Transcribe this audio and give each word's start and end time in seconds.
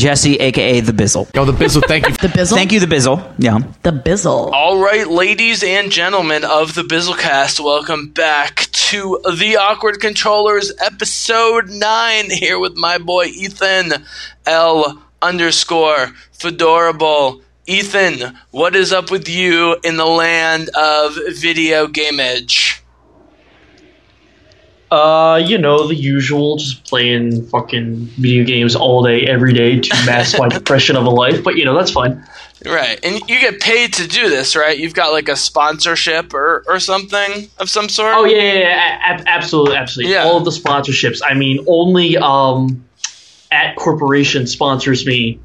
Bizzle. 0.00 0.02
Jesse, 0.02 0.36
aka 0.36 0.80
the 0.80 0.92
Bizzle. 0.92 1.34
Yo, 1.34 1.44
the 1.44 1.52
Bizzle, 1.52 1.82
thank 1.86 2.08
you. 2.08 2.14
The 2.20 2.28
Bizzle. 2.28 2.54
Thank 2.54 2.72
you, 2.72 2.80
the 2.80 2.86
Bizzle. 2.86 3.34
Yeah. 3.38 3.58
The 3.82 3.92
Bizzle. 3.92 4.52
All 4.52 4.82
right, 4.82 5.06
ladies 5.06 5.62
and 5.62 5.90
gentlemen 5.90 6.44
of 6.44 6.74
the 6.74 6.82
Bizzlecast, 6.82 7.60
welcome 7.60 8.08
back 8.08 8.66
to 8.72 9.20
the 9.36 9.56
Awkward 9.56 10.00
Controllers, 10.00 10.72
episode 10.80 11.68
nine. 11.70 12.30
Here 12.30 12.58
with 12.58 12.76
my 12.76 12.98
boy 12.98 13.26
Ethan 13.26 14.04
L 14.46 15.02
underscore 15.22 16.12
Fedorable. 16.36 17.42
Ethan, 17.66 18.36
what 18.50 18.74
is 18.74 18.92
up 18.92 19.10
with 19.10 19.28
you 19.28 19.76
in 19.84 19.96
the 19.96 20.06
land 20.06 20.70
of 20.70 21.16
video 21.36 21.86
gameage? 21.86 22.79
Uh, 24.90 25.36
you 25.36 25.56
know, 25.56 25.86
the 25.86 25.94
usual, 25.94 26.56
just 26.56 26.84
playing 26.84 27.46
fucking 27.46 28.06
video 28.18 28.44
games 28.44 28.74
all 28.74 29.04
day, 29.04 29.24
every 29.24 29.52
day 29.52 29.78
to 29.78 29.94
mask 30.04 30.36
my 30.36 30.48
depression 30.58 30.96
of 30.96 31.04
a 31.06 31.10
life, 31.10 31.44
but 31.44 31.54
you 31.56 31.64
know, 31.64 31.76
that's 31.76 31.92
fine. 31.92 32.26
Right, 32.66 32.98
and 33.02 33.20
you 33.28 33.40
get 33.40 33.60
paid 33.60 33.94
to 33.94 34.06
do 34.08 34.28
this, 34.28 34.54
right? 34.54 34.76
You've 34.76 34.92
got 34.92 35.12
like 35.12 35.28
a 35.28 35.36
sponsorship 35.36 36.34
or, 36.34 36.64
or 36.66 36.78
something 36.80 37.48
of 37.58 37.70
some 37.70 37.88
sort. 37.88 38.14
Oh, 38.14 38.24
yeah, 38.24 38.36
yeah, 38.42 38.54
yeah 38.58 39.16
a- 39.22 39.28
absolutely, 39.28 39.76
absolutely. 39.76 40.12
Yeah. 40.12 40.24
All 40.24 40.36
of 40.36 40.44
the 40.44 40.50
sponsorships. 40.50 41.22
I 41.24 41.34
mean, 41.34 41.64
only, 41.68 42.18
um, 42.18 42.84
at 43.50 43.76
corporation 43.76 44.46
sponsors 44.46 45.06
me, 45.06 45.40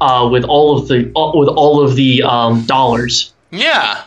uh, 0.00 0.28
with 0.32 0.44
all 0.44 0.76
of 0.78 0.88
the, 0.88 1.12
uh, 1.14 1.32
with 1.34 1.48
all 1.48 1.84
of 1.84 1.96
the, 1.96 2.22
um, 2.22 2.64
dollars. 2.64 3.32
Yeah. 3.52 4.02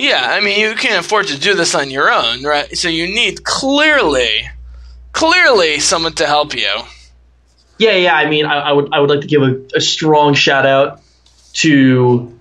Yeah, 0.00 0.28
I 0.30 0.40
mean, 0.40 0.58
you 0.58 0.74
can't 0.76 1.04
afford 1.04 1.26
to 1.26 1.38
do 1.38 1.54
this 1.54 1.74
on 1.74 1.90
your 1.90 2.10
own, 2.10 2.42
right? 2.42 2.76
So 2.76 2.88
you 2.88 3.06
need 3.06 3.44
clearly, 3.44 4.48
clearly 5.12 5.78
someone 5.78 6.14
to 6.14 6.26
help 6.26 6.54
you. 6.54 6.70
Yeah, 7.78 7.92
yeah. 7.92 8.14
I 8.14 8.28
mean, 8.28 8.46
I, 8.46 8.60
I 8.60 8.72
would 8.72 8.92
I 8.92 9.00
would 9.00 9.10
like 9.10 9.20
to 9.20 9.26
give 9.26 9.42
a, 9.42 9.60
a 9.74 9.80
strong 9.80 10.34
shout 10.34 10.64
out 10.64 11.02
to 11.54 12.34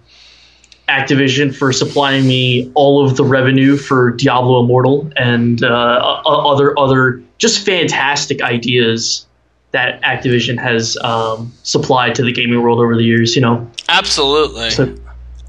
Activision 0.88 1.56
for 1.56 1.72
supplying 1.74 2.26
me 2.26 2.72
all 2.76 3.06
of 3.06 3.18
the 3.18 3.24
revenue 3.24 3.78
for 3.78 4.12
Diablo 4.12 4.64
Immortal 4.64 5.12
and 5.18 5.64
uh, 5.64 5.68
other 5.68 6.78
other 6.80 7.22
just 7.38 7.66
fantastic 7.66 8.42
ideas 8.42 9.26
that 9.72 10.02
Activision 10.02 10.58
has 10.60 10.98
um, 10.98 11.54
supplied 11.64 12.16
to 12.16 12.24
the 12.24 12.32
gaming 12.32 12.62
world 12.62 12.80
over 12.80 12.96
the 12.96 13.04
years. 13.04 13.36
You 13.36 13.42
know, 13.42 13.70
Absolutely. 13.90 14.72
so 14.72 14.96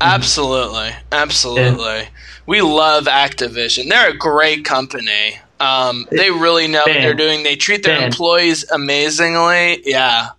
Absolutely. 0.00 0.90
Absolutely. 1.12 2.08
We 2.46 2.62
love 2.62 3.04
Activision. 3.04 3.88
They're 3.88 4.10
a 4.10 4.16
great 4.16 4.64
company. 4.64 5.38
Um, 5.60 6.06
they 6.10 6.30
really 6.30 6.68
know 6.68 6.80
what 6.86 6.94
they're 7.02 7.14
doing. 7.14 7.42
They 7.42 7.54
treat 7.56 7.82
their 7.82 7.98
employees 8.06 8.68
amazingly. 8.70 9.82
Yeah. 9.84 10.30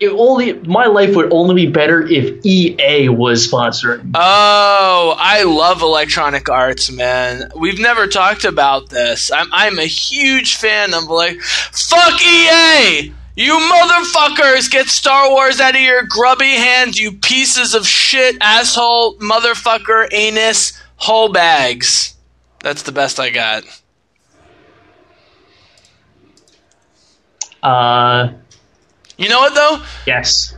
it 0.00 0.08
only 0.10 0.52
my 0.52 0.86
life 0.86 1.14
would 1.16 1.32
only 1.32 1.54
be 1.54 1.66
better 1.70 2.06
if 2.06 2.44
EA 2.46 3.08
was 3.08 3.46
sponsoring. 3.50 4.10
Oh, 4.14 5.14
I 5.18 5.42
love 5.42 5.82
Electronic 5.82 6.48
Arts, 6.48 6.90
man. 6.90 7.50
We've 7.56 7.80
never 7.80 8.06
talked 8.06 8.44
about 8.44 8.90
this. 8.90 9.32
I'm 9.32 9.48
I'm 9.52 9.78
a 9.78 9.86
huge 9.86 10.56
fan 10.56 10.94
of 10.94 11.04
like 11.04 11.40
fuck 11.40 12.20
EA. 12.22 13.12
You 13.36 13.58
motherfuckers 13.58 14.70
get 14.70 14.86
Star 14.86 15.28
Wars 15.30 15.60
out 15.60 15.74
of 15.74 15.80
your 15.80 16.04
grubby 16.08 16.52
hands, 16.54 16.98
you 16.98 17.12
pieces 17.12 17.74
of 17.74 17.86
shit, 17.86 18.36
asshole, 18.40 19.16
motherfucker, 19.18 20.06
anus, 20.12 20.80
whole 20.96 21.32
bags. 21.32 22.14
That's 22.60 22.82
the 22.82 22.92
best 22.92 23.18
I 23.18 23.30
got. 23.30 23.64
Uh, 27.62 28.28
You 29.16 29.28
know 29.28 29.40
what 29.40 29.54
though? 29.54 29.82
yes. 30.06 30.54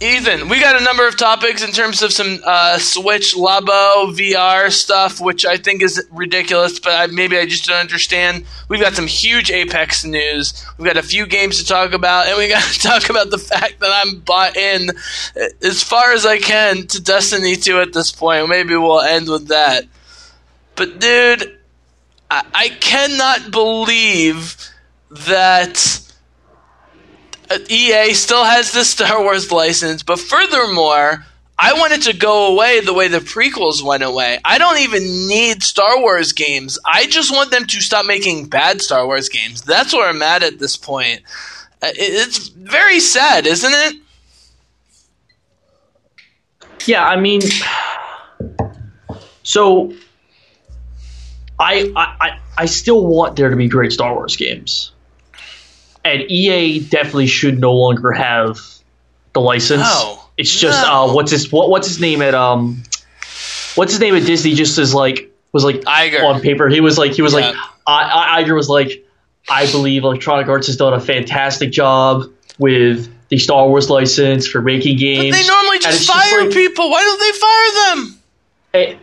Ethan, 0.00 0.48
we 0.48 0.60
got 0.60 0.80
a 0.80 0.84
number 0.84 1.08
of 1.08 1.16
topics 1.16 1.64
in 1.64 1.72
terms 1.72 2.02
of 2.02 2.12
some 2.12 2.38
uh, 2.44 2.78
Switch 2.78 3.34
Labo 3.34 4.14
VR 4.16 4.70
stuff, 4.70 5.20
which 5.20 5.44
I 5.44 5.56
think 5.56 5.82
is 5.82 6.06
ridiculous, 6.12 6.78
but 6.78 6.92
I, 6.92 7.06
maybe 7.08 7.36
I 7.36 7.46
just 7.46 7.66
don't 7.66 7.78
understand. 7.78 8.44
We've 8.68 8.80
got 8.80 8.94
some 8.94 9.08
huge 9.08 9.50
Apex 9.50 10.04
news. 10.04 10.64
We've 10.78 10.86
got 10.86 10.98
a 10.98 11.02
few 11.02 11.26
games 11.26 11.58
to 11.58 11.66
talk 11.66 11.92
about, 11.92 12.28
and 12.28 12.38
we 12.38 12.48
got 12.48 12.62
to 12.62 12.78
talk 12.88 13.10
about 13.10 13.30
the 13.30 13.38
fact 13.38 13.80
that 13.80 13.90
I'm 13.92 14.20
bought 14.20 14.56
in 14.56 14.90
uh, 14.90 15.44
as 15.62 15.82
far 15.82 16.12
as 16.12 16.24
I 16.24 16.38
can 16.38 16.86
to 16.88 17.02
Destiny 17.02 17.56
2 17.56 17.80
at 17.80 17.92
this 17.92 18.12
point. 18.12 18.48
Maybe 18.48 18.76
we'll 18.76 19.00
end 19.00 19.28
with 19.28 19.48
that. 19.48 19.84
But, 20.76 21.00
dude, 21.00 21.58
I, 22.30 22.44
I 22.54 22.68
cannot 22.68 23.50
believe 23.50 24.56
that. 25.10 26.04
Uh, 27.50 27.58
EA 27.68 28.12
still 28.14 28.44
has 28.44 28.72
the 28.72 28.84
Star 28.84 29.22
Wars 29.22 29.50
license, 29.50 30.02
but 30.02 30.18
furthermore, 30.18 31.24
I 31.58 31.72
want 31.72 31.92
it 31.94 32.02
to 32.02 32.16
go 32.16 32.52
away 32.52 32.80
the 32.80 32.92
way 32.92 33.08
the 33.08 33.18
prequels 33.18 33.82
went 33.82 34.02
away. 34.02 34.38
I 34.44 34.58
don't 34.58 34.78
even 34.78 35.02
need 35.28 35.62
Star 35.62 35.98
Wars 36.00 36.32
games. 36.32 36.78
I 36.84 37.06
just 37.06 37.32
want 37.32 37.50
them 37.50 37.64
to 37.66 37.80
stop 37.80 38.06
making 38.06 38.46
bad 38.46 38.80
Star 38.82 39.06
Wars 39.06 39.28
games. 39.28 39.62
That's 39.62 39.92
where 39.92 40.08
I'm 40.08 40.22
at 40.22 40.42
at 40.42 40.58
this 40.58 40.76
point. 40.76 41.22
Uh, 41.82 41.88
It's 41.94 42.48
very 42.48 43.00
sad, 43.00 43.46
isn't 43.46 43.72
it? 43.72 43.94
Yeah, 46.86 47.04
I 47.06 47.16
mean, 47.16 47.40
so 49.42 49.92
I, 51.58 51.92
I 51.96 52.16
I- 52.20 52.38
I 52.60 52.66
still 52.66 53.06
want 53.06 53.36
there 53.36 53.50
to 53.50 53.56
be 53.56 53.68
great 53.68 53.92
Star 53.92 54.14
Wars 54.14 54.34
games, 54.36 54.90
and 56.08 56.30
EA 56.30 56.80
definitely 56.80 57.26
should 57.26 57.58
no 57.58 57.74
longer 57.74 58.12
have 58.12 58.58
the 59.32 59.40
license. 59.40 59.82
No. 59.82 60.20
It's 60.36 60.52
just 60.58 60.80
No. 60.86 60.92
uh, 61.10 61.14
what's 61.14 61.30
his 61.30 61.50
what, 61.52 61.68
what's 61.70 61.88
his 61.88 62.00
name 62.00 62.22
at 62.22 62.34
um 62.34 62.82
what's 63.74 63.92
his 63.92 64.00
name 64.00 64.14
at 64.14 64.24
Disney? 64.24 64.54
Just 64.54 64.78
as 64.78 64.94
like 64.94 65.30
was 65.52 65.64
like 65.64 65.76
Iger. 65.82 66.22
on 66.24 66.40
paper. 66.40 66.68
He 66.68 66.80
was 66.80 66.96
like 66.98 67.12
he 67.12 67.22
was 67.22 67.34
like 67.34 67.54
I, 67.86 68.36
I, 68.38 68.42
Iger 68.44 68.54
was 68.54 68.68
like 68.68 69.04
I 69.48 69.70
believe 69.70 70.04
Electronic 70.04 70.48
Arts 70.48 70.66
has 70.66 70.76
done 70.76 70.92
a 70.94 71.00
fantastic 71.00 71.70
job 71.72 72.24
with 72.58 73.12
the 73.28 73.38
Star 73.38 73.68
Wars 73.68 73.90
license 73.90 74.46
for 74.46 74.62
making 74.62 74.96
But 74.96 75.00
games. 75.00 75.36
they 75.36 75.46
normally 75.46 75.78
just 75.80 76.06
fire 76.10 76.42
like- 76.44 76.52
people. 76.52 76.90
Why 76.90 77.02
don't 77.02 77.20
they 77.20 77.38
fire 77.38 77.96
them? 77.96 78.14
it, 78.74 78.98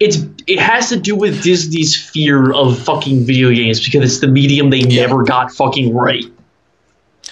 it's 0.00 0.18
it 0.46 0.58
has 0.58 0.88
to 0.88 0.98
do 0.98 1.14
with 1.14 1.42
Disney's 1.42 1.94
fear 2.10 2.52
of 2.52 2.78
fucking 2.82 3.26
video 3.26 3.50
games 3.52 3.84
because 3.84 4.02
it's 4.10 4.20
the 4.20 4.26
medium 4.28 4.70
they 4.70 4.78
Yeah. 4.78 5.02
never 5.06 5.22
got 5.24 5.52
fucking 5.52 5.94
right. 5.94 6.24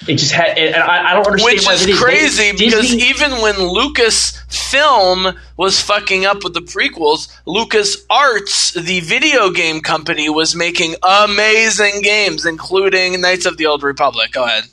It 0.06 0.14
just 0.16 0.31
had, 0.32 0.56
and 0.56 0.76
I, 0.76 1.10
I 1.10 1.14
don't 1.14 1.26
understand 1.26 1.56
Which 1.56 1.66
why 1.66 1.72
is 1.75 1.98
crazy 1.98 2.53
Disney- 2.53 2.66
because 2.66 2.94
even 2.94 3.32
when 3.42 3.54
Lucasfilm 3.56 5.36
was 5.56 5.81
fucking 5.81 6.25
up 6.25 6.44
with 6.44 6.54
the 6.54 6.61
prequels, 6.61 7.28
LucasArts, 7.46 8.75
the 8.81 9.00
video 9.00 9.50
game 9.50 9.81
company, 9.81 10.28
was 10.28 10.55
making 10.55 10.94
amazing 11.02 12.02
games, 12.02 12.46
including 12.46 13.20
Knights 13.20 13.44
of 13.46 13.56
the 13.56 13.67
Old 13.67 13.82
Republic. 13.82 14.31
Go 14.32 14.44
ahead. 14.44 14.64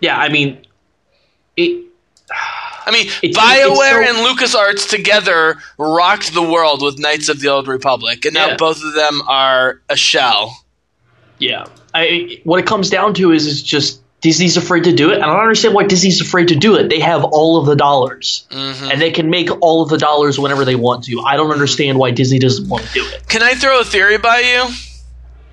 yeah, 0.00 0.18
I 0.18 0.28
mean, 0.28 0.58
it. 1.56 1.84
I 2.86 2.90
mean, 2.92 3.06
It's- 3.22 3.36
BioWare 3.36 4.02
it's 4.02 4.10
so- 4.10 4.18
and 4.18 4.38
LucasArts 4.38 4.88
together 4.90 5.58
rocked 5.78 6.34
the 6.34 6.42
world 6.42 6.82
with 6.82 6.98
Knights 6.98 7.28
of 7.28 7.40
the 7.40 7.48
Old 7.48 7.68
Republic, 7.68 8.24
and 8.24 8.34
now 8.34 8.48
Yeah. 8.48 8.56
both 8.56 8.82
of 8.82 8.94
them 8.94 9.22
are 9.28 9.80
a 9.88 9.96
shell. 9.96 10.64
Yeah, 11.38 11.64
I 11.94 12.40
what 12.44 12.58
it 12.60 12.66
comes 12.66 12.90
down 12.90 13.14
to 13.14 13.32
is 13.32 13.46
is 13.46 13.62
just 13.62 14.00
Disney's 14.20 14.56
afraid 14.56 14.84
to 14.84 14.92
do 14.92 15.10
it. 15.10 15.14
and 15.14 15.24
I 15.24 15.28
don't 15.28 15.40
understand 15.40 15.74
why 15.74 15.84
Disney's 15.84 16.20
afraid 16.20 16.48
to 16.48 16.56
do 16.56 16.76
it. 16.76 16.88
They 16.90 17.00
have 17.00 17.24
all 17.24 17.58
of 17.58 17.66
the 17.66 17.76
dollars, 17.76 18.46
Mm-hmm. 18.50 18.90
and 18.90 19.00
they 19.00 19.10
can 19.10 19.30
make 19.30 19.48
all 19.62 19.82
of 19.82 19.88
the 19.88 19.98
dollars 19.98 20.38
whenever 20.38 20.64
they 20.64 20.76
want 20.76 21.04
to. 21.04 21.20
I 21.22 21.36
don't 21.36 21.50
understand 21.52 21.98
why 21.98 22.10
Disney 22.10 22.38
doesn't 22.38 22.68
want 22.68 22.84
to 22.86 22.92
do 22.92 23.06
it. 23.06 23.26
Can 23.28 23.42
I 23.42 23.54
throw 23.54 23.80
a 23.80 23.84
theory 23.84 24.18
by 24.18 24.40
you? 24.40 24.74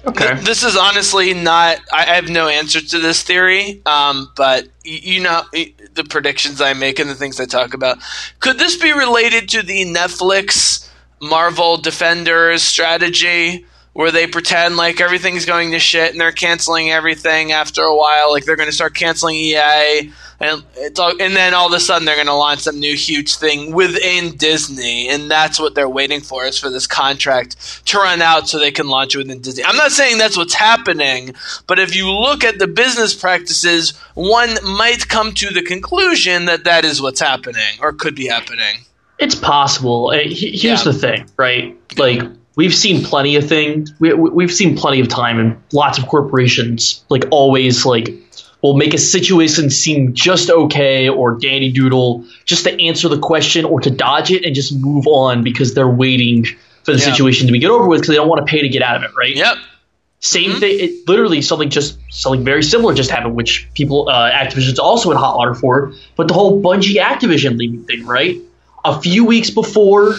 Okay. 0.10 0.34
Th- 0.36 0.46
This 0.46 0.64
is 0.64 0.78
honestly 0.78 1.34
not. 1.34 1.80
I 1.92 2.04
I 2.12 2.16
have 2.16 2.30
no 2.30 2.48
answer 2.48 2.80
to 2.80 3.00
this 3.00 3.24
theory, 3.24 3.81
um, 3.86 4.31
but 4.36 4.64
y- 4.86 5.00
you 5.04 5.22
know 5.22 5.42
y- 5.54 5.74
the 5.96 6.04
predictions 6.06 6.62
I 6.62 6.74
make 6.74 7.00
and 7.00 7.10
the 7.10 7.16
things 7.16 7.40
I 7.40 7.46
talk 7.46 7.74
about. 7.74 7.98
Could 8.40 8.58
this 8.60 8.75
be 8.78 8.92
related 8.94 9.50
to 9.50 9.64
the 9.64 9.86
Netflix 9.86 10.88
Marvel 11.19 11.78
Defenders 11.78 12.62
strategy, 12.64 13.66
where 13.98 14.12
they 14.12 14.28
pretend 14.28 14.78
like 14.78 15.02
everything's 15.02 15.48
going 15.48 15.72
to 15.72 15.80
shit 15.80 16.12
and 16.12 16.22
they're 16.22 16.32
canceling 16.32 16.92
everything 16.92 17.52
after 17.52 17.82
a 17.82 17.96
while? 17.96 18.32
Like 18.32 18.46
they're 18.46 18.56
going 18.56 18.70
to 18.70 18.76
start 18.76 18.94
canceling 18.94 19.36
EA, 19.36 20.12
and 20.40 20.64
it's 20.76 21.00
all, 21.00 21.20
and 21.20 21.36
then 21.36 21.56
all 21.56 21.66
of 21.66 21.74
a 21.74 21.80
sudden 21.80 22.06
they're 22.06 22.14
going 22.14 22.28
to 22.28 22.34
launch 22.36 22.60
some 22.60 22.80
new 22.80 22.96
huge 22.96 23.38
thing 23.38 23.72
within 23.74 24.36
Disney, 24.38 25.10
and 25.10 25.32
that's 25.32 25.60
what 25.60 25.74
they're 25.74 25.90
waiting 25.90 26.22
for 26.22 26.46
is 26.46 26.60
for 26.60 26.70
this 26.70 26.86
contract 26.86 27.56
to 27.88 27.98
run 27.98 28.22
out 28.22 28.48
so 28.48 28.60
they 28.60 28.70
can 28.70 28.88
launch 28.88 29.16
it 29.16 29.18
within 29.18 29.42
Disney. 29.42 29.64
I'm 29.64 29.76
not 29.78 29.92
saying 29.92 30.20
that's 30.20 30.38
what's 30.38 30.54
happening, 30.54 31.34
but 31.66 31.80
if 31.80 31.96
you 31.96 32.12
look 32.12 32.44
at 32.44 32.60
the 32.60 32.68
business 32.68 33.16
practices, 33.16 33.98
one 34.14 34.58
might 34.64 35.08
come 35.08 35.34
to 35.34 35.50
the 35.52 35.64
conclusion 35.64 36.46
that 36.46 36.66
that 36.66 36.86
is 36.86 37.02
what's 37.02 37.20
happening 37.20 37.80
or 37.82 37.94
could 37.94 38.14
be 38.14 38.28
happening. 38.28 38.82
It's 39.18 39.34
possible. 39.34 40.12
Uh, 40.14 40.20
Here's 40.26 40.64
Yeah. 40.64 40.84
the 40.84 40.94
thing, 40.94 41.26
right? 41.36 41.76
Like 41.98 42.22
we've 42.57 42.75
seen 42.75 43.04
plenty 43.06 43.38
of 43.38 43.48
things. 43.48 43.94
We, 44.00 44.13
we- 44.13 44.30
we've 44.31 44.51
seen 44.54 44.75
plenty 44.75 45.00
of 45.00 45.07
time, 45.07 45.39
and 45.39 45.62
lots 45.71 45.98
of 45.98 46.07
corporations 46.07 47.06
like 47.09 47.24
always 47.31 47.86
like 47.86 48.09
will 48.62 48.75
make 48.75 48.94
a 48.94 48.98
situation 48.98 49.69
seem 49.69 50.13
just 50.13 50.50
okay 50.50 51.07
or 51.07 51.38
dandy 51.38 51.71
doodle 51.71 52.25
just 52.44 52.65
to 52.65 52.83
answer 52.86 53.07
the 53.07 53.19
question 53.19 53.63
or 53.63 53.80
to 53.80 53.89
dodge 53.92 54.31
it 54.31 54.44
and 54.44 54.54
just 54.56 54.75
move 54.75 55.06
on 55.07 55.44
because 55.44 55.74
they're 55.75 55.88
waiting 55.88 56.44
for 56.83 56.92
the 56.92 56.98
Yeah. 56.98 57.06
situation 57.06 57.45
to 57.48 57.54
be 57.54 57.59
get 57.59 57.69
over 57.69 57.88
with 57.88 58.00
because 58.01 58.09
they 58.09 58.15
don't 58.15 58.27
want 58.27 58.45
to 58.45 58.50
pay 58.51 58.62
to 58.63 58.69
get 58.69 58.81
out 58.81 58.98
of 58.98 59.04
it, 59.04 59.12
right? 59.15 59.36
Yep. 59.36 59.57
Same 60.19 60.59
thing. 60.59 60.80
It, 60.80 61.07
literally, 61.07 61.44
something 61.44 61.69
just 61.69 62.00
something 62.09 62.44
very 62.44 62.63
similar 62.63 62.95
just 62.95 63.12
happened, 63.12 63.36
which 63.36 63.69
people 63.75 64.09
uh, 64.09 64.31
Activision's 64.31 64.80
also 64.80 65.12
in 65.12 65.18
hot 65.18 65.38
water 65.38 65.54
for. 65.54 65.94
But 66.15 66.27
the 66.27 66.33
whole 66.33 66.59
Bungie 66.62 66.95
Activision 66.95 67.56
leaving 67.59 67.83
thing, 67.83 68.04
right? 68.07 68.38
A 68.86 69.02
few 69.02 69.26
weeks 69.26 69.50
before, 69.50 70.16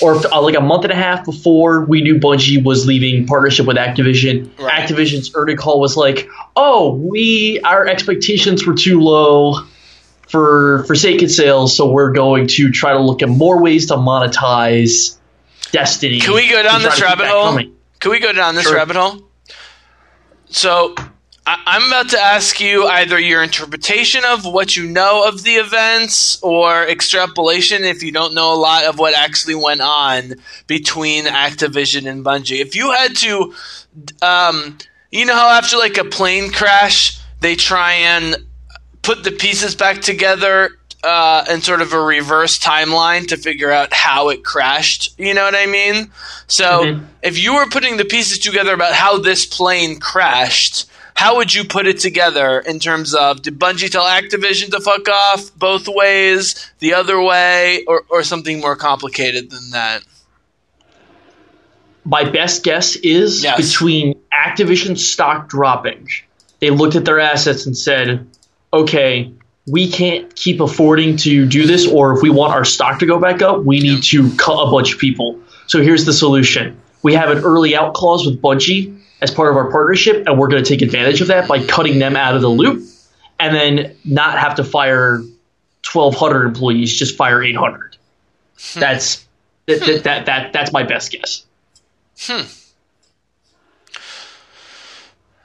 or 0.00 0.14
uh, 0.26 0.40
like 0.40 0.56
a 0.56 0.60
month 0.60 0.82
and 0.84 0.92
a 0.92 0.96
half 0.96 1.24
before, 1.24 1.84
we 1.84 2.00
knew 2.02 2.16
Bungie 2.18 2.62
was 2.64 2.86
leaving 2.86 3.26
partnership 3.26 3.66
with 3.66 3.76
Activision. 3.76 4.50
Right. 4.58 4.82
Activision's 4.88 5.30
earning 5.34 5.56
call 5.56 5.78
was 5.80 5.96
like, 5.96 6.28
"Oh, 6.56 6.94
we 6.94 7.60
our 7.60 7.86
expectations 7.86 8.66
were 8.66 8.74
too 8.74 9.00
low." 9.00 9.56
For 10.28 10.84
Forsaken 10.86 11.28
sales, 11.28 11.76
so 11.76 11.90
we're 11.90 12.10
going 12.12 12.46
to 12.46 12.70
try 12.70 12.92
to 12.94 12.98
look 12.98 13.20
at 13.20 13.28
more 13.28 13.60
ways 13.62 13.88
to 13.88 13.96
monetize 13.96 15.18
Destiny. 15.72 16.20
Can 16.20 16.32
we 16.34 16.48
go 16.48 16.62
down 16.62 16.80
this 16.80 17.02
rabbit 17.02 17.26
hole? 17.26 17.44
coming. 17.50 17.76
Can 18.00 18.12
we 18.12 18.18
go 18.18 18.32
down 18.32 18.54
this 18.54 18.64
Sure. 18.64 18.76
rabbit 18.76 18.96
hole? 18.96 19.18
So, 20.48 20.94
I- 21.44 21.58
I'm 21.66 21.86
about 21.86 22.10
to 22.10 22.20
ask 22.20 22.60
you 22.60 22.86
either 22.86 23.18
your 23.18 23.42
interpretation 23.42 24.24
of 24.24 24.44
what 24.44 24.76
you 24.76 24.84
know 24.86 25.24
of 25.26 25.42
the 25.42 25.56
events 25.56 26.38
or 26.40 26.86
extrapolation 26.86 27.82
if 27.84 28.02
you 28.02 28.12
don't 28.12 28.34
know 28.34 28.52
a 28.52 28.54
lot 28.54 28.84
of 28.84 28.98
what 28.98 29.14
actually 29.14 29.56
went 29.56 29.80
on 29.80 30.34
between 30.68 31.24
Activision 31.26 32.08
and 32.08 32.24
Bungie. 32.24 32.60
If 32.60 32.76
you 32.76 32.92
had 32.92 33.16
to, 33.16 33.54
um, 34.22 34.78
you 35.10 35.26
know 35.26 35.34
how 35.34 35.48
after 35.48 35.76
like 35.76 35.98
a 35.98 36.04
plane 36.04 36.52
crash, 36.52 37.18
they 37.40 37.56
try 37.56 37.92
and 37.94 38.36
put 39.02 39.24
the 39.24 39.32
pieces 39.32 39.74
back 39.74 40.00
together 40.00 40.70
uh, 41.02 41.44
in 41.50 41.60
sort 41.60 41.82
of 41.82 41.92
a 41.92 42.00
reverse 42.00 42.56
timeline 42.60 43.26
to 43.26 43.36
figure 43.36 43.72
out 43.72 43.92
how 43.92 44.28
it 44.28 44.44
crashed. 44.44 45.12
You 45.18 45.34
know 45.34 45.42
what 45.42 45.56
I 45.56 45.66
mean? 45.66 46.12
So 46.46 46.84
Mhm. 46.84 47.06
if 47.22 47.36
you 47.36 47.54
were 47.54 47.66
putting 47.66 47.96
the 47.96 48.04
pieces 48.04 48.38
together 48.38 48.72
about 48.72 48.92
how 48.92 49.18
this 49.18 49.44
plane 49.44 49.98
crashed, 49.98 50.84
how 51.14 51.36
would 51.36 51.54
you 51.54 51.64
put 51.64 51.86
it 51.86 51.98
together 52.00 52.60
in 52.60 52.78
terms 52.78 53.14
of 53.14 53.42
did 53.42 53.58
Bungie 53.58 53.90
tell 53.90 54.04
Activision 54.04 54.70
to 54.70 54.80
fuck 54.80 55.08
off 55.08 55.54
both 55.56 55.86
ways, 55.88 56.70
the 56.80 56.94
other 56.94 57.20
way, 57.20 57.84
or, 57.86 58.04
or 58.08 58.22
something 58.22 58.60
more 58.60 58.76
complicated 58.76 59.50
than 59.50 59.70
that? 59.70 60.02
my 62.04 62.24
best 62.24 62.64
guess 62.64 62.96
is 62.96 63.42
Yes. 63.44 63.56
between 63.56 64.18
Activision 64.32 64.98
stock 64.98 65.48
dropping, 65.48 66.08
they 66.60 66.70
looked 66.70 66.96
at 66.96 67.04
their 67.04 67.20
assets 67.20 67.66
and 67.66 67.76
said, 67.76 68.26
okay, 68.72 69.32
we 69.66 69.88
can't 69.88 70.34
keep 70.34 70.60
affording 70.60 71.16
to 71.18 71.46
do 71.46 71.66
this, 71.66 71.86
or 71.86 72.16
if 72.16 72.22
we 72.22 72.30
want 72.30 72.52
our 72.52 72.64
stock 72.64 72.98
to 72.98 73.06
go 73.06 73.20
back 73.20 73.42
up, 73.42 73.62
we 73.62 73.78
need 73.78 74.02
to 74.02 74.34
cut 74.36 74.54
a 74.54 74.70
bunch 74.70 74.94
of 74.94 74.98
people. 74.98 75.38
So 75.66 75.80
here's 75.80 76.04
the 76.04 76.12
solution 76.12 76.76
we 77.02 77.14
have 77.14 77.30
an 77.30 77.38
early 77.38 77.76
out 77.76 77.94
clause 77.94 78.26
with 78.26 78.40
Bungie 78.40 78.98
as 79.22 79.30
part 79.30 79.50
of 79.50 79.56
our 79.56 79.70
partnership, 79.70 80.26
and 80.26 80.38
we're 80.38 80.48
going 80.48 80.62
to 80.62 80.68
take 80.68 80.82
advantage 80.82 81.20
of 81.20 81.28
that 81.28 81.48
by 81.48 81.64
cutting 81.64 81.98
them 81.98 82.16
out 82.16 82.34
of 82.34 82.42
the 82.42 82.48
loop 82.48 82.86
and 83.38 83.54
then 83.54 83.96
not 84.04 84.38
have 84.38 84.56
to 84.56 84.64
fire 84.64 85.18
1,200 85.90 86.44
employees, 86.44 86.94
just 86.94 87.16
fire 87.16 87.42
800. 87.42 87.96
That's. 88.74 89.24
That, 89.66 89.80
that, 89.80 90.04
that, 90.04 90.26
that, 90.26 90.52
that's 90.52 90.72
my 90.72 90.82
best 90.82 91.12
guess. 91.12 91.44
Hmm. 92.18 92.42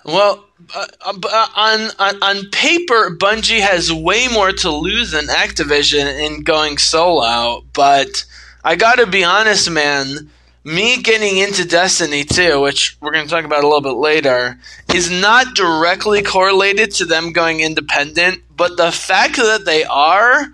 Well, 0.03 0.45
uh, 0.73 0.85
uh, 1.05 1.13
uh, 1.23 1.47
on, 1.55 1.89
on 1.99 2.23
on 2.23 2.49
paper, 2.49 3.15
Bungie 3.19 3.59
has 3.59 3.91
way 3.91 4.27
more 4.29 4.51
to 4.53 4.71
lose 4.71 5.11
than 5.11 5.25
Activision 5.25 6.25
in 6.25 6.43
going 6.43 6.77
solo. 6.77 7.63
But 7.73 8.25
I 8.63 8.75
got 8.75 8.95
to 8.95 9.05
be 9.05 9.23
honest, 9.23 9.69
man. 9.69 10.31
Me 10.67 11.01
getting 11.01 11.37
into 11.37 11.65
Destiny 11.65 12.25
2, 12.25 12.59
which 12.59 12.97
we're 12.99 13.13
going 13.13 13.23
to 13.23 13.29
talk 13.29 13.45
about 13.45 13.63
a 13.63 13.67
little 13.67 13.79
bit 13.81 13.95
later, 13.95 14.59
is 14.93 15.09
not 15.09 15.55
directly 15.55 16.21
correlated 16.21 16.91
to 16.95 17.05
them 17.05 17.31
going 17.31 17.61
independent. 17.61 18.43
But 18.53 18.75
the 18.75 18.91
fact 18.91 19.37
that 19.37 19.63
they 19.65 19.85
are 19.85 20.47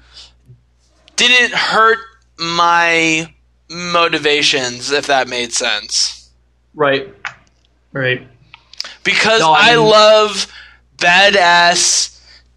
didn't 1.16 1.54
hurt 1.54 1.98
my 2.38 3.34
motivations, 3.72 4.92
if 4.92 5.08
that 5.08 5.28
made 5.28 5.52
sense 5.52 6.30
Right. 6.76 7.14
Right. 7.92 8.28
because 9.04 9.40
No, 9.40 9.52
I 9.52 9.72
I, 9.72 9.76
love 9.76 10.48
badass 10.98 12.13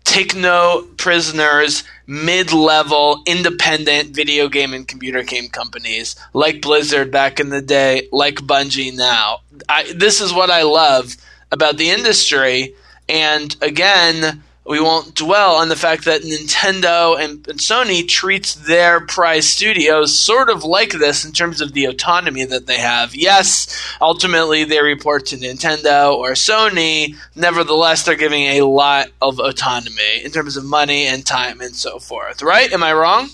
take 0.07 0.37
no 0.37 0.87
prisoners 0.97 1.83
mid-level 2.07 3.23
independent 3.27 4.15
video 4.15 4.49
game 4.49 4.73
and 4.73 4.87
computer 4.87 5.25
game 5.25 5.49
companies 5.49 6.15
like 6.33 6.63
Blizzard 6.63 7.11
back 7.11 7.41
in 7.41 7.49
the 7.49 7.61
day 7.61 8.09
like 8.13 8.37
Bungie 8.37 8.97
now. 8.97 9.41
I, 9.69 9.93
this 9.93 10.21
is 10.21 10.33
what 10.33 10.49
I 10.49 10.63
love 10.63 11.17
about 11.51 11.77
the 11.77 11.91
industry. 11.91 12.77
And 13.09 13.55
again 13.61 14.45
we 14.69 14.81
won't 14.81 15.15
dwell 15.15 15.57
on 15.57 15.69
the 15.69 15.77
fact 15.77 16.07
that 16.07 16.23
Nintendo 16.23 17.19
and, 17.19 17.47
and 17.49 17.59
Sony 17.59 18.07
treats 18.07 18.55
their 18.55 19.01
prize 19.01 19.49
studios 19.49 20.19
sort 20.19 20.51
of 20.51 20.65
like 20.65 20.91
this 20.91 21.25
in 21.25 21.33
terms 21.33 21.61
of 21.61 21.73
the 21.73 21.85
autonomy 21.85 22.45
that 22.45 22.67
they 22.67 22.79
have. 22.79 23.15
Yes, 23.15 23.69
ultimately 24.01 24.65
they 24.65 24.83
report 24.83 25.27
to 25.27 25.37
Nintendo 25.37 26.15
or 26.15 26.33
Sony. 26.33 27.15
Nevertheless, 27.35 28.03
they're 28.03 28.17
giving 28.17 28.43
a 28.43 28.63
lot 28.63 29.09
of 29.23 29.39
autonomy 29.39 30.25
in 30.25 30.33
terms 30.33 30.57
of 30.57 30.65
money 30.65 31.07
and 31.07 31.25
time 31.25 31.61
and 31.61 31.77
so 31.77 31.99
forth. 31.99 32.43
Right? 32.43 32.73
Am 32.73 32.83
I 32.83 32.93
wrong? 32.93 33.29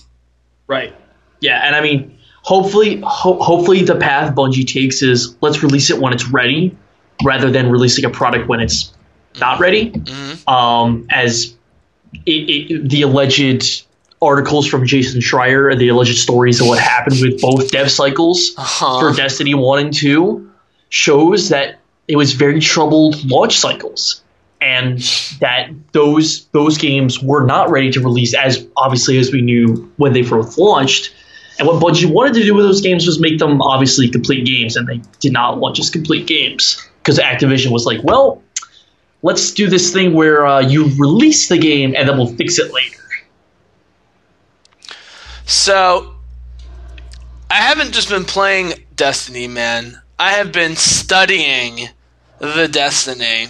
Right. 0.66 0.94
Yeah, 1.40 1.66
and 1.66 1.74
I 1.74 1.80
mean, 1.80 2.18
hopefully, 2.42 3.00
ho- 3.04 3.40
hopefully 3.40 3.82
the 3.82 3.96
path 3.96 4.34
Bungie 4.34 4.66
takes 4.66 5.02
is 5.02 5.34
let's 5.40 5.62
release 5.62 5.90
it 5.90 5.98
when 5.98 6.12
it's 6.12 6.28
ready, 6.28 6.76
rather 7.24 7.50
than 7.50 7.70
releasing 7.70 8.04
a 8.04 8.10
product 8.10 8.48
when 8.48 8.60
it's 8.60 8.91
not 9.40 9.60
ready. 9.60 9.92
Um, 10.46 11.06
as 11.10 11.54
it, 12.26 12.30
it, 12.30 12.88
the 12.90 13.02
alleged 13.02 13.84
articles 14.20 14.66
from 14.68 14.86
Jason 14.86 15.20
Schreier 15.20 15.70
and 15.72 15.80
the 15.80 15.88
alleged 15.88 16.18
stories 16.18 16.60
of 16.60 16.68
what 16.68 16.78
happened 16.78 17.16
with 17.20 17.40
both 17.40 17.70
dev 17.70 17.90
cycles 17.90 18.52
Uh-huh. 18.56 19.00
for 19.00 19.16
Destiny 19.16 19.54
One 19.54 19.78
and 19.80 19.92
Two 19.94 20.50
shows 20.90 21.48
that 21.48 21.78
it 22.08 22.16
was 22.16 22.32
very 22.32 22.60
troubled 22.60 23.24
launch 23.30 23.56
cycles, 23.58 24.22
and 24.60 24.98
that 25.40 25.70
those 25.92 26.44
those 26.52 26.76
games 26.78 27.20
were 27.22 27.44
not 27.46 27.70
ready 27.70 27.90
to 27.92 28.00
release 28.00 28.34
as 28.34 28.66
obviously 28.76 29.18
as 29.18 29.32
we 29.32 29.40
knew 29.40 29.90
when 29.96 30.12
they 30.12 30.22
first 30.22 30.58
launched. 30.58 31.14
And 31.58 31.68
what 31.68 31.82
Bungie 31.82 32.10
wanted 32.10 32.34
to 32.34 32.42
do 32.42 32.54
with 32.54 32.64
those 32.64 32.80
games 32.80 33.06
was 33.06 33.20
make 33.20 33.38
them 33.38 33.60
obviously 33.62 34.08
complete 34.08 34.44
games, 34.46 34.76
and 34.76 34.86
they 34.88 35.00
did 35.20 35.32
not 35.32 35.58
launch 35.58 35.78
as 35.78 35.90
complete 35.90 36.26
games 36.26 36.80
because 36.98 37.18
Activision 37.18 37.70
was 37.72 37.86
like, 37.86 38.00
well. 38.02 38.41
Let's 39.22 39.52
do 39.52 39.68
this 39.68 39.92
thing 39.92 40.14
where 40.14 40.46
uh, 40.46 40.60
you 40.60 40.90
release 40.98 41.48
the 41.48 41.58
game 41.58 41.94
and 41.96 42.08
then 42.08 42.16
we'll 42.16 42.34
fix 42.34 42.58
it 42.58 42.72
later. 42.72 42.98
So, 45.46 46.14
I 47.50 47.56
haven't 47.56 47.92
just 47.92 48.08
been 48.08 48.24
playing 48.24 48.72
Destiny, 48.96 49.46
man. 49.46 50.00
I 50.18 50.32
have 50.32 50.52
been 50.52 50.74
studying 50.76 51.90
the 52.38 52.66
Destiny. 52.66 53.48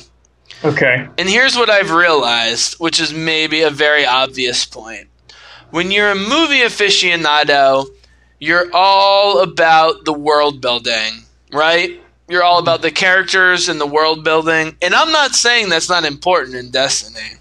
Okay. 0.65 1.09
And 1.17 1.29
here's 1.29 1.57
what 1.57 1.71
I've 1.71 1.91
realized, 1.91 2.75
which 2.81 3.01
is 3.01 3.13
maybe 3.15 3.63
a 3.63 3.71
very 3.71 4.05
obvious 4.05 4.67
point. 4.67 5.09
When 5.71 5.91
you're 5.91 6.11
a 6.11 6.15
movie 6.15 6.61
aficionado, 6.61 7.87
you're 8.39 8.69
all 8.75 9.41
about 9.41 10.05
the 10.05 10.13
world 10.13 10.61
building, 10.61 11.23
right? 11.53 12.02
You're 12.29 12.45
all 12.45 12.59
about 12.59 12.83
the 12.83 12.91
characters 12.91 13.69
and 13.69 13.81
the 13.81 13.87
world 13.87 14.25
building. 14.25 14.77
And 14.81 14.95
I'm 14.95 15.13
not 15.13 15.33
saying 15.33 15.69
that's 15.69 15.89
not 15.89 16.05
important 16.05 16.57
in 16.57 16.71
Destiny. 16.71 17.39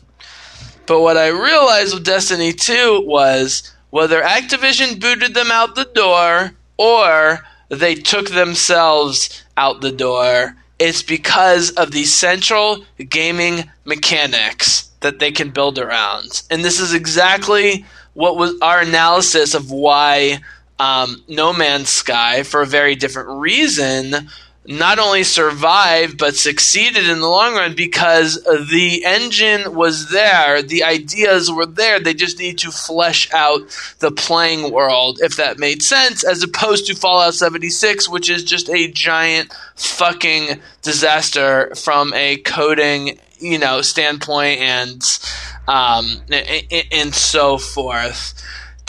But 0.85 1.01
what 1.01 1.17
I 1.17 1.27
realized 1.27 1.93
with 1.93 2.03
Destiny 2.03 2.51
2 2.51 3.03
was 3.05 3.71
whether 3.91 4.21
Activision 4.21 4.99
booted 4.99 5.33
them 5.33 5.51
out 5.51 5.75
the 5.75 5.85
door 5.85 6.51
or 6.77 7.45
they 7.69 7.95
took 7.95 8.29
themselves 8.29 9.43
out 9.55 9.81
the 9.81 9.91
door, 9.91 10.55
it's 10.79 11.03
because 11.03 11.71
of 11.71 11.91
the 11.91 12.03
central 12.03 12.83
gaming 13.09 13.69
mechanics 13.85 14.89
that 15.01 15.19
they 15.19 15.31
can 15.31 15.51
build 15.51 15.77
around. 15.77 16.41
And 16.49 16.65
this 16.65 16.79
is 16.79 16.93
exactly 16.93 17.85
what 18.13 18.35
was 18.35 18.55
our 18.61 18.81
analysis 18.81 19.53
of 19.53 19.71
why 19.71 20.39
um, 20.79 21.23
No 21.27 21.53
Man's 21.53 21.89
Sky, 21.89 22.43
for 22.43 22.61
a 22.61 22.67
very 22.67 22.95
different 22.95 23.29
reason, 23.29 24.29
not 24.65 24.99
only 24.99 25.23
survived 25.23 26.17
but 26.17 26.35
succeeded 26.35 27.09
in 27.09 27.19
the 27.19 27.27
long 27.27 27.55
run 27.55 27.73
because 27.73 28.43
the 28.43 29.03
engine 29.05 29.73
was 29.73 30.09
there, 30.09 30.61
the 30.61 30.83
ideas 30.83 31.51
were 31.51 31.65
there. 31.65 31.99
They 31.99 32.13
just 32.13 32.39
need 32.39 32.59
to 32.59 32.71
flesh 32.71 33.31
out 33.33 33.61
the 33.99 34.11
playing 34.11 34.71
world, 34.71 35.19
if 35.21 35.37
that 35.37 35.57
made 35.57 35.81
sense, 35.81 36.23
as 36.23 36.43
opposed 36.43 36.85
to 36.87 36.95
Fallout 36.95 37.33
76, 37.33 38.07
which 38.09 38.29
is 38.29 38.43
just 38.43 38.69
a 38.69 38.91
giant 38.91 39.53
fucking 39.75 40.61
disaster 40.81 41.73
from 41.75 42.13
a 42.13 42.37
coding 42.37 43.19
you 43.41 43.57
know 43.57 43.81
standpoint 43.81 44.59
and 44.59 45.19
um, 45.67 46.21
and, 46.29 46.85
and 46.91 47.15
so 47.15 47.57
forth. 47.57 48.33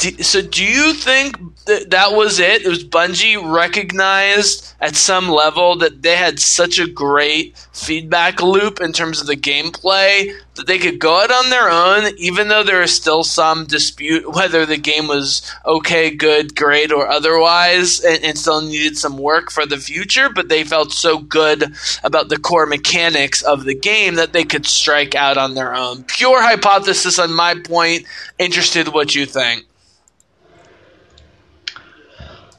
So, 0.02 0.42
do 0.42 0.64
you 0.64 0.94
think 0.94 1.37
that 1.66 1.90
that 1.90 2.12
was 2.12 2.40
it? 2.40 2.62
It 2.62 2.68
was 2.68 2.85
Bungie 2.85 3.40
recognized 3.40 4.75
at 4.80 4.97
some 4.97 5.28
level 5.28 5.76
that 5.76 6.02
they 6.02 6.16
had 6.16 6.40
such 6.40 6.80
a 6.80 6.88
great 6.88 7.56
feedback 7.73 8.42
loop 8.42 8.80
in 8.80 8.92
terms 8.92 9.21
of 9.21 9.28
the 9.28 9.37
gameplay 9.37 10.35
that 10.56 10.66
they 10.66 10.78
could 10.78 10.99
go 10.99 11.21
out 11.21 11.30
on 11.30 11.50
their 11.50 11.71
own, 11.71 12.12
even 12.18 12.49
though 12.49 12.64
there 12.64 12.82
is 12.82 12.92
still 12.92 13.23
some 13.23 13.64
dispute 13.64 14.28
whether 14.32 14.66
the 14.66 14.76
game 14.76 15.06
was 15.06 15.49
okay, 15.64 16.11
good, 16.11 16.56
great, 16.56 16.90
or 16.90 17.06
otherwise, 17.06 18.00
and, 18.00 18.25
and 18.25 18.37
still 18.37 18.61
needed 18.61 18.99
some 18.99 19.16
work 19.16 19.52
for 19.52 19.66
the 19.66 19.78
future. 19.78 20.28
But 20.28 20.49
they 20.49 20.64
felt 20.64 20.92
so 20.92 21.18
good 21.18 21.75
about 22.02 22.28
the 22.28 22.38
core 22.38 22.66
mechanics 22.66 23.42
of 23.42 23.64
the 23.64 23.75
game 23.75 24.16
that 24.16 24.32
they 24.32 24.44
could 24.44 24.66
strike 24.66 25.14
out 25.14 25.38
on 25.38 25.54
their 25.54 25.75
own. 25.75 26.02
Pure 26.04 26.42
hypothesis 26.42 27.21
on 27.21 27.32
my 27.32 27.54
point. 27.54 28.04
Interested 28.38 28.88
what 28.88 29.14
you 29.14 29.26
think. 29.26 29.64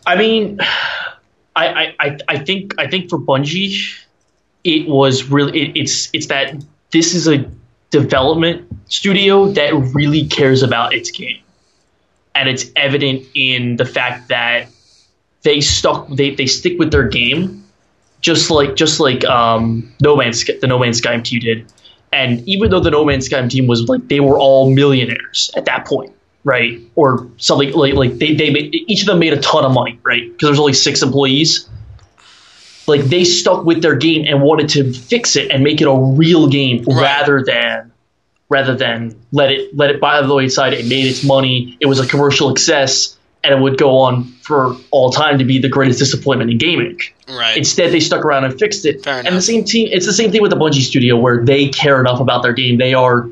I 0.05 0.15
mean, 0.15 0.59
I, 1.55 1.95
I, 1.99 2.17
I 2.27 2.39
think 2.39 2.79
I 2.79 2.87
think 2.87 3.09
for 3.09 3.19
Bungie, 3.19 3.93
it 4.63 4.87
was 4.87 5.25
really 5.25 5.61
it, 5.61 5.77
it's 5.77 6.09
it's 6.13 6.27
that 6.27 6.55
this 6.91 7.13
is 7.13 7.27
a 7.27 7.49
development 7.89 8.67
studio 8.91 9.47
that 9.47 9.73
really 9.93 10.27
cares 10.27 10.63
about 10.63 10.93
its 10.93 11.11
game, 11.11 11.41
and 12.35 12.49
it's 12.49 12.65
evident 12.75 13.25
in 13.35 13.75
the 13.77 13.85
fact 13.85 14.29
that 14.29 14.67
they 15.43 15.61
stuck 15.61 16.07
they, 16.09 16.33
they 16.33 16.47
stick 16.47 16.79
with 16.79 16.91
their 16.91 17.07
game, 17.07 17.63
just 18.21 18.49
like 18.49 18.75
just 18.75 18.99
like 18.99 19.23
um, 19.25 19.93
No 20.01 20.15
Man's 20.15 20.43
the 20.43 20.67
No 20.67 20.79
Man's 20.79 20.97
Sky 20.97 21.19
team 21.19 21.39
did, 21.39 21.71
and 22.11 22.47
even 22.47 22.71
though 22.71 22.79
the 22.79 22.91
No 22.91 23.05
Man's 23.05 23.27
Sky 23.27 23.47
team 23.47 23.67
was 23.67 23.87
like 23.87 24.07
they 24.07 24.19
were 24.19 24.39
all 24.39 24.71
millionaires 24.73 25.51
at 25.55 25.65
that 25.65 25.85
point, 25.85 26.13
right? 26.43 26.79
Or 26.95 27.27
something 27.37 27.71
like 27.73 27.93
like 27.95 28.17
they 28.17 28.33
they 28.35 28.49
made, 28.51 28.73
each 28.73 29.01
of 29.01 29.07
them 29.07 29.19
made 29.19 29.33
a 29.33 29.39
ton 29.41 29.65
of 29.65 29.71
money, 29.71 29.99
right? 30.03 30.31
Because 30.31 30.47
there's 30.49 30.59
only 30.59 30.73
six 30.73 31.01
employees. 31.01 31.69
Like 32.85 33.01
they 33.01 33.23
stuck 33.23 33.63
with 33.63 33.81
their 33.81 33.95
game 33.95 34.25
and 34.27 34.41
wanted 34.41 34.69
to 34.69 34.91
fix 34.93 35.35
it 35.37 35.51
and 35.51 35.63
make 35.63 35.79
it 35.81 35.85
a 35.87 35.93
real 35.95 36.47
game 36.47 36.83
Right. 36.85 37.01
rather 37.01 37.43
than 37.43 37.91
rather 38.49 38.75
than 38.75 39.15
let 39.31 39.51
it 39.51 39.75
let 39.75 39.89
it 39.89 40.01
by 40.01 40.21
the 40.21 40.33
wayside. 40.33 40.73
It 40.73 40.85
made 40.87 41.05
its 41.05 41.23
money. 41.23 41.77
It 41.79 41.85
was 41.85 41.99
a 41.99 42.05
commercial 42.05 42.49
success, 42.49 43.17
and 43.41 43.53
it 43.55 43.61
would 43.61 43.77
go 43.77 43.99
on 43.99 44.25
for 44.41 44.75
all 44.91 45.11
time 45.11 45.37
to 45.39 45.45
be 45.45 45.59
the 45.59 45.69
greatest 45.69 45.97
disappointment 45.99 46.51
in 46.51 46.57
gaming. 46.57 46.99
Right. 47.29 47.55
Instead, 47.55 47.93
they 47.93 48.01
stuck 48.01 48.25
around 48.25 48.43
and 48.43 48.59
fixed 48.59 48.85
it. 48.85 49.01
Fair 49.05 49.19
and 49.25 49.33
the 49.33 49.41
same 49.41 49.63
team, 49.63 49.87
it's 49.89 50.05
the 50.05 50.11
same 50.11 50.33
thing 50.33 50.41
with 50.41 50.51
the 50.51 50.57
Bungie 50.57 50.81
studio 50.81 51.15
where 51.15 51.43
they 51.45 51.69
care 51.69 52.01
enough 52.01 52.19
about 52.19 52.43
their 52.43 52.51
game. 52.53 52.77
They 52.77 52.93
are 52.93 53.29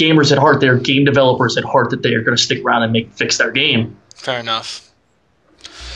gamers 0.00 0.32
at 0.32 0.38
heart. 0.38 0.60
They're 0.60 0.78
game 0.78 1.04
developers 1.04 1.56
at 1.56 1.64
heart 1.64 1.90
that 1.90 2.02
they 2.02 2.14
are 2.14 2.22
going 2.22 2.36
to 2.36 2.42
stick 2.42 2.64
around 2.64 2.82
and 2.82 2.92
make 2.92 3.12
fix 3.12 3.38
their 3.38 3.50
game. 3.50 3.96
Fair 4.14 4.40
enough. 4.40 4.90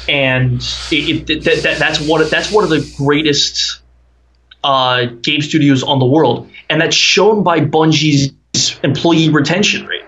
And 0.08 0.60
it, 0.90 1.30
it, 1.30 1.44
that, 1.44 1.62
that, 1.62 1.78
that's 1.78 2.00
one 2.00 2.20
of, 2.20 2.28
that's 2.28 2.52
one 2.52 2.62
of 2.62 2.70
the 2.70 2.94
greatest 2.98 3.80
uh, 4.62 5.06
game 5.22 5.40
studios 5.40 5.82
on 5.82 5.98
the 5.98 6.06
world, 6.06 6.50
and 6.68 6.80
that's 6.80 6.96
shown 6.96 7.42
by 7.42 7.60
Bungie's 7.60 8.32
employee 8.82 9.30
retention 9.30 9.86
rate. 9.86 10.02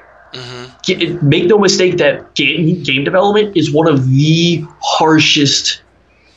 Get- 0.84 1.22
Make 1.22 1.46
no 1.46 1.58
mistake 1.58 1.96
that 1.96 2.34
game, 2.34 2.82
game 2.82 3.04
development 3.04 3.56
is 3.56 3.72
one 3.72 3.88
of 3.88 4.06
the 4.08 4.64
harshest 4.80 5.82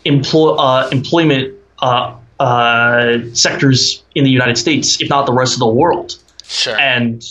employ, 0.06 0.56
uh, 0.56 0.90
employment 0.92 1.56
uh, 1.80 2.16
uh, 2.40 3.18
sectors 3.34 4.04
in 4.16 4.24
the 4.24 4.32
United 4.32 4.58
States, 4.58 5.02
if 5.02 5.10
not 5.10 5.26
the 5.26 5.34
rest 5.34 5.54
of 5.54 5.60
the 5.60 5.68
world. 5.68 6.18
Sure. 6.44 6.80
And 6.80 7.22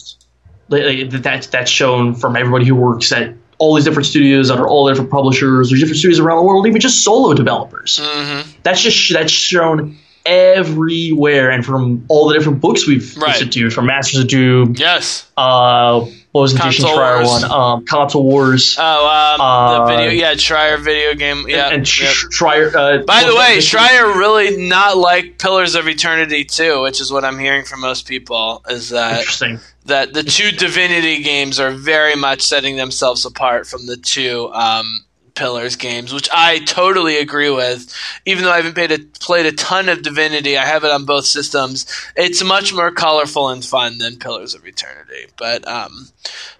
like, 0.68 1.10
that's 1.10 1.46
that's 1.48 1.70
shown 1.70 2.14
from 2.14 2.36
everybody 2.36 2.64
who 2.66 2.74
works 2.74 3.10
at 3.12 3.34
all 3.58 3.74
these 3.74 3.84
different 3.84 4.06
studios 4.06 4.50
under 4.50 4.68
all 4.68 4.84
the 4.84 4.92
different 4.92 5.10
publishers. 5.10 5.72
or 5.72 5.76
different 5.76 5.96
studios 5.96 6.20
around 6.20 6.36
the 6.38 6.42
world, 6.44 6.66
even 6.66 6.80
just 6.80 7.02
solo 7.02 7.34
developers. 7.34 7.98
Mm-hmm. 8.02 8.50
That's 8.62 8.80
just 8.80 9.12
that's 9.12 9.32
shown 9.32 9.96
everywhere, 10.26 11.50
and 11.50 11.64
from 11.64 12.04
all 12.08 12.28
the 12.28 12.34
different 12.34 12.60
books 12.60 12.86
we've 12.86 13.16
Right. 13.16 13.28
listened 13.32 13.52
to, 13.54 13.70
from 13.70 13.86
Masters 13.86 14.20
of 14.20 14.28
Doom, 14.28 14.74
yes. 14.76 15.26
uh, 15.36 16.00
what 16.32 16.42
was 16.42 16.52
the 16.52 16.60
Console 16.60 16.94
Wars. 16.96 17.26
one? 17.26 17.44
Um, 17.50 17.84
Console 17.86 18.22
Wars. 18.24 18.76
Oh, 18.78 19.06
um, 19.34 19.40
Uh, 19.40 19.86
the 19.86 19.96
video. 19.96 20.10
Yeah, 20.10 20.34
Schreier 20.34 20.78
video 20.78 21.14
game. 21.14 21.46
Yeah. 21.48 21.70
and 21.70 21.86
Sh- 21.88 22.02
yeah. 22.02 22.10
Schreier. 22.30 22.74
Uh, 22.74 23.04
By 23.04 23.24
the 23.24 23.34
way? 23.34 23.58
Schreier 23.58 24.14
really 24.14 24.68
not 24.68 24.96
like 24.98 25.38
Pillars 25.38 25.74
of 25.74 25.88
Eternity 25.88 26.44
too, 26.44 26.82
which 26.82 27.00
is 27.00 27.10
what 27.10 27.24
I'm 27.24 27.38
hearing 27.38 27.64
from 27.64 27.80
most 27.80 28.06
people. 28.06 28.62
Is 28.68 28.90
that 28.90 29.20
Interesting. 29.20 29.60
That 29.88 30.14
the 30.14 30.22
two 30.22 30.50
Divinity 30.52 31.22
games 31.22 31.58
are 31.58 31.70
very 31.70 32.14
much 32.14 32.42
setting 32.42 32.76
themselves 32.76 33.24
apart 33.24 33.66
from 33.66 33.86
the 33.86 33.96
two 33.96 34.50
um, 34.52 35.04
Pillars 35.34 35.76
games, 35.76 36.12
which 36.12 36.28
I 36.32 36.58
totally 36.60 37.16
agree 37.16 37.50
with. 37.50 37.94
Even 38.26 38.44
though 38.44 38.50
I 38.50 38.56
haven't 38.56 38.74
played 38.74 38.92
a, 38.92 38.98
played 39.20 39.46
a 39.46 39.52
ton 39.52 39.88
of 39.88 40.02
Divinity, 40.02 40.58
I 40.58 40.66
have 40.66 40.84
it 40.84 40.90
on 40.90 41.04
both 41.04 41.26
systems. 41.26 41.86
It's 42.16 42.42
much 42.42 42.74
more 42.74 42.90
colorful 42.90 43.48
and 43.48 43.64
fun 43.64 43.98
than 43.98 44.18
Pillars 44.18 44.54
of 44.54 44.66
Eternity. 44.66 45.26
But 45.36 45.66
um, 45.66 46.08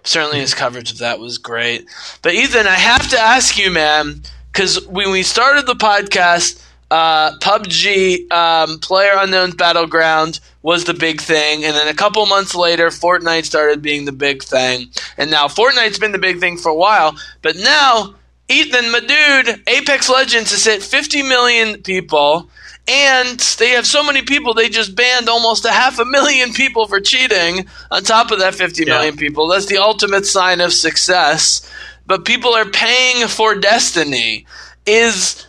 certainly 0.03 0.39
his 0.39 0.53
coverage 0.53 0.91
of 0.91 0.99
that 0.99 1.19
was 1.19 1.37
great. 1.37 1.87
But 2.21 2.33
Ethan, 2.33 2.67
I 2.67 2.75
have 2.75 3.09
to 3.09 3.19
ask 3.19 3.57
you, 3.57 3.69
man, 3.69 4.23
because 4.51 4.87
when 4.87 5.11
we 5.11 5.23
started 5.23 5.67
the 5.67 5.73
podcast, 5.73 6.63
uh, 6.89 7.37
PUBG, 7.39 8.31
um, 8.31 8.79
Player 8.79 9.11
Unknown's 9.15 9.55
Battleground 9.55 10.39
was 10.61 10.83
the 10.85 10.93
big 10.93 11.21
thing, 11.21 11.63
and 11.63 11.73
then 11.75 11.87
a 11.87 11.93
couple 11.93 12.25
months 12.25 12.53
later, 12.55 12.87
Fortnite 12.87 13.45
started 13.45 13.81
being 13.81 14.05
the 14.05 14.11
big 14.11 14.43
thing, 14.43 14.89
and 15.17 15.31
now 15.31 15.47
Fortnite's 15.47 15.99
been 15.99 16.11
the 16.11 16.17
big 16.19 16.39
thing 16.39 16.57
for 16.57 16.69
a 16.69 16.75
while, 16.75 17.15
but 17.41 17.55
now 17.55 18.15
Ethan, 18.49 18.91
my 18.91 18.99
dude, 18.99 19.61
Apex 19.67 20.09
Legends 20.09 20.51
has 20.51 20.65
hit 20.65 20.81
50 20.83 21.21
million 21.23 21.81
people. 21.83 22.49
And 22.91 23.39
they 23.59 23.69
have 23.71 23.85
so 23.85 24.01
many 24.01 24.23
people, 24.23 24.55
they 24.55 24.67
just 24.67 24.95
banned 24.95 25.29
almost 25.29 25.63
a 25.63 25.69
half 25.71 25.99
a 25.99 26.05
million 26.05 26.53
people 26.53 26.87
for 26.87 26.99
cheating 26.99 27.67
on 27.91 28.01
top 28.01 28.31
of 28.31 28.39
that 28.39 28.55
fifty 28.55 28.83
Yeah. 28.83 28.95
million 28.95 29.15
people. 29.15 29.47
That's 29.47 29.67
the 29.67 29.77
ultimate 29.77 30.25
sign 30.25 30.59
of 30.59 30.73
success. 30.73 31.61
But 32.07 32.25
people 32.25 32.55
are 32.55 32.65
paying 32.65 33.27
for 33.27 33.53
Destiny. 33.53 34.47
Is 34.87 35.45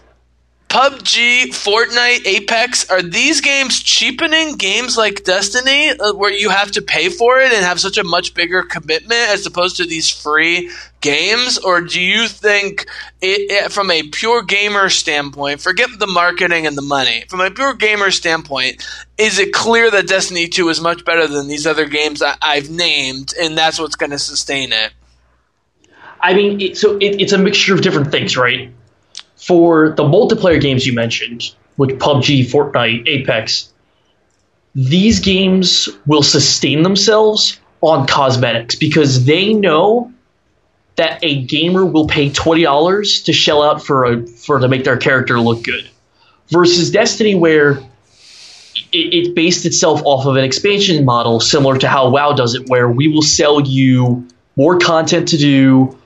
PUBG, 0.70 1.46
Fortnite, 1.48 2.24
Apex, 2.24 2.88
are 2.90 3.02
these 3.02 3.40
games 3.40 3.80
cheapening 3.80 4.54
games 4.54 4.96
like 4.96 5.24
Destiny 5.24 5.90
uh, 5.90 6.14
where 6.14 6.32
you 6.32 6.48
have 6.48 6.70
to 6.70 6.80
pay 6.80 7.08
for 7.08 7.40
it 7.40 7.52
and 7.52 7.64
have 7.64 7.80
such 7.80 7.98
a 7.98 8.04
much 8.04 8.34
bigger 8.34 8.62
commitment 8.62 9.30
as 9.30 9.44
opposed 9.44 9.78
to 9.78 9.84
these 9.84 10.08
free 10.08 10.70
games? 11.00 11.58
Or 11.58 11.80
do 11.80 12.00
you 12.00 12.28
think, 12.28 12.86
it, 13.20 13.50
it, 13.50 13.72
from 13.72 13.90
a 13.90 14.04
pure 14.10 14.44
gamer 14.44 14.90
standpoint, 14.90 15.60
forget 15.60 15.88
the 15.98 16.06
marketing 16.06 16.68
and 16.68 16.78
the 16.78 16.82
money, 16.82 17.24
from 17.28 17.40
a 17.40 17.50
pure 17.50 17.74
gamer 17.74 18.12
standpoint, 18.12 18.86
is 19.18 19.40
it 19.40 19.52
clear 19.52 19.90
that 19.90 20.06
Destiny 20.06 20.46
2 20.46 20.68
is 20.68 20.80
much 20.80 21.04
better 21.04 21.26
than 21.26 21.48
these 21.48 21.66
other 21.66 21.86
games 21.86 22.22
I, 22.22 22.36
I've 22.40 22.70
named 22.70 23.34
and 23.40 23.58
that's 23.58 23.80
what's 23.80 23.96
going 23.96 24.10
to 24.10 24.20
sustain 24.20 24.72
it? 24.72 24.92
I 26.20 26.32
mean, 26.32 26.60
it, 26.60 26.76
so 26.76 26.96
it, 26.98 27.20
it's 27.20 27.32
a 27.32 27.38
mixture 27.38 27.74
of 27.74 27.82
different 27.82 28.12
things, 28.12 28.36
right? 28.36 28.72
For 29.40 29.90
the 29.90 30.04
multiplayer 30.04 30.61
games 30.61 30.87
you 30.87 30.92
mentioned, 30.92 31.54
which 31.76 31.99
PUBG, 31.99 32.50
Fortnite, 32.50 33.09
Apex, 33.09 33.73
these 34.75 35.20
games 35.20 35.88
will 36.06 36.23
sustain 36.23 36.82
themselves 36.82 37.59
on 37.80 38.06
cosmetics 38.06 38.75
because 38.75 39.25
they 39.25 39.54
know 39.54 40.12
that 40.97 41.18
a 41.23 41.42
gamer 41.42 41.87
will 41.87 42.06
pay 42.06 42.28
twenty 42.30 42.62
dollars 42.62 43.23
to 43.23 43.32
shell 43.32 43.62
out 43.62 43.82
for 43.82 44.04
a 44.04 44.26
for 44.26 44.59
to 44.59 44.68
make 44.68 44.85
their 44.85 44.99
character 44.99 45.40
look 45.40 45.64
good, 45.64 45.88
versus 46.49 46.90
Destiny 46.90 47.35
where 47.35 47.78
it, 48.92 49.14
it 49.14 49.35
based 49.35 49.64
itself 49.64 50.02
off 50.04 50.26
of 50.26 50.37
an 50.37 50.44
expansion 50.44 51.04
model 51.06 51.40
similar 51.40 51.78
to 51.78 51.88
how 51.88 52.11
WoW 52.11 52.35
does 52.35 52.54
it, 52.54 52.68
where 52.68 52.88
we 52.88 53.09
will 53.09 53.23
sell 53.23 53.61
you 53.62 54.28
more 54.56 54.78
content 54.78 55.28
to 55.28 55.38
do, 55.38 55.99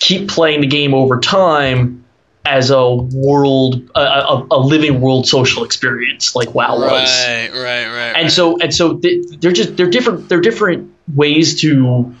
keep 0.00 0.28
playing 0.28 0.60
the 0.60 0.66
game 0.66 0.92
over 0.92 1.20
time 1.20 2.03
as 2.44 2.70
a 2.70 2.94
world, 2.94 3.90
a, 3.94 4.00
a, 4.00 4.46
a 4.50 4.58
living 4.58 5.00
world 5.00 5.26
social 5.26 5.64
experience 5.64 6.34
like 6.34 6.54
WoW 6.54 6.78
was. 6.78 7.26
Right, 7.26 7.50
right, 7.52 7.86
right. 7.86 8.12
And 8.16 8.30
so, 8.30 8.58
and 8.58 8.74
so 8.74 9.00
they're 9.38 9.52
just 9.52 9.76
they're 9.76 9.90
different. 9.90 10.28
They're 10.28 10.40
different 10.40 10.92
ways 11.14 11.60
to 11.60 12.14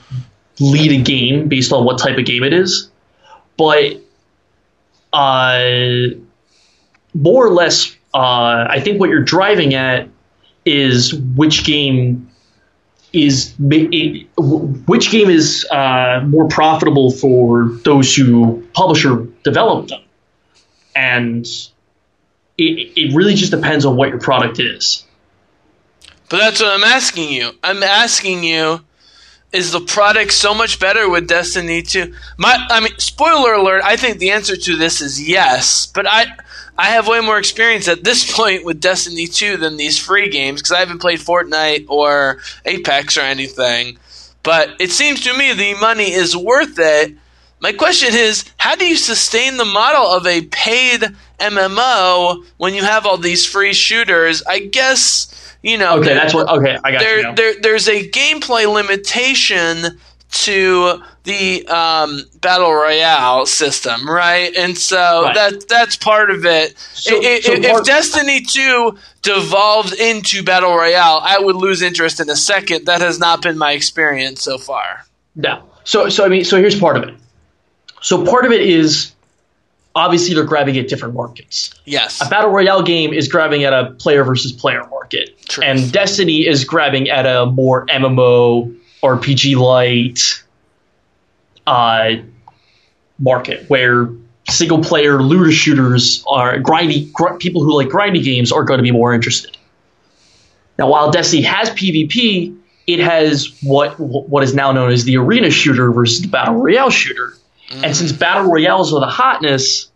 lead 0.60 0.92
a 0.92 1.02
game 1.02 1.48
based 1.48 1.72
on 1.72 1.84
what 1.84 1.98
type 1.98 2.16
of 2.18 2.24
game 2.24 2.42
it 2.42 2.52
is, 2.52 2.90
but 3.56 4.00
uh, 5.12 6.06
more 7.14 7.46
or 7.46 7.50
less, 7.50 7.94
uh, 8.14 8.66
I 8.68 8.80
think 8.80 9.00
what 9.00 9.10
you're 9.10 9.22
driving 9.22 9.74
at 9.74 10.08
is 10.64 11.14
which 11.14 11.64
game 11.64 12.30
is 13.12 13.54
which 13.58 15.10
game 15.10 15.30
is 15.30 15.64
uh, 15.70 16.24
more 16.26 16.48
profitable 16.48 17.12
for 17.12 17.68
those 17.84 18.14
who 18.14 18.66
publish 18.74 19.04
or 19.04 19.28
develop 19.44 19.88
them, 19.88 20.00
and 20.94 21.46
it, 22.56 22.92
it 22.96 23.14
really 23.14 23.34
just 23.34 23.50
depends 23.50 23.84
on 23.84 23.96
what 23.96 24.08
your 24.08 24.20
product 24.20 24.60
is. 24.60 25.04
But 26.28 26.38
that's 26.38 26.60
what 26.60 26.72
I'm 26.72 26.84
asking 26.84 27.30
you. 27.30 27.52
I'm 27.62 27.82
asking 27.82 28.44
you 28.44 28.80
is 29.54 29.70
the 29.70 29.80
product 29.80 30.32
so 30.32 30.52
much 30.52 30.80
better 30.80 31.08
with 31.08 31.28
Destiny 31.28 31.80
2? 31.80 32.12
My 32.36 32.66
I 32.70 32.80
mean 32.80 32.98
spoiler 32.98 33.54
alert, 33.54 33.82
I 33.84 33.96
think 33.96 34.18
the 34.18 34.32
answer 34.32 34.56
to 34.56 34.76
this 34.76 35.00
is 35.00 35.26
yes, 35.26 35.86
but 35.86 36.06
I 36.08 36.26
I 36.76 36.86
have 36.86 37.06
way 37.06 37.20
more 37.20 37.38
experience 37.38 37.86
at 37.86 38.02
this 38.02 38.30
point 38.36 38.64
with 38.64 38.80
Destiny 38.80 39.26
2 39.26 39.56
than 39.56 39.76
these 39.76 39.98
free 39.98 40.28
games 40.28 40.60
because 40.60 40.72
I 40.72 40.80
haven't 40.80 41.00
played 41.00 41.20
Fortnite 41.20 41.86
or 41.88 42.38
Apex 42.64 43.16
or 43.16 43.22
anything. 43.22 43.98
But 44.42 44.80
it 44.80 44.90
seems 44.90 45.22
to 45.22 45.38
me 45.38 45.52
the 45.54 45.74
money 45.74 46.12
is 46.12 46.36
worth 46.36 46.78
it. 46.78 47.14
My 47.60 47.72
question 47.72 48.10
is, 48.14 48.44
how 48.58 48.74
do 48.76 48.84
you 48.86 48.96
sustain 48.96 49.56
the 49.56 49.64
model 49.64 50.06
of 50.06 50.26
a 50.26 50.42
paid 50.42 51.02
MMO 51.40 52.44
when 52.58 52.74
you 52.74 52.82
have 52.82 53.06
all 53.06 53.16
these 53.16 53.46
free 53.46 53.72
shooters? 53.72 54.42
I 54.46 54.58
guess 54.60 55.30
you 55.62 55.78
know. 55.78 55.98
Okay, 55.98 56.12
that's 56.14 56.34
what. 56.34 56.48
Okay, 56.48 56.76
I 56.84 56.92
got 56.92 57.00
there, 57.00 57.16
you. 57.18 57.22
Now. 57.22 57.34
There, 57.34 57.54
there's 57.60 57.88
a 57.88 58.08
gameplay 58.10 58.70
limitation 58.72 59.98
to 60.30 61.00
the 61.22 61.64
um, 61.68 62.20
battle 62.40 62.74
royale 62.74 63.46
system, 63.46 64.10
right? 64.10 64.54
And 64.56 64.76
so 64.76 65.22
Right. 65.22 65.34
that 65.34 65.68
that's 65.68 65.96
part 65.96 66.30
of 66.30 66.44
it. 66.44 66.74
So- 66.92 67.14
I- 67.22 67.36
I- 67.36 67.40
so 67.40 67.52
if 67.52 67.70
part- 67.70 67.86
Destiny 67.86 68.40
Two 68.42 68.98
devolved 69.22 69.94
into 69.94 70.42
battle 70.42 70.74
royale, 70.76 71.20
I 71.24 71.38
would 71.38 71.56
lose 71.56 71.80
interest 71.82 72.20
in 72.20 72.28
a 72.28 72.36
second. 72.36 72.86
That 72.86 73.00
has 73.00 73.18
not 73.18 73.42
been 73.42 73.56
my 73.56 73.72
experience 73.72 74.42
so 74.42 74.58
far. 74.58 75.06
No. 75.36 75.62
So 75.84 76.08
so 76.08 76.24
I 76.24 76.28
mean 76.28 76.44
so 76.44 76.58
here's 76.58 76.78
part 76.78 76.96
of 76.96 77.04
it. 77.04 77.14
So 78.04 78.22
part 78.24 78.44
of 78.44 78.52
it 78.52 78.60
is 78.60 79.12
obviously 79.94 80.34
they're 80.34 80.44
grabbing 80.44 80.76
at 80.76 80.88
different 80.88 81.14
markets. 81.14 81.72
Yes, 81.86 82.20
A 82.20 82.28
battle 82.28 82.50
royale 82.50 82.82
game 82.82 83.14
is 83.14 83.28
grabbing 83.28 83.64
at 83.64 83.72
a 83.72 83.92
player 83.92 84.24
versus 84.24 84.52
player 84.52 84.86
market, 84.90 85.30
Truth. 85.48 85.64
and 85.66 85.90
Destiny 85.92 86.46
is 86.46 86.64
grabbing 86.64 87.08
at 87.08 87.24
a 87.24 87.46
more 87.46 87.86
MMO 87.86 88.76
RPG 89.02 89.56
light 89.56 90.42
uh, 91.66 92.16
market 93.18 93.64
where 93.70 94.10
single 94.50 94.82
player 94.82 95.22
looter 95.22 95.50
shooters 95.50 96.22
are 96.28 96.58
grindy 96.58 97.10
gr- 97.12 97.36
people 97.38 97.64
who 97.64 97.74
like 97.74 97.88
grindy 97.88 98.22
games 98.22 98.52
are 98.52 98.64
going 98.64 98.76
to 98.78 98.82
be 98.82 98.90
more 98.90 99.14
interested. 99.14 99.56
Now, 100.78 100.88
while 100.90 101.10
Destiny 101.10 101.40
has 101.42 101.70
PvP, 101.70 102.54
it 102.86 102.98
has 102.98 103.56
what 103.62 103.98
what 103.98 104.42
is 104.42 104.54
now 104.54 104.72
known 104.72 104.90
as 104.92 105.04
the 105.04 105.16
arena 105.16 105.48
shooter 105.50 105.90
versus 105.90 106.20
the 106.20 106.28
battle 106.28 106.56
royale 106.56 106.90
shooter. 106.90 107.32
And 107.70 107.96
since 107.96 108.12
battle 108.12 108.50
royales 108.50 108.92
are 108.92 109.00
the 109.00 109.06
hotness, 109.06 109.90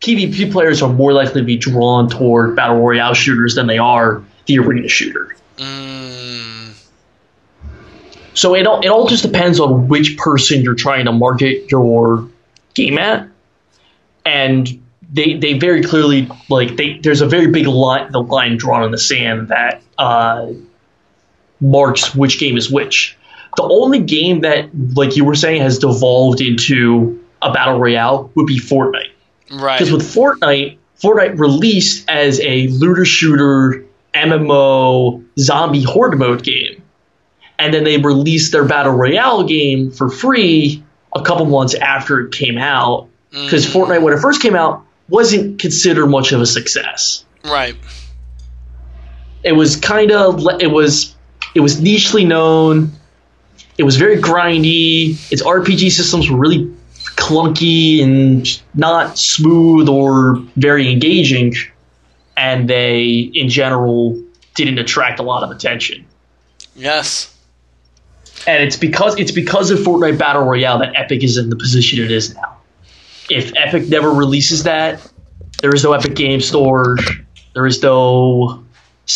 PvP 0.00 0.50
players 0.52 0.82
are 0.82 0.92
more 0.92 1.12
likely 1.12 1.40
to 1.40 1.44
be 1.46 1.56
drawn 1.56 2.08
toward 2.08 2.56
battle 2.56 2.78
royale 2.78 3.14
shooters 3.14 3.54
than 3.54 3.66
they 3.66 3.78
are 3.78 4.22
the 4.46 4.58
arena 4.58 4.88
shooter. 4.88 5.36
Mm, 5.56 6.72
So 8.34 8.54
it 8.54 8.66
all, 8.66 8.80
it 8.80 8.88
all 8.88 9.06
just 9.06 9.22
depends 9.22 9.60
on 9.60 9.88
which 9.88 10.16
person 10.16 10.62
you're 10.62 10.74
trying 10.74 11.04
to 11.04 11.12
market 11.12 11.70
your 11.70 12.28
game 12.74 12.98
at, 12.98 13.28
and 14.26 14.82
they 15.12 15.34
they 15.34 15.58
very 15.58 15.82
clearly 15.82 16.28
like 16.48 16.76
they 16.76 16.98
there's 16.98 17.20
a 17.20 17.26
very 17.26 17.48
big 17.48 17.66
line 17.66 18.10
the 18.12 18.22
line 18.22 18.56
drawn 18.56 18.82
in 18.82 18.90
the 18.90 18.98
sand 18.98 19.48
that 19.48 19.82
uh, 19.98 20.48
marks 21.60 22.14
which 22.14 22.40
game 22.40 22.56
is 22.56 22.70
which. 22.70 23.16
The 23.56 23.62
only 23.62 23.98
game 24.00 24.40
that 24.40 24.70
like 24.94 25.16
you 25.16 25.24
were 25.24 25.34
saying 25.34 25.62
has 25.62 25.78
devolved 25.78 26.40
into 26.40 27.22
a 27.40 27.52
battle 27.52 27.78
royale 27.78 28.30
would 28.34 28.46
be 28.46 28.58
Fortnite. 28.58 29.10
right. 29.50 29.78
Because 29.78 29.92
with 29.92 30.02
Fortnite, 30.02 30.78
Fortnite 31.02 31.38
released 31.38 32.08
as 32.08 32.40
a 32.40 32.68
looter 32.68 33.04
shooter 33.04 33.84
MMO 34.14 35.24
zombie 35.38 35.82
horde 35.82 36.18
mode 36.18 36.42
game. 36.42 36.82
And 37.58 37.72
then 37.72 37.84
they 37.84 37.98
released 37.98 38.52
their 38.52 38.64
battle 38.64 38.92
royale 38.92 39.44
game 39.44 39.90
for 39.90 40.08
free 40.08 40.82
a 41.14 41.22
couple 41.22 41.44
months 41.46 41.74
after 41.74 42.20
it 42.20 42.32
came 42.32 42.58
out. 42.58 43.08
Mm. 43.32 43.44
Because 43.44 43.66
Fortnite, 43.66 44.02
when 44.02 44.14
it 44.14 44.20
first 44.20 44.40
came 44.42 44.56
out, 44.56 44.84
wasn't 45.08 45.60
considered 45.60 46.06
much 46.06 46.32
of 46.32 46.40
a 46.40 46.46
success. 46.46 47.24
right. 47.44 47.76
It 49.44 49.52
was 49.52 49.74
kind 49.76 50.12
of 50.12 50.46
it 50.60 50.70
was 50.70 51.16
it 51.54 51.60
was 51.60 51.80
nichely 51.80 52.24
known. 52.24 52.92
It 53.82 53.84
was 53.84 53.96
very 53.96 54.16
grindy. 54.18 55.18
Its 55.32 55.42
RPG 55.42 55.90
systems 55.90 56.30
were 56.30 56.38
really 56.38 56.72
clunky 57.16 58.00
and 58.00 58.62
not 58.74 59.18
smooth 59.18 59.88
or 59.88 60.36
very 60.54 60.92
engaging, 60.92 61.56
and 62.36 62.70
they, 62.70 63.28
in 63.34 63.48
general, 63.48 64.22
didn't 64.54 64.78
attract 64.78 65.18
a 65.18 65.24
lot 65.24 65.42
of 65.42 65.50
attention. 65.50 66.06
Yes. 66.76 67.36
And 68.46 68.62
it's 68.62 68.76
because 68.76 69.18
it's 69.18 69.32
because 69.32 69.72
of 69.72 69.80
Fortnite 69.80 70.16
Battle 70.16 70.44
Royale 70.44 70.78
that 70.78 70.92
Epic 70.94 71.24
is 71.24 71.36
in 71.36 71.50
the 71.50 71.56
position 71.56 72.04
it 72.04 72.12
is 72.12 72.36
now. 72.36 72.58
If 73.28 73.50
Epic 73.56 73.88
never 73.88 74.12
releases 74.12 74.62
that, 74.62 75.04
there 75.60 75.74
is 75.74 75.82
no 75.82 75.92
Epic 75.92 76.14
Game 76.14 76.40
Store. 76.40 76.98
There 77.52 77.66
is 77.66 77.82
no 77.82 78.62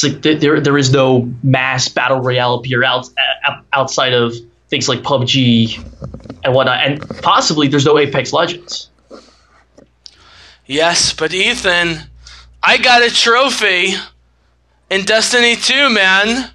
there 0.03 0.61
there 0.61 0.77
is 0.77 0.93
no 0.93 1.33
mass 1.45 1.89
battle 1.89 2.19
royale 2.19 2.55
appear 2.55 2.83
out, 2.83 3.09
outside 3.73 4.13
of 4.13 4.35
things 4.69 4.89
like 4.89 5.03
PUBG 5.03 5.79
and 6.45 6.55
whatnot, 6.55 6.85
and 6.87 7.01
possibly 7.23 7.69
there's 7.69 7.85
no 7.85 7.99
Apex 7.99 8.33
Legends. 8.33 8.89
Yes, 10.67 11.13
but 11.13 11.33
Ethan, 11.33 11.99
I 12.63 12.79
got 12.79 13.03
a 13.03 13.11
trophy 13.11 13.95
in 14.91 15.05
Destiny 15.05 15.57
2, 15.57 15.91
man. 15.91 16.51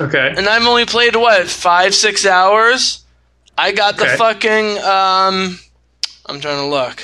Okay. 0.00 0.32
And 0.36 0.48
I've 0.48 0.64
only 0.66 0.86
played 0.86 1.16
what, 1.16 1.48
five, 1.48 1.94
six 1.94 2.24
hours? 2.24 3.04
I 3.58 3.72
got 3.72 3.96
the 3.98 4.04
Okay. 4.06 4.16
fucking 4.16 4.78
um 4.78 5.58
I'm 6.26 6.40
trying 6.40 6.58
to 6.58 6.66
look. 6.66 7.02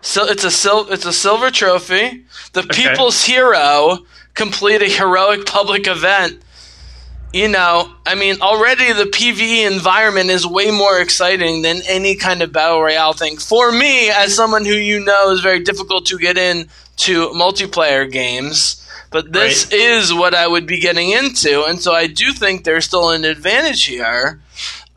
So 0.00 0.24
it's 0.24 0.44
a 0.44 0.50
sil- 0.54 0.88
it's 0.90 1.04
a 1.04 1.12
silver 1.12 1.50
trophy. 1.50 2.24
The 2.54 2.62
people's 2.62 3.24
hero 3.24 3.98
complete 4.34 4.80
a 4.80 4.88
heroic 4.88 5.44
public 5.44 5.86
event. 5.86 6.40
You 7.32 7.48
know, 7.48 7.92
I 8.06 8.14
mean, 8.14 8.40
already 8.40 8.90
the 8.94 9.04
PvE 9.04 9.70
environment 9.70 10.30
is 10.30 10.46
way 10.46 10.70
more 10.70 10.98
exciting 10.98 11.60
than 11.60 11.82
any 11.86 12.14
kind 12.14 12.40
of 12.40 12.52
battle 12.52 12.80
royale 12.80 13.12
thing. 13.12 13.36
For 13.36 13.70
me, 13.70 14.08
as 14.08 14.34
someone 14.34 14.64
who 14.64 14.72
you 14.72 15.00
know 15.00 15.30
is 15.30 15.40
very 15.40 15.60
difficult 15.60 16.06
to 16.06 16.18
get 16.18 16.38
in 16.38 16.68
to 16.98 17.28
multiplayer 17.30 18.10
games, 18.10 18.82
but 19.10 19.30
this 19.32 19.66
Right. 19.66 19.74
is 19.74 20.12
what 20.14 20.34
I 20.34 20.46
would 20.46 20.66
be 20.66 20.80
getting 20.80 21.10
into, 21.10 21.64
and 21.64 21.80
so 21.82 21.92
I 21.92 22.06
do 22.06 22.32
think 22.32 22.64
there's 22.64 22.86
still 22.86 23.10
an 23.10 23.24
advantage 23.26 23.84
here. 23.84 24.40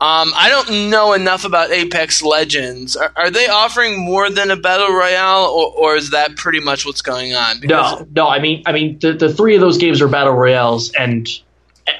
Um, 0.00 0.32
I 0.34 0.48
don't 0.48 0.90
know 0.90 1.12
enough 1.12 1.44
about 1.44 1.70
Apex 1.70 2.22
Legends. 2.22 2.96
Are, 2.96 3.12
are 3.14 3.30
they 3.30 3.46
offering 3.46 4.00
more 4.04 4.30
than 4.30 4.50
a 4.50 4.56
battle 4.56 4.88
royale, 4.92 5.44
or, 5.44 5.72
or 5.92 5.96
is 5.96 6.10
that 6.10 6.36
pretty 6.36 6.60
much 6.60 6.84
what's 6.86 7.02
going 7.02 7.34
on? 7.34 7.60
No, 7.62 8.06
no. 8.16 8.26
I 8.26 8.38
mean, 8.40 8.62
I 8.66 8.72
mean, 8.72 8.98
the, 9.00 9.12
the 9.12 9.32
three 9.32 9.54
of 9.54 9.60
those 9.60 9.76
games 9.78 10.00
are 10.00 10.08
battle 10.08 10.32
royales, 10.32 10.90
and 10.98 11.28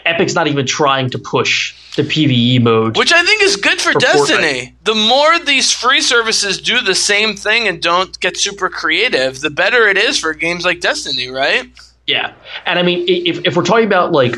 Epic's 0.04 0.34
not 0.34 0.46
even 0.46 0.66
trying 0.66 1.10
to 1.10 1.18
push 1.18 1.74
the 1.96 2.02
PVE 2.02 2.60
mode. 2.62 2.96
Which 2.96 3.12
I 3.12 3.22
think 3.24 3.42
is 3.42 3.56
good 3.56 3.80
for, 3.80 3.92
For 3.92 3.98
Destiny. 3.98 4.74
The 4.84 4.94
more 4.94 5.38
these 5.40 5.72
free 5.72 6.00
services 6.00 6.60
do 6.60 6.80
the 6.80 6.94
same 6.94 7.34
thing 7.36 7.66
and 7.68 7.82
don't 7.82 8.18
get 8.20 8.36
super 8.36 8.68
creative, 8.68 9.40
the 9.40 9.50
better 9.50 9.88
it 9.88 9.96
is 9.98 10.18
for 10.18 10.34
games 10.34 10.64
like 10.64 10.80
Destiny, 10.80 11.28
right? 11.28 11.68
Yeah, 12.06 12.32
and 12.66 12.78
I 12.78 12.82
mean, 12.82 13.04
if 13.08 13.44
if 13.44 13.56
we're 13.56 13.64
talking 13.64 13.86
about 13.86 14.12
like 14.12 14.34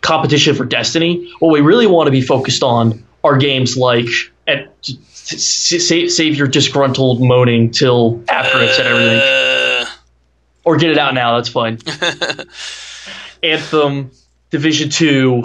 competition 0.00 0.54
for 0.56 0.64
Destiny, 0.64 1.30
what 1.40 1.52
we 1.52 1.60
really 1.60 1.86
want 1.86 2.06
to 2.06 2.10
be 2.12 2.22
focused 2.22 2.62
on 2.62 3.04
are 3.22 3.36
games 3.36 3.76
like 3.76 4.08
and 4.46 4.68
s- 4.88 5.84
save, 5.84 6.10
save 6.10 6.36
your 6.36 6.48
disgruntled 6.48 7.20
moaning 7.20 7.70
till 7.70 8.22
after 8.28 8.58
I've 8.58 8.70
said 8.74 8.86
everything, 8.86 9.18
Uh, 9.20 9.86
or 10.64 10.76
get 10.78 10.90
it 10.90 10.98
out 10.98 11.14
now. 11.14 11.36
That's 11.36 11.48
fine. 11.50 11.78
Anthem, 13.42 14.10
Division 14.50 14.90
Two, 14.90 15.42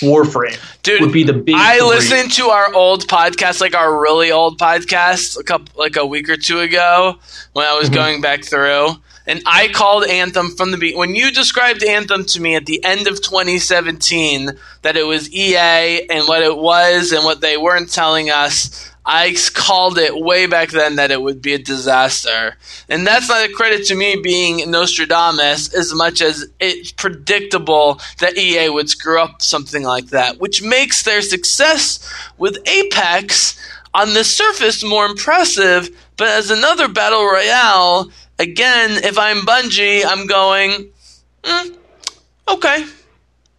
Warframe 0.00 0.58
Dude, 0.82 1.00
would 1.00 1.12
be 1.12 1.24
the 1.24 1.32
big. 1.32 1.54
I 1.56 1.78
three. 1.78 1.88
listened 1.88 2.32
to 2.32 2.44
our 2.48 2.72
old 2.74 3.06
podcast, 3.06 3.60
like 3.60 3.74
our 3.74 4.00
really 4.00 4.30
old 4.30 4.58
podcast, 4.58 5.38
a 5.38 5.42
couple, 5.42 5.72
like 5.78 5.96
a 5.96 6.06
week 6.06 6.28
or 6.28 6.36
two 6.36 6.60
ago, 6.60 7.18
when 7.52 7.66
I 7.66 7.76
was 7.78 7.86
mm-hmm. 7.86 7.94
going 7.94 8.20
back 8.20 8.44
through, 8.44 8.90
and 9.26 9.42
I 9.44 9.68
called 9.68 10.04
Anthem 10.04 10.50
from 10.50 10.70
the 10.70 10.76
be- 10.76 10.94
when 10.94 11.14
you 11.14 11.30
described 11.32 11.82
Anthem 11.82 12.24
to 12.26 12.40
me 12.40 12.54
at 12.54 12.66
the 12.66 12.82
end 12.84 13.08
of 13.08 13.20
2017 13.20 14.52
that 14.82 14.96
it 14.96 15.02
was 15.04 15.32
EA 15.32 16.06
and 16.08 16.28
what 16.28 16.42
it 16.42 16.56
was 16.56 17.12
and 17.12 17.24
what 17.24 17.40
they 17.40 17.56
weren't 17.56 17.90
telling 17.90 18.30
us. 18.30 18.90
I 19.06 19.36
called 19.54 19.98
it 19.98 20.16
way 20.16 20.46
back 20.46 20.70
then 20.70 20.96
that 20.96 21.12
it 21.12 21.22
would 21.22 21.40
be 21.40 21.54
a 21.54 21.58
disaster. 21.58 22.56
And 22.88 23.06
that's 23.06 23.28
not 23.28 23.48
a 23.48 23.52
credit 23.52 23.86
to 23.86 23.94
me 23.94 24.16
being 24.16 24.68
Nostradamus 24.68 25.72
as 25.72 25.94
much 25.94 26.20
as 26.20 26.50
it's 26.58 26.90
predictable 26.90 28.00
that 28.18 28.36
EA 28.36 28.68
would 28.68 28.90
screw 28.90 29.20
up 29.20 29.40
something 29.40 29.84
like 29.84 30.06
that, 30.06 30.38
which 30.38 30.60
makes 30.60 31.04
their 31.04 31.22
success 31.22 32.00
with 32.36 32.58
Apex 32.68 33.56
on 33.94 34.14
the 34.14 34.24
surface 34.24 34.82
more 34.82 35.06
impressive. 35.06 35.88
But 36.16 36.28
as 36.28 36.50
another 36.50 36.88
battle 36.88 37.24
royale, 37.24 38.10
again, 38.40 38.90
if 39.04 39.16
I'm 39.18 39.46
Bungie, 39.46 40.04
I'm 40.04 40.26
going, 40.26 40.90
"Hmm, 41.44 41.68
Okay. 42.48 42.86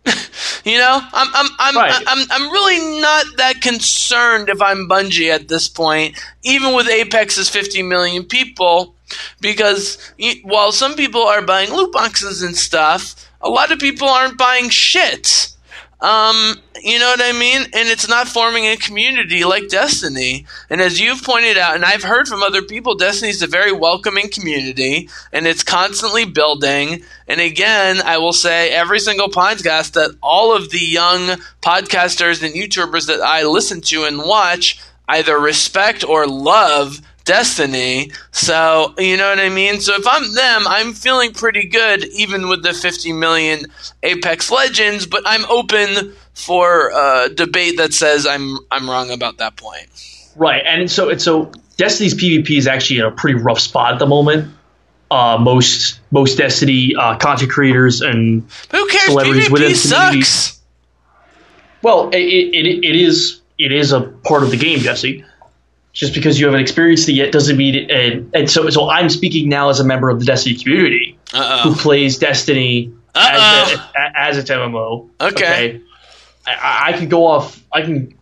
you 0.65 0.77
know, 0.77 0.99
I'm 1.13 1.27
I'm 1.33 1.47
I'm, 1.59 1.75
Right. 1.75 2.03
I'm 2.07 2.27
I'm 2.29 2.51
really 2.51 3.01
not 3.01 3.25
that 3.37 3.61
concerned 3.61 4.49
if 4.49 4.61
I'm 4.61 4.87
Bungie 4.87 5.33
at 5.33 5.47
this 5.47 5.67
point, 5.67 6.17
even 6.43 6.73
with 6.73 6.89
Apex's 6.89 7.49
50 7.49 7.83
million 7.83 8.23
people, 8.23 8.95
because 9.41 9.97
while 10.43 10.71
some 10.71 10.95
people 10.95 11.21
are 11.21 11.41
buying 11.41 11.71
loot 11.71 11.91
boxes 11.91 12.41
and 12.41 12.55
stuff, 12.55 13.15
a 13.41 13.49
lot 13.49 13.71
of 13.71 13.79
people 13.79 14.07
aren't 14.07 14.37
buying 14.37 14.69
shit. 14.69 15.49
Um, 15.99 16.55
you 16.83 16.99
know 16.99 17.07
what 17.07 17.21
I 17.23 17.31
mean? 17.31 17.61
And 17.61 17.89
it's 17.89 18.07
not 18.07 18.27
forming 18.27 18.65
a 18.65 18.77
community 18.77 19.43
like 19.43 19.67
Destiny. 19.67 20.45
And 20.69 20.79
as 20.79 21.01
you've 21.01 21.23
pointed 21.23 21.57
out, 21.57 21.73
and 21.75 21.83
I've 21.83 22.03
heard 22.03 22.27
from 22.27 22.43
other 22.43 22.61
people, 22.61 22.93
Destiny's 22.93 23.41
a 23.41 23.47
very 23.47 23.71
welcoming 23.71 24.29
community, 24.29 25.09
and 25.33 25.47
it's 25.47 25.63
constantly 25.63 26.23
building. 26.25 27.03
And 27.27 27.41
again, 27.41 27.99
I 28.01 28.19
will 28.19 28.33
say 28.33 28.69
every 28.69 28.99
single 28.99 29.29
podcast 29.29 29.93
that 29.93 30.15
all 30.21 30.55
of 30.55 30.69
the 30.69 30.79
young 30.79 31.39
podcasters 31.61 32.43
and 32.43 32.53
YouTubers 32.53 33.07
that 33.07 33.21
I 33.21 33.43
listen 33.43 33.81
to 33.81 34.03
and 34.03 34.19
watch 34.19 34.79
either 35.07 35.39
respect 35.39 36.03
or 36.03 36.27
love 36.27 37.01
Destiny. 37.27 38.09
So, 38.31 38.93
you 38.97 39.17
know 39.17 39.29
what 39.29 39.39
I 39.39 39.49
mean? 39.49 39.81
So 39.81 39.93
if 39.95 40.07
I'm 40.07 40.33
them, 40.33 40.65
I'm 40.65 40.93
feeling 40.93 41.33
pretty 41.33 41.67
good 41.67 42.05
even 42.05 42.47
with 42.47 42.63
the 42.63 42.73
50 42.73 43.11
million 43.11 43.65
Apex 44.01 44.49
Legends, 44.49 45.05
but 45.05 45.23
I'm 45.25 45.43
open 45.45 46.13
for 46.33 46.91
uh, 46.93 47.27
debate 47.27 47.77
that 47.77 47.93
says 47.93 48.25
I'm 48.25 48.57
I'm 48.71 48.89
wrong 48.89 49.11
about 49.11 49.39
that 49.39 49.57
point. 49.57 49.89
Right, 50.37 50.63
and 50.65 50.89
so 50.89 51.09
and 51.09 51.21
so 51.21 51.51
Destiny's 51.75 52.13
PvP 52.13 52.57
is 52.57 52.65
actually 52.65 52.99
in 52.99 53.05
a 53.05 53.11
pretty 53.11 53.37
rough 53.39 53.59
spot 53.59 53.93
at 53.93 53.99
the 53.99 54.07
moment. 54.07 54.53
Uh, 55.11 55.37
most 55.37 55.99
most 56.11 56.37
Destiny 56.37 56.95
uh, 56.95 57.17
content 57.17 57.51
creators 57.51 58.01
and 58.01 58.49
who 58.71 58.87
cares? 58.87 59.05
Celebrities 59.05 59.49
within 59.49 59.71
PvP 59.71 59.83
the 59.83 59.95
community. 59.95 60.21
sucks. 60.21 60.61
well, 61.81 62.09
it, 62.09 62.19
it, 62.19 62.85
it 62.85 62.95
is 62.95 63.41
it 63.57 63.73
is 63.73 63.91
a 63.91 64.01
part 64.01 64.43
of 64.43 64.51
the 64.51 64.57
game, 64.57 64.79
Jesse. 64.79 65.25
Just 65.97 66.13
because 66.13 66.39
you 66.39 66.45
haven't 66.45 66.61
experienced 66.61 67.09
it 67.09 67.13
yet 67.13 67.31
doesn't 67.31 67.57
mean 67.57 67.73
it. 67.73 67.89
And, 67.89 68.29
and 68.35 68.49
so 68.49 68.69
so 68.69 68.87
I'm 68.87 69.09
speaking 69.09 69.49
now 69.49 69.69
as 69.69 69.79
a 69.79 69.83
member 69.83 70.11
of 70.11 70.19
the 70.19 70.25
Destiny 70.25 70.55
community 70.55 71.17
Uh 71.33 71.63
who 71.63 71.75
plays 71.75 72.19
Destiny 72.19 72.93
as, 73.15 73.73
a, 73.73 73.91
as 74.15 74.37
its 74.37 74.49
MMO. 74.49 75.09
Okay. 75.19 75.81
I, 76.45 76.89
I 76.89 76.93
could 76.93 77.09
go 77.09 77.25
off. 77.25 77.59
I 77.73 77.81
can 77.81 78.15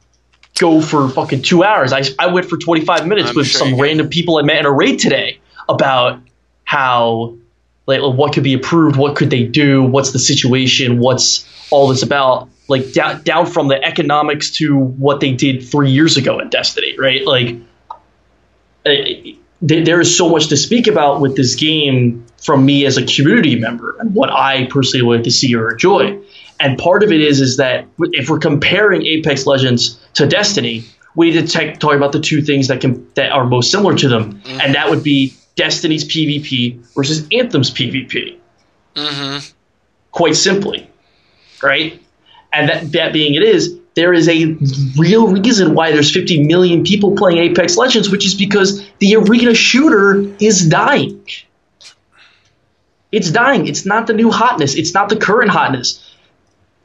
go 0.57 0.81
for 0.81 1.09
fucking 1.09 1.41
two 1.41 1.65
hours. 1.65 1.91
I, 1.91 2.03
I 2.17 2.27
went 2.27 2.47
for 2.49 2.57
25 2.57 3.05
minutes 3.07 3.31
I'm 3.31 3.35
with 3.35 3.47
sure 3.47 3.59
some 3.59 3.79
random 3.79 4.07
people 4.07 4.37
I 4.37 4.43
met 4.43 4.57
in 4.57 4.65
a 4.65 4.71
raid 4.71 4.99
today 4.99 5.39
about 5.67 6.21
how 6.63 7.35
like 7.87 8.01
what 8.01 8.33
could 8.33 8.43
be 8.43 8.53
approved, 8.53 8.95
what 8.95 9.15
could 9.15 9.29
they 9.29 9.43
do, 9.43 9.83
what's 9.83 10.11
the 10.11 10.19
situation, 10.19 10.99
what's 10.99 11.45
all 11.69 11.89
this 11.89 12.03
about. 12.03 12.49
Like 12.67 12.93
down 12.93 13.21
down 13.23 13.45
from 13.45 13.67
the 13.67 13.83
economics 13.83 14.49
to 14.51 14.75
what 14.75 15.19
they 15.19 15.31
did 15.33 15.63
three 15.63 15.91
years 15.91 16.17
ago 16.17 16.39
in 16.39 16.49
Destiny, 16.49 16.97
right? 16.97 17.25
Like 17.25 17.55
uh, 18.85 18.91
there 19.61 19.83
there 19.83 20.01
is 20.01 20.17
so 20.17 20.29
much 20.29 20.47
to 20.47 20.57
speak 20.57 20.87
about 20.87 21.21
with 21.21 21.35
this 21.35 21.55
game 21.55 22.25
from 22.43 22.65
me 22.65 22.85
as 22.85 22.97
a 22.97 23.05
community 23.05 23.55
member 23.55 23.95
and 23.99 24.13
what 24.13 24.31
I 24.31 24.65
personally 24.65 25.05
would 25.05 25.15
like 25.17 25.23
to 25.25 25.31
see 25.31 25.55
or 25.55 25.71
enjoy. 25.71 26.19
And 26.59 26.77
part 26.77 27.03
of 27.03 27.11
it 27.11 27.21
is 27.21 27.41
is 27.41 27.57
that 27.57 27.85
if 27.99 28.29
we're 28.29 28.39
comparing 28.39 29.05
Apex 29.05 29.45
Legends 29.45 29.99
to 30.13 30.25
Destiny, 30.25 30.85
we 31.15 31.31
need 31.31 31.47
to 31.47 31.47
take, 31.47 31.79
talk 31.79 31.95
about 31.95 32.11
the 32.11 32.19
two 32.19 32.41
things 32.41 32.67
that 32.69 32.81
can 32.81 33.07
that 33.15 33.31
are 33.31 33.45
most 33.45 33.71
similar 33.71 33.95
to 33.95 34.07
them, 34.07 34.41
and 34.45 34.75
that 34.75 34.89
would 34.89 35.03
be 35.03 35.33
Destiny's 35.55 36.05
PvP 36.05 36.85
versus 36.95 37.27
Anthem's 37.31 37.71
PvP. 37.71 38.37
hmm 38.95 39.37
Quite 40.11 40.35
simply, 40.37 40.89
right? 41.61 42.01
And 42.55 42.69
that 42.69 42.91
that 42.93 43.13
being 43.13 43.35
it 43.35 43.43
is, 43.43 43.77
there 43.95 44.13
is 44.13 44.27
a 44.27 44.57
real 44.97 45.27
reason 45.27 45.73
why 45.73 45.91
there's 45.91 46.11
50 46.11 46.45
million 46.45 46.83
people 46.83 47.15
playing 47.15 47.37
Apex 47.37 47.77
Legends, 47.77 48.09
which 48.09 48.25
is 48.25 48.35
because 48.35 48.85
the 48.99 49.15
arena 49.15 49.53
shooter 49.53 50.33
is 50.39 50.67
dying. 50.67 51.25
It's 53.11 53.31
dying. 53.31 53.67
It's 53.67 53.85
not 53.85 54.07
the 54.07 54.13
new 54.13 54.31
hotness. 54.31 54.75
It's 54.75 54.93
not 54.93 55.07
the 55.07 55.15
current 55.15 55.49
hotness. 55.49 56.01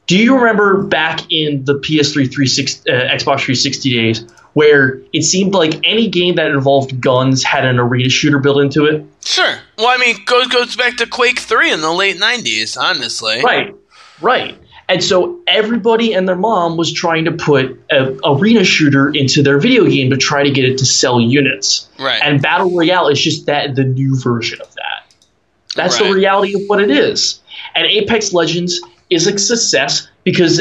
Do 0.07 0.17
you 0.17 0.37
remember 0.37 0.83
back 0.83 1.31
in 1.31 1.65
the 1.65 1.75
PS3 1.75 2.13
360, 2.31 2.89
uh, 2.89 2.93
Xbox 2.93 3.43
360 3.43 3.95
days 3.95 4.25
where 4.53 5.01
it 5.13 5.23
seemed 5.23 5.53
like 5.53 5.79
any 5.83 6.09
game 6.09 6.35
that 6.35 6.51
involved 6.51 6.99
guns 6.99 7.43
had 7.43 7.65
an 7.65 7.79
arena 7.79 8.09
shooter 8.09 8.39
built 8.39 8.61
into 8.61 8.85
it? 8.85 9.05
Sure. 9.23 9.55
Well, 9.77 9.87
I 9.87 9.97
mean, 9.97 10.17
goes 10.25 10.47
goes 10.47 10.75
back 10.75 10.97
to 10.97 11.07
Quake 11.07 11.39
Three 11.39 11.71
in 11.71 11.81
the 11.81 11.91
late 11.91 12.17
'90s. 12.17 12.77
Honestly. 12.77 13.41
Right, 13.43 13.75
right. 14.21 14.57
And 14.91 15.01
so 15.01 15.39
everybody 15.47 16.11
and 16.13 16.27
their 16.27 16.35
mom 16.35 16.75
was 16.75 16.91
trying 16.91 17.23
to 17.23 17.31
put 17.31 17.81
a 17.89 18.17
arena 18.25 18.65
shooter 18.65 19.09
into 19.09 19.41
their 19.41 19.57
video 19.57 19.85
game 19.85 20.09
to 20.09 20.17
try 20.17 20.43
to 20.43 20.51
get 20.51 20.65
it 20.65 20.79
to 20.79 20.85
sell 20.85 21.21
units. 21.21 21.87
Right. 21.97 22.21
And 22.21 22.41
battle 22.41 22.69
royale 22.69 23.07
is 23.07 23.21
just 23.21 23.45
that 23.45 23.73
the 23.73 23.85
new 23.85 24.19
version 24.19 24.59
of 24.59 24.67
that. 24.75 25.15
That's 25.77 26.01
Right. 26.01 26.09
the 26.09 26.13
reality 26.13 26.55
of 26.55 26.63
what 26.67 26.81
it 26.81 26.91
is. 26.91 27.39
And 27.73 27.85
Apex 27.85 28.33
Legends 28.33 28.81
is 29.09 29.27
a 29.27 29.37
success 29.39 30.09
because 30.25 30.59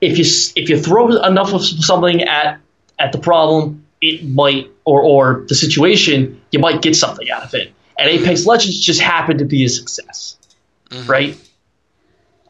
if 0.00 0.16
you 0.16 0.24
if 0.54 0.68
you 0.68 0.78
throw 0.80 1.20
enough 1.20 1.52
of 1.52 1.64
something 1.64 2.22
at 2.22 2.60
at 3.00 3.10
the 3.10 3.18
problem, 3.18 3.84
it 4.00 4.24
might 4.24 4.70
or 4.84 5.02
or 5.02 5.44
the 5.48 5.56
situation, 5.56 6.40
you 6.52 6.60
might 6.60 6.82
get 6.82 6.94
something 6.94 7.28
out 7.32 7.42
of 7.42 7.52
it. 7.54 7.72
And 7.98 8.08
Apex 8.08 8.46
Legends 8.46 8.78
just 8.78 9.00
happened 9.00 9.40
to 9.40 9.44
be 9.44 9.64
a 9.64 9.68
success, 9.68 10.36
mm-hmm. 10.90 11.10
right? 11.10 11.36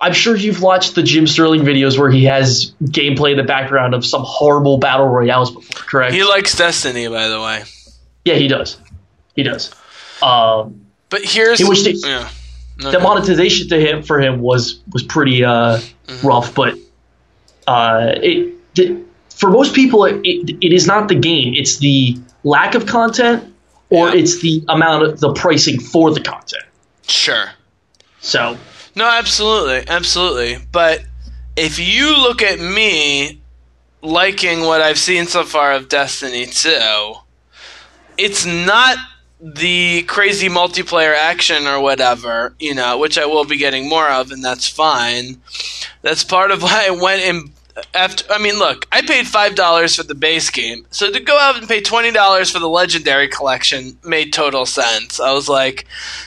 I'm 0.02 0.12
sure 0.12 0.36
you've 0.36 0.60
watched 0.60 0.94
the 0.96 1.02
Jim 1.02 1.26
Sterling 1.28 1.62
videos 1.62 1.96
where 1.98 2.10
he 2.10 2.24
has 2.24 2.74
gameplay 2.82 3.30
in 3.32 3.36
the 3.36 3.44
background 3.44 3.94
of 3.94 4.04
some 4.04 4.22
horrible 4.24 4.78
battle 4.78 5.06
royales 5.06 5.52
before, 5.52 5.82
correct? 5.86 6.12
He 6.12 6.24
likes 6.24 6.56
Destiny, 6.56 7.06
by 7.08 7.28
the 7.28 7.40
way. 7.40 7.62
yeah, 8.24 8.34
he 8.34 8.48
does. 8.48 8.76
He 9.36 9.44
does. 9.44 9.72
Um, 10.20 10.86
But 11.08 11.22
here's 11.24 11.58
He 11.58 11.64
was 11.64 11.86
yeah. 12.04 12.28
No, 12.78 12.90
the 12.90 12.98
no. 12.98 13.04
monetization 13.04 13.68
to 13.68 13.78
him 13.80 14.02
for 14.02 14.20
him 14.20 14.40
was 14.40 14.80
was 14.92 15.02
pretty 15.04 15.44
uh, 15.44 15.78
rough, 16.24 16.54
but 16.54 16.74
uh, 17.66 18.12
it, 18.16 18.54
for 19.30 19.50
most 19.50 19.74
people 19.74 20.04
it, 20.04 20.20
it, 20.24 20.56
it 20.64 20.72
is 20.72 20.86
not 20.86 21.08
the 21.08 21.14
game; 21.14 21.54
it's 21.56 21.76
the 21.78 22.16
lack 22.44 22.74
of 22.74 22.86
content 22.86 23.54
or 23.90 24.08
Yeah. 24.08 24.14
it's 24.20 24.40
the 24.40 24.64
amount 24.68 25.04
of 25.04 25.20
the 25.20 25.32
pricing 25.32 25.78
for 25.80 26.12
the 26.12 26.20
content. 26.20 26.64
Sure. 27.06 27.50
So 28.20 28.56
No, 28.94 29.08
absolutely, 29.08 29.88
absolutely. 29.88 30.58
But 30.70 31.04
if 31.56 31.78
you 31.78 32.16
look 32.16 32.42
at 32.42 32.58
me 32.58 33.40
liking 34.02 34.62
what 34.62 34.82
I've 34.82 34.98
seen 34.98 35.26
so 35.26 35.44
far 35.44 35.72
of 35.72 35.88
Destiny 35.88 36.46
2, 36.46 37.14
it's 38.18 38.44
not 38.44 38.96
the 39.40 40.02
crazy 40.02 40.48
multiplayer 40.48 41.14
action 41.14 41.66
or 41.66 41.80
whatever, 41.80 42.54
you 42.58 42.74
know, 42.74 42.98
which 42.98 43.18
I 43.18 43.26
will 43.26 43.44
be 43.44 43.56
getting 43.56 43.88
more 43.88 44.08
of, 44.08 44.30
and 44.30 44.44
that's 44.44 44.68
fine. 44.68 45.40
That's 46.02 46.22
part 46.22 46.50
of 46.50 46.62
why 46.62 46.86
I 46.86 46.90
went 46.90 47.22
and 47.22 47.50
after. 47.94 48.24
I 48.32 48.38
mean, 48.38 48.58
look, 48.58 48.86
I 48.92 49.02
paid 49.02 49.26
five 49.26 49.54
dollars 49.54 49.96
for 49.96 50.02
the 50.02 50.14
base 50.14 50.50
game, 50.50 50.86
so 50.90 51.10
to 51.10 51.20
go 51.20 51.38
out 51.38 51.56
and 51.56 51.68
pay 51.68 51.80
twenty 51.80 52.10
dollars 52.10 52.50
for 52.50 52.58
the 52.58 52.68
legendary 52.68 53.28
collection 53.28 53.96
made 54.04 54.32
total 54.32 54.66
sense. 54.66 55.18
I 55.20 55.32
was 55.32 55.48
like, 55.48 55.86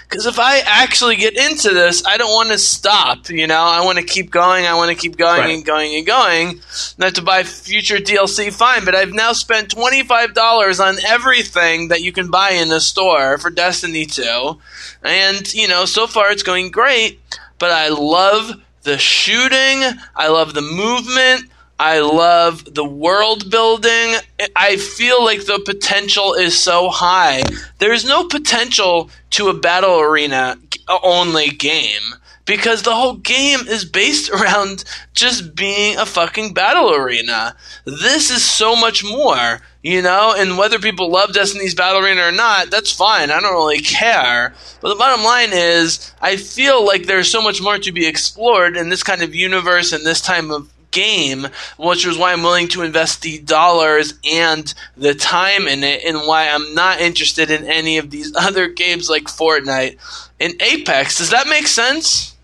because 0.10 0.26
if 0.26 0.40
I 0.40 0.60
actually 0.66 1.16
get 1.18 1.38
into 1.38 1.70
this, 1.74 2.06
I 2.06 2.18
don't 2.18 2.32
want 2.32 2.52
to 2.52 2.58
stop. 2.58 3.30
You 3.30 3.48
know, 3.48 3.62
I 3.62 3.84
want 3.86 3.98
to 4.00 4.04
keep 4.04 4.32
going. 4.32 4.66
I 4.66 4.76
want 4.76 4.90
to 4.90 4.96
keep 5.02 5.18
going 5.18 5.40
Right. 5.42 5.54
and 5.56 5.66
going 5.66 5.96
and 5.96 6.06
going. 6.06 6.62
Not 6.98 7.16
to 7.16 7.22
buy 7.22 7.44
future 7.44 7.98
DLC, 7.98 8.52
fine, 8.54 8.84
but 8.86 8.96
I've 8.96 9.14
now 9.14 9.34
spent 9.34 9.72
twenty 9.72 10.04
five 10.04 10.34
dollars 10.34 10.80
on 10.80 10.98
everything 11.06 11.90
that 11.90 12.02
you 12.02 12.12
can 12.12 12.32
buy 12.32 12.52
in 12.52 12.70
the 12.70 12.82
store 12.82 13.38
for 13.38 13.50
Destiny 13.50 14.06
two, 14.06 14.60
and 15.04 15.54
you 15.54 15.68
know, 15.68 15.86
so 15.86 16.08
far 16.08 16.32
it's 16.32 16.44
going 16.44 16.72
great. 16.72 17.20
But 17.58 17.72
I 17.72 17.88
love 17.88 18.52
the 18.86 18.98
shooting. 18.98 19.84
I 20.16 20.30
love 20.30 20.54
the 20.54 20.62
movement. 20.62 21.52
I 21.78 22.00
love 22.00 22.74
the 22.74 22.86
world 22.86 23.52
building. 23.52 24.16
I 24.56 24.78
feel 24.78 25.24
like 25.26 25.46
the 25.46 25.62
potential 25.66 26.34
is 26.34 26.58
so 26.58 26.90
high. 26.90 27.44
There's 27.80 28.06
no 28.06 28.28
potential 28.28 29.10
to 29.32 29.50
a 29.50 29.54
battle 29.54 30.00
arena 30.00 30.56
only 31.04 31.50
game 31.50 32.16
because 32.46 32.84
the 32.84 32.96
whole 32.96 33.16
game 33.16 33.68
is 33.68 33.84
based 33.84 34.30
around 34.32 34.86
just 35.14 35.56
being 35.56 35.98
a 35.98 36.06
fucking 36.06 36.54
battle 36.54 36.94
arena. 36.94 37.56
This 37.84 38.30
is 38.32 38.44
so 38.44 38.76
much 38.76 39.04
more, 39.04 39.62
you 39.86 40.02
know, 40.02 40.34
and 40.36 40.58
whether 40.58 40.80
people 40.80 41.12
love 41.12 41.32
Destiny's 41.32 41.76
Battle 41.76 42.04
Arena 42.04 42.24
or 42.24 42.32
not, 42.32 42.72
that's 42.72 42.92
fine. 42.92 43.30
I 43.30 43.40
don't 43.40 43.54
really 43.54 43.82
care. 43.82 44.56
But 44.82 44.90
the 44.90 44.96
bottom 44.96 45.24
line 45.24 45.52
is, 45.54 46.12
I 46.20 46.38
feel 46.38 46.84
like 46.84 47.06
there's 47.06 47.30
so 47.30 47.40
much 47.40 47.62
more 47.62 47.78
to 47.78 47.92
be 47.92 48.08
explored 48.08 48.78
in 48.78 48.90
this 48.90 49.04
kind 49.04 49.22
of 49.22 49.36
universe 49.36 49.94
and 49.94 50.04
this 50.04 50.22
time 50.22 50.50
of 50.50 50.74
game, 50.90 51.46
which 51.78 52.04
is 52.04 52.18
why 52.18 52.34
I'm 52.34 52.42
willing 52.42 52.68
to 52.70 52.82
invest 52.82 53.22
the 53.22 53.38
dollars 53.38 54.16
and 54.28 54.74
the 54.98 55.14
time 55.14 55.68
in 55.68 55.84
it, 55.84 56.04
and 56.04 56.28
why 56.28 56.50
I'm 56.50 56.74
not 56.74 57.00
interested 57.00 57.52
in 57.52 57.66
any 57.66 58.00
of 58.00 58.10
these 58.10 58.36
other 58.36 58.68
games 58.68 59.08
like 59.08 59.26
Fortnite 59.26 59.98
and 60.40 60.60
Apex. 60.64 61.20
Does 61.20 61.30
that 61.30 61.48
make 61.48 61.68
sense? 61.68 62.35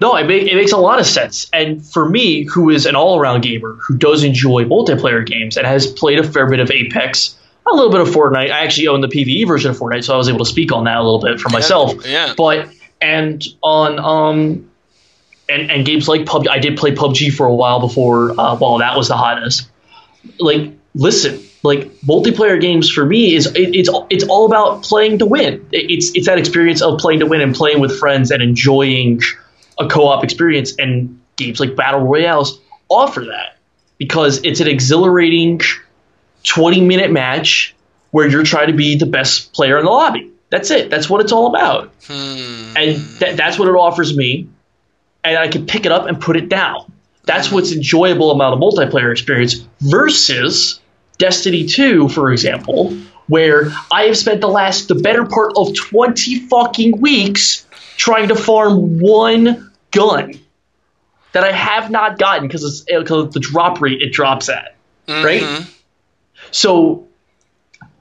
No, 0.00 0.16
it, 0.16 0.24
make, 0.26 0.42
it 0.50 0.54
makes 0.56 0.72
a 0.72 0.76
lot 0.76 0.98
of 0.98 1.06
sense. 1.06 1.48
And 1.52 1.84
for 1.84 2.08
me, 2.08 2.42
who 2.44 2.70
is 2.70 2.84
an 2.86 2.96
all 2.96 3.18
around 3.18 3.42
gamer 3.42 3.74
who 3.80 3.96
does 3.96 4.24
enjoy 4.24 4.64
multiplayer 4.64 5.24
games 5.24 5.56
and 5.56 5.66
has 5.66 5.86
played 5.86 6.18
a 6.18 6.24
fair 6.24 6.48
bit 6.50 6.60
of 6.60 6.70
Apex, 6.70 7.36
a 7.70 7.74
little 7.74 7.90
bit 7.90 8.00
of 8.00 8.08
Fortnite. 8.08 8.50
I 8.50 8.64
actually 8.64 8.88
own 8.88 9.00
the 9.00 9.08
PVE 9.08 9.46
version 9.46 9.70
of 9.70 9.78
Fortnite, 9.78 10.04
so 10.04 10.12
I 10.14 10.16
was 10.16 10.28
able 10.28 10.40
to 10.40 10.44
speak 10.46 10.72
on 10.72 10.84
that 10.84 10.96
a 10.96 11.02
little 11.02 11.20
bit 11.20 11.40
for 11.40 11.48
myself. 11.48 11.92
yeah. 12.06 12.34
But 12.36 12.70
and 13.00 13.42
on 13.62 13.98
um 13.98 14.70
and, 15.48 15.70
and 15.70 15.84
games 15.86 16.08
like 16.08 16.22
PUBG, 16.22 16.48
I 16.48 16.58
did 16.58 16.76
play 16.78 16.92
PUBG 16.94 17.32
for 17.32 17.46
a 17.46 17.54
while 17.54 17.80
before. 17.80 18.30
Uh, 18.32 18.56
well, 18.60 18.78
that 18.78 18.96
was 18.96 19.08
the 19.08 19.16
hottest. 19.16 19.68
Like, 20.38 20.72
listen, 20.94 21.40
like 21.62 21.92
multiplayer 22.00 22.58
games 22.60 22.90
for 22.90 23.04
me 23.06 23.34
is 23.34 23.46
it, 23.46 23.74
it's 23.76 23.90
it's 24.10 24.24
all 24.24 24.46
about 24.46 24.82
playing 24.82 25.18
to 25.18 25.26
win. 25.26 25.66
It- 25.70 25.90
It's 25.90 26.10
it's 26.14 26.26
that 26.26 26.38
experience 26.38 26.82
of 26.82 26.98
playing 26.98 27.20
to 27.20 27.26
win 27.26 27.40
and 27.42 27.54
playing 27.54 27.80
with 27.80 27.96
friends 27.98 28.30
and 28.30 28.42
enjoying 28.42 29.20
a 29.78 29.86
co-op 29.88 30.24
experience. 30.24 30.74
And 30.78 31.20
games 31.36 31.60
like 31.60 31.74
battle 31.76 32.00
royales 32.00 32.60
offer 32.88 33.24
that 33.24 33.56
because 33.98 34.42
it's 34.44 34.60
an 34.60 34.68
exhilarating 34.68 35.60
twenty 36.42 36.80
minute 36.80 37.10
match 37.10 37.74
where 38.10 38.28
you're 38.28 38.44
trying 38.44 38.68
to 38.68 38.72
be 38.72 38.96
the 38.96 39.06
best 39.06 39.52
player 39.52 39.78
in 39.78 39.84
the 39.84 39.90
lobby. 39.90 40.30
That's 40.50 40.70
it. 40.70 40.88
That's 40.90 41.10
what 41.10 41.20
it's 41.20 41.32
all 41.32 41.48
about 41.48 41.92
Hmm. 42.06 42.76
and 42.76 42.96
that, 43.18 43.36
that's 43.36 43.58
what 43.58 43.66
it 43.66 43.72
offers 43.74 44.14
me 44.14 44.46
and 45.24 45.38
i 45.38 45.48
can 45.48 45.64
pick 45.64 45.86
it 45.86 45.90
up 45.92 46.06
and 46.06 46.20
put 46.20 46.36
it 46.36 46.50
down 46.50 46.92
that's 47.24 47.50
what's 47.50 47.72
enjoyable 47.72 48.30
about 48.30 48.52
a 48.52 48.56
multiplayer 48.58 49.10
experience 49.10 49.66
versus 49.80 50.80
destiny 51.16 51.64
2 51.64 52.10
for 52.10 52.30
example 52.30 52.94
where 53.28 53.72
i 53.90 54.02
have 54.02 54.18
spent 54.18 54.42
the 54.42 54.48
last 54.48 54.88
the 54.88 54.94
better 54.96 55.24
part 55.24 55.54
of 55.56 55.74
20 55.74 56.40
fucking 56.48 57.00
weeks 57.00 57.63
trying 57.96 58.28
to 58.28 58.34
farm 58.34 58.98
one 59.00 59.70
gun 59.90 60.32
that 61.32 61.44
i 61.44 61.52
have 61.52 61.90
not 61.90 62.18
gotten 62.18 62.46
because 62.46 62.64
it's 62.64 62.80
because 62.82 63.32
the 63.32 63.40
drop 63.40 63.80
rate 63.80 64.00
it 64.02 64.12
drops 64.12 64.48
at 64.48 64.74
right 65.08 65.42
Mhm. 65.42 65.66
so 66.50 67.06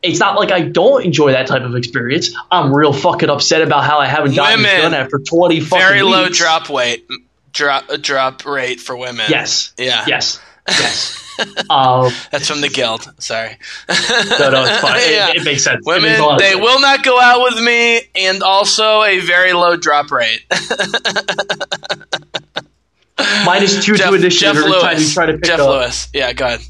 it's 0.01 0.19
not 0.19 0.35
like 0.37 0.51
I 0.51 0.59
don't 0.63 1.05
enjoy 1.05 1.31
that 1.31 1.47
type 1.47 1.61
of 1.61 1.75
experience. 1.75 2.35
I'm 2.51 2.75
real 2.75 2.91
fucking 2.91 3.29
upset 3.29 3.61
about 3.61 3.85
how 3.85 3.99
I 3.99 4.05
haven't 4.05 4.35
gotten 4.35 4.61
this 4.61 4.69
Women. 4.73 4.91
done 4.91 5.01
after 5.01 5.17
20 5.17 5.61
fucking 5.61 5.85
Very 5.85 6.01
low 6.01 6.23
weeks. 6.25 6.37
drop 6.37 6.69
weight, 6.69 7.07
drop 7.53 7.85
drop 8.01 8.45
rate 8.45 8.81
for 8.81 8.97
women. 8.97 9.27
Yes. 9.29 9.71
Yeah. 9.77 10.03
Yes. 10.05 10.41
Yes. 10.67 11.19
um, 11.69 12.11
That's 12.31 12.47
from 12.47 12.61
the 12.61 12.69
guild. 12.69 13.11
Sorry. 13.19 13.57
no, 13.89 14.49
no, 14.49 14.63
it's 14.65 14.79
fine. 14.81 14.95
It- 15.01 15.11
Yeah. 15.11 15.31
It, 15.35 15.43
makes 15.43 15.63
sense. 15.63 15.85
Women, 15.85 16.03
makes 16.09 16.19
a 16.19 16.23
lot 16.23 16.33
of 16.35 16.39
they 16.39 16.55
will 16.55 16.79
not 16.79 17.03
go 17.03 17.19
out 17.19 17.43
with 17.43 17.61
me, 17.63 18.01
and 18.15 18.41
also 18.43 19.01
a 19.03 19.19
very 19.19 19.53
low 19.53 19.75
drop 19.77 20.11
rate. 20.11 20.45
Minus 23.45 23.83
two 23.85 23.95
Jeff, 23.95 24.09
to 24.09 24.15
initiative 24.15 24.55
Jeff 24.55 24.65
every 24.65 24.79
time 24.81 24.97
you 24.99 25.07
try 25.09 25.25
to 25.27 25.33
pick 25.33 25.43
Jeff 25.43 25.59
up. 25.59 25.69
Lewis. 25.69 26.07
Yeah, 26.13 26.33
go 26.33 26.45
ahead. 26.45 26.61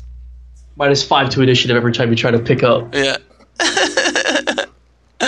Minus 0.75 1.03
five 1.05 1.29
to 1.31 1.41
initiative 1.41 1.77
every 1.77 1.93
time 1.93 2.09
you 2.09 2.15
try 2.15 2.31
to 2.31 2.39
pick 2.39 2.63
up. 2.63 2.93
Yeah. 2.93 3.17
um, 5.19 5.27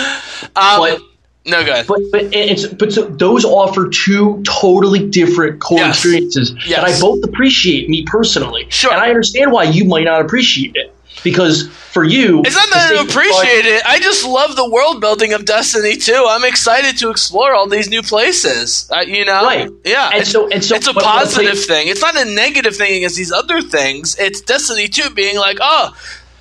But 0.54 1.00
no, 1.46 1.64
go 1.64 1.72
ahead. 1.72 1.86
but 1.86 2.00
but 2.12 2.22
it's 2.34 2.66
but 2.66 2.92
so 2.92 3.02
those 3.06 3.44
offer 3.44 3.88
two 3.88 4.42
totally 4.46 5.08
different 5.08 5.60
core 5.60 5.78
Yes. 5.78 5.96
experiences 5.96 6.54
Yes. 6.66 6.80
that 6.80 6.84
I 6.84 7.00
both 7.00 7.22
appreciate. 7.24 7.88
Me 7.88 8.04
personally, 8.04 8.66
Sure. 8.68 8.92
and 8.92 9.00
I 9.00 9.08
understand 9.08 9.52
why 9.52 9.64
you 9.64 9.84
might 9.84 10.04
not 10.04 10.20
appreciate 10.20 10.72
it 10.74 10.92
because 11.22 11.68
for 11.92 12.04
you, 12.04 12.42
It's 12.44 12.54
not 12.54 12.68
that 12.70 12.92
I 12.92 13.02
appreciate 13.02 13.64
it. 13.64 13.82
I 13.86 13.98
just 13.98 14.22
love 14.26 14.54
the 14.54 14.68
world 14.68 15.00
building 15.00 15.32
of 15.32 15.46
Destiny 15.46 15.96
2. 15.96 16.26
I'm 16.28 16.44
excited 16.44 16.98
to 16.98 17.08
explore 17.08 17.54
all 17.54 17.66
these 17.66 17.88
new 17.88 18.02
places. 18.02 18.86
Uh, 18.94 19.00
you 19.00 19.24
know, 19.24 19.42
Right. 19.42 19.68
Yeah, 19.82 20.10
And 20.12 20.20
it's, 20.20 20.30
so- 20.30 20.46
and 20.48 20.62
so 20.62 20.74
it's 20.76 20.86
a 20.86 20.90
when- 20.90 20.96
when 20.96 21.04
I 21.06 21.18
positive 21.24 21.52
play- 21.54 21.62
thing. 21.76 21.88
It's 21.88 22.02
not 22.02 22.16
a 22.16 22.26
negative 22.26 22.76
thing 22.76 22.96
against 22.96 23.16
these 23.16 23.32
other 23.32 23.62
things. 23.62 24.14
It's 24.18 24.42
Destiny 24.42 24.88
2 24.88 25.08
being 25.10 25.38
like, 25.38 25.56
oh, 25.62 25.94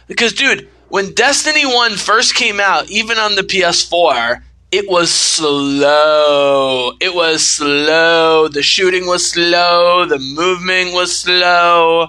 because 0.07 0.33
dude, 0.33 0.67
when 0.89 1.13
Destiny 1.13 1.65
1 1.65 1.95
first 1.95 2.35
came 2.35 2.59
out, 2.59 2.89
even 2.89 3.17
on 3.17 3.35
the 3.35 3.43
PS4. 3.43 4.43
It 4.71 4.89
was 4.89 5.11
slow. 5.11 6.91
It 6.99 7.15
was 7.15 7.47
slow. 7.47 8.47
The 8.47 8.63
shooting 8.63 9.05
was 9.05 9.31
slow. 9.31 10.05
The 10.05 10.19
movement 10.19 10.93
was 10.93 11.17
slow. 11.17 12.07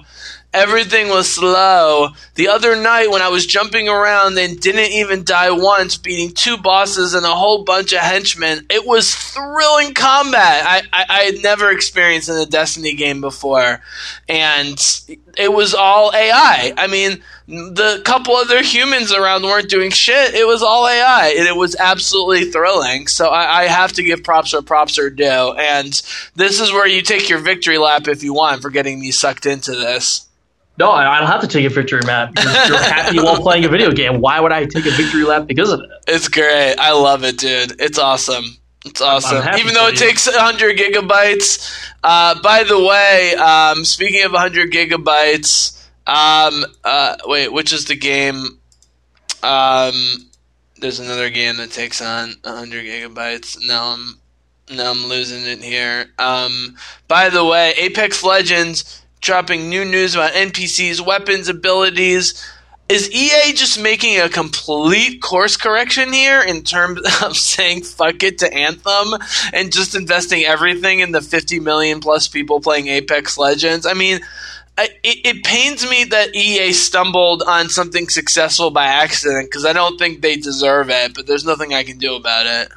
Everything 0.53 1.09
was 1.09 1.29
slow. 1.29 2.09
The 2.35 2.47
other 2.47 2.75
night 2.75 3.11
when 3.11 3.21
I 3.21 3.27
was 3.29 3.45
jumping 3.45 3.87
around 3.87 4.37
and 4.37 4.59
didn't 4.59 4.91
even 4.91 5.23
die 5.23 5.51
once, 5.51 5.97
beating 5.97 6.33
two 6.33 6.57
bosses 6.57 7.13
and 7.13 7.25
a 7.25 7.35
whole 7.35 7.63
bunch 7.63 7.93
of 7.93 7.99
henchmen, 7.99 8.65
it 8.69 8.85
was 8.85 9.13
thrilling 9.13 9.93
combat. 9.93 10.65
I, 10.65 10.81
I, 10.91 11.05
I 11.09 11.19
had 11.23 11.43
never 11.43 11.69
experienced 11.69 12.29
in 12.29 12.35
a 12.35 12.45
Destiny 12.45 12.93
game 12.93 13.21
before. 13.21 13.81
And 14.27 14.79
it 15.37 15.53
was 15.53 15.73
all 15.73 16.11
AI. 16.13 16.73
I 16.77 16.87
mean, 16.87 17.21
the 17.47 18.01
couple 18.03 18.35
other 18.35 18.61
humans 18.61 19.13
around 19.13 19.43
weren't 19.43 19.69
doing 19.69 19.91
shit. 19.91 20.33
It 20.33 20.45
was 20.45 20.63
all 20.63 20.87
AI, 20.87 21.35
and 21.37 21.47
it 21.47 21.55
was 21.55 21.75
absolutely 21.75 22.51
thrilling. 22.51 23.07
So 23.07 23.27
I, 23.27 23.61
I 23.61 23.63
have 23.65 23.93
to 23.93 24.03
give 24.03 24.23
props 24.23 24.53
where 24.53 24.61
props 24.61 24.97
are 24.99 25.09
due. 25.09 25.23
And 25.23 25.89
this 26.35 26.59
is 26.59 26.71
where 26.71 26.87
you 26.87 27.01
take 27.01 27.29
your 27.29 27.39
victory 27.39 27.77
lap 27.77 28.07
if 28.07 28.23
you 28.23 28.33
want 28.33 28.61
for 28.61 28.69
getting 28.69 28.99
me 28.99 29.11
sucked 29.11 29.45
into 29.45 29.71
this. 29.71 30.27
No, 30.79 30.91
I 30.91 31.15
I 31.15 31.19
don't 31.19 31.27
have 31.27 31.41
to 31.41 31.47
take 31.47 31.65
a 31.65 31.69
victory 31.69 32.01
lap. 32.01 32.33
You're, 32.35 32.51
you're 32.51 32.77
happy 32.77 33.17
while 33.23 33.37
playing 33.37 33.65
a 33.65 33.69
video 33.69 33.91
game. 33.91 34.21
Why 34.21 34.39
would 34.39 34.51
I 34.51 34.65
take 34.65 34.85
a 34.85 34.91
victory 34.91 35.23
lap 35.23 35.47
because 35.47 35.71
of 35.71 35.79
it? 35.79 35.89
It's 36.07 36.27
great. 36.27 36.75
I 36.77 36.91
love 36.91 37.23
it, 37.23 37.37
dude. 37.37 37.81
It's 37.81 37.97
awesome. 37.97 38.57
It's 38.89 39.01
awesome. 39.01 39.43
Even 39.57 39.73
though 39.73 39.87
it 39.87 39.99
you. 39.99 40.07
takes 40.07 40.27
100 40.27 40.77
gigabytes. 40.77 41.91
Uh, 42.03 42.39
by 42.41 42.63
the 42.63 42.79
way, 42.79 43.35
um, 43.35 43.85
speaking 43.85 44.23
of 44.23 44.31
100 44.31 44.71
gigabytes, 44.71 45.85
um, 46.05 46.65
uh, 46.83 47.17
wait, 47.25 47.51
which 47.51 47.73
is 47.73 47.85
the 47.85 47.95
game? 47.95 48.59
Um, 49.43 50.29
there's 50.79 50.99
another 50.99 51.29
game 51.29 51.57
that 51.57 51.71
takes 51.71 52.01
on 52.01 52.35
100 52.43 52.85
gigabytes. 52.85 53.57
Now 53.67 53.93
I'm, 53.93 54.19
now 54.75 54.91
I'm 54.91 55.05
losing 55.05 55.43
it 55.43 55.63
here. 55.63 56.07
Um, 56.17 56.77
by 57.07 57.29
the 57.29 57.43
way, 57.43 57.73
Apex 57.77 58.23
Legends 58.23 59.03
dropping 59.21 59.69
new 59.69 59.83
news 59.83 60.15
about 60.15 60.33
NPCs, 60.33 61.05
weapons, 61.05 61.49
abilities. 61.49 62.43
Is 62.89 63.11
EA 63.11 63.51
just 63.51 63.81
making 63.81 64.17
a 64.19 64.29
complete 64.29 65.21
course 65.21 65.57
correction 65.57 66.13
here 66.13 66.41
in 66.41 66.63
terms 66.63 67.01
of 67.21 67.35
saying 67.35 67.83
fuck 67.83 68.23
it 68.23 68.39
to 68.39 68.53
Anthem 68.53 69.19
and 69.51 69.73
just 69.73 69.93
investing 69.93 70.43
everything 70.43 70.99
in 70.99 71.11
the 71.11 71.21
50 71.21 71.59
million 71.59 71.99
plus 71.99 72.29
people 72.29 72.61
playing 72.61 72.87
Apex 72.87 73.37
Legends? 73.37 73.85
I 73.85 73.93
mean, 73.93 74.21
I, 74.77 74.89
it, 75.03 75.25
it 75.25 75.43
pains 75.43 75.89
me 75.89 76.05
that 76.05 76.33
EA 76.33 76.71
stumbled 76.71 77.43
on 77.45 77.67
something 77.67 78.07
successful 78.07 78.71
by 78.71 78.85
accident 78.85 79.49
because 79.49 79.65
I 79.65 79.73
don't 79.73 79.97
think 79.97 80.21
they 80.21 80.37
deserve 80.37 80.89
it, 80.89 81.13
but 81.13 81.27
there's 81.27 81.43
nothing 81.43 81.73
I 81.73 81.83
can 81.83 81.97
do 81.97 82.15
about 82.15 82.45
it. 82.45 82.71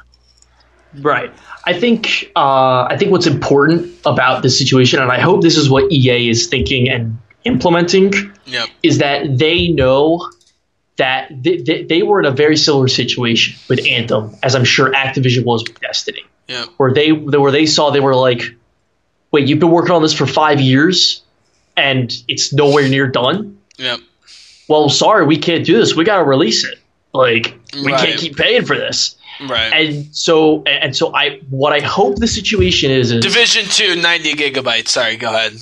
Right. 0.99 1.31
I 1.63 1.79
think 1.79 2.31
uh, 2.35 2.87
I 2.89 2.97
think 2.97 3.11
what's 3.11 3.27
important 3.27 3.95
about 4.05 4.41
this 4.43 4.57
situation, 4.57 4.99
and 4.99 5.11
I 5.11 5.21
hope 5.21 5.41
this 5.41 5.57
is 5.57 5.69
what 5.69 5.91
EA 5.91 6.27
is 6.27 6.47
thinking 6.47 6.89
and 6.89 7.19
implementing, 7.45 8.13
Yep. 8.45 8.69
is 8.83 8.97
that 8.99 9.37
they 9.37 9.67
know 9.69 10.29
that 10.97 11.29
they, 11.43 11.57
they, 11.57 11.83
they 11.83 12.03
were 12.03 12.19
in 12.19 12.25
a 12.25 12.31
very 12.31 12.57
similar 12.57 12.87
situation 12.87 13.55
with 13.69 13.85
Anthem, 13.87 14.35
as 14.43 14.55
I'm 14.55 14.65
sure 14.65 14.91
Activision 14.91 15.43
was 15.45 15.63
with 15.63 15.79
Destiny, 15.79 16.23
Yep. 16.47 16.67
where 16.77 16.93
they 16.93 17.11
where 17.11 17.51
they 17.51 17.65
saw 17.65 17.89
they 17.91 17.99
were 18.01 18.15
like, 18.15 18.43
"Wait, 19.31 19.47
you've 19.47 19.59
been 19.59 19.71
working 19.71 19.91
on 19.91 20.01
this 20.01 20.13
for 20.13 20.25
five 20.27 20.59
years, 20.61 21.21
and 21.77 22.11
it's 22.27 22.51
nowhere 22.53 22.87
near 22.87 23.07
done." 23.07 23.57
Yep. 23.77 23.99
Well, 24.67 24.89
sorry, 24.89 25.25
we 25.25 25.37
can't 25.37 25.65
do 25.65 25.77
this. 25.77 25.95
We 25.95 26.03
got 26.03 26.17
to 26.17 26.23
release 26.23 26.63
it. 26.65 26.77
Like, 27.13 27.57
we 27.73 27.91
Right. 27.91 28.05
can't 28.07 28.19
keep 28.19 28.37
paying 28.37 28.63
for 28.65 28.77
this. 28.77 29.15
Right. 29.49 29.73
And 29.73 30.15
so, 30.15 30.63
and 30.63 30.95
so, 30.95 31.13
I 31.15 31.39
what 31.49 31.73
I 31.73 31.79
hope 31.79 32.17
the 32.17 32.27
situation 32.27 32.91
is 32.91 33.11
is 33.11 33.21
Division 33.23 33.65
2, 33.65 33.95
90 34.01 34.33
gigabytes. 34.33 34.89
Sorry, 34.89 35.17
go 35.17 35.29
ahead. 35.33 35.53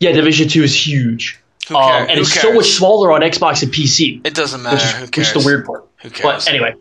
Yeah, 0.00 0.12
Division 0.12 0.48
Two 0.48 0.62
is 0.62 0.74
huge, 0.86 1.38
Who 1.68 1.76
Um, 1.76 2.02
and 2.02 2.10
Who 2.12 2.20
it's 2.20 2.32
so 2.40 2.52
much 2.52 2.66
smaller 2.72 3.12
on 3.12 3.20
Xbox 3.22 3.62
and 3.62 3.72
PC, 3.72 4.20
It 4.24 4.34
doesn't 4.34 4.62
matter. 4.62 4.76
which 4.76 4.84
is, 4.84 4.92
Who 4.92 5.02
which 5.04 5.18
is 5.18 5.32
the 5.32 5.42
weird 5.44 5.64
part. 5.66 5.86
Who 6.02 6.10
cares? 6.10 6.44
But 6.44 6.48
anyway, 6.50 6.74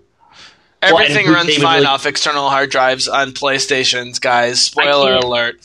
Everything 0.81 1.25
and 1.27 1.35
runs 1.35 1.55
fine 1.57 1.75
really- 1.77 1.85
off 1.87 2.05
external 2.05 2.49
hard 2.49 2.69
drives 2.69 3.07
on 3.07 3.31
PlayStations, 3.31 4.21
guys. 4.21 4.61
Spoiler 4.61 5.13
can't- 5.13 5.23
alert. 5.23 5.55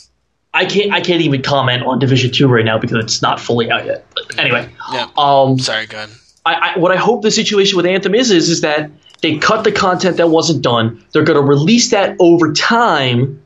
I 0.52 0.64
can't 0.64 0.92
I 0.92 1.00
can't 1.00 1.20
even 1.22 1.42
comment 1.42 1.84
on 1.84 1.98
Division 2.00 2.32
Two 2.32 2.48
right 2.48 2.64
now 2.64 2.78
because 2.78 3.04
it's 3.04 3.22
not 3.22 3.38
fully 3.38 3.70
out 3.70 3.86
yet. 3.86 4.04
But 4.14 4.36
anyway, 4.38 4.68
Yeah. 4.92 5.06
um, 5.16 5.58
Sorry, 5.60 5.86
go 5.86 5.98
ahead. 5.98 6.10
I, 6.44 6.72
I, 6.74 6.78
what 6.78 6.90
I 6.90 6.96
hope 6.96 7.22
the 7.22 7.30
situation 7.30 7.76
with 7.76 7.86
Anthem 7.86 8.14
is 8.16 8.30
is 8.32 8.48
is 8.48 8.62
that 8.62 8.90
they 9.22 9.36
cut 9.38 9.62
the 9.62 9.70
content 9.70 10.16
that 10.16 10.28
wasn't 10.28 10.62
done. 10.62 11.04
They're 11.12 11.22
going 11.22 11.36
to 11.36 11.42
release 11.46 11.90
that 11.90 12.16
over 12.18 12.52
time 12.52 13.42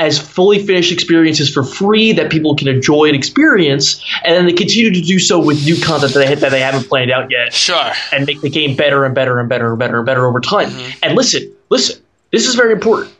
as 0.00 0.18
fully 0.18 0.58
finished 0.64 0.90
experiences 0.90 1.52
for 1.52 1.62
free 1.62 2.12
that 2.14 2.30
people 2.32 2.56
can 2.56 2.68
enjoy 2.68 3.04
and 3.04 3.14
experience, 3.14 4.02
and 4.24 4.34
then 4.34 4.46
they 4.46 4.52
continue 4.54 4.90
to 4.90 5.00
do 5.02 5.18
so 5.18 5.38
with 5.38 5.62
new 5.64 5.76
content 5.80 6.14
that 6.14 6.26
they, 6.26 6.34
that 6.34 6.50
they 6.50 6.60
haven't 6.60 6.88
planned 6.88 7.10
out 7.10 7.30
yet, 7.30 7.52
Sure. 7.52 7.92
and 8.10 8.24
make 8.24 8.40
the 8.40 8.48
game 8.48 8.74
better 8.74 9.04
and 9.04 9.14
better 9.14 9.38
and 9.38 9.48
better 9.50 9.68
and 9.70 9.78
better 9.78 9.98
and 9.98 10.06
better 10.06 10.24
over 10.26 10.40
time. 10.40 10.70
Mm-hmm. 10.70 10.98
And 11.02 11.14
listen, 11.16 11.52
listen, 11.68 12.02
this 12.32 12.46
is 12.48 12.54
very 12.54 12.72
important. 12.72 13.12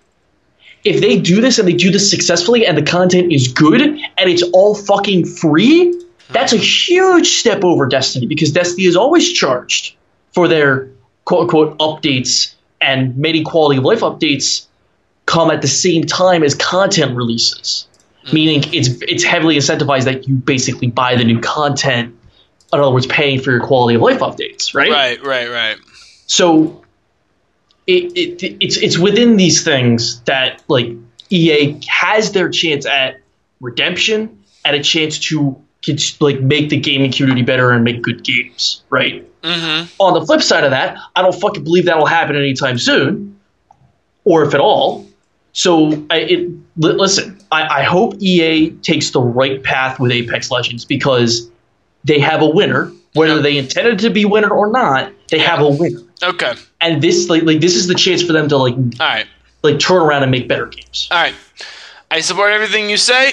if 0.83 1.03
they 1.03 1.19
do 1.21 1.43
this 1.43 1.59
and 1.59 1.69
they 1.69 1.75
do 1.75 1.91
this 1.91 2.11
successfully 2.11 2.67
and 2.67 2.79
the 2.79 2.83
content 2.83 3.31
is 3.31 3.49
good 3.53 3.83
and 3.83 4.31
it's 4.31 4.43
all 4.55 4.75
fucking 4.75 5.27
free, 5.27 5.95
that's 6.31 6.55
a 6.55 6.57
huge 6.57 7.27
step 7.27 7.63
over 7.63 7.87
Destiny 7.87 8.25
because 8.27 8.51
Destiny 8.53 8.87
is 8.87 8.97
always 8.97 9.31
charged 9.31 9.95
for 10.33 10.49
their 10.49 10.89
quote 11.27 11.43
unquote 11.43 11.79
updates 11.79 12.55
and 12.81 13.15
many 13.19 13.43
quality 13.43 13.77
of 13.77 13.85
life 13.85 14.01
updates 14.01 14.65
come 15.31 15.51
at 15.51 15.63
the 15.63 15.69
same 15.69 16.05
time 16.05 16.43
as 16.43 16.55
content 16.55 17.17
releases. 17.17 17.87
Meaning 18.33 18.65
it's 18.75 18.89
it's 19.03 19.25
heavily 19.25 19.57
incentivized 19.57 20.05
that 20.05 20.29
you 20.29 20.35
basically 20.35 20.89
buy 20.89 21.17
the 21.17 21.25
new 21.25 21.41
content. 21.41 22.17
In 22.73 22.79
other 22.79 22.93
words, 22.93 23.07
paying 23.07 23.41
for 23.41 23.51
your 23.51 23.61
quality 23.61 23.97
of 23.97 24.03
life 24.03 24.21
updates, 24.21 24.75
right? 24.75 24.91
Right, 24.91 25.25
right, 25.25 25.49
right. 25.49 25.79
So 26.27 26.85
it, 27.87 28.13
it 28.17 28.57
it's 28.61 28.77
it's 28.77 28.99
within 28.99 29.37
these 29.37 29.65
things 29.65 30.21
that 30.23 30.63
like 30.69 30.89
EA 31.31 31.81
has 31.89 32.33
their 32.33 32.51
chance 32.51 32.85
at 32.85 33.21
redemption 33.61 34.45
and 34.65 34.77
a 34.77 34.83
chance 34.83 35.19
to 35.31 35.61
like 36.21 36.41
make 36.41 36.69
the 36.69 36.79
gaming 36.79 37.11
community 37.11 37.43
better 37.43 37.71
and 37.71 37.85
make 37.85 38.03
good 38.03 38.23
games, 38.23 38.83
right? 38.91 39.27
Mm-hmm. 39.43 39.87
On 39.99 40.13
the 40.13 40.27
flip 40.27 40.43
side 40.43 40.65
of 40.65 40.73
that, 40.73 40.99
I 41.17 41.23
don't 41.23 41.35
fucking 41.35 41.65
believe 41.65 41.87
that'll 41.87 42.07
happen 42.07 42.37
anytime 42.37 42.79
soon, 42.79 43.41
or 44.25 44.45
if 44.45 44.55
at 44.55 44.61
all. 44.61 45.10
So, 45.53 46.05
I, 46.11 46.17
it, 46.19 46.49
li- 46.77 46.93
listen, 46.93 47.39
I, 47.51 47.81
I 47.81 47.83
hope 47.83 48.15
EA 48.21 48.71
takes 48.71 49.11
the 49.11 49.21
right 49.21 49.63
path 49.63 49.99
with 49.99 50.13
Apex 50.13 50.51
Legends 50.51 50.85
because 50.85 51.51
they 52.05 52.21
have 52.21 52.41
a 52.43 52.49
winner, 52.49 52.93
whether 53.15 53.37
Yeah. 53.37 53.43
they 53.43 53.59
intended 53.59 53.99
to 54.01 54.11
be 54.11 54.25
winner 54.25 54.51
or 54.51 54.71
not. 54.71 55.13
They 55.29 55.39
have 55.41 55.61
a 55.61 55.69
winner, 55.69 56.01
Okay. 56.23 56.55
and 56.81 57.03
this 57.03 57.29
like 57.29 57.43
like 57.45 57.61
this 57.61 57.75
is 57.77 57.87
the 57.87 57.95
chance 57.95 58.23
for 58.23 58.33
them 58.33 58.49
to 58.49 58.57
like 58.57 58.75
All 58.75 58.91
right. 59.01 59.27
like 59.63 59.79
turn 59.79 59.99
around 60.03 60.23
and 60.23 60.31
make 60.31 60.49
better 60.49 60.67
games. 60.67 61.09
All 61.11 61.19
right. 61.21 61.35
I 62.11 62.21
support 62.21 62.53
everything 62.53 62.91
you 62.91 62.97
say, 62.97 63.33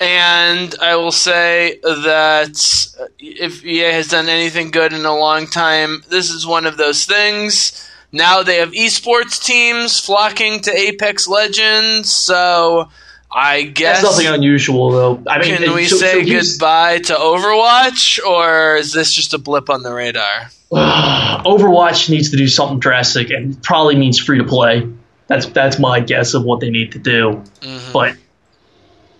and 0.00 0.74
I 0.80 0.96
will 0.96 1.12
say 1.12 1.78
that 1.82 2.94
if 3.18 3.64
EA 3.64 3.92
has 3.92 4.08
done 4.08 4.28
anything 4.28 4.70
good 4.70 4.92
in 4.92 5.04
a 5.04 5.14
long 5.16 5.46
time, 5.46 6.02
this 6.08 6.30
is 6.30 6.46
one 6.46 6.66
of 6.66 6.76
those 6.76 7.04
things. 7.04 7.86
Now 8.12 8.42
they 8.42 8.56
have 8.56 8.72
esports 8.72 9.42
teams 9.42 10.00
flocking 10.00 10.60
to 10.62 10.76
Apex 10.76 11.28
Legends, 11.28 12.12
so 12.12 12.88
I 13.30 13.62
guess. 13.62 14.02
That's 14.02 14.16
nothing 14.16 14.26
unusual 14.34 14.90
though. 14.90 15.22
I 15.28 15.38
mean, 15.40 15.56
Can 15.58 15.74
we 15.74 15.84
so- 15.86 15.96
so 15.96 16.00
say 16.06 16.24
here's- 16.24 16.52
goodbye 16.56 16.98
to 16.98 17.14
Overwatch, 17.14 18.24
or 18.24 18.76
is 18.76 18.92
this 18.92 19.12
just 19.12 19.32
a 19.34 19.38
blip 19.38 19.70
on 19.70 19.82
the 19.84 19.92
radar? 19.92 20.50
Overwatch 20.72 22.10
needs 22.10 22.30
to 22.30 22.36
do 22.36 22.48
something 22.48 22.78
drastic, 22.80 23.30
and 23.30 23.60
probably 23.62 23.96
means 23.96 24.18
free 24.18 24.38
to 24.38 24.44
play. 24.44 24.88
That's 25.28 25.46
that's 25.46 25.78
my 25.78 26.00
guess 26.00 26.34
of 26.34 26.44
what 26.44 26.60
they 26.60 26.70
need 26.70 26.92
to 26.92 26.98
do. 26.98 27.42
Mm-hmm. 27.60 27.92
But 27.92 28.16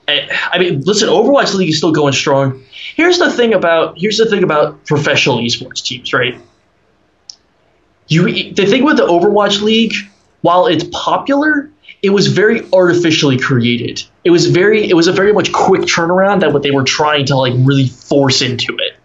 eh, 0.09 0.27
I 0.51 0.59
mean, 0.59 0.81
listen, 0.83 1.09
Overwatch 1.09 1.55
League 1.55 1.69
is 1.71 1.79
still 1.79 1.93
going 1.93 2.13
strong. 2.13 2.63
Here's 2.97 3.19
the 3.19 3.31
thing 3.31 3.55
about 3.55 3.99
here's 3.99 4.19
the 4.19 4.27
thing 4.27 4.43
about 4.43 4.85
professional 4.87 5.39
esports 5.39 5.85
teams, 5.85 6.13
right? 6.13 6.37
You 8.11 8.53
the 8.53 8.67
thing 8.67 8.85
with 8.85 8.97
the 8.97 9.07
Overwatch 9.07 9.63
League, 9.63 9.95
while 10.43 10.67
it's 10.67 10.85
popular, 10.93 11.71
it 12.03 12.11
was 12.11 12.27
very 12.27 12.67
artificially 12.73 13.39
created. 13.39 14.03
It 14.25 14.31
was 14.31 14.47
very 14.47 14.91
it 14.91 14.95
was 14.95 15.07
a 15.07 15.13
very 15.13 15.33
much 15.33 15.53
quick 15.53 15.83
turnaround 15.83 16.41
that 16.41 16.53
what 16.53 16.63
they 16.63 16.73
were 16.73 16.85
trying 16.85 17.27
to 17.27 17.37
like 17.37 17.55
really 17.57 17.87
force 17.87 18.43
into 18.43 18.77
it. 18.79 18.97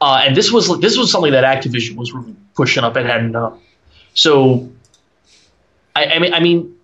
Uh, 0.00 0.22
and 0.22 0.36
this 0.36 0.52
was 0.52 0.80
this 0.80 0.98
was 0.98 1.10
something 1.10 1.32
that 1.32 1.44
Activision 1.44 1.96
was 1.96 2.12
really 2.12 2.36
pushing 2.54 2.84
up 2.84 2.96
and 2.96 3.34
up. 3.34 3.58
So, 4.12 4.70
I, 5.94 6.06
I 6.06 6.18
mean, 6.18 6.34
I 6.34 6.40
mean, 6.40 6.76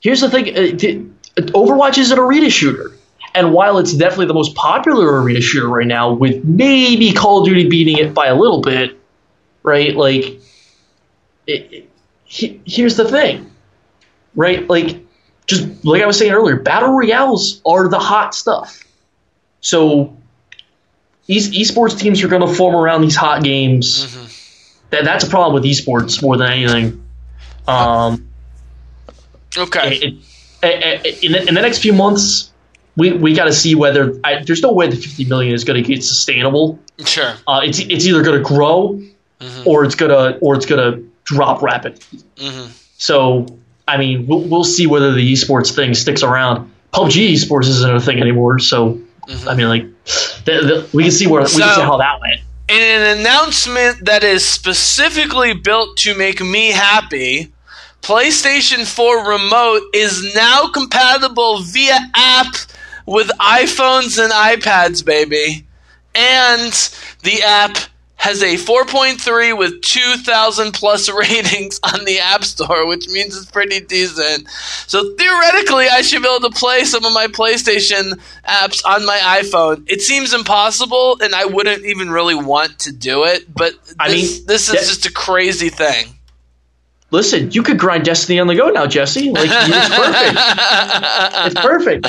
here's 0.00 0.20
the 0.20 0.28
thing: 0.28 0.48
uh, 0.48 1.40
Overwatch 1.52 1.98
is 1.98 2.10
an 2.10 2.18
arena 2.18 2.50
shooter, 2.50 2.90
and 3.32 3.52
while 3.52 3.78
it's 3.78 3.94
definitely 3.94 4.26
the 4.26 4.34
most 4.34 4.56
popular 4.56 5.22
arena 5.22 5.40
shooter 5.40 5.68
right 5.68 5.86
now, 5.86 6.14
with 6.14 6.44
maybe 6.44 7.12
Call 7.12 7.42
of 7.42 7.46
Duty 7.46 7.68
beating 7.68 7.98
it 7.98 8.12
by 8.12 8.26
a 8.26 8.34
little 8.34 8.60
bit, 8.60 8.98
right? 9.62 9.94
Like, 9.94 10.40
it, 11.46 11.72
it, 11.72 11.90
he, 12.24 12.60
here's 12.64 12.96
the 12.96 13.08
thing, 13.08 13.50
right? 14.34 14.68
Like, 14.68 15.04
just 15.46 15.84
like 15.84 16.02
I 16.02 16.06
was 16.06 16.18
saying 16.18 16.32
earlier, 16.32 16.56
battle 16.56 16.90
royales 16.92 17.60
are 17.66 17.88
the 17.88 17.98
hot 17.98 18.34
stuff. 18.34 18.84
So 19.60 20.16
esports 21.28 21.98
teams 21.98 22.22
are 22.22 22.28
going 22.28 22.46
to 22.46 22.54
form 22.54 22.74
around 22.74 23.02
these 23.02 23.16
hot 23.16 23.42
games. 23.42 24.04
That, 24.90 25.04
that's 25.04 25.24
a 25.24 25.28
problem 25.28 25.54
with 25.54 25.64
esports 25.64 26.22
more 26.22 26.36
than 26.36 26.50
anything. 26.52 27.04
Um, 27.66 28.26
Okay. 29.56 29.96
it, 30.62 31.22
in, 31.24 31.32
the, 31.32 31.48
in 31.48 31.54
the 31.54 31.60
next 31.62 31.78
few 31.78 31.92
months, 31.92 32.52
we, 32.96 33.12
we 33.12 33.34
got 33.34 33.44
to 33.44 33.52
see 33.52 33.74
whether 33.74 34.18
I, 34.22 34.42
there's 34.44 34.62
no 34.62 34.72
way 34.72 34.88
the 34.88 34.96
50 34.96 35.24
million 35.24 35.54
is 35.54 35.64
going 35.64 35.82
to 35.82 35.86
get 35.88 36.04
sustainable. 36.04 36.78
Sure. 37.04 37.34
Uh, 37.46 37.60
it's 37.64 37.78
it's 37.78 38.04
either 38.06 38.22
going 38.22 38.38
to 38.38 38.44
grow 38.44 39.00
or 39.64 39.84
it's 39.84 39.94
gonna 39.94 40.36
or 40.40 40.54
it's 40.54 40.66
gonna 40.66 41.02
drop 41.30 41.62
rapidly. 41.62 42.18
Mm-hmm. 42.36 42.72
So 42.98 43.46
I 43.86 43.96
mean, 43.96 44.26
we'll, 44.26 44.40
we'll 44.40 44.64
see 44.64 44.86
whether 44.86 45.12
the 45.12 45.32
esports 45.32 45.74
thing 45.74 45.94
sticks 45.94 46.22
around. 46.22 46.70
PUBG 46.92 47.32
esports 47.32 47.66
isn't 47.66 47.96
a 47.96 48.00
thing 48.00 48.20
anymore, 48.20 48.58
so 48.58 49.00
mm-hmm. 49.26 49.48
I 49.48 49.54
mean, 49.54 49.68
like, 49.68 49.82
the, 50.44 50.52
the, 50.52 50.90
we 50.92 51.04
can 51.04 51.12
see 51.12 51.26
where 51.26 51.42
we 51.42 51.48
can 51.48 51.56
see 51.56 51.82
how 51.82 51.96
that 51.96 52.20
went. 52.20 52.40
In 52.68 52.80
an 52.80 53.18
announcement 53.18 54.04
that 54.04 54.22
is 54.22 54.44
specifically 54.44 55.54
built 55.54 55.96
to 55.98 56.16
make 56.16 56.40
me 56.40 56.70
happy, 56.70 57.52
PlayStation 58.02 58.86
4 58.86 59.28
Remote 59.28 59.82
is 59.92 60.34
now 60.36 60.68
compatible 60.68 61.62
via 61.62 61.98
app 62.14 62.54
with 63.06 63.28
iPhones 63.40 64.22
and 64.22 64.32
iPads, 64.32 65.04
baby. 65.04 65.66
And 66.14 66.72
the 67.24 67.42
app 67.42 67.76
has 68.20 68.42
a 68.42 68.54
4.3 68.56 69.56
with 69.56 69.80
2,000 69.80 70.72
plus 70.72 71.10
ratings 71.12 71.80
on 71.82 72.04
the 72.04 72.18
App 72.18 72.44
Store, 72.44 72.86
which 72.86 73.08
means 73.08 73.34
it's 73.34 73.50
pretty 73.50 73.80
decent. 73.80 74.46
So 74.86 75.14
theoretically, 75.16 75.86
I 75.88 76.02
should 76.02 76.22
be 76.22 76.28
able 76.28 76.50
to 76.50 76.54
play 76.54 76.84
some 76.84 77.02
of 77.06 77.14
my 77.14 77.28
PlayStation 77.28 78.20
apps 78.46 78.84
on 78.84 79.06
my 79.06 79.18
iPhone. 79.42 79.90
It 79.90 80.02
seems 80.02 80.34
impossible, 80.34 81.16
and 81.22 81.34
I 81.34 81.46
wouldn't 81.46 81.86
even 81.86 82.10
really 82.10 82.34
want 82.34 82.78
to 82.80 82.92
do 82.92 83.24
it, 83.24 83.52
but 83.54 83.72
this, 83.84 83.94
I 83.98 84.08
mean, 84.08 84.46
this 84.46 84.68
is 84.68 84.72
that- 84.74 84.80
just 84.80 85.06
a 85.06 85.12
crazy 85.12 85.70
thing. 85.70 86.14
Listen, 87.12 87.50
you 87.50 87.62
could 87.62 87.78
grind 87.78 88.04
Destiny 88.04 88.38
on 88.38 88.46
the 88.46 88.54
go 88.54 88.68
now, 88.70 88.86
Jesse. 88.86 89.30
Like, 89.30 89.48
it's 89.50 89.94
perfect. 91.60 91.60
it's 91.60 91.60
perfect. 91.60 92.06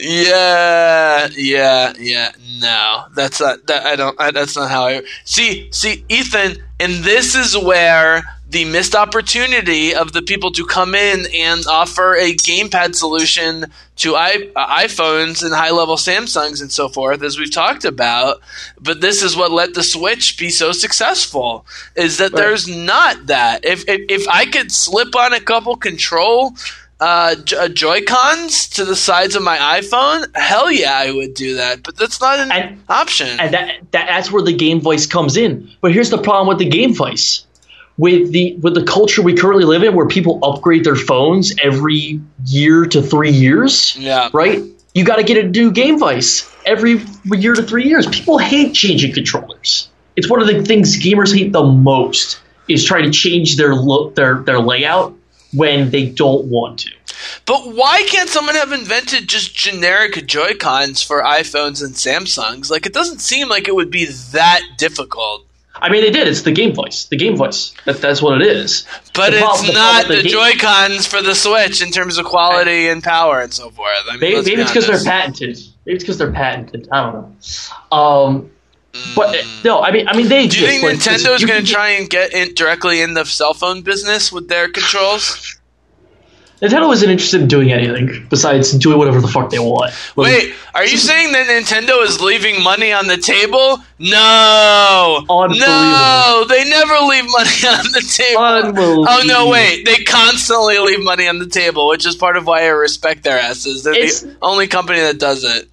yeah, 0.00 1.28
yeah, 1.36 1.92
yeah. 1.98 2.32
No, 2.60 3.04
that's 3.14 3.40
not. 3.40 3.66
That 3.66 3.84
I 3.84 3.96
don't. 3.96 4.18
I, 4.18 4.30
that's 4.30 4.56
not 4.56 4.70
how 4.70 4.86
I 4.86 5.02
see. 5.24 5.68
See, 5.72 6.04
Ethan, 6.08 6.62
and 6.80 7.04
this 7.04 7.34
is 7.34 7.56
where 7.58 8.24
the 8.48 8.64
missed 8.64 8.94
opportunity 8.94 9.92
of 9.94 10.12
the 10.12 10.22
people 10.22 10.52
to 10.52 10.64
come 10.64 10.94
in 10.94 11.26
and 11.34 11.64
offer 11.66 12.14
a 12.14 12.32
gamepad 12.32 12.94
solution 12.94 13.66
to 13.96 14.14
I, 14.14 14.50
uh, 14.54 14.78
iPhones 14.82 15.42
and 15.44 15.52
high-level 15.52 15.96
Samsungs 15.96 16.60
and 16.60 16.70
so 16.70 16.88
forth, 16.88 17.22
as 17.22 17.38
we've 17.38 17.50
talked 17.52 17.84
about. 17.84 18.40
But 18.80 19.00
this 19.00 19.22
is 19.22 19.36
what 19.36 19.50
let 19.50 19.74
the 19.74 19.82
Switch 19.82 20.38
be 20.38 20.50
so 20.50 20.70
successful: 20.72 21.66
is 21.96 22.18
that 22.18 22.32
Right. 22.32 22.36
there's 22.42 22.68
not 22.68 23.26
that. 23.26 23.64
If, 23.64 23.88
if 23.88 24.02
if 24.08 24.28
I 24.28 24.46
could 24.46 24.70
slip 24.70 25.16
on 25.16 25.32
a 25.32 25.40
couple 25.40 25.76
control 25.76 26.54
uh, 27.00 27.34
uh, 27.58 27.68
Joy 27.68 28.02
Cons 28.02 28.68
to 28.70 28.84
the 28.84 28.96
sides 28.96 29.34
of 29.34 29.42
my 29.42 29.58
iPhone, 29.80 30.34
hell 30.36 30.70
yeah, 30.70 30.94
I 30.96 31.10
would 31.10 31.34
do 31.34 31.56
that. 31.56 31.82
But 31.82 31.96
that's 31.96 32.20
not 32.20 32.38
an 32.38 32.52
And- 32.52 32.82
option. 32.88 33.38
and 33.40 33.52
that, 33.52 33.74
that 33.90 34.06
that's 34.06 34.30
where 34.30 34.42
the 34.42 34.54
Gamevice 34.56 35.10
comes 35.10 35.36
in. 35.36 35.68
But 35.80 35.92
here's 35.92 36.10
the 36.10 36.16
problem 36.22 36.46
with 36.48 36.58
the 36.58 36.70
Gamevice. 36.70 37.42
With 37.98 38.30
the 38.32 38.56
with 38.56 38.74
the 38.74 38.84
culture 38.84 39.22
we 39.22 39.34
currently 39.34 39.64
live 39.64 39.82
in, 39.82 39.94
where 39.94 40.06
people 40.06 40.38
upgrade 40.42 40.84
their 40.84 40.96
phones 40.96 41.54
every 41.62 42.20
year 42.44 42.84
to 42.84 43.00
three 43.00 43.30
years, 43.30 43.96
yeah, 43.96 44.28
right? 44.34 44.62
You 44.94 45.04
got 45.04 45.16
to 45.16 45.22
get 45.22 45.42
a 45.42 45.48
new 45.48 45.72
Gamevice 45.72 46.54
every 46.66 47.02
year 47.24 47.54
to 47.54 47.62
three 47.62 47.84
years. 47.88 48.06
People 48.06 48.38
hate 48.38 48.74
changing 48.74 49.14
controllers. 49.14 49.88
It's 50.14 50.28
one 50.28 50.40
of 50.40 50.46
the 50.46 50.62
things 50.62 50.98
gamers 51.02 51.34
hate 51.34 51.52
the 51.52 51.64
most 51.64 52.40
is 52.68 52.84
trying 52.84 53.04
to 53.04 53.10
change 53.10 53.56
their 53.56 53.74
look, 53.74 54.14
their 54.14 54.42
their 54.42 54.58
layout 54.58 55.14
when 55.52 55.90
they 55.90 56.06
don't 56.06 56.46
want 56.46 56.80
to. 56.80 56.90
But 57.46 57.74
why 57.74 58.02
can't 58.02 58.28
someone 58.28 58.56
have 58.56 58.72
invented 58.72 59.28
just 59.28 59.54
generic 59.54 60.26
Joy 60.26 60.54
Cons 60.54 61.02
for 61.02 61.22
iPhones 61.22 61.82
and 61.82 61.94
Samsungs? 61.94 62.70
Like, 62.70 62.86
it 62.86 62.92
doesn't 62.92 63.20
seem 63.20 63.48
like 63.48 63.68
it 63.68 63.74
would 63.74 63.90
be 63.90 64.04
that 64.04 64.60
difficult. 64.76 65.45
I 65.80 65.88
mean, 65.90 66.02
they 66.02 66.10
did. 66.10 66.26
It's 66.28 66.42
the 66.42 66.52
Gamevice. 66.52 67.08
The 67.08 67.16
Gamevice. 67.16 67.74
That, 67.84 68.00
that's 68.00 68.22
what 68.22 68.40
it 68.40 68.46
is. 68.46 68.86
But 69.14 69.30
The 69.30 69.36
it's 69.38 69.44
problem- 69.46 69.74
not 69.74 70.08
the 70.08 70.16
the 70.22 70.28
Joy 70.28 70.52
Cons 70.58 71.06
for 71.06 71.22
the 71.22 71.34
Switch 71.34 71.82
in 71.82 71.90
terms 71.90 72.18
of 72.18 72.24
quality 72.26 72.88
and 72.88 73.02
power 73.02 73.40
and 73.40 73.52
so 73.52 73.70
forth. 73.70 73.90
I 74.08 74.12
mean, 74.12 74.20
Maybe, 74.20 74.36
maybe 74.36 74.56
be 74.56 74.62
it's 74.62 74.70
because 74.70 74.86
they're 74.86 75.04
patented. 75.04 75.58
Maybe 75.84 75.96
it's 75.96 76.04
because 76.04 76.18
they're 76.18 76.32
patented. 76.32 76.88
I 76.92 77.02
don't 77.02 77.14
know. 77.90 77.96
Um, 77.96 78.50
but 79.14 79.36
uh, 79.36 79.42
no, 79.64 79.80
I 79.82 79.90
mean, 79.92 80.08
I 80.08 80.16
mean, 80.16 80.28
they. 80.28 80.46
Do 80.46 80.58
you 80.60 80.66
think 80.66 80.82
Nintendo's 80.82 81.44
going 81.44 81.64
to 81.64 81.70
try 81.70 81.90
and 81.90 82.08
get 82.08 82.32
in 82.32 82.54
directly 82.54 83.02
in 83.02 83.14
the 83.14 83.24
cell 83.24 83.52
phone 83.54 83.82
business 83.82 84.32
with 84.32 84.48
their 84.48 84.68
controls? 84.68 85.55
Nintendo 86.62 86.90
isn't 86.92 87.10
interested 87.10 87.42
in 87.42 87.48
doing 87.48 87.70
anything 87.70 88.26
besides 88.30 88.72
doing 88.72 88.96
whatever 88.96 89.20
the 89.20 89.28
fuck 89.28 89.50
they 89.50 89.58
want. 89.58 89.92
Wait, 90.16 90.54
are 90.74 90.86
you 90.86 90.96
saying 90.96 91.32
that 91.32 91.46
Nintendo 91.48 92.02
is 92.02 92.20
leaving 92.22 92.62
money 92.62 92.92
on 92.92 93.06
the 93.08 93.18
table? 93.18 93.78
No, 93.98 95.24
Unbelievable. 95.28 95.66
no, 95.66 96.44
they 96.48 96.64
never 96.68 96.94
leave 97.06 97.24
money 97.26 97.50
on 97.78 97.84
the 97.92 98.04
table. 98.10 98.42
Unbelievable. 98.42 99.06
Oh 99.08 99.22
no, 99.26 99.48
wait, 99.48 99.84
they 99.84 99.96
constantly 100.04 100.78
leave 100.78 101.02
money 101.04 101.28
on 101.28 101.38
the 101.38 101.46
table, 101.46 101.88
which 101.88 102.06
is 102.06 102.16
part 102.16 102.36
of 102.36 102.46
why 102.46 102.62
I 102.62 102.68
respect 102.68 103.24
their 103.24 103.38
asses. 103.38 103.84
They're 103.84 103.92
It's- 103.94 104.20
the 104.20 104.36
only 104.42 104.66
company 104.66 105.00
that 105.00 105.18
does 105.18 105.44
it. 105.44 105.68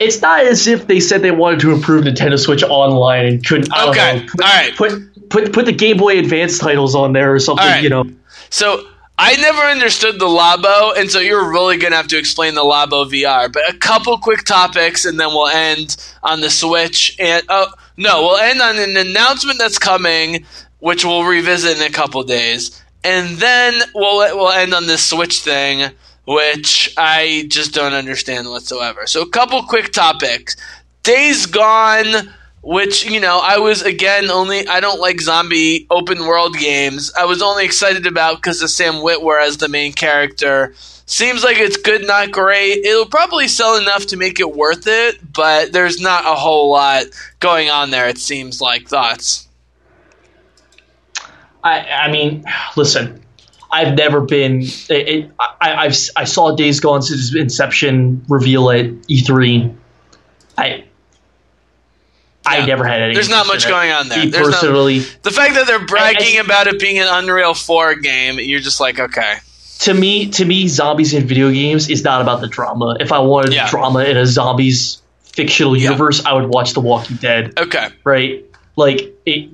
It's 0.00 0.20
not 0.20 0.40
as 0.44 0.66
if 0.66 0.88
they 0.88 0.98
said 0.98 1.22
they 1.22 1.30
wanted 1.30 1.60
to 1.60 1.70
improve 1.70 2.04
Nintendo 2.04 2.36
Switch 2.38 2.64
Online 2.64 3.26
and 3.26 3.46
couldn't. 3.46 3.72
Okay, 3.72 4.18
know, 4.18 4.26
put, 4.28 4.40
all 4.44 4.48
right. 4.48 4.76
Put 4.76 5.28
put 5.30 5.52
put 5.52 5.66
the 5.66 5.72
Game 5.72 5.96
Boy 5.96 6.18
Advance 6.18 6.58
titles 6.58 6.96
on 6.96 7.12
there 7.12 7.32
or 7.32 7.38
something. 7.38 7.64
Right. 7.64 7.82
You 7.82 7.90
know. 7.90 8.04
So 8.50 8.84
I 9.16 9.36
never 9.36 9.60
understood 9.60 10.18
the 10.18 10.26
Labo, 10.26 10.96
and 10.98 11.08
so 11.08 11.20
you're 11.20 11.48
really 11.50 11.76
gonna 11.76 11.96
have 11.96 12.08
to 12.08 12.18
explain 12.18 12.54
the 12.54 12.62
Labo 12.62 13.08
VR. 13.08 13.52
But 13.52 13.72
a 13.72 13.78
couple 13.78 14.18
quick 14.18 14.44
topics, 14.44 15.04
and 15.04 15.20
then 15.20 15.28
we'll 15.28 15.48
end 15.48 15.96
on 16.22 16.40
the 16.40 16.50
Switch. 16.50 17.16
And 17.20 17.44
oh 17.48 17.68
no, 17.96 18.22
we'll 18.22 18.38
end 18.38 18.60
on 18.60 18.76
an 18.76 18.96
announcement 18.96 19.58
that's 19.58 19.78
coming, 19.78 20.44
which 20.80 21.04
we'll 21.04 21.24
revisit 21.24 21.76
in 21.78 21.84
a 21.84 21.90
couple 21.90 22.24
days, 22.24 22.82
and 23.04 23.36
then 23.38 23.74
we'll 23.94 24.36
we'll 24.36 24.50
end 24.50 24.74
on 24.74 24.88
this 24.88 25.06
Switch 25.06 25.40
thing, 25.40 25.92
which 26.26 26.92
I 26.96 27.46
just 27.48 27.72
don't 27.72 27.92
understand 27.92 28.48
whatsoever. 28.48 29.06
So 29.06 29.22
a 29.22 29.30
couple 29.30 29.62
quick 29.62 29.92
topics. 29.92 30.56
Days 31.04 31.46
Gone 31.46 32.32
which 32.64 33.04
you 33.04 33.20
know 33.20 33.40
I 33.42 33.58
was 33.58 33.82
again 33.82 34.30
only 34.30 34.66
I 34.66 34.80
don't 34.80 35.00
like 35.00 35.20
zombie 35.20 35.86
open 35.90 36.26
world 36.26 36.56
games. 36.56 37.12
I 37.16 37.26
was 37.26 37.42
only 37.42 37.64
excited 37.64 38.06
about 38.06 38.36
because 38.36 38.62
of 38.62 38.70
Sam 38.70 38.94
Witwer 38.94 39.40
as 39.40 39.58
the 39.58 39.68
main 39.68 39.92
character. 39.92 40.74
Seems 41.06 41.44
like 41.44 41.58
it's 41.58 41.76
good, 41.76 42.06
not 42.06 42.30
great. 42.30 42.84
It'll 42.84 43.04
probably 43.04 43.46
sell 43.46 43.76
enough 43.76 44.06
to 44.06 44.16
make 44.16 44.40
it 44.40 44.56
worth 44.56 44.86
it, 44.86 45.32
but 45.32 45.70
there's 45.72 46.00
not 46.00 46.24
a 46.24 46.34
whole 46.34 46.70
lot 46.70 47.04
going 47.40 47.68
on 47.68 47.90
there. 47.90 48.08
It 48.08 48.18
seems 48.18 48.60
like 48.60 48.88
thoughts. 48.88 49.46
I 51.62 51.80
I 51.80 52.10
mean, 52.10 52.44
listen. 52.76 53.20
I've 53.70 53.96
never 53.96 54.20
been. 54.20 54.62
It, 54.62 55.08
it, 55.08 55.30
I 55.38 55.74
I've 55.86 55.96
I 56.14 56.24
saw 56.24 56.54
Days 56.54 56.78
Gone 56.78 57.02
since 57.02 57.34
inception 57.34 58.24
reveal 58.28 58.70
at 58.70 58.86
E3. 58.86 59.74
I. 60.56 60.84
I 62.46 62.58
Yeah. 62.58 62.66
never 62.66 62.84
had 62.84 63.00
any. 63.02 63.14
There's 63.14 63.28
not 63.28 63.46
much 63.46 63.66
going 63.66 63.90
on 63.90 64.08
there. 64.08 64.26
There's 64.26 64.48
not- 64.48 64.60
personally, 64.60 64.98
The 65.22 65.30
fact 65.30 65.54
that 65.54 65.66
they're 65.66 65.78
bragging 65.84 66.36
I- 66.38 66.42
about 66.44 66.66
it 66.66 66.78
being 66.78 66.98
an 66.98 67.06
Unreal 67.08 67.54
4 67.54 67.94
game, 67.94 68.38
you're 68.38 68.60
just 68.60 68.80
like, 68.80 69.00
okay, 69.00 69.34
to 69.80 69.94
me, 69.94 70.26
to 70.26 70.44
me, 70.44 70.68
zombies 70.68 71.14
in 71.14 71.26
video 71.26 71.50
games 71.50 71.88
is 71.88 72.04
not 72.04 72.20
about 72.20 72.40
the 72.40 72.46
drama. 72.46 72.96
If 73.00 73.12
I 73.12 73.18
wanted 73.20 73.52
Yeah. 73.54 73.68
drama 73.70 74.00
in 74.00 74.16
a 74.16 74.26
zombies 74.26 74.98
fictional 75.32 75.76
Yeah. 75.76 75.84
universe, 75.84 76.22
I 76.24 76.34
would 76.34 76.46
watch 76.46 76.74
The 76.74 76.80
Walking 76.80 77.16
Dead. 77.16 77.52
okay, 77.58 77.88
right? 78.04 78.44
Like 78.76 79.12
it, 79.24 79.48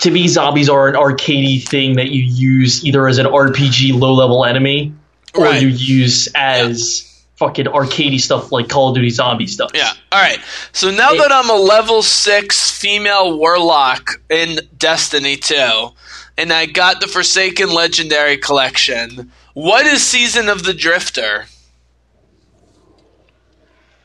to 0.00 0.10
me, 0.10 0.28
zombies 0.28 0.68
are 0.68 0.86
an 0.88 0.94
arcadey 0.94 1.66
thing 1.66 1.96
that 1.96 2.10
you 2.10 2.22
use 2.22 2.84
either 2.84 3.08
as 3.08 3.18
an 3.18 3.26
RPG 3.26 3.92
low 3.92 4.12
level 4.14 4.44
enemy 4.44 4.92
or 5.34 5.44
Right. 5.46 5.62
you 5.62 5.68
use 5.68 6.28
as 6.34 7.04
fucking 7.38 7.66
arcadey 7.66 8.20
stuff 8.20 8.50
like 8.52 8.68
Call 8.68 8.88
of 8.90 8.94
Duty 8.94 9.10
Zombie 9.10 9.46
stuff. 9.46 9.70
Yeah. 9.74 9.92
All 10.12 10.20
right. 10.20 10.38
So 10.72 10.90
now 10.90 11.12
It- 11.12 11.18
that 11.18 11.32
I'm 11.32 11.50
a 11.50 11.54
level 11.56 12.02
six 12.02 12.70
female 12.70 13.36
warlock 13.38 14.20
in 14.30 14.60
Destiny 14.78 15.36
2, 15.36 15.92
and 16.38 16.52
I 16.52 16.66
got 16.66 17.00
the 17.00 17.06
Forsaken 17.06 17.70
Legendary 17.70 18.36
Collection, 18.38 19.30
what 19.54 19.86
is 19.86 20.02
Season 20.02 20.48
of 20.48 20.64
the 20.64 20.72
Drifter? 20.74 21.46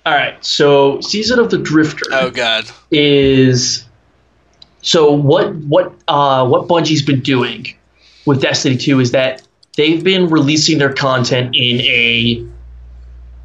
All 0.06 0.14
right. 0.14 0.44
So 0.44 1.00
Season 1.02 1.40
of 1.40 1.52
the 1.52 1.58
Drifter 1.58 2.06
Oh 2.12 2.32
God. 2.32 2.66
is 2.90 3.86
so 4.82 5.12
what 5.12 5.54
what 5.56 5.94
uh 6.08 6.46
what 6.48 6.68
Bungie's 6.68 7.04
been 7.04 7.20
doing 7.22 7.68
with 8.26 8.42
Destiny 8.42 8.78
2 8.78 9.00
is 9.00 9.12
that 9.12 9.44
they've 9.78 10.04
been 10.04 10.28
releasing 10.30 10.80
their 10.80 10.92
content 10.94 11.56
in 11.56 11.82
a 11.82 12.44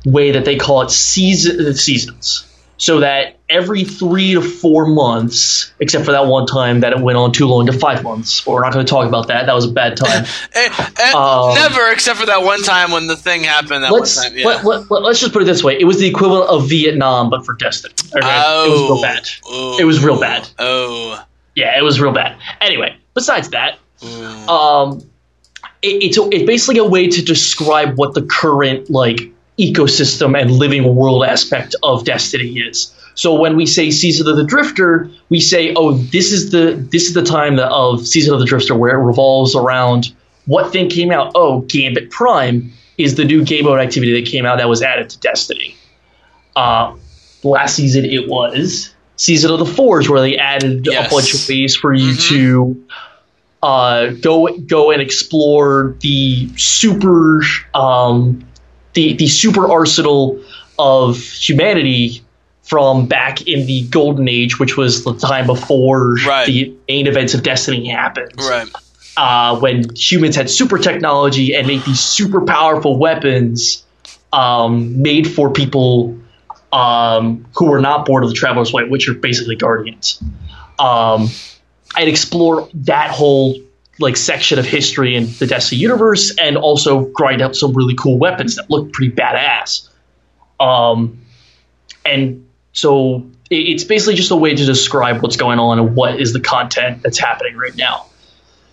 way 0.06 0.30
that 0.30 0.44
they 0.46 0.56
call 0.56 0.80
it 0.82 0.90
season 0.90 1.74
seasons. 1.74 2.44
So 2.78 3.00
that 3.00 3.38
every 3.48 3.84
three 3.84 4.34
to 4.34 4.42
four 4.42 4.86
months, 4.86 5.72
except 5.80 6.04
for 6.04 6.12
that 6.12 6.26
one 6.26 6.46
time 6.46 6.80
that 6.80 6.92
it 6.92 7.00
went 7.00 7.16
on 7.16 7.32
too 7.32 7.46
long 7.46 7.64
to 7.66 7.72
five 7.72 8.02
months, 8.02 8.42
but 8.42 8.52
we're 8.52 8.60
not 8.62 8.74
going 8.74 8.84
to 8.84 8.90
talk 8.90 9.08
about 9.08 9.28
that. 9.28 9.46
That 9.46 9.54
was 9.54 9.64
a 9.64 9.72
bad 9.72 9.96
time. 9.96 10.26
Eh, 10.54 10.90
eh, 10.98 11.12
Um, 11.12 11.54
never, 11.54 11.90
except 11.90 12.18
for 12.18 12.26
that 12.26 12.42
one 12.42 12.62
time 12.62 12.90
when 12.90 13.06
the 13.06 13.16
thing 13.16 13.44
happened. 13.44 13.82
That 13.82 13.92
let's 13.92 14.16
one 14.16 14.26
time. 14.28 14.38
Yeah. 14.38 14.46
let, 14.46 14.64
let, 14.64 14.90
let, 14.90 15.10
us 15.10 15.20
just 15.20 15.32
put 15.32 15.40
it 15.40 15.46
this 15.46 15.64
way: 15.64 15.78
it 15.80 15.84
was 15.84 15.98
the 15.98 16.06
equivalent 16.06 16.50
of 16.50 16.68
Vietnam, 16.68 17.30
but 17.30 17.46
for 17.46 17.54
Destiny. 17.54 17.94
Okay? 18.14 18.20
oh. 18.22 18.84
It 18.90 18.94
was 18.94 18.94
real 18.94 19.00
bad. 19.02 19.28
Oh. 19.48 19.78
It 19.80 19.84
was 19.84 20.04
real 20.04 20.20
bad. 20.20 20.48
Oh. 20.58 21.24
Yeah, 21.54 21.78
it 21.78 21.82
was 21.82 21.98
real 21.98 22.12
bad. 22.12 22.36
Anyway, 22.60 22.96
besides 23.14 23.48
that, 23.50 23.78
Mm. 24.02 24.48
um, 24.48 24.98
it, 25.80 26.02
it's 26.02 26.18
a, 26.18 26.28
it's 26.30 26.44
basically 26.44 26.78
a 26.78 26.84
way 26.84 27.08
to 27.08 27.22
describe 27.22 27.96
what 27.96 28.12
the 28.12 28.20
current 28.20 28.90
like 28.90 29.32
ecosystem 29.58 30.38
and 30.40 30.50
living 30.50 30.94
world 30.94 31.24
aspect 31.24 31.74
of 31.82 32.04
Destiny 32.04 32.58
is. 32.58 32.92
So 33.14 33.34
when 33.34 33.56
we 33.56 33.64
say 33.64 33.90
Season 33.90 34.28
of 34.28 34.36
the 34.36 34.44
Drifter, 34.44 35.10
we 35.30 35.40
say, 35.40 35.72
oh, 35.74 35.92
this 35.92 36.32
is 36.32 36.50
the 36.50 36.72
this 36.90 37.06
is 37.06 37.14
the 37.14 37.22
time 37.24 37.56
that, 37.56 37.70
of 37.70 38.06
Season 38.06 38.34
of 38.34 38.40
the 38.40 38.46
Drifter 38.46 38.74
where 38.74 38.98
it 39.00 39.02
revolves 39.02 39.54
around 39.54 40.12
what 40.46 40.70
thing 40.72 40.88
came 40.90 41.10
out. 41.10 41.32
Oh, 41.34 41.62
Gambit 41.62 42.10
Prime 42.10 42.72
is 42.98 43.14
the 43.14 43.24
new 43.24 43.44
game 43.44 43.64
mode 43.64 43.80
activity 43.80 44.12
that 44.20 44.30
came 44.30 44.44
out 44.44 44.58
that 44.58 44.68
was 44.68 44.82
added 44.82 45.08
to 45.10 45.18
Destiny. 45.20 45.74
Uh, 46.54 46.94
last 47.42 47.74
season 47.76 48.04
it 48.04 48.28
was 48.28 48.94
Season 49.16 49.50
of 49.50 49.58
the 49.58 49.66
Forge 49.66 50.08
where 50.10 50.20
they 50.20 50.36
added 50.36 50.84
Yes. 50.84 51.06
a 51.10 51.14
bunch 51.14 51.34
of 51.34 51.48
ways 51.48 51.74
for 51.74 51.92
you 51.94 52.12
Mhm. 52.12 52.28
to 52.28 52.84
uh, 53.62 54.06
go 54.20 54.48
go 54.66 54.90
and 54.90 55.00
explore 55.00 55.96
the 56.00 56.48
super 56.56 57.42
um, 57.74 58.45
the 58.96 59.12
the 59.12 59.28
super 59.28 59.70
arsenal 59.70 60.42
of 60.78 61.16
humanity 61.18 62.22
from 62.64 63.06
back 63.06 63.46
in 63.46 63.64
the 63.66 63.82
golden 63.88 64.28
age, 64.28 64.58
which 64.58 64.76
was 64.76 65.04
the 65.04 65.14
time 65.14 65.46
before 65.46 66.16
Right. 66.26 66.46
the 66.46 66.74
main 66.88 67.06
events 67.06 67.32
of 67.34 67.44
Destiny 67.44 67.88
happened. 67.88 68.32
Right. 68.38 68.66
Uh, 69.16 69.58
when 69.60 69.94
humans 69.94 70.34
had 70.34 70.50
super 70.50 70.76
technology 70.78 71.54
and 71.54 71.66
made 71.68 71.82
these 71.84 72.00
super 72.00 72.40
powerful 72.40 72.98
weapons 72.98 73.84
um, 74.32 75.00
made 75.00 75.30
for 75.32 75.50
people 75.52 76.18
um, 76.72 77.46
who 77.54 77.66
were 77.66 77.80
not 77.80 78.04
born 78.04 78.24
of 78.24 78.28
the 78.30 78.34
Traveler's 78.34 78.72
Way, 78.72 78.84
which 78.84 79.08
are 79.08 79.14
basically 79.14 79.56
guardians. 79.56 80.20
Um, 80.78 81.28
I'd 81.94 82.08
explore 82.08 82.68
that 82.74 83.10
whole 83.10 83.56
like 83.98 84.16
section 84.16 84.58
of 84.58 84.64
history 84.66 85.16
in 85.16 85.26
the 85.38 85.46
Destiny 85.46 85.80
universe, 85.80 86.34
and 86.36 86.56
also 86.56 87.06
grind 87.06 87.42
out 87.42 87.56
some 87.56 87.72
really 87.72 87.94
cool 87.94 88.18
weapons 88.18 88.56
that 88.56 88.70
look 88.70 88.92
pretty 88.92 89.14
badass. 89.14 89.88
Um, 90.60 91.22
and 92.04 92.46
so 92.72 93.26
it, 93.50 93.56
it's 93.56 93.84
basically 93.84 94.14
just 94.14 94.30
a 94.30 94.36
way 94.36 94.54
to 94.54 94.64
describe 94.64 95.22
what's 95.22 95.36
going 95.36 95.58
on 95.58 95.78
and 95.78 95.96
what 95.96 96.20
is 96.20 96.32
the 96.32 96.40
content 96.40 97.02
that's 97.02 97.18
happening 97.18 97.56
right 97.56 97.74
now. 97.74 98.06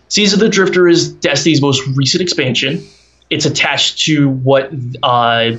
Season 0.10 0.40
of 0.40 0.42
the 0.42 0.50
Drifter 0.50 0.88
is 0.88 1.12
Destiny's 1.12 1.62
most 1.62 1.88
recent 1.96 2.22
expansion. 2.22 2.86
It's 3.30 3.46
attached 3.46 4.06
to 4.06 4.30
what 4.30 4.72
uh, 5.02 5.54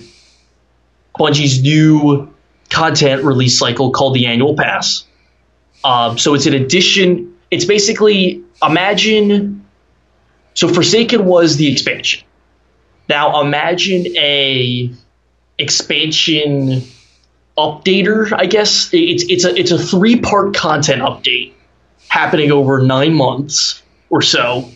Bungie's 1.19 1.61
new 1.61 2.33
content 2.71 3.25
release 3.25 3.59
cycle 3.59 3.91
called 3.91 4.15
the 4.15 4.27
Annual 4.27 4.55
Pass. 4.57 5.05
Um, 5.83 6.19
so 6.19 6.35
it's 6.35 6.47
an 6.47 6.55
addition. 6.55 7.35
It's 7.51 7.65
basically 7.65 8.43
imagine. 8.67 9.67
So 10.55 10.69
Forsaken 10.69 11.25
was 11.25 11.57
the 11.57 11.71
expansion. 11.71 12.25
Now 13.09 13.41
imagine 13.41 14.17
a 14.17 14.91
expansion 15.59 16.83
updater. 17.57 18.33
I 18.33 18.47
guess 18.47 18.91
it's 18.93 19.25
it's 19.29 19.45
a 19.45 19.55
it's 19.55 19.71
a 19.71 19.79
three 19.79 20.21
part 20.21 20.55
content 20.55 21.03
update 21.03 21.53
happening 22.09 22.53
over 22.53 22.81
nine 22.81 23.15
months 23.15 23.83
or 24.11 24.23
so 24.23 24.71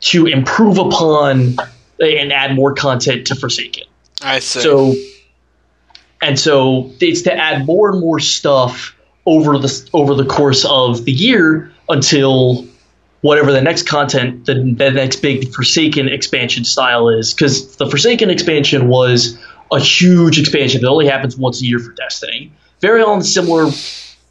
to 0.00 0.26
improve 0.26 0.78
upon 0.78 1.56
and 2.00 2.32
add 2.32 2.54
more 2.54 2.74
content 2.74 3.28
to 3.28 3.34
Forsaken. 3.34 3.84
I 4.20 4.40
see. 4.40 4.60
So, 4.60 4.94
and 6.20 6.38
so 6.38 6.92
it's 7.00 7.22
to 7.22 7.34
add 7.34 7.66
more 7.66 7.90
and 7.90 8.00
more 8.00 8.20
stuff 8.20 8.96
over 9.26 9.58
the 9.58 9.88
over 9.92 10.14
the 10.14 10.26
course 10.26 10.64
of 10.64 11.04
the 11.04 11.12
year 11.12 11.72
until 11.88 12.66
whatever 13.24 13.52
the 13.52 13.62
next 13.62 13.84
content, 13.84 14.44
the, 14.44 14.52
the 14.52 14.90
next 14.90 15.22
big 15.22 15.50
Forsaken 15.50 16.10
expansion 16.10 16.62
style 16.62 17.08
is. 17.08 17.32
Because 17.32 17.74
the 17.76 17.86
Forsaken 17.86 18.28
expansion 18.28 18.86
was 18.86 19.38
a 19.72 19.80
huge 19.80 20.38
expansion 20.38 20.82
that 20.82 20.88
only 20.88 21.06
happens 21.06 21.34
once 21.34 21.62
a 21.62 21.64
year 21.64 21.78
for 21.78 21.92
Destiny. 21.92 22.52
Very 22.80 23.02
on 23.02 23.22
similar 23.22 23.70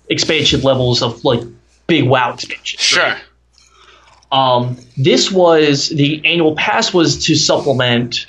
expansion 0.09 0.61
levels 0.61 1.01
of 1.01 1.25
like 1.25 1.39
big 1.87 2.07
WoW 2.07 2.35
expansions. 2.35 2.83
sure. 2.83 3.03
right? 3.03 3.21
Um, 4.31 4.77
this 4.95 5.31
was 5.31 5.89
the 5.89 6.21
annual 6.23 6.55
pass 6.55 6.93
was 6.93 7.25
to 7.25 7.35
supplement 7.35 8.27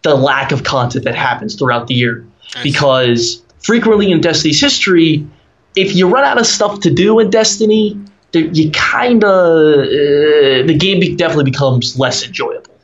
the 0.00 0.14
lack 0.14 0.50
of 0.50 0.64
content 0.64 1.04
that 1.04 1.14
happens 1.14 1.56
throughout 1.56 1.88
the 1.88 1.94
year. 1.94 2.26
Because 2.62 3.42
frequently 3.58 4.10
in 4.10 4.22
Destiny's 4.22 4.62
history, 4.62 5.26
if 5.74 5.94
you 5.94 6.08
run 6.08 6.24
out 6.24 6.38
of 6.38 6.46
stuff 6.46 6.80
to 6.80 6.90
do 6.90 7.18
in 7.18 7.28
Destiny, 7.28 8.00
you 8.32 8.70
kind 8.72 9.24
of 9.24 9.30
uh, 9.30 10.66
the 10.66 10.76
game 10.78 11.00
be- 11.00 11.16
definitely 11.16 11.50
becomes 11.50 11.98
less 11.98 12.24
enjoyable. 12.24 12.74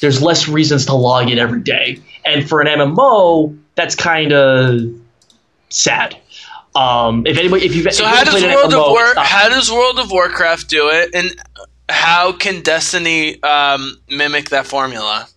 There's 0.00 0.22
less 0.22 0.48
reasons 0.48 0.86
to 0.86 0.94
log 0.94 1.30
in 1.30 1.38
every 1.38 1.60
day, 1.60 2.00
and 2.24 2.48
for 2.48 2.60
an 2.60 2.66
MMO, 2.66 3.56
that's 3.74 3.94
kind 3.94 4.32
of 4.32 4.80
sad. 5.68 6.16
Um, 6.74 7.26
if 7.26 7.38
anybody, 7.38 7.64
if 7.64 7.74
you've 7.74 7.92
So 7.92 8.04
if 8.04 8.10
how 8.10 8.24
does 8.24 8.42
World 8.42 8.72
of 8.72 8.80
MMO, 8.80 8.90
War 8.90 9.14
how 9.16 9.48
does 9.48 9.70
World 9.70 9.98
of 9.98 10.10
Warcraft 10.10 10.68
do 10.68 10.90
it, 10.90 11.10
and 11.14 11.34
how 11.88 12.32
can 12.32 12.62
Destiny 12.62 13.42
um, 13.42 13.98
mimic 14.08 14.50
that 14.50 14.66
formula? 14.66 15.28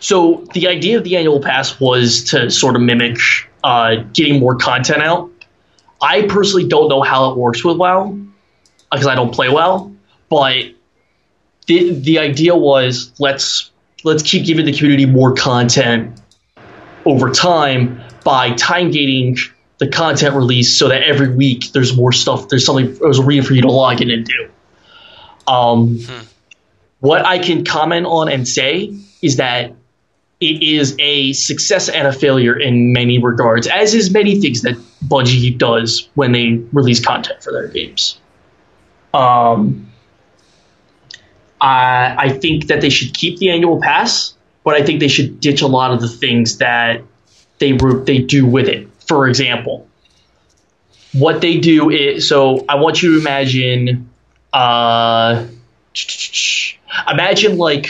So 0.00 0.46
the 0.52 0.68
idea 0.68 0.98
of 0.98 1.04
the 1.04 1.16
annual 1.16 1.40
pass 1.40 1.80
was 1.80 2.24
to 2.24 2.50
sort 2.50 2.76
of 2.76 2.82
mimic 2.82 3.18
uh, 3.64 3.96
getting 4.12 4.38
more 4.38 4.54
content 4.56 5.02
out. 5.02 5.30
I 6.00 6.22
personally 6.22 6.68
don't 6.68 6.88
know 6.88 7.00
how 7.00 7.30
it 7.30 7.38
works 7.38 7.64
with 7.64 7.78
WoW 7.78 8.18
because 8.96 9.06
I 9.08 9.14
don't 9.14 9.32
play 9.32 9.48
well. 9.48 9.92
but 10.28 10.56
the 11.66 11.94
the 11.94 12.18
idea 12.18 12.54
was 12.54 13.12
let's 13.18 13.70
let's 14.04 14.22
keep 14.22 14.46
giving 14.46 14.64
the 14.66 14.72
community 14.72 15.06
more 15.06 15.34
content 15.34 16.20
over 17.04 17.30
time 17.30 18.00
by 18.24 18.52
time 18.52 18.90
gating 18.90 19.36
the 19.78 19.88
content 19.88 20.34
release 20.34 20.78
so 20.78 20.88
that 20.88 21.02
every 21.02 21.34
week 21.34 21.72
there's 21.72 21.96
more 21.96 22.12
stuff 22.12 22.48
there's 22.48 22.64
something 22.64 22.94
there's 23.00 23.18
a 23.18 23.22
reason 23.22 23.44
for 23.44 23.54
you 23.54 23.62
to 23.62 23.70
log 23.70 24.00
in 24.00 24.10
and 24.10 24.24
do. 24.26 24.50
Um, 25.48 25.98
What 27.00 27.24
I 27.26 27.38
can 27.38 27.64
comment 27.64 28.06
on 28.06 28.28
and 28.28 28.48
say 28.48 28.94
is 29.22 29.36
that 29.36 29.72
it 30.40 30.62
is 30.62 30.96
a 30.98 31.32
success 31.34 31.88
and 31.88 32.06
a 32.06 32.12
failure 32.12 32.58
in 32.58 32.92
many 32.92 33.18
regards, 33.18 33.66
as 33.66 33.94
is 33.94 34.10
many 34.10 34.40
things 34.40 34.62
that 34.62 34.76
Bungie 35.06 35.56
does 35.56 36.08
when 36.14 36.32
they 36.32 36.60
release 36.72 37.04
content 37.04 37.42
for 37.42 37.52
their 37.52 37.68
games. 37.68 38.18
Um, 39.16 39.90
I, 41.60 42.14
I 42.18 42.28
think 42.30 42.66
that 42.66 42.80
they 42.80 42.90
should 42.90 43.14
keep 43.14 43.38
the 43.38 43.50
annual 43.50 43.80
pass, 43.80 44.34
but 44.64 44.74
I 44.74 44.82
think 44.84 45.00
they 45.00 45.08
should 45.08 45.40
ditch 45.40 45.62
a 45.62 45.66
lot 45.66 45.90
of 45.90 46.00
the 46.00 46.08
things 46.08 46.58
that 46.58 47.02
they 47.58 47.72
they 47.72 48.18
do 48.18 48.44
with 48.44 48.68
it. 48.68 48.88
For 49.08 49.28
example, 49.28 49.88
what 51.12 51.40
they 51.40 51.58
do 51.58 51.90
is 51.90 52.28
so 52.28 52.64
I 52.68 52.74
want 52.74 53.02
you 53.02 53.14
to 53.14 53.20
imagine, 53.20 54.10
uh, 54.52 55.46
imagine 57.10 57.56
like 57.56 57.88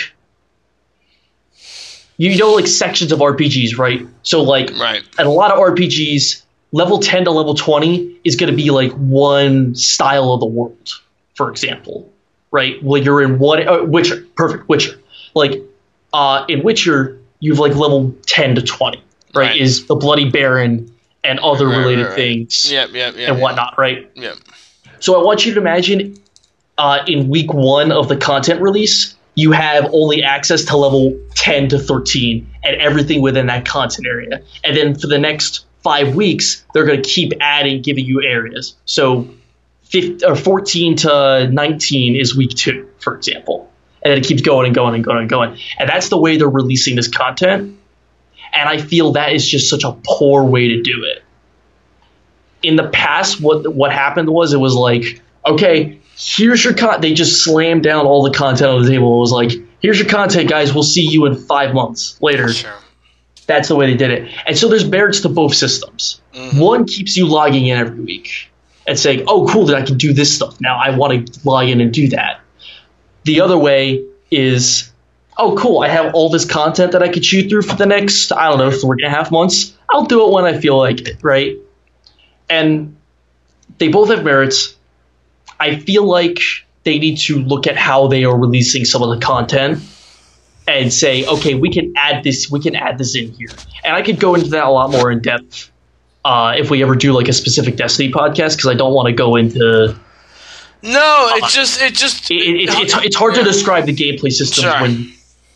you 2.18 2.37
know 2.39 2.53
like 2.53 2.66
sections 2.66 3.11
of 3.12 3.18
RPGs, 3.18 3.77
right? 3.79 4.07
So 4.22 4.43
like 4.43 4.70
Right. 4.79 5.03
and 5.18 5.27
a 5.27 5.31
lot 5.31 5.51
of 5.51 5.59
RPGs, 5.59 6.43
level 6.72 6.99
10 6.99 7.24
to 7.24 7.31
level 7.31 7.55
20 7.55 8.16
is 8.24 8.37
going 8.37 8.51
to 8.51 8.57
be 8.57 8.70
like 8.70 8.93
one 8.93 9.74
style 9.74 10.33
of 10.33 10.41
the 10.41 10.47
world, 10.47 10.89
for 11.37 11.51
example, 11.51 12.12
right? 12.51 12.82
Well, 12.82 13.01
you're 13.01 13.22
in 13.22 13.39
one, 13.39 13.66
uh, 13.66 13.84
Witcher, 13.84 14.26
perfect, 14.37 14.68
Witcher. 14.68 14.99
Like, 15.34 15.62
uh, 16.12 16.45
in 16.49 16.62
Witcher, 16.62 17.18
you've 17.41 17.59
like 17.59 17.74
level 17.76 18.14
10 18.26 18.57
to 18.57 18.62
20, 18.62 18.99
right? 19.34 19.49
Right. 19.49 19.61
Is 19.61 19.87
the 19.87 19.95
Bloody 19.95 20.30
Baron 20.30 20.93
and 21.22 21.39
other 21.41 21.68
Right, 21.68 21.78
related 21.78 22.07
right. 22.07 22.14
things 22.14 22.70
Yep, 22.72 22.91
yep, 22.93 23.16
yep. 23.16 23.30
and 23.30 23.41
whatnot, 23.41 23.74
right? 23.78 24.11
Yep. 24.14 24.37
So 25.01 25.20
I 25.20 25.24
want 25.24 25.45
you 25.45 25.55
to 25.55 25.61
imagine 25.61 26.16
uh, 26.78 27.01
in 27.07 27.28
week 27.28 27.53
one 27.53 27.93
of 27.93 28.09
the 28.09 28.16
content 28.16 28.61
release, 28.61 29.14
you 29.34 29.53
have 29.53 29.89
only 29.93 30.22
access 30.22 30.64
to 30.64 30.76
level 30.76 31.18
10 31.34 31.68
to 31.68 31.78
13 31.78 32.47
and 32.64 32.76
everything 32.80 33.20
within 33.20 33.47
that 33.47 33.66
content 33.66 34.07
area. 34.07 34.41
And 34.64 34.76
then 34.76 34.95
for 34.95 35.07
the 35.09 35.18
next 35.18 35.66
five 35.82 36.14
weeks, 36.14 36.64
they're 36.72 36.87
going 36.87 37.03
to 37.03 37.09
keep 37.09 37.32
adding, 37.41 37.82
giving 37.82 38.07
you 38.07 38.22
areas. 38.22 38.74
So 38.87 39.28
15, 39.87 40.28
or 40.28 40.37
14 40.37 40.97
to 40.97 41.49
19 41.51 42.16
is 42.16 42.37
week 42.37 42.51
two, 42.51 42.91
for 42.99 43.16
example. 43.16 43.72
And 44.03 44.12
then 44.12 44.18
it 44.18 44.26
keeps 44.26 44.43
going 44.43 44.66
and 44.66 44.74
going 44.74 44.95
and 44.95 45.05
going 45.05 45.18
and 45.18 45.28
going. 45.28 45.59
And 45.78 45.89
that's 45.89 46.09
the 46.09 46.18
way 46.18 46.37
they're 46.37 46.49
releasing 46.49 46.97
this 46.97 47.09
content. 47.09 47.78
And 48.55 48.68
I 48.68 48.78
feel 48.78 49.12
that 49.12 49.32
is 49.32 49.47
just 49.47 49.68
such 49.68 49.84
a 49.84 49.97
poor 50.05 50.45
way 50.45 50.68
to 50.68 50.82
do 50.82 51.05
it 51.05 51.22
in 52.66 52.76
the 52.76 52.89
past, 52.89 53.41
what 53.41 53.72
what 53.72 53.93
happened 53.93 54.28
was 54.28 54.53
it 54.53 54.59
was 54.59 54.74
like, 54.74 55.22
okay, 55.45 56.01
here's 56.16 56.64
your 56.64 56.74
con. 56.74 57.01
They 57.01 57.14
just 57.14 57.45
slammed 57.45 57.82
down 57.82 58.07
all 58.07 58.22
the 58.22 58.37
content 58.37 58.70
on 58.70 58.82
the 58.82 58.91
table. 58.91 59.16
It 59.16 59.20
was 59.20 59.32
like, 59.32 59.53
here's 59.80 59.99
your 59.99 60.09
content, 60.09 60.51
guys. 60.51 60.74
We'll 60.74 60.82
see 60.82 61.07
you 61.07 61.26
in 61.26 61.37
five 61.37 61.74
months 61.74 62.20
later. 62.20 62.53
Sure. 62.53 62.74
That's 63.47 63.68
the 63.68 63.76
way 63.76 63.87
they 63.87 63.97
did 63.97 64.11
it. 64.11 64.32
And 64.47 64.59
so 64.59 64.68
there's 64.68 64.84
merits 64.84 65.20
to 65.20 65.28
both 65.28 65.55
systems. 65.55 66.20
Mm-hmm. 66.34 66.59
One 66.59 66.84
keeps 66.87 67.16
you 67.16 67.28
logging 67.28 67.66
in 67.66 67.78
every 67.78 68.01
week 68.01 68.51
and 68.87 68.99
saying, 68.99 69.24
oh, 69.26 69.47
cool, 69.49 69.66
that 69.66 69.76
I 69.76 69.82
can 69.82 69.99
do 69.99 70.12
this 70.12 70.34
stuff 70.34 70.61
now. 70.61 70.76
I 70.78 70.97
want 70.97 71.26
to 71.26 71.41
log 71.45 71.68
in 71.68 71.80
and 71.80 71.93
do 71.93 72.09
that. 72.09 72.41
The 73.24 73.41
other 73.41 73.59
way 73.59 74.05
is, 74.30 74.93
oh, 75.37 75.57
cool, 75.57 75.82
I 75.82 75.89
have 75.89 76.14
all 76.14 76.28
this 76.28 76.45
content 76.45 76.93
that 76.93 77.03
I 77.03 77.09
could 77.09 77.22
chew 77.22 77.49
through 77.49 77.62
for 77.62 77.76
the 77.76 77.87
next, 77.87 78.32
I 78.32 78.49
don't 78.49 78.59
know, 78.59 78.70
three 78.70 79.03
and 79.03 79.12
a 79.12 79.16
half 79.16 79.30
months. 79.30 79.76
I'll 79.91 80.05
do 80.05 80.26
it 80.26 80.32
when 80.32 80.45
I 80.45 80.59
feel 80.59 80.78
like 80.78 81.01
it, 81.09 81.22
right? 81.22 81.57
And 82.49 82.97
they 83.78 83.89
both 83.89 84.11
have 84.11 84.24
merits. 84.24 84.76
I 85.59 85.76
feel 85.76 86.05
like 86.05 86.39
they 86.84 86.99
need 86.99 87.18
to 87.18 87.41
look 87.41 87.66
at 87.66 87.76
how 87.76 88.07
they 88.07 88.24
are 88.24 88.39
releasing 88.39 88.84
some 88.84 89.03
of 89.03 89.11
the 89.11 89.24
content 89.24 89.82
and 90.68 90.93
say, 90.93 91.26
okay, 91.26 91.55
we 91.55 91.70
can 91.70 91.93
add 91.97 92.22
this, 92.22 92.51
we 92.51 92.61
can 92.61 92.76
add 92.76 92.99
this 92.99 93.16
in 93.16 93.32
here. 93.32 93.49
And 93.84 93.95
I 93.95 94.03
could 94.03 94.20
go 94.20 94.34
into 94.34 94.51
that 94.51 94.64
a 94.64 94.70
lot 94.70 94.91
more 94.91 95.11
in 95.11 95.20
depth 95.20 95.70
uh, 96.27 96.55
if 96.57 96.70
we 96.70 96.83
ever 96.83 96.97
do 96.97 97.12
like 97.12 97.29
a 97.29 97.33
specific 97.33 97.77
Destiny 97.77 98.11
podcast 98.11 98.57
because 98.57 98.66
I 98.66 98.74
don't 98.74 98.93
want 98.93 99.07
to 99.07 99.12
go 99.12 99.37
into. 99.37 99.95
No, 100.83 101.31
it 101.35 101.49
just 101.51 101.81
it 101.81 101.95
just 101.95 102.31
It, 102.31 102.35
it, 102.35 102.68
it's 102.70 102.97
it's 103.05 103.16
hard 103.16 103.37
to 103.37 103.45
describe 103.45 103.87
the 103.87 103.95
gameplay 103.95 104.33
system 104.33 104.64
Sure. 104.64 104.81
when 104.81 105.12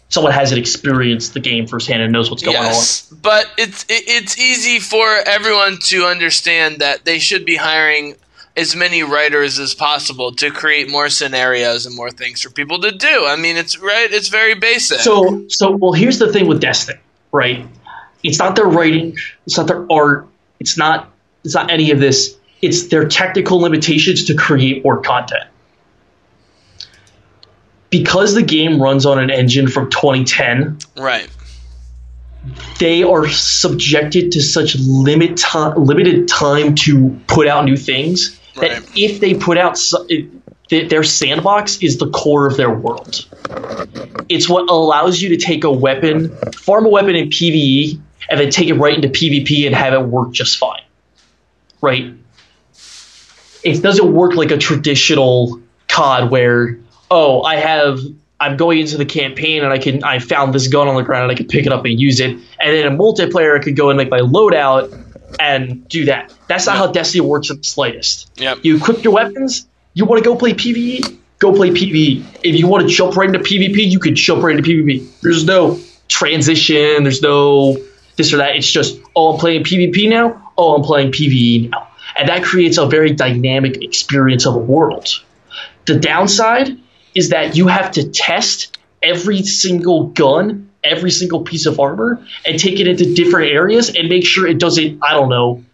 someone 0.08 0.32
hasn't 0.32 0.60
experienced 0.60 1.34
the 1.34 1.40
game 1.40 1.66
firsthand 1.66 2.02
and 2.02 2.12
knows 2.12 2.30
what's 2.30 2.42
going 2.42 2.56
yes, 2.56 3.08
but 3.10 3.46
it's 3.58 3.84
it, 3.84 4.04
it's 4.06 4.38
easy 4.38 4.78
for 4.78 5.06
everyone 5.26 5.78
to 5.78 6.04
understand 6.04 6.78
that 6.78 7.04
they 7.04 7.18
should 7.18 7.44
be 7.44 7.56
hiring 7.56 8.14
as 8.56 8.74
many 8.76 9.02
writers 9.02 9.58
as 9.58 9.74
possible 9.74 10.32
to 10.32 10.50
create 10.50 10.88
more 10.90 11.08
scenarios 11.08 11.86
and 11.86 11.96
more 11.96 12.10
things 12.10 12.42
for 12.42 12.50
people 12.50 12.80
to 12.80 12.92
do. 12.92 13.24
I 13.26 13.36
mean, 13.36 13.56
it's 13.56 13.78
right. 13.78 14.10
It's 14.10 14.28
very 14.28 14.54
basic. 14.54 15.00
So 15.00 15.48
so 15.48 15.72
well, 15.72 15.92
here's 15.92 16.18
the 16.18 16.32
thing 16.32 16.46
with 16.46 16.60
Destiny, 16.60 17.00
right? 17.32 17.66
It's 18.22 18.38
not 18.38 18.54
their 18.56 18.66
writing, 18.66 19.16
it's 19.46 19.56
not 19.56 19.66
their 19.66 19.90
art, 19.90 20.26
it's 20.60 20.76
not 20.78 21.10
it's 21.44 21.54
not 21.54 21.70
any 21.70 21.90
of 21.90 21.98
this. 21.98 22.36
It's 22.62 22.88
their 22.88 23.08
technical 23.08 23.58
limitations 23.58 24.24
to 24.26 24.34
create 24.34 24.84
more 24.84 25.00
content. 25.00 25.44
Because 27.88 28.34
the 28.34 28.42
game 28.42 28.80
runs 28.80 29.04
on 29.06 29.18
an 29.18 29.30
engine 29.30 29.66
from 29.66 29.90
2010, 29.90 30.78
right. 30.96 31.28
they 32.78 33.02
are 33.02 33.26
subjected 33.28 34.30
to 34.32 34.42
such 34.42 34.76
limit 34.78 35.38
ti- 35.38 35.72
limited 35.76 36.28
time 36.28 36.74
to 36.76 37.18
put 37.26 37.48
out 37.48 37.64
new 37.64 37.76
things 37.76 38.38
that 38.56 38.70
Right. 38.70 38.82
if 38.94 39.20
they 39.20 39.34
put 39.34 39.58
out 39.58 39.76
so- 39.76 40.06
it, 40.08 40.28
their 40.88 41.02
sandbox 41.02 41.78
is 41.78 41.96
the 41.98 42.08
core 42.10 42.46
of 42.46 42.56
their 42.56 42.70
world. 42.70 43.26
It's 44.28 44.48
what 44.48 44.70
allows 44.70 45.20
you 45.20 45.28
to 45.30 45.36
take 45.36 45.64
a 45.64 45.72
weapon, 45.72 46.28
farm 46.54 46.86
a 46.86 46.88
weapon 46.90 47.16
in 47.16 47.28
PvE, 47.28 47.98
and 48.30 48.38
then 48.38 48.50
take 48.50 48.68
it 48.68 48.74
right 48.74 48.94
into 48.94 49.08
PvP 49.08 49.66
and 49.66 49.74
have 49.74 49.92
it 49.92 50.02
work 50.02 50.32
just 50.32 50.56
fine. 50.56 50.82
Right? 51.82 52.14
It 53.62 53.82
doesn't 53.82 54.12
work 54.12 54.34
like 54.34 54.52
a 54.52 54.56
traditional 54.56 55.60
COD 55.88 56.30
where, 56.30 56.78
oh, 57.10 57.42
I 57.42 57.56
have 57.56 57.98
I'm 58.38 58.56
going 58.56 58.78
into 58.78 58.96
the 58.96 59.04
campaign 59.04 59.62
and 59.62 59.70
I 59.70 59.78
can 59.78 60.02
I 60.02 60.18
found 60.18 60.54
this 60.54 60.68
gun 60.68 60.88
on 60.88 60.94
the 60.94 61.02
ground 61.02 61.24
and 61.24 61.32
I 61.32 61.34
can 61.34 61.46
pick 61.46 61.66
it 61.66 61.72
up 61.72 61.84
and 61.84 62.00
use 62.00 62.20
it. 62.20 62.30
And 62.30 62.44
then 62.58 62.86
a 62.86 62.96
multiplayer 62.96 63.58
I 63.58 63.62
could 63.62 63.76
go 63.76 63.90
and 63.90 63.98
make 63.98 64.10
my 64.10 64.20
loadout 64.20 65.08
and 65.38 65.86
do 65.88 66.06
that. 66.06 66.34
That's 66.48 66.66
not 66.66 66.76
how 66.76 66.86
Destiny 66.86 67.20
works 67.20 67.50
in 67.50 67.58
the 67.58 67.64
slightest. 67.64 68.30
Yep. 68.36 68.60
You 68.62 68.76
equip 68.78 69.04
your 69.04 69.12
weapons, 69.12 69.66
you 69.92 70.06
want 70.06 70.22
to 70.22 70.28
go 70.28 70.36
play 70.36 70.54
PvE, 70.54 71.18
go 71.38 71.52
play 71.52 71.70
PvE. 71.70 72.24
If 72.42 72.56
you 72.56 72.66
want 72.66 72.88
to 72.88 72.94
jump 72.94 73.16
right 73.16 73.28
into 73.28 73.40
PvP, 73.40 73.90
you 73.90 73.98
can 73.98 74.14
jump 74.14 74.42
right 74.42 74.56
into 74.56 74.68
PvP. 74.68 75.20
There's 75.20 75.44
no 75.44 75.78
transition, 76.08 77.02
there's 77.02 77.22
no 77.22 77.76
this 78.20 78.32
or 78.34 78.38
that. 78.38 78.56
It's 78.56 78.70
just, 78.70 79.00
oh, 79.16 79.32
I'm 79.32 79.40
playing 79.40 79.64
PvP 79.64 80.08
now, 80.08 80.52
oh, 80.56 80.76
I'm 80.76 80.82
playing 80.82 81.12
PvE 81.12 81.70
now. 81.70 81.88
And 82.16 82.28
that 82.28 82.44
creates 82.44 82.76
a 82.78 82.86
very 82.86 83.12
dynamic 83.12 83.82
experience 83.82 84.46
of 84.46 84.54
a 84.54 84.58
world. 84.58 85.08
The 85.86 85.98
downside 85.98 86.78
is 87.14 87.30
that 87.30 87.56
you 87.56 87.68
have 87.68 87.92
to 87.92 88.10
test 88.10 88.78
every 89.02 89.42
single 89.42 90.08
gun, 90.08 90.70
every 90.84 91.10
single 91.10 91.42
piece 91.42 91.66
of 91.66 91.80
armor, 91.80 92.24
and 92.46 92.58
take 92.58 92.78
it 92.80 92.86
into 92.86 93.14
different 93.14 93.52
areas 93.52 93.94
and 93.94 94.08
make 94.08 94.26
sure 94.26 94.46
it 94.46 94.58
doesn't, 94.58 95.02
I 95.02 95.14
don't 95.14 95.30
know, 95.30 95.64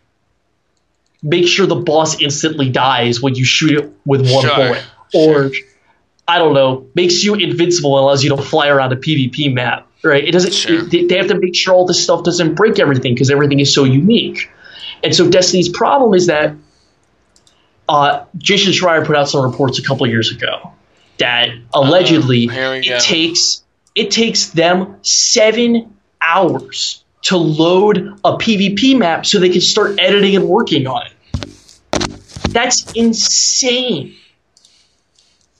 make 1.22 1.48
sure 1.48 1.66
the 1.66 1.74
boss 1.74 2.20
instantly 2.20 2.70
dies 2.70 3.20
when 3.20 3.34
you 3.34 3.44
shoot 3.44 3.72
it 3.72 3.92
with 4.04 4.30
one 4.30 4.44
Sure, 4.44 4.54
bullet. 4.54 4.84
Or, 5.14 5.50
I 6.28 6.38
don't 6.38 6.54
know, 6.54 6.86
makes 6.94 7.24
you 7.24 7.34
invincible 7.34 7.96
and 7.96 8.04
allows 8.04 8.22
you 8.22 8.30
to 8.36 8.42
fly 8.42 8.68
around 8.68 8.92
a 8.92 8.96
PvP 8.96 9.52
map. 9.52 9.85
Right? 10.06 10.24
It 10.24 10.32
doesn't. 10.32 10.52
Sure. 10.54 10.86
it- 10.90 11.08
they- 11.08 11.16
have 11.16 11.28
to 11.28 11.38
make 11.38 11.54
sure 11.54 11.74
all 11.74 11.86
this 11.86 12.02
stuff 12.02 12.22
doesn't 12.24 12.54
break 12.54 12.78
everything 12.78 13.14
because 13.14 13.30
everything 13.30 13.60
is 13.60 13.72
so 13.74 13.84
unique. 13.84 14.48
And 15.02 15.14
so 15.14 15.28
Destiny's 15.28 15.68
problem 15.68 16.14
is 16.14 16.26
that 16.26 16.54
uh, 17.88 18.24
Jason 18.38 18.72
Schreier 18.72 19.04
put 19.06 19.16
out 19.16 19.28
some 19.28 19.42
reports 19.44 19.78
a 19.78 19.82
couple 19.82 20.06
years 20.06 20.30
ago 20.32 20.72
that 21.18 21.50
allegedly 21.74 22.48
Uh, 22.48 22.54
go. 22.54 22.72
it 22.96 23.00
takes 23.00 23.62
it 23.94 24.10
takes 24.10 24.46
them 24.50 24.96
seven 25.02 25.94
hours 26.20 27.02
to 27.22 27.36
load 27.36 27.98
a 28.24 28.36
PvP 28.36 28.96
map 28.98 29.24
so 29.26 29.38
they 29.38 29.48
can 29.48 29.60
start 29.60 29.98
editing 29.98 30.36
and 30.36 30.46
working 30.48 30.86
on 30.86 31.02
it. 31.06 31.12
That's 32.50 32.92
insane. 32.92 34.14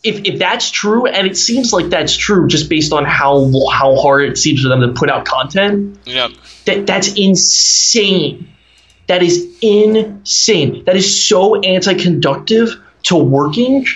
If, 0.07 0.25
if 0.25 0.39
that's 0.39 0.71
true, 0.71 1.07
and 1.07 1.27
it 1.27 1.37
seems 1.37 1.73
like 1.73 1.89
that's 1.89 2.17
true 2.17 2.47
just 2.47 2.71
based 2.71 2.93
on 2.93 3.05
how 3.05 3.51
how 3.71 3.97
hard 3.97 4.29
it 4.29 4.39
seems 4.39 4.63
for 4.63 4.69
them 4.69 4.81
to 4.83 4.89
put 4.93 5.11
out 5.11 5.25
content, 5.25 5.99
Yep. 6.05 6.31
that 6.67 6.87
that's 6.87 7.13
insane. 7.15 8.49
That 9.09 9.23
is 9.23 9.47
insane. 9.61 10.85
That 10.85 10.97
is 10.97 11.27
so 11.29 11.61
anti-conductive 11.61 12.81
to 13.05 13.17
working 13.17 13.87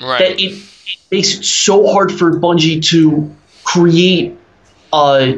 Right. 0.00 0.18
that 0.18 0.40
it, 0.40 0.52
it 0.52 0.98
makes 1.10 1.34
it 1.34 1.44
so 1.44 1.86
hard 1.86 2.10
for 2.12 2.38
Bungie 2.40 2.82
to 2.86 3.34
create 3.64 4.36
uh, 4.92 5.32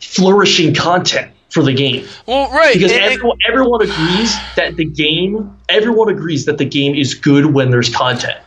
flourishing 0.00 0.74
content 0.74 1.33
for 1.54 1.62
the 1.62 1.72
game 1.72 2.06
well, 2.26 2.50
right. 2.50 2.74
because 2.74 2.92
everyone, 2.92 3.38
everyone 3.48 3.80
agrees 3.80 4.36
that 4.56 4.76
the 4.76 4.84
game 4.84 5.56
everyone 5.68 6.08
agrees 6.08 6.44
that 6.44 6.58
the 6.58 6.64
game 6.64 6.94
is 6.94 7.14
good 7.14 7.46
when 7.46 7.70
there's 7.70 7.88
content 7.88 8.38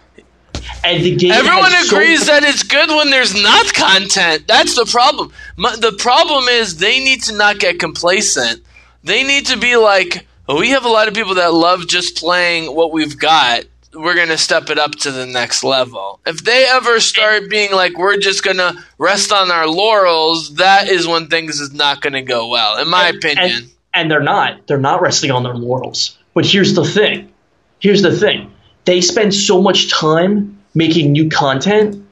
and 0.84 1.04
the 1.04 1.16
game 1.16 1.32
Everyone 1.32 1.72
has 1.72 1.90
so 1.90 1.98
agrees 1.98 2.28
that 2.28 2.44
it's 2.44 2.64
good 2.64 2.90
when 2.90 3.10
there's 3.10 3.34
not 3.34 3.74
content. 3.74 4.48
That's 4.48 4.76
the 4.76 4.86
problem. 4.86 5.34
My, 5.56 5.76
the 5.76 5.92
problem 5.98 6.48
is 6.48 6.78
they 6.78 7.00
need 7.00 7.24
to 7.24 7.36
not 7.36 7.60
get 7.60 7.80
complacent. 7.80 8.62
They 9.04 9.24
need 9.24 9.48
to 9.48 9.58
be 9.58 9.76
like, 9.76 10.28
"Oh, 10.48 10.60
we 10.60 10.70
have 10.70 10.86
a 10.86 10.90
lot 10.90 11.08
of 11.08 11.14
people 11.14 11.36
that 11.36 11.54
love 11.54 11.88
just 11.88 12.18
playing 12.18 12.74
what 12.74 12.92
we've 12.92 13.18
got. 13.18 13.64
We're 13.98 14.16
going 14.16 14.30
to 14.30 14.38
step 14.38 14.70
it 14.70 14.78
up 14.78 14.92
to 14.92 15.12
the 15.12 15.26
next 15.26 15.64
level. 15.64 16.20
If 16.26 16.44
they 16.44 16.66
ever 16.70 17.00
start 17.00 17.50
being 17.50 17.72
like, 17.72 17.98
we're 17.98 18.18
just 18.18 18.44
going 18.44 18.58
to 18.58 18.76
rest 18.98 19.32
on 19.32 19.52
our 19.52 19.68
laurels, 19.68 20.56
that 20.56 20.88
is 20.88 21.08
when 21.08 21.28
things 21.28 21.60
is 21.60 21.74
not 21.74 22.02
going 22.02 22.14
to 22.14 22.22
go 22.22 22.48
well, 22.48 22.78
in 22.80 22.88
my 22.90 23.08
opinion. 23.08 23.52
and, 23.52 23.72
and 23.98 24.12
they're 24.12 24.22
not 24.22 24.68
they're 24.68 24.78
not 24.78 25.02
resting 25.02 25.32
on 25.32 25.44
their 25.44 25.56
laurels 25.56 26.18
but 26.34 26.46
here's 26.46 26.76
the 26.76 26.86
thing 26.86 27.32
here's 27.80 28.02
the 28.02 28.16
thing 28.16 28.52
they 28.86 29.02
spend 29.02 29.34
so 29.34 29.62
much 29.62 29.90
time 29.90 30.58
making 30.76 31.12
new 31.12 31.30
content 31.30 32.06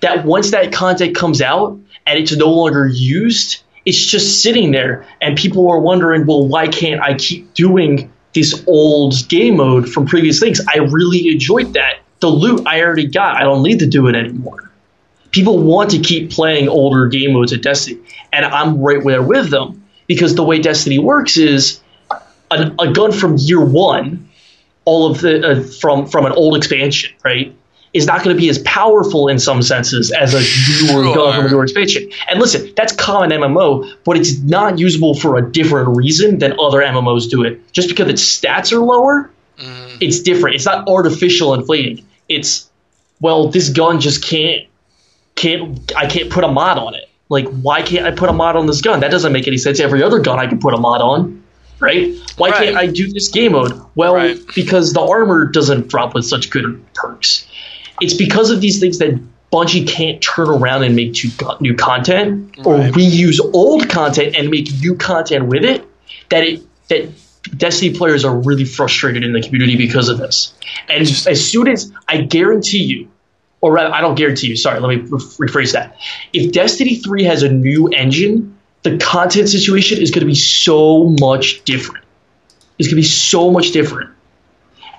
that 0.00 0.24
once 0.24 0.52
that 0.52 0.72
content 0.72 1.16
comes 1.16 1.42
out 1.42 1.78
and 2.06 2.18
it's 2.18 2.34
no 2.36 2.48
longer 2.48 2.86
used 2.86 3.62
it's 3.84 4.06
just 4.06 4.42
sitting 4.42 4.70
there 4.70 5.04
and 5.20 5.36
people 5.36 5.68
are 5.68 5.80
wondering 5.80 6.24
well 6.26 6.46
why 6.46 6.68
can't 6.68 7.00
i 7.00 7.14
keep 7.14 7.52
doing 7.54 8.11
this 8.34 8.64
old 8.66 9.14
game 9.28 9.56
mode 9.56 9.88
from 9.88 10.06
previous 10.06 10.40
things. 10.40 10.60
I 10.72 10.78
really 10.78 11.28
enjoyed 11.28 11.74
that. 11.74 12.00
The 12.20 12.28
loot 12.28 12.66
i 12.66 12.80
already 12.80 13.08
got 13.08 13.36
i 13.36 13.40
don't 13.40 13.64
need 13.64 13.80
to 13.80 13.86
do 13.86 14.06
it 14.06 14.14
anymore. 14.14 14.70
People 15.32 15.58
want 15.58 15.90
to 15.90 15.98
keep 15.98 16.30
playing 16.30 16.68
older 16.68 17.08
game 17.08 17.32
modes 17.32 17.52
at 17.52 17.62
Destiny, 17.62 18.00
and 18.32 18.44
I'm 18.44 18.80
right 18.80 19.02
there 19.02 19.22
with 19.22 19.50
them 19.50 19.84
because 20.06 20.34
the 20.34 20.44
way 20.44 20.58
Destiny 20.58 20.98
works 20.98 21.36
is 21.36 21.80
a, 22.50 22.70
a 22.78 22.92
gun 22.92 23.12
from 23.12 23.36
year 23.38 23.64
one, 23.64 24.28
all 24.84 25.10
of 25.10 25.20
the 25.20 25.46
uh, 25.46 25.62
from 25.62 26.06
from 26.06 26.26
an 26.26 26.32
old 26.32 26.56
expansion, 26.56 27.14
right, 27.24 27.56
is 27.94 28.06
not 28.06 28.24
going 28.24 28.34
to 28.34 28.40
be 28.40 28.48
as 28.48 28.58
powerful 28.60 29.28
in 29.28 29.38
some 29.38 29.60
senses 29.62 30.10
as 30.12 30.32
a 30.32 30.38
newer 30.38 31.04
Sure. 31.04 31.14
gun 31.14 31.34
from 31.36 31.46
a 31.46 31.50
newer 31.50 31.62
expansion. 31.62 32.08
And 32.30 32.40
listen, 32.40 32.72
that's 32.74 32.92
common 32.94 33.30
MMO, 33.30 33.90
but 34.04 34.16
it's 34.16 34.38
not 34.38 34.78
usable 34.78 35.14
for 35.14 35.36
a 35.36 35.52
different 35.52 35.96
reason 35.96 36.38
than 36.38 36.52
other 36.58 36.78
MMOs 36.80 37.28
do 37.28 37.44
it. 37.44 37.60
Just 37.72 37.88
because 37.88 38.08
its 38.08 38.22
stats 38.22 38.72
are 38.72 38.78
lower, 38.78 39.30
mm. 39.58 39.96
it's 40.00 40.20
different. 40.20 40.56
It's 40.56 40.64
not 40.64 40.88
artificial 40.88 41.52
inflating. 41.54 42.04
It's 42.28 42.70
well, 43.20 43.48
this 43.48 43.68
gun 43.68 44.00
just 44.00 44.24
can't 44.24 44.66
can't 45.34 45.92
I 45.96 46.06
can't 46.06 46.30
put 46.30 46.44
a 46.44 46.48
mod 46.48 46.78
on 46.78 46.94
it. 46.94 47.08
Like, 47.28 47.46
why 47.48 47.82
can't 47.82 48.06
I 48.06 48.10
put 48.10 48.28
a 48.28 48.32
mod 48.32 48.56
on 48.56 48.66
this 48.66 48.80
gun? 48.80 49.00
That 49.00 49.10
doesn't 49.10 49.32
make 49.32 49.46
any 49.46 49.56
sense. 49.58 49.80
Every 49.80 50.02
other 50.02 50.18
gun 50.18 50.38
I 50.38 50.46
can 50.46 50.58
put 50.58 50.74
a 50.74 50.76
mod 50.78 51.00
on, 51.00 51.42
right? 51.80 52.14
Why 52.36 52.50
Right. 52.50 52.64
can't 52.64 52.76
I 52.76 52.86
do 52.86 53.10
this 53.12 53.28
game 53.28 53.52
mode? 53.52 53.78
Well, 53.94 54.14
Right. 54.14 54.38
because 54.54 54.92
the 54.92 55.00
armor 55.00 55.46
doesn't 55.46 55.88
drop 55.88 56.14
with 56.14 56.24
such 56.26 56.50
good 56.50 56.82
perks. 56.94 57.46
It's 58.00 58.14
because 58.14 58.50
of 58.50 58.60
these 58.60 58.80
things 58.80 58.98
that 58.98 59.18
Bungie 59.52 59.86
can't 59.86 60.20
turn 60.22 60.48
around 60.48 60.82
and 60.84 60.96
make 60.96 61.14
new 61.60 61.74
content 61.74 62.56
or 62.64 62.76
Right. 62.76 62.92
reuse 62.92 63.38
old 63.52 63.88
content 63.88 64.34
and 64.36 64.50
make 64.50 64.68
new 64.80 64.94
content 64.94 65.46
with 65.46 65.64
it. 65.64 65.84
That 66.30 66.44
it 66.44 66.62
that 66.88 67.08
Destiny 67.56 67.92
players 67.92 68.24
are 68.24 68.36
really 68.36 68.64
frustrated 68.64 69.24
in 69.24 69.32
the 69.32 69.42
community 69.42 69.76
because 69.76 70.08
of 70.08 70.16
this. 70.16 70.54
And 70.88 71.02
as 71.02 71.50
soon 71.50 71.66
as 71.68 71.90
I 72.06 72.18
guarantee 72.18 72.84
you, 72.84 73.08
or 73.60 73.72
rather, 73.72 73.92
I 73.92 74.00
don't 74.00 74.14
guarantee 74.14 74.46
you. 74.46 74.56
Sorry, 74.56 74.78
let 74.78 74.88
me 74.96 75.02
rephrase 75.08 75.72
that. 75.72 75.98
If 76.32 76.52
Destiny 76.52 76.96
3 76.96 77.24
has 77.24 77.42
a 77.42 77.48
new 77.48 77.88
engine, 77.88 78.56
the 78.82 78.96
content 78.98 79.48
situation 79.48 80.00
is 80.00 80.12
going 80.12 80.20
to 80.20 80.26
be 80.26 80.36
so 80.36 81.04
much 81.20 81.64
different. 81.64 82.04
It's 82.78 82.88
going 82.88 82.96
to 82.96 83.02
be 83.02 83.08
so 83.08 83.50
much 83.50 83.72
different. 83.72 84.10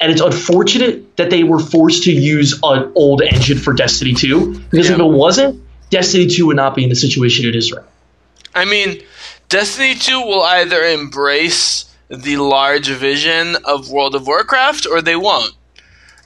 And 0.03 0.11
it's 0.11 0.19
unfortunate 0.19 1.15
that 1.15 1.29
they 1.29 1.45
were 1.45 1.59
forced 1.59 2.03
to 2.03 2.11
use 2.11 2.59
an 2.61 2.91
old 2.93 3.21
engine 3.21 3.57
for 3.57 3.71
Destiny 3.71 4.13
2 4.13 4.59
because 4.69 4.89
if 4.89 4.99
it 4.99 5.03
wasn't, 5.05 5.63
Destiny 5.91 6.27
2 6.27 6.47
would 6.47 6.57
not 6.57 6.75
be 6.75 6.83
in 6.83 6.89
the 6.89 6.95
situation 6.97 7.47
it 7.47 7.55
is 7.55 7.71
right. 7.71 7.85
I 8.53 8.65
mean, 8.65 9.01
Destiny 9.47 9.95
2 9.95 10.19
will 10.19 10.43
either 10.43 10.81
embrace 10.83 11.85
the 12.09 12.35
large 12.35 12.89
vision 12.89 13.55
of 13.63 13.89
World 13.89 14.13
of 14.13 14.27
Warcraft 14.27 14.87
or 14.91 15.01
they 15.01 15.15
won't. 15.15 15.53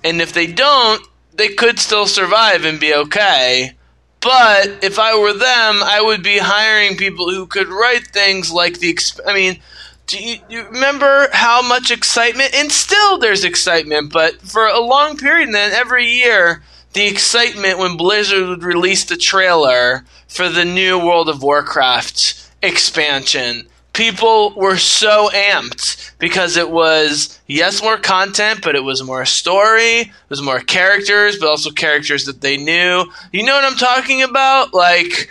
And 0.03 0.21
if 0.21 0.33
they 0.33 0.47
don't, 0.47 1.07
they 1.35 1.49
could 1.49 1.77
still 1.77 2.07
survive 2.07 2.65
and 2.65 2.79
be 2.79 2.95
okay. 2.95 3.73
But 4.21 4.83
if 4.83 4.97
I 4.97 5.19
were 5.19 5.33
them, 5.33 5.83
I 5.83 6.01
would 6.03 6.23
be 6.23 6.39
hiring 6.39 6.97
people 6.97 7.29
who 7.29 7.45
could 7.45 7.67
write 7.67 8.07
things 8.07 8.51
like 8.51 8.79
the. 8.79 8.97
I 9.27 9.35
mean, 9.35 9.59
do 10.07 10.17
you, 10.17 10.37
you 10.49 10.63
remember 10.63 11.27
how 11.33 11.61
much 11.61 11.91
excitement? 11.91 12.55
And 12.55 12.71
still 12.71 13.17
there's 13.17 13.43
excitement, 13.43 14.11
but 14.11 14.41
for 14.41 14.65
a 14.65 14.79
long 14.79 15.17
period, 15.17 15.53
then 15.53 15.73
every 15.73 16.05
year, 16.05 16.63
the 16.93 17.07
excitement 17.07 17.77
when 17.77 17.97
Blizzard 17.97 18.47
would 18.47 18.63
release 18.63 19.03
the 19.03 19.17
trailer 19.17 20.05
for 20.27 20.49
the 20.49 20.65
new 20.65 20.97
World 20.97 21.29
of 21.29 21.43
Warcraft 21.43 22.49
expansion. 22.63 23.67
People 23.91 24.53
were 24.55 24.77
so 24.77 25.29
amped 25.33 26.11
because 26.19 26.55
it 26.55 26.69
was, 26.69 27.39
yes, 27.47 27.81
more 27.81 27.97
content, 27.97 28.61
but 28.63 28.75
it 28.75 28.83
was 28.83 29.03
more 29.03 29.25
story, 29.25 30.01
it 30.01 30.11
was 30.29 30.41
more 30.41 30.59
characters, 30.59 31.37
but 31.37 31.49
also 31.49 31.71
characters 31.71 32.25
that 32.25 32.41
they 32.41 32.57
knew. 32.57 33.05
You 33.31 33.43
know 33.43 33.55
what 33.55 33.65
I'm 33.65 33.77
talking 33.77 34.21
about? 34.21 34.73
Like, 34.73 35.29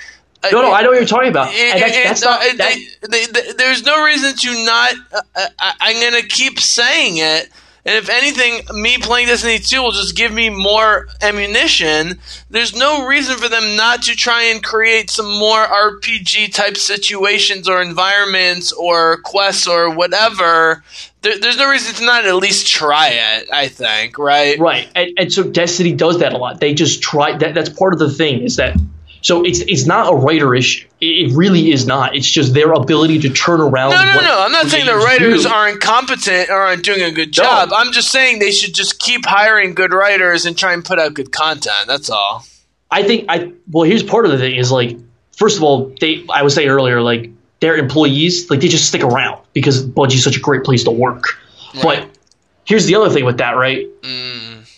No, 0.53 0.63
no, 0.63 0.73
I 0.73 0.83
know 0.83 0.89
what 0.89 0.97
you're 0.99 1.07
talking 1.07 1.29
about. 1.31 1.49
and- 1.53 1.81
that's, 1.81 1.97
and, 1.97 2.05
that's 2.07 2.23
uh, 2.25 2.31
not, 2.31 2.57
that, 2.59 2.79
they- 3.11 3.27
they- 3.27 3.53
there's 3.53 3.85
no 3.85 4.05
reason 4.05 4.35
to 4.37 4.65
not. 4.65 4.95
Uh, 5.13 5.47
I, 5.59 5.73
I'm 5.81 6.01
going 6.13 6.23
to 6.23 6.29
keep 6.29 6.61
saying 6.61 7.19
it. 7.19 7.49
And 7.85 7.95
if 7.95 8.09
anything, 8.09 8.63
me 8.83 8.99
playing 8.99 9.29
Destiny 9.29 9.61
2 9.61 9.81
will 9.81 9.93
just 9.93 10.17
give 10.17 10.33
me 10.33 10.51
more 10.51 11.07
ammunition. 11.23 12.19
There's 12.51 12.75
no 12.75 13.07
reason 13.07 13.37
for 13.39 13.49
them 13.49 13.77
not 13.77 14.03
to 14.03 14.17
try 14.17 14.43
and 14.47 14.61
create 14.61 15.09
some 15.09 15.39
more 15.39 15.65
RPG 15.65 16.53
type 16.53 16.77
situations 16.77 17.69
or 17.69 17.81
environments 17.81 18.73
or 18.73 19.19
quests 19.19 19.69
or 19.69 19.95
whatever. 19.95 20.83
There, 21.23 21.39
there's 21.39 21.59
no 21.59 21.71
reason 21.71 21.95
to 21.95 22.05
not 22.05 22.25
at 22.27 22.35
least 22.35 22.67
try 22.67 23.11
it, 23.11 23.49
I 23.53 23.69
think, 23.69 24.19
right? 24.19 24.59
Right, 24.59 24.89
and, 24.97 25.11
and 25.17 25.33
so 25.33 25.45
Destiny 25.45 25.93
does 25.93 26.19
that 26.19 26.33
a 26.33 26.39
lot. 26.39 26.59
They 26.59 26.75
just 26.75 27.03
try 27.03 27.37
that. 27.37 27.55
That's 27.55 27.69
part 27.69 27.93
of 27.93 28.01
the 28.01 28.11
thing 28.11 28.43
is 28.43 28.57
that. 28.57 28.77
So 29.27 29.45
it's 29.45 29.59
it's 29.59 29.87
not 29.87 30.13
a 30.13 30.15
writer 30.15 30.55
issue. 30.55 30.87
It, 31.01 31.35
really 31.35 31.73
is 31.73 31.85
not. 31.85 32.15
It's 32.15 32.31
just 32.31 32.55
their 32.55 32.71
ability 32.71 33.19
to 33.23 33.31
turn 33.31 33.61
around. 33.61 33.91
No, 33.91 34.05
no, 34.05 34.21
no. 34.21 34.41
I'm 34.45 34.53
not 34.53 34.69
saying 34.69 34.87
the 34.87 34.95
writers 34.95 35.43
do. 35.43 35.49
are 35.49 35.69
incompetent 35.69 36.49
or 36.49 36.55
aren't 36.55 36.85
doing 36.85 37.03
a 37.03 37.11
good 37.11 37.33
job. 37.33 37.71
I'm 37.75 37.91
just 37.91 38.13
saying 38.13 38.39
they 38.39 38.53
should 38.53 38.73
just 38.73 39.01
keep 39.01 39.27
hiring 39.27 39.75
good 39.75 39.93
writers 39.93 40.47
and 40.47 40.57
try 40.57 40.75
and 40.75 40.85
put 40.85 41.01
out 41.01 41.15
good 41.15 41.33
content. 41.33 41.89
That's 41.89 42.09
all. 42.09 42.45
I 42.89 43.03
think 43.03 43.25
I 43.29 43.53
well. 43.69 43.83
Here's 43.83 44.05
part 44.05 44.27
of 44.27 44.31
the 44.31 44.39
thing 44.39 44.55
is 44.55 44.71
like 44.71 44.97
first 45.33 45.57
of 45.57 45.65
all, 45.65 45.93
they 46.01 46.25
I 46.33 46.45
was 46.45 46.55
saying 46.55 46.69
earlier 46.69 47.03
like 47.03 47.33
their 47.59 47.77
employees 47.77 48.49
like 48.49 48.61
they 48.61 48.69
just 48.69 48.87
stick 48.87 49.03
around 49.03 49.43
because 49.53 49.85
Bungie's 49.85 50.23
such 50.23 50.37
a 50.37 50.41
great 50.41 50.63
place 50.63 50.85
to 50.85 50.93
work. 50.93 51.37
But 51.83 52.09
here's 52.65 52.87
the 52.87 52.95
other 52.95 53.11
thing 53.11 53.25
with 53.25 53.39
that, 53.39 53.57
right? 53.57 53.89
Mm. 54.03 54.73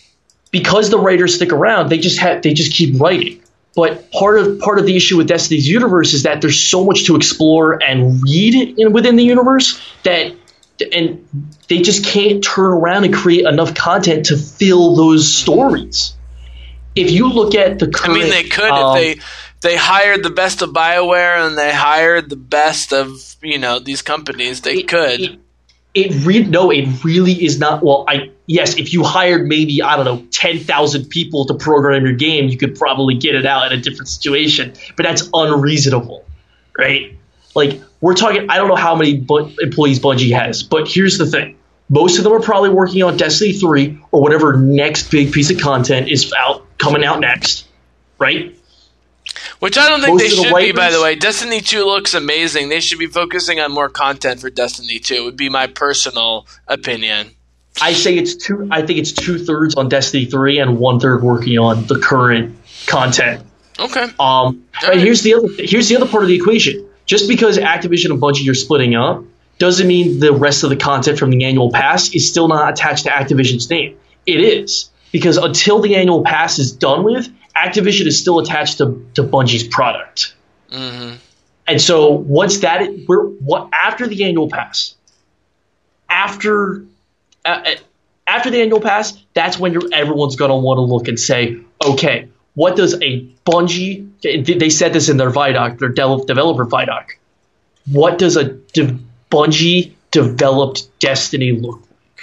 Because 0.49 0.89
the 0.89 0.97
writers 0.97 1.35
stick 1.35 1.53
around, 1.53 1.89
they 1.89 1.99
just 1.99 2.17
have 2.17 2.41
they 2.41 2.55
just 2.55 2.73
keep 2.73 2.99
writing. 2.99 3.43
But 3.75 4.11
part 4.11 4.39
of 4.39 4.59
part 4.59 4.79
of 4.79 4.85
the 4.85 4.95
issue 4.95 5.17
with 5.17 5.27
Destiny's 5.27 5.67
universe 5.67 6.13
is 6.13 6.23
that 6.23 6.41
there's 6.41 6.59
so 6.59 6.83
much 6.83 7.05
to 7.05 7.15
explore 7.15 7.81
and 7.81 8.21
read 8.23 8.77
in, 8.77 8.93
within 8.93 9.15
the 9.15 9.23
universe 9.23 9.79
that 10.03 10.33
and 10.93 11.27
they 11.67 11.81
just 11.81 12.05
can't 12.05 12.43
turn 12.43 12.71
around 12.71 13.05
and 13.05 13.13
create 13.13 13.45
enough 13.45 13.75
content 13.75 14.27
to 14.27 14.37
fill 14.37 14.95
those 14.95 15.33
stories. 15.33 16.15
If 16.95 17.11
you 17.11 17.31
look 17.31 17.53
at 17.55 17.79
the 17.79 17.87
current, 17.87 18.17
I 18.17 18.21
mean, 18.23 18.29
they 18.29 18.43
could 18.43 18.69
um, 18.71 18.97
if 18.97 19.17
they 19.61 19.69
they 19.69 19.75
hired 19.75 20.23
the 20.23 20.29
best 20.29 20.61
of 20.61 20.71
Bioware 20.71 21.45
and 21.45 21.57
they 21.57 21.73
hired 21.73 22.29
the 22.29 22.35
best 22.35 22.93
of 22.93 23.35
you 23.41 23.57
know 23.57 23.79
these 23.79 24.01
companies 24.01 24.61
they 24.61 24.77
It- 24.79 24.87
could. 24.87 25.21
It, 25.21 25.39
it 25.93 26.25
re- 26.25 26.43
no, 26.43 26.71
it 26.71 27.03
really 27.03 27.33
is 27.43 27.59
not. 27.59 27.83
Well, 27.83 28.05
I 28.07 28.31
yes, 28.45 28.77
if 28.77 28.93
you 28.93 29.03
hired 29.03 29.47
maybe 29.47 29.81
I 29.81 29.95
don't 29.95 30.05
know 30.05 30.25
ten 30.31 30.59
thousand 30.59 31.09
people 31.09 31.45
to 31.45 31.53
program 31.53 32.03
your 32.03 32.13
game, 32.13 32.49
you 32.49 32.57
could 32.57 32.75
probably 32.75 33.15
get 33.15 33.35
it 33.35 33.45
out 33.45 33.71
in 33.71 33.77
a 33.77 33.81
different 33.81 34.07
situation. 34.07 34.73
But 34.95 35.03
that's 35.03 35.29
unreasonable, 35.33 36.25
right? 36.77 37.17
Like 37.55 37.81
we're 38.01 38.15
talking. 38.15 38.49
I 38.49 38.57
don't 38.57 38.67
know 38.67 38.75
how 38.75 38.95
many 38.95 39.17
bu- 39.17 39.51
employees 39.59 39.99
Bungie 39.99 40.33
has, 40.33 40.61
but 40.61 40.87
here's 40.87 41.17
the 41.17 41.25
thing: 41.25 41.57
most 41.89 42.17
of 42.19 42.23
them 42.23 42.33
are 42.33 42.41
probably 42.41 42.69
working 42.69 43.01
on 43.01 43.17
Destiny 43.17 43.53
three 43.53 43.99
or 44.11 44.21
whatever 44.21 44.57
next 44.57 45.09
big 45.09 45.33
piece 45.33 45.49
of 45.49 45.59
content 45.59 46.07
is 46.07 46.31
out 46.37 46.65
coming 46.77 47.03
out 47.03 47.19
next, 47.19 47.65
right? 48.19 48.58
Which 49.59 49.77
I 49.77 49.89
don't 49.89 50.01
think 50.01 50.19
they 50.19 50.29
the 50.29 50.35
should 50.35 50.55
be, 50.55 50.71
by 50.71 50.89
the 50.89 51.01
way. 51.01 51.15
Destiny 51.15 51.59
2 51.59 51.83
looks 51.83 52.13
amazing. 52.13 52.69
They 52.69 52.79
should 52.79 52.99
be 52.99 53.07
focusing 53.07 53.59
on 53.59 53.71
more 53.71 53.89
content 53.89 54.39
for 54.39 54.49
Destiny 54.49 54.99
2, 54.99 55.25
would 55.25 55.35
be 55.35 55.49
my 55.49 55.67
personal 55.67 56.47
opinion. 56.67 57.31
I 57.81 57.93
say 57.93 58.17
it's 58.17 58.35
two. 58.35 58.67
I 58.71 58.81
think 58.81 58.99
it's 58.99 59.11
two 59.11 59.37
thirds 59.39 59.75
on 59.75 59.89
Destiny 59.89 60.25
three 60.25 60.59
and 60.59 60.79
one 60.79 60.99
third 60.99 61.23
working 61.23 61.57
on 61.59 61.85
the 61.85 61.99
current 61.99 62.57
content. 62.87 63.45
Okay. 63.79 64.07
Um, 64.19 64.65
but 64.81 64.89
right. 64.89 64.99
here's 64.99 65.21
the 65.21 65.35
other 65.35 65.47
here's 65.57 65.87
the 65.87 65.95
other 65.95 66.07
part 66.07 66.23
of 66.23 66.29
the 66.29 66.35
equation. 66.35 66.89
Just 67.05 67.27
because 67.27 67.57
Activision 67.57 68.11
and 68.11 68.21
Bungie 68.21 68.49
are 68.49 68.55
splitting 68.55 68.95
up 68.95 69.23
doesn't 69.57 69.87
mean 69.87 70.19
the 70.19 70.33
rest 70.33 70.63
of 70.63 70.69
the 70.69 70.75
content 70.75 71.17
from 71.17 71.31
the 71.31 71.45
annual 71.45 71.71
pass 71.71 72.13
is 72.13 72.27
still 72.27 72.47
not 72.47 72.71
attached 72.71 73.05
to 73.05 73.09
Activision's 73.09 73.69
name. 73.69 73.97
It 74.25 74.41
is 74.41 74.89
because 75.11 75.37
until 75.37 75.79
the 75.79 75.95
annual 75.95 76.23
pass 76.23 76.59
is 76.59 76.71
done 76.71 77.03
with, 77.03 77.29
Activision 77.65 78.05
is 78.05 78.19
still 78.19 78.39
attached 78.39 78.77
to, 78.77 79.05
to 79.15 79.23
Bungie's 79.23 79.67
product. 79.67 80.33
hmm 80.71 81.13
And 81.67 81.81
so 81.81 82.09
once 82.11 82.59
that 82.59 82.87
we're 83.07 83.25
what 83.25 83.69
after 83.73 84.07
the 84.07 84.23
annual 84.23 84.49
pass, 84.49 84.95
after 86.09 86.85
uh, 87.45 87.49
uh, 87.65 87.75
after 88.27 88.49
the 88.51 88.61
annual 88.61 88.79
pass, 88.81 89.17
that's 89.33 89.57
when 89.59 89.73
you're, 89.73 89.89
everyone's 89.91 90.35
gonna 90.35 90.57
want 90.57 90.77
to 90.77 90.81
look 90.81 91.07
and 91.07 91.19
say, 91.19 91.57
okay, 91.83 92.29
what 92.53 92.75
does 92.75 92.93
a 93.01 93.25
Bungie? 93.45 94.09
they- 94.21 94.69
said 94.69 94.93
this 94.93 95.09
in 95.09 95.17
their 95.17 95.31
Vidoc, 95.31 95.79
their 95.79 95.89
developer 95.89 96.65
Vidoc. 96.65 97.05
What 97.91 98.17
does 98.19 98.35
a 98.37 98.43
de- 98.43 98.99
Bungie 99.31 99.93
developed 100.11 100.99
Destiny 100.99 101.53
look 101.53 101.79
like? 101.81 102.21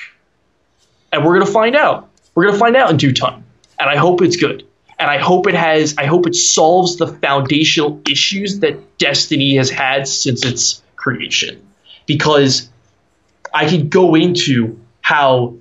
And 1.13 1.25
we're 1.25 1.39
gonna 1.39 1.51
find 1.51 1.75
out. 1.77 2.09
We're 2.35 2.47
gonna 2.47 2.59
find 2.59 2.77
out 2.77 2.91
in 2.91 2.97
due 2.99 3.13
time, 3.13 3.45
and 3.79 3.89
I 3.89 3.97
hope 3.97 4.23
it's 4.23 4.37
good. 4.37 4.67
And 4.99 5.11
I 5.11 5.19
hope 5.19 5.47
it 5.47 5.55
has. 5.55 5.95
I 5.99 6.07
hope 6.07 6.27
it 6.27 6.35
solves 6.35 6.97
the 6.97 7.07
foundational 7.07 8.01
issues 8.09 8.61
that 8.61 8.99
Destiny 8.99 9.57
has 9.57 9.71
had 9.71 10.09
since 10.09 10.45
its 10.45 10.83
creation, 10.97 11.67
because 12.07 12.69
I 13.53 13.69
could 13.69 13.91
go 13.91 14.15
into 14.15 14.81
how 15.03 15.57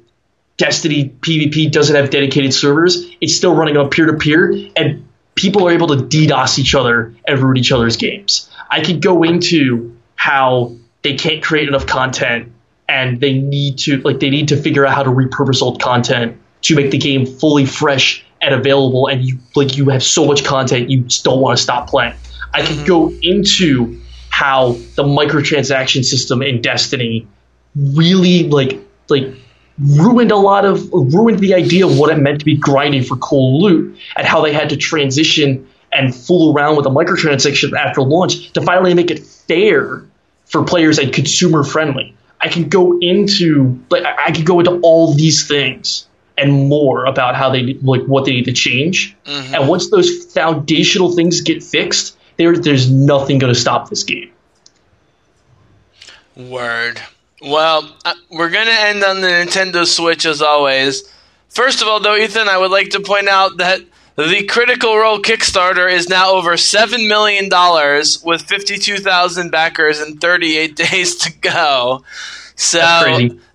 Destiny 0.58 1.14
PvP 1.20 1.72
doesn't 1.72 1.96
have 1.96 2.10
dedicated 2.10 2.54
servers. 2.54 3.06
It's 3.20 3.36
still 3.36 3.54
running 3.54 3.76
on 3.76 3.90
peer 3.90 4.06
to 4.06 4.14
peer, 4.14 4.70
and 4.76 5.06
people 5.36 5.68
are 5.68 5.72
able 5.72 5.88
to 5.88 5.98
DDoS 5.98 6.58
each 6.60 6.74
other 6.74 7.14
and 7.28 7.40
ruin 7.40 7.58
each 7.58 7.72
other's 7.72 7.98
games. 7.98 8.50
I 8.70 8.82
could 8.82 9.02
go 9.02 9.24
into 9.24 9.96
how 10.16 10.74
they 11.04 11.16
can't 11.16 11.44
create 11.44 11.68
enough 11.68 11.86
content 11.86 12.52
and 12.88 13.20
they 13.20 13.38
need 13.38 13.78
to 13.80 13.98
like 14.02 14.20
they 14.20 14.30
need 14.30 14.48
to 14.48 14.58
figure 14.58 14.86
out 14.86 14.96
how 14.96 15.04
to 15.04 15.10
repurpose 15.10 15.62
old 15.62 15.82
content 15.82 16.38
to 16.62 16.76
make 16.76 16.92
the 16.92 16.98
game 16.98 17.26
fully 17.26 17.66
fresh 17.66 18.25
and 18.42 18.54
available 18.54 19.08
and 19.08 19.24
you 19.24 19.40
like 19.56 19.78
you 19.78 19.90
have 19.90 20.04
so 20.04 20.26
much 20.26 20.44
content 20.44 20.90
you 20.90 21.02
just 21.02 21.24
don't 21.24 21.42
want 21.42 21.58
to 21.58 21.64
stop 21.64 21.90
playing. 21.90 22.14
I 22.54 22.62
could 22.62 22.78
mm-hmm. 22.78 22.86
go 22.86 23.12
into 23.22 24.00
how 24.30 24.74
the 24.96 25.04
microtransaction 25.04 26.04
system 26.04 26.42
in 26.42 26.62
Destiny 26.62 27.28
really 27.76 28.44
like 28.50 28.80
like 29.10 29.34
ruined 29.80 30.32
a 30.32 30.38
lot 30.38 30.66
of 30.66 30.90
ruined 30.92 31.40
the 31.40 31.54
idea 31.54 31.86
of 31.86 31.98
what 31.98 32.10
it 32.10 32.22
meant 32.22 32.40
to 32.40 32.46
be 32.46 32.56
grinding 32.56 33.04
for 33.04 33.18
cool 33.18 33.62
loot 33.62 33.98
and 34.16 34.26
how 34.26 34.42
they 34.42 34.54
had 34.54 34.70
to 34.70 34.78
transition 34.78 35.68
and 35.92 36.14
fool 36.14 36.54
around 36.54 36.76
with 36.76 36.84
the 36.84 36.90
microtransaction 36.90 37.78
after 37.78 38.02
launch 38.02 38.52
to 38.54 38.62
finally 38.62 38.94
make 38.94 39.12
it 39.12 39.20
fair 39.20 40.06
for 40.46 40.64
players 40.64 41.00
and 41.00 41.14
consumer 41.14 41.64
friendly. 41.64 42.16
I 42.40 42.50
can 42.50 42.70
go 42.70 42.98
into 43.00 43.80
like 43.90 44.04
I 44.04 44.26
I 44.26 44.32
could 44.32 44.46
go 44.46 44.60
into 44.60 44.80
all 44.82 45.14
these 45.14 45.48
things 45.48 46.08
and 46.38 46.68
more 46.68 47.06
about 47.06 47.36
how 47.36 47.50
they 47.50 47.74
like 47.76 48.04
what 48.04 48.26
they 48.26 48.32
need 48.32 48.46
to 48.46 48.54
change. 48.54 49.16
And 49.54 49.68
once 49.68 49.90
those 49.90 50.26
foundational 50.34 51.12
things 51.12 51.42
get 51.42 51.64
fixed, 51.64 52.18
there 52.38 52.58
there's 52.58 52.90
nothing 52.90 53.38
going 53.40 53.54
to 53.54 53.60
stop 53.60 53.90
this 53.90 54.04
game. 54.04 54.32
Word. 56.36 57.02
Well, 57.42 57.96
uh, 58.04 58.14
we're 58.30 58.50
going 58.50 58.68
to 58.68 58.74
end 58.74 59.04
on 59.04 59.22
the 59.22 59.28
Nintendo 59.28 59.86
Switch 59.86 60.26
as 60.26 60.42
always. 60.42 61.04
First 61.50 61.82
of 61.82 61.88
all, 61.88 62.00
though, 62.00 62.16
Ethan, 62.16 62.50
I 62.50 62.58
would 62.58 62.72
like 62.72 62.90
to 62.90 63.00
point 63.00 63.30
out 63.30 63.58
that 63.58 63.82
the 64.16 64.46
Critical 64.46 64.98
Role 64.98 65.20
Kickstarter 65.20 65.92
is 65.92 66.10
now 66.10 66.32
over 66.32 66.54
$7 66.54 67.08
million 67.08 67.50
with 68.24 68.42
52,000 68.42 69.52
backers 69.52 70.00
and 70.00 70.20
38 70.20 70.76
days 70.76 71.16
to 71.18 71.34
go. 71.34 72.04
So, 72.56 72.80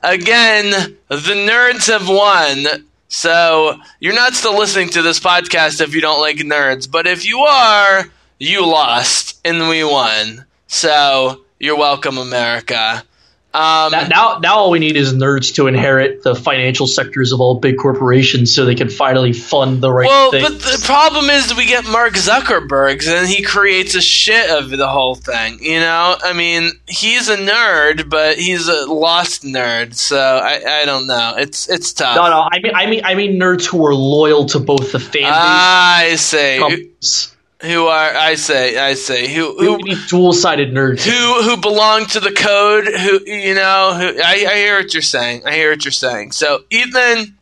again, 0.03 0.96
the 1.09 1.16
nerds 1.16 1.88
have 1.88 2.09
won. 2.09 2.84
So, 3.09 3.78
you're 3.98 4.14
not 4.14 4.34
still 4.34 4.57
listening 4.57 4.90
to 4.90 5.03
this 5.03 5.18
podcast 5.18 5.80
if 5.80 5.94
you 5.94 6.01
don't 6.01 6.20
like 6.20 6.36
nerds. 6.38 6.90
But 6.90 7.07
if 7.07 7.24
you 7.24 7.40
are, 7.40 8.07
you 8.38 8.64
lost 8.64 9.40
and 9.44 9.68
we 9.68 9.82
won. 9.84 10.44
So, 10.66 11.42
you're 11.59 11.76
welcome, 11.76 12.18
America. 12.18 13.05
Um, 13.53 13.90
Now, 13.90 14.07
now, 14.07 14.38
now 14.38 14.55
all 14.57 14.70
we 14.70 14.78
need 14.78 14.96
is 14.96 15.12
nerds 15.12 15.57
to 15.57 15.66
inherit 15.66 16.22
the 16.22 16.36
financial 16.36 16.86
sectors 16.86 17.32
of 17.32 17.40
all 17.40 17.59
big 17.59 17.78
corporations, 17.78 18.55
so 18.55 18.64
they 18.64 18.76
can 18.76 18.88
finally 18.88 19.32
fund 19.32 19.80
the 19.80 19.90
right 19.90 20.07
well, 20.07 20.30
thing. 20.30 20.42
but 20.42 20.61
the 20.61 20.80
problem 20.84 21.28
is 21.30 21.53
we 21.57 21.66
get 21.66 21.84
Mark 21.86 22.14
Zuckerberg, 22.14 23.05
and 23.09 23.28
he 23.28 23.42
creates 23.42 23.96
a 23.96 24.01
shit 24.01 24.51
of 24.51 24.70
the 24.70 24.86
whole 24.86 25.16
thing. 25.16 25.59
You 25.61 25.80
know, 25.80 26.16
I 26.22 26.32
mean, 26.32 26.70
he's 26.86 27.28
a 27.28 27.36
nerd, 27.36 28.09
but 28.09 28.38
he's 28.38 28.68
a 28.68 28.86
lost 28.86 29.42
nerd. 29.42 29.94
So 29.94 30.16
I, 30.16 30.82
I 30.82 30.84
don't 30.84 31.09
know. 31.09 31.34
It's 31.36 31.68
it's 31.68 31.92
tough. 31.92 32.14
no, 32.14 32.28
no, 32.30 32.48
I 32.53 32.61
mean, 32.61 32.72
I 32.74 32.86
mean, 32.86 33.05
I 33.05 33.14
mean, 33.16 33.40
nerds 33.40 33.66
who 33.66 33.84
are 33.84 33.94
loyal 33.94 34.46
to 34.46 34.61
both 34.61 34.92
the 34.92 35.01
fan 35.01 35.22
base. 35.22 35.28
I 35.28 36.14
say 36.16 36.59
companies. 36.61 37.34
Who 37.62 37.86
are 37.86 38.14
I 38.16 38.36
say 38.36 38.78
I 38.78 38.94
say 38.94 39.32
who 39.32 39.56
who 39.58 39.78
need 39.78 39.98
dual-sided 40.08 40.72
nerds. 40.72 41.02
who 41.04 41.42
who 41.42 41.56
belong 41.56 42.06
to 42.06 42.20
the 42.20 42.32
code 42.32 42.86
who 42.86 43.20
you 43.26 43.54
know 43.54 43.94
who 43.98 44.20
I, 44.22 44.46
I 44.48 44.54
hear 44.56 44.78
what 44.78 44.94
you're 44.94 45.02
saying 45.02 45.42
i 45.46 45.52
hear 45.52 45.70
what 45.70 45.84
you're 45.84 45.92
saying 45.92 46.32
so 46.32 46.61
ethan 46.70 47.36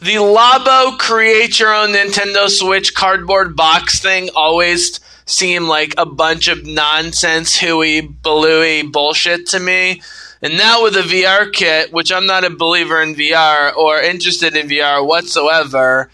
the 0.00 0.14
labo 0.14 0.98
create 0.98 1.60
your 1.60 1.72
own 1.74 1.90
nintendo 1.90 2.48
switch 2.48 2.94
cardboard 2.94 3.54
box 3.54 4.00
thing 4.00 4.30
always 4.34 4.98
seemed 5.26 5.66
like 5.66 5.94
a 5.96 6.06
bunch 6.06 6.48
of 6.48 6.66
nonsense 6.66 7.56
hooey 7.58 8.02
balooey 8.02 8.90
bullshit 8.90 9.46
to 9.48 9.60
me 9.60 10.02
and 10.42 10.56
now 10.56 10.82
with 10.82 10.96
a 10.96 11.02
vr 11.02 11.52
kit 11.52 11.92
which 11.92 12.10
i'm 12.10 12.26
not 12.26 12.44
a 12.44 12.50
believer 12.50 13.00
in 13.00 13.14
vr 13.14 13.76
or 13.76 14.00
interested 14.00 14.56
in 14.56 14.68
vr 14.68 15.06
whatsoever 15.06 16.10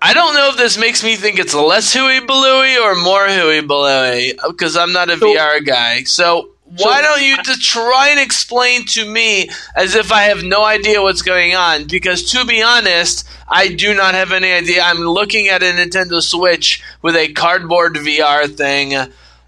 I 0.00 0.12
don't 0.14 0.34
know 0.34 0.50
if 0.50 0.56
this 0.56 0.78
makes 0.78 1.02
me 1.02 1.16
think 1.16 1.38
it's 1.38 1.54
less 1.54 1.92
hooey 1.92 2.20
balooey 2.20 2.80
or 2.80 2.94
more 3.02 3.26
hooey 3.26 3.62
balooey 3.62 4.34
because 4.46 4.76
I'm 4.76 4.92
not 4.92 5.10
a 5.10 5.16
So- 5.18 5.26
VR 5.26 5.64
guy. 5.64 6.04
So 6.04 6.50
why 6.78 7.00
don't 7.00 7.22
you 7.22 7.36
just 7.42 7.62
try 7.62 8.08
and 8.10 8.20
explain 8.20 8.84
to 8.86 9.04
me 9.04 9.48
as 9.74 9.94
if 9.94 10.12
I 10.12 10.22
have 10.24 10.42
no 10.42 10.64
idea 10.64 11.00
what's 11.00 11.22
going 11.22 11.54
on? 11.54 11.84
Because 11.84 12.32
to 12.32 12.44
be 12.44 12.62
honest, 12.62 13.26
I 13.48 13.68
do 13.68 13.94
not 13.94 14.14
have 14.14 14.32
any 14.32 14.52
idea. 14.52 14.82
I'm 14.82 14.98
looking 14.98 15.48
at 15.48 15.62
a 15.62 15.66
Nintendo 15.66 16.20
Switch 16.20 16.82
with 17.02 17.14
a 17.14 17.32
cardboard 17.32 17.94
VR 17.94 18.48
thing. 18.48 18.94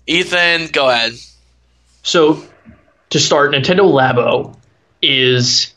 Ethan, 0.06 0.68
go 0.68 0.88
ahead. 0.88 1.14
So, 2.04 2.42
to 3.10 3.18
start, 3.18 3.52
Nintendo 3.52 3.80
Labo 3.80 4.56
is 5.02 5.74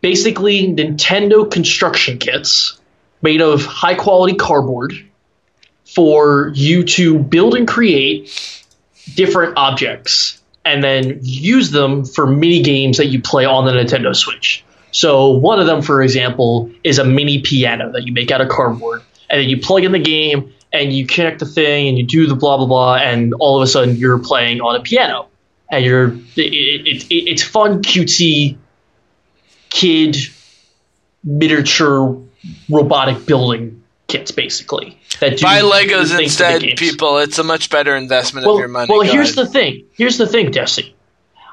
basically 0.00 0.66
Nintendo 0.68 1.48
construction 1.50 2.18
kits 2.18 2.77
made 3.22 3.40
of 3.40 3.64
high 3.64 3.94
quality 3.94 4.34
cardboard 4.34 4.92
for 5.84 6.52
you 6.54 6.84
to 6.84 7.18
build 7.18 7.54
and 7.54 7.66
create 7.66 8.64
different 9.14 9.56
objects 9.56 10.40
and 10.64 10.84
then 10.84 11.20
use 11.22 11.70
them 11.70 12.04
for 12.04 12.26
mini 12.26 12.62
games 12.62 12.98
that 12.98 13.06
you 13.06 13.22
play 13.22 13.44
on 13.44 13.64
the 13.64 13.72
Nintendo 13.72 14.14
Switch. 14.14 14.64
So, 14.90 15.30
one 15.30 15.60
of 15.60 15.66
them, 15.66 15.82
for 15.82 16.02
example, 16.02 16.70
is 16.84 16.98
a 16.98 17.04
mini 17.04 17.40
piano 17.40 17.92
that 17.92 18.06
you 18.06 18.12
make 18.12 18.30
out 18.30 18.40
of 18.40 18.48
cardboard, 18.48 19.02
and 19.28 19.40
then 19.40 19.48
you 19.48 19.60
plug 19.60 19.84
in 19.84 19.92
the 19.92 19.98
game 19.98 20.52
and 20.72 20.92
you 20.92 21.06
connect 21.06 21.40
the 21.40 21.46
thing 21.46 21.88
and 21.88 21.98
you 21.98 22.04
do 22.04 22.26
the 22.26 22.34
blah 22.34 22.56
blah 22.56 22.66
blah, 22.66 22.96
and 22.96 23.34
all 23.34 23.56
of 23.56 23.62
a 23.62 23.66
sudden 23.66 23.96
you're 23.96 24.18
playing 24.18 24.60
on 24.60 24.76
a 24.76 24.80
piano 24.80 25.28
and 25.70 25.84
you're 25.84 26.08
it, 26.08 26.22
it, 26.36 27.04
it, 27.04 27.14
it's 27.30 27.42
fun, 27.42 27.82
cutesy, 27.82 28.56
kid, 29.70 30.16
miniature 31.22 32.22
robotic 32.68 33.26
building 33.26 33.82
kits, 34.06 34.30
basically. 34.30 34.98
That 35.20 35.36
do 35.38 35.42
Buy 35.44 35.60
Legos 35.60 36.18
instead, 36.18 36.62
people. 36.76 37.18
It's 37.18 37.38
a 37.38 37.44
much 37.44 37.70
better 37.70 37.96
investment 37.96 38.46
Well, 38.46 38.56
of 38.56 38.60
your 38.60 38.68
money. 38.68 38.86
well 38.90 39.02
Go 39.04 39.12
here's 39.12 39.36
ahead. 39.36 39.46
the 39.46 39.50
thing. 39.50 39.84
Here's 39.92 40.16
the 40.18 40.26
thing, 40.26 40.50
Desi. 40.50 40.92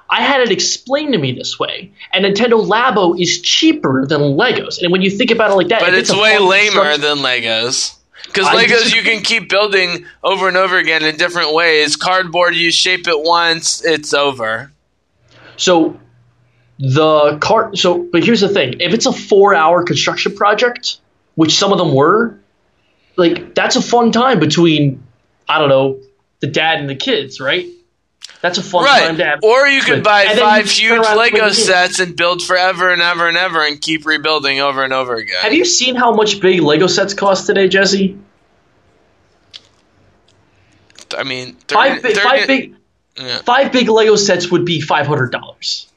I 0.10 0.22
had 0.22 0.42
it 0.42 0.52
explained 0.52 1.14
to 1.14 1.20
me 1.20 1.32
this 1.32 1.58
way, 1.60 1.92
and 2.14 2.24
Nintendo 2.26 2.64
Labo 2.64 3.20
is 3.20 3.42
cheaper 3.42 4.06
than 4.06 4.22
Legos. 4.22 4.82
And 4.82 4.92
when 4.92 5.02
you 5.02 5.10
think 5.10 5.32
about 5.32 5.52
it 5.52 5.56
like 5.56 5.70
that, 5.70 5.82
But 5.82 5.94
if 5.96 6.00
it's 6.02 6.14
way 6.14 6.38
lamer 6.38 6.98
than 6.98 7.18
Legos. 7.18 7.96
Because 8.26 8.46
Legos 8.48 8.96
you 8.96 9.02
can 9.02 9.22
keep 9.24 9.50
building 9.50 10.06
over 10.24 10.48
and 10.48 10.58
over 10.58 10.78
again 10.78 11.04
in 11.04 11.16
different 11.18 11.54
ways. 11.54 11.96
Cardboard, 11.96 12.56
you 12.56 12.72
shape 12.72 13.08
it 13.08 13.20
once, 13.20 13.84
it's 13.84 14.14
over. 14.14 14.72
So 15.58 16.00
the 16.80 17.38
cart. 17.39 17.78
So, 17.78 18.03
but 18.11 18.23
here's 18.23 18.41
the 18.41 18.49
thing: 18.49 18.76
if 18.80 18.93
it's 18.93 19.05
a 19.05 19.13
four-hour 19.13 19.84
construction 19.84 20.36
project, 20.36 20.97
which 21.36 21.55
some 21.57 21.71
of 21.71 21.78
them 21.78 21.93
were, 21.93 22.38
like 23.15 23.55
that's 23.55 23.76
a 23.76 23.82
fun 23.82 24.11
time 24.11 24.39
between, 24.39 25.03
I 25.47 25.59
don't 25.59 25.69
know, 25.69 25.99
the 26.39 26.47
dad 26.47 26.80
and 26.80 26.89
the 26.89 26.95
kids, 26.95 27.39
right? 27.39 27.67
That's 28.41 28.57
a 28.57 28.63
fun 28.63 28.86
time 28.86 29.07
Right. 29.09 29.17
to 29.17 29.26
have. 29.26 29.39
Or 29.43 29.67
you 29.67 29.82
could 29.82 30.03
buy 30.03 30.23
And 30.23 30.38
five 30.39 30.69
huge 30.69 30.91
around 30.91 31.05
and 31.05 31.15
play 31.15 31.32
Lego 31.32 31.49
sets 31.51 31.99
and 31.99 32.15
build 32.15 32.43
forever 32.43 32.91
and 32.91 33.01
ever 33.01 33.28
and 33.28 33.38
ever 33.38 33.65
and 33.65 33.82
keep 33.82 34.05
rebuilding 34.05 34.59
over 34.59 34.84
and 34.84 34.93
over 34.93 35.15
again. 35.15 35.38
Have 35.41 35.53
you 35.53 35.65
seen 35.65 35.95
how 35.95 36.13
much 36.13 36.39
big 36.41 36.59
Lego 36.61 36.86
sets 36.88 37.13
cost 37.15 37.47
today, 37.47 37.67
Jesse? 37.67 38.17
I 41.17 41.23
mean, 41.23 41.53
30, 41.67 41.73
Five, 41.73 42.01
big, 42.03 42.15
30 42.15 42.28
five 42.28 42.47
big, 42.47 42.76
Yeah. 43.17 43.38
five 43.43 43.71
big 43.71 43.89
Lego 43.89 44.15
sets 44.15 44.51
would 44.51 44.65
be 44.65 44.82
five 44.82 45.07
hundred 45.07 45.32
dollars. 45.32 45.88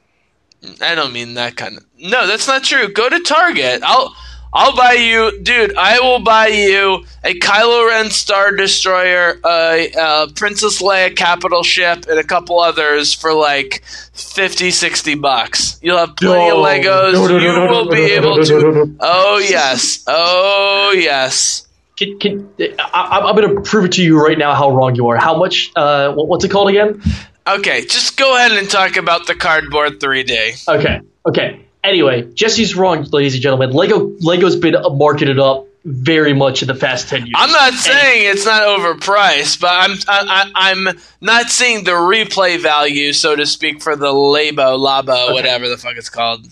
I 0.81 0.95
don't 0.95 1.13
mean 1.13 1.35
that 1.35 1.57
kind 1.57 1.77
of. 1.77 1.85
No, 1.99 2.27
that's 2.27 2.47
not 2.47 2.65
true. 2.65 2.89
Go 2.89 3.09
to 3.09 3.21
Target. 3.21 3.83
I'll 3.83 4.15
I'll 4.53 4.75
buy 4.75 4.93
you, 4.95 5.39
dude. 5.43 5.77
I 5.77 6.01
will 6.01 6.21
buy 6.21 6.49
you 6.49 7.05
a 7.23 7.39
Kylo 7.39 7.89
Ren 7.89 8.11
Star 8.11 8.57
Destroyer, 8.57 9.39
a, 9.45 9.93
uh 9.93 10.27
Princess 10.35 10.81
Leia 10.81 11.15
capital 11.15 11.63
ship, 11.63 12.07
and 12.09 12.19
a 12.19 12.25
couple 12.25 12.59
others 12.59 13.15
for 13.15 13.35
like 13.35 13.85
50, 14.15 14.71
60 14.71 15.15
bucks. 15.17 15.79
You'll 15.83 15.99
have 15.99 16.17
plenty 16.17 16.51
of 16.51 16.57
Legos. 16.57 17.43
you 17.43 17.71
will 17.71 17.91
be 17.91 18.13
able 18.13 18.43
to. 18.43 18.97
Oh 19.01 19.39
yes. 19.39 20.03
Oh 20.07 20.95
yes. 20.97 21.67
Can, 21.99 22.17
can, 22.21 22.49
I, 22.79 23.23
I'm 23.25 23.35
going 23.35 23.57
to 23.57 23.61
prove 23.61 23.87
it 23.87 23.93
to 23.93 24.05
you 24.05 24.25
right 24.25 24.39
now 24.39 24.55
how 24.55 24.71
wrong 24.71 24.95
you 24.95 25.09
are. 25.09 25.17
How 25.17 25.37
much? 25.37 25.73
Uh, 25.75 26.13
what, 26.13 26.29
what's 26.29 26.45
it 26.45 26.51
called 26.51 26.69
again? 26.69 27.03
Okay, 27.49 27.87
just 27.87 28.17
go 28.17 28.37
ahead 28.37 28.53
and 28.53 28.69
talk 28.69 28.97
about 28.97 29.27
the 29.27 29.35
cardboard 29.35 30.01
3D. 30.01 30.69
Okay, 30.69 31.01
okay. 31.27 31.65
Anyway, 31.83 32.23
Jesse's 32.35 32.77
wrong, 32.77 33.05
ladies 33.05 33.35
and 33.35 33.43
gentlemen. 33.43 33.71
Lego 33.71 34.13
Lego's 34.21 34.57
been 34.57 34.75
marketed 34.99 35.39
up 35.39 35.67
very 35.85 36.35
much 36.35 36.61
in 36.61 36.69
the 36.69 36.75
past 36.75 37.09
ten 37.09 37.21
years. 37.25 37.35
I'm 37.37 37.51
not 37.51 37.73
saying 37.73 38.31
it's 38.31 38.45
not 38.45 38.63
overpriced, 38.65 39.61
but 39.61 39.71
I'm 39.71 39.93
I, 40.09 40.51
I, 40.55 40.71
I'm 40.71 40.99
not 41.21 41.49
seeing 41.49 41.85
the 41.85 41.93
replay 41.93 42.61
value, 42.61 43.13
so 43.13 43.37
to 43.37 43.47
speak, 43.47 43.81
for 43.81 43.97
the 43.97 44.09
Labo, 44.13 44.77
Labo, 44.79 45.33
whatever 45.33 45.69
the 45.69 45.79
fuck 45.79 45.97
it's 45.97 46.11
called. 46.11 46.47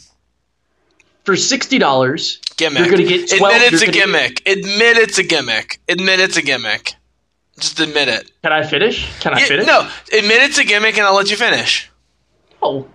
for 1.24 1.36
sixty 1.36 1.78
dollars. 1.78 2.40
Gimmick. 2.56 2.86
You're 2.86 2.90
gonna 2.90 3.04
get 3.04 3.28
12 3.28 3.54
Admit 3.54 3.72
it's 3.72 3.82
a 3.82 3.92
gimmick. 3.92 4.48
Admit 4.48 4.96
it's 4.96 5.18
a 5.18 5.24
gimmick. 5.24 5.80
Admit 5.88 6.20
it's 6.20 6.36
a 6.38 6.42
gimmick. 6.42 6.94
Just 7.58 7.80
admit 7.80 8.08
it. 8.08 8.30
Can 8.42 8.52
I 8.52 8.62
finish? 8.64 9.08
Can 9.20 9.34
I 9.34 9.40
Yeah, 9.40 9.46
finish? 9.46 9.66
no, 9.66 9.80
admit 10.12 10.42
it's 10.42 10.58
a 10.58 10.64
gimmick, 10.64 10.96
and 10.98 11.06
I'll 11.06 11.14
let 11.14 11.30
you 11.30 11.36
finish. 11.36 11.90
Oh, 12.62 12.86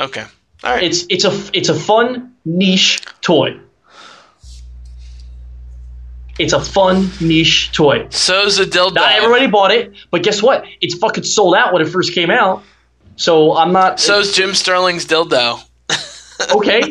Okay. 0.00 0.24
All 0.64 0.72
right. 0.74 0.82
it's 0.82 1.04
it's 1.08 1.24
a 1.24 1.50
it's 1.52 1.68
a 1.68 1.74
fun 1.74 2.34
niche 2.44 3.00
toy. 3.20 3.58
It's 6.38 6.52
a 6.52 6.60
fun 6.60 7.10
niche 7.20 7.72
toy. 7.72 8.06
So's 8.10 8.58
a 8.58 8.64
dildo. 8.64 8.94
Not 8.94 9.12
everybody 9.12 9.46
bought 9.48 9.70
it, 9.70 9.92
but 10.10 10.22
guess 10.22 10.42
what? 10.42 10.64
It's 10.80 10.94
fucking 10.94 11.24
sold 11.24 11.54
out 11.54 11.72
when 11.72 11.82
it 11.82 11.88
first 11.88 12.12
came 12.14 12.30
out. 12.30 12.62
So 13.16 13.54
I'm 13.56 13.72
not 13.72 14.00
So's 14.00 14.32
Jim 14.34 14.54
Sterling's 14.54 15.04
dildo. 15.06 15.60
okay. 16.54 16.82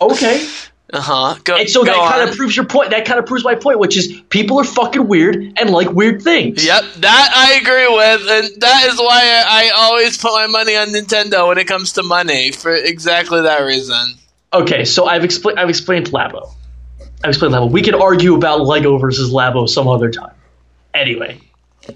okay. 0.00 0.48
Uh 0.94 1.00
huh. 1.00 1.34
Go. 1.42 1.56
And 1.56 1.68
so 1.68 1.82
that 1.82 2.12
kind 2.12 2.30
of 2.30 2.36
proves 2.36 2.54
your 2.54 2.66
point. 2.66 2.90
That 2.90 3.04
kind 3.04 3.18
of 3.18 3.26
proves 3.26 3.42
my 3.42 3.56
point, 3.56 3.80
which 3.80 3.96
is 3.96 4.22
people 4.30 4.60
are 4.60 4.64
fucking 4.64 5.08
weird 5.08 5.34
and 5.60 5.70
like 5.70 5.90
weird 5.90 6.22
things. 6.22 6.64
Yep, 6.64 6.84
that 6.98 7.30
I 7.34 7.54
agree 7.60 7.88
with, 7.88 8.30
and 8.30 8.60
that 8.62 8.84
is 8.92 8.98
why 9.00 9.42
I, 9.44 9.70
always 9.74 10.16
put 10.16 10.32
my 10.34 10.46
money 10.46 10.76
on 10.76 10.88
Nintendo 10.88 11.48
when 11.48 11.58
it 11.58 11.66
comes 11.66 11.94
to 11.94 12.04
money 12.04 12.52
for 12.52 12.72
exactly 12.72 13.42
that 13.42 13.62
reason. 13.62 14.14
Okay, 14.52 14.84
so 14.84 15.06
I've 15.06 15.24
explained. 15.24 15.58
I've 15.58 15.68
explained 15.68 16.06
Labo. 16.10 16.54
I've 17.24 17.30
explained 17.30 17.54
Labo. 17.54 17.68
We 17.68 17.82
can 17.82 17.96
argue 17.96 18.36
about 18.36 18.60
Lego 18.60 18.96
versus 18.98 19.32
Labo 19.32 19.68
some 19.68 19.88
other 19.88 20.12
time. 20.12 20.34
Anyway, 20.94 21.40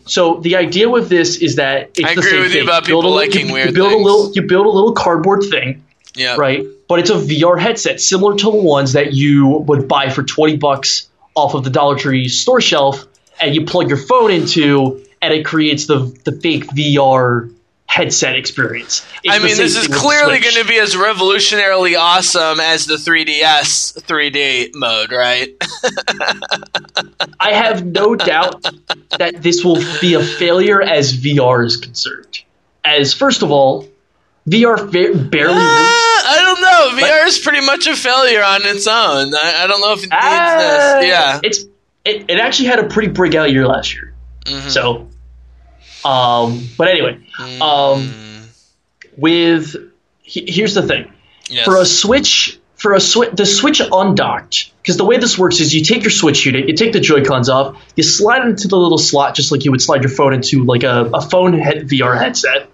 so 0.06 0.40
the 0.40 0.56
idea 0.56 0.90
with 0.90 1.08
this 1.08 1.36
is 1.36 1.54
that 1.56 1.90
it's 1.96 2.04
I 2.04 2.14
the 2.14 2.20
agree 2.20 2.30
same 2.30 2.40
with 2.40 2.52
you 2.52 2.58
thing. 2.60 2.68
about 2.68 2.84
build 2.84 3.04
people 3.04 3.14
a, 3.14 3.16
liking 3.16 3.46
you, 3.46 3.52
weird 3.52 3.68
you 3.68 3.74
build 3.74 3.90
things. 3.90 4.00
a 4.00 4.04
little. 4.04 4.32
You 4.32 4.42
build 4.42 4.66
a 4.66 4.70
little 4.70 4.92
cardboard 4.92 5.44
thing, 5.48 5.84
Yeah, 6.14 6.36
right? 6.36 6.64
But 6.88 7.00
it's 7.00 7.10
a 7.10 7.14
VR 7.14 7.58
headset 7.58 8.00
similar 8.00 8.36
to 8.36 8.44
the 8.50 8.56
ones 8.56 8.92
that 8.92 9.12
you 9.12 9.46
would 9.46 9.88
buy 9.88 10.10
for 10.10 10.22
twenty 10.22 10.56
bucks 10.56 11.08
off 11.34 11.54
of 11.54 11.64
the 11.64 11.70
Dollar 11.70 11.96
Tree 11.96 12.28
store 12.28 12.60
shelf, 12.60 13.06
and 13.40 13.54
you 13.54 13.64
plug 13.64 13.88
your 13.88 13.98
phone 13.98 14.30
into, 14.30 15.04
and 15.20 15.32
it 15.32 15.44
creates 15.44 15.86
the 15.86 15.98
the 16.24 16.32
fake 16.32 16.66
VR 16.68 17.52
headset 17.88 18.36
experience. 18.36 19.04
It's 19.24 19.34
I 19.34 19.38
mean, 19.38 19.56
this 19.56 19.76
is 19.76 19.88
clearly 19.88 20.38
going 20.40 20.54
to 20.54 20.64
be 20.64 20.78
as 20.78 20.94
revolutionarily 20.94 21.98
awesome 21.98 22.60
as 22.60 22.86
the 22.86 22.96
3DS 22.96 24.02
3D 24.02 24.74
mode, 24.74 25.10
right? 25.10 25.56
I 27.40 27.52
have 27.52 27.84
no 27.84 28.14
doubt 28.14 28.62
that 29.18 29.42
this 29.42 29.64
will 29.64 29.82
be 30.00 30.14
a 30.14 30.22
failure 30.22 30.82
as 30.82 31.16
VR 31.16 31.64
is 31.64 31.78
concerned. 31.78 32.42
As 32.84 33.14
first 33.14 33.42
of 33.42 33.50
all, 33.50 33.88
VR 34.48 34.78
fa- 34.78 35.18
barely 35.18 35.54
works. 35.54 35.62
Ah, 35.64 36.24
I 36.30 36.40
don't 36.42 36.60
know. 37.00 37.06
VR 37.06 37.26
is 37.26 37.38
pretty 37.38 37.64
much 37.64 37.86
a 37.86 37.94
failure 37.96 38.42
on 38.42 38.62
its 38.64 38.86
own. 38.86 39.34
I, 39.34 39.62
I 39.64 39.66
don't 39.66 39.80
know 39.80 39.92
if 39.92 39.98
it 39.98 40.10
needs 40.10 40.12
Ah, 40.12 40.96
this. 41.00 41.06
Yeah. 41.08 41.40
it's 41.42 41.64
it, 42.04 42.24
it 42.30 42.38
actually 42.40 42.66
had 42.68 42.78
a 42.78 42.84
pretty 42.88 43.08
breakout 43.08 43.50
year 43.52 43.66
last 43.66 43.94
year. 43.94 44.14
Mhm. 44.44 44.70
So, 44.70 45.08
um, 46.08 46.66
but 46.78 46.88
anyway, 46.88 47.18
um, 47.60 48.10
with 49.16 49.76
he, 50.22 50.44
here's 50.50 50.74
the 50.74 50.82
thing 50.82 51.12
Yes. 51.50 51.64
for 51.64 51.76
a 51.76 51.84
Switch 51.84 52.58
for 52.76 52.94
a 52.94 53.00
switch 53.00 53.30
the 53.32 53.44
Switch 53.46 53.80
undocked 53.80 54.72
because 54.82 54.96
the 54.96 55.04
way 55.04 55.16
this 55.18 55.36
works 55.36 55.60
is 55.60 55.74
you 55.74 55.82
take 55.84 56.02
your 56.02 56.10
Switch 56.10 56.46
unit, 56.46 56.68
you 56.68 56.74
take 56.76 56.92
the 56.92 57.00
Joy 57.00 57.24
Cons 57.24 57.48
off, 57.48 57.76
you 57.96 58.02
slide 58.04 58.42
it 58.42 58.48
into 58.48 58.68
the 58.68 58.76
little 58.76 58.98
slot 58.98 59.34
just 59.34 59.50
like 59.50 59.64
you 59.64 59.70
would 59.72 59.82
slide 59.82 60.02
your 60.02 60.10
phone 60.12 60.32
into 60.34 60.64
like 60.64 60.84
a, 60.84 61.10
a 61.12 61.20
phone 61.20 61.54
head, 61.58 61.88
VR 61.88 62.16
headset, 62.16 62.70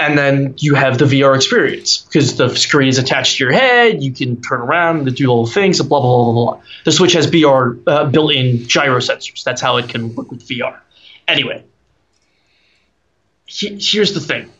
and 0.00 0.16
then 0.16 0.54
you 0.58 0.74
have 0.74 0.98
the 0.98 1.04
VR 1.06 1.34
experience 1.34 1.98
because 1.98 2.36
the 2.36 2.54
screen 2.54 2.88
is 2.88 2.98
attached 2.98 3.36
to 3.38 3.44
your 3.44 3.52
head. 3.52 4.02
You 4.02 4.12
can 4.12 4.40
turn 4.40 4.60
around 4.60 5.06
and 5.08 5.16
do 5.16 5.26
little 5.26 5.46
things, 5.46 5.80
blah 5.82 6.00
blah 6.00 6.24
blah 6.24 6.32
blah 6.32 6.54
blah. 6.54 6.62
The 6.84 6.92
Switch 6.92 7.12
has 7.14 7.26
VR 7.26 7.80
uh, 7.86 8.04
built-in 8.06 8.66
gyro 8.68 8.98
sensors. 8.98 9.42
That's 9.44 9.60
how 9.60 9.76
it 9.78 9.88
can 9.88 10.14
work 10.14 10.30
with 10.30 10.46
VR. 10.48 10.78
Anyway, 11.26 11.64
he, 13.46 13.78
here's 13.80 14.14
the 14.14 14.20
thing: 14.20 14.50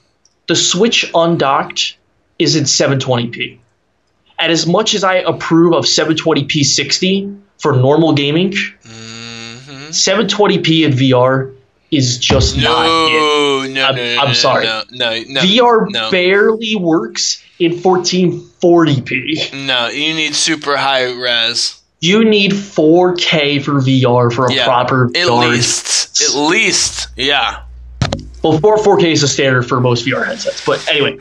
the 0.47 0.57
Switch 0.57 1.11
undocked 1.15 1.97
is 2.39 2.57
in 2.57 2.65
720p. 2.65 3.59
And 4.39 4.53
as 4.53 4.67
much 4.67 4.95
as 4.95 5.03
I 5.03 5.17
approve 5.17 5.75
of 5.75 5.85
720p 5.85 6.65
60 6.65 7.37
for 7.59 7.75
normal 7.75 8.13
gaming, 8.13 8.53
Mhm. 8.53 9.89
720p 9.91 10.85
in 10.85 10.93
VR 10.93 11.55
is 11.91 12.19
just 12.19 12.57
not 12.57 12.85
it. 12.87 12.89
No, 12.89 13.63
no, 13.67 13.73
no, 13.73 13.83
I'm- 13.85 13.97
no, 13.97 14.17
I'm 14.23 14.35
sorry. 14.35 14.65
No, 14.67 14.83
no, 14.91 15.23
no. 15.29 15.41
VR 15.41 15.87
no. 15.91 16.11
barely 16.11 16.77
works 16.77 17.43
in 17.59 17.73
1440p. 17.73 19.67
No, 19.67 19.89
you 19.89 20.15
need 20.15 20.35
super 20.35 20.77
high 20.77 21.05
res. 21.13 21.81
You 22.01 22.25
need 22.25 22.53
4K 22.53 23.59
for 23.65 23.81
VR 23.81 24.31
for 24.33 24.47
a 24.47 24.53
Yeah, 24.55 24.65
proper 24.67 25.07
At 25.07 25.13
VR. 25.27 25.51
least, 25.51 26.23
at 26.23 26.35
least, 26.41 27.09
yeah. 27.17 27.63
Well, 28.43 28.59
4 28.59 28.77
4K 28.79 29.11
is 29.13 29.23
the 29.23 29.29
standard 29.29 29.63
for 29.67 29.81
most 29.81 30.05
VR 30.07 30.25
headsets. 30.25 30.65
But 30.65 30.87
anyway, 30.89 31.19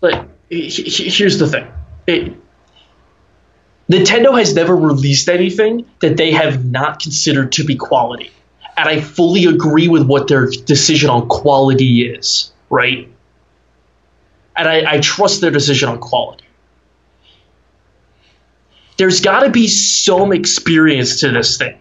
but 0.00 0.28
he- 0.50 0.68
he- 0.68 1.08
here's 1.08 1.38
the 1.38 1.46
thing: 1.46 1.66
it, 2.06 2.34
Nintendo 3.90 4.38
has 4.38 4.54
never 4.54 4.76
released 4.76 5.28
anything 5.30 5.86
that 6.00 6.16
they 6.18 6.32
have 6.32 6.64
not 6.66 7.00
considered 7.00 7.52
to 7.52 7.64
be 7.64 7.74
quality, 7.76 8.30
and 8.76 8.88
I 8.88 9.00
fully 9.00 9.44
agree 9.44 9.88
with 9.88 10.06
what 10.06 10.28
their 10.28 10.46
decision 10.46 11.10
on 11.10 11.28
quality 11.28 12.06
is. 12.06 12.52
Right, 12.70 13.08
and 14.56 14.68
I, 14.68 14.94
I 14.94 15.00
trust 15.00 15.40
their 15.40 15.50
decision 15.50 15.88
on 15.88 15.98
quality. 15.98 16.44
There's 18.96 19.20
got 19.20 19.40
to 19.40 19.50
be 19.50 19.66
some 19.66 20.32
experience 20.32 21.20
to 21.20 21.30
this 21.32 21.58
thing. 21.58 21.78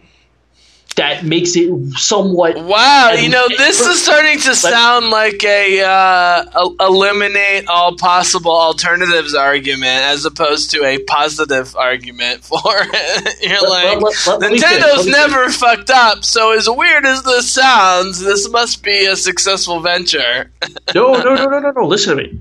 That 0.96 1.24
makes 1.26 1.56
it 1.56 1.70
somewhat 1.98 2.56
Wow, 2.56 3.12
you 3.12 3.30
know, 3.30 3.48
this 3.50 3.80
is 3.82 4.02
starting 4.02 4.39
to 4.41 4.56
sound 4.56 5.10
like 5.10 5.44
a 5.44 5.82
uh, 5.82 6.46
el- 6.54 6.76
eliminate 6.80 7.68
all 7.68 7.96
possible 7.98 8.52
alternatives 8.52 9.34
argument 9.34 10.04
as 10.04 10.26
opposed 10.26 10.72
to 10.72 10.84
a 10.86 11.00
positive 11.04 11.76
argument 11.76 12.44
for 12.46 12.60
it. 12.64 13.38
You're 13.50 13.62
Let- 13.62 14.00
like, 14.00 14.02
let- 14.02 14.28
let- 14.28 14.39
let 14.41 14.52
me 14.52 14.60
finish, 14.60 14.84
Nintendo's 14.84 15.08
never 15.08 15.50
fucked 15.50 15.89
up, 15.89 16.24
so 16.24 16.52
as 16.52 16.70
weird 16.70 17.06
as 17.06 17.24
this 17.24 17.50
sounds, 17.52 18.20
this 18.20 18.50
must 18.50 18.84
be 18.84 19.06
a 19.06 19.16
successful 19.16 19.80
venture. 19.80 20.52
no, 20.96 21.14
no, 21.14 21.36
no, 21.36 21.46
no, 21.46 21.60
no, 21.60 21.72
no. 21.72 21.86
Listen 21.88 22.18
to 22.18 22.24
me. 22.24 22.39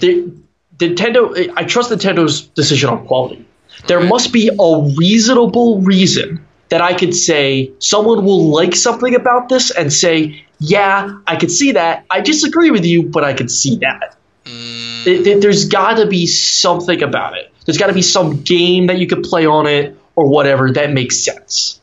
The, 0.00 0.32
Nintendo, 0.78 1.52
I 1.56 1.64
trust 1.64 1.90
Nintendo's 1.90 2.42
decision 2.42 2.90
on 2.90 3.06
quality. 3.06 3.46
There 3.86 4.00
must 4.00 4.32
be 4.32 4.48
a 4.48 4.94
reasonable 4.98 5.82
reason 5.82 6.43
that 6.70 6.80
I 6.80 6.94
could 6.94 7.14
say 7.14 7.70
someone 7.78 8.24
will 8.24 8.50
like 8.50 8.74
something 8.74 9.14
about 9.14 9.48
this 9.48 9.70
and 9.70 9.92
say, 9.92 10.44
"Yeah, 10.58 11.10
I 11.26 11.36
could 11.36 11.50
see 11.50 11.72
that. 11.72 12.04
I 12.10 12.20
disagree 12.20 12.70
with 12.70 12.84
you, 12.84 13.02
but 13.02 13.22
I 13.24 13.32
could 13.34 13.50
see 13.50 13.76
that." 13.76 14.16
Mm. 14.46 15.04
There- 15.04 15.22
there- 15.22 15.40
There's 15.40 15.66
got 15.66 15.96
to 15.98 16.06
be 16.06 16.26
something 16.26 17.02
about 17.02 17.36
it. 17.36 17.50
There's 17.66 17.78
got 17.78 17.86
to 17.88 17.92
be 17.94 18.02
some 18.02 18.42
game 18.42 18.86
that 18.88 18.98
you 18.98 19.06
could 19.06 19.22
play 19.22 19.46
on 19.46 19.66
it 19.66 19.96
or 20.16 20.26
whatever 20.28 20.70
that 20.72 20.90
makes 20.92 21.18
sense. 21.18 21.80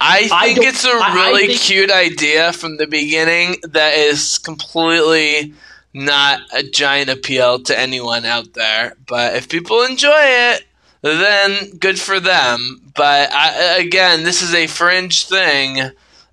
I 0.00 0.28
I 0.32 0.44
think 0.46 0.56
don't- 0.58 0.66
it's 0.68 0.84
a 0.84 0.94
really 1.14 1.46
think- 1.48 1.60
cute 1.60 1.90
idea 1.90 2.52
from 2.52 2.76
the 2.76 2.86
beginning 2.86 3.56
that 3.70 3.94
is 3.94 4.38
completely 4.38 5.52
not 5.94 6.40
a 6.52 6.62
giant 6.62 7.08
appeal 7.10 7.60
to 7.60 7.78
anyone 7.78 8.24
out 8.24 8.54
there. 8.54 8.94
But 9.06 9.36
if 9.36 9.48
people 9.48 9.82
enjoy 9.82 10.22
it, 10.24 10.64
then 11.02 11.76
good 11.78 11.98
for 11.98 12.20
them. 12.20 12.80
But 12.94 13.30
I, 13.32 13.78
again, 13.78 14.22
this 14.24 14.42
is 14.42 14.54
a 14.54 14.66
fringe 14.66 15.26
thing, 15.26 15.80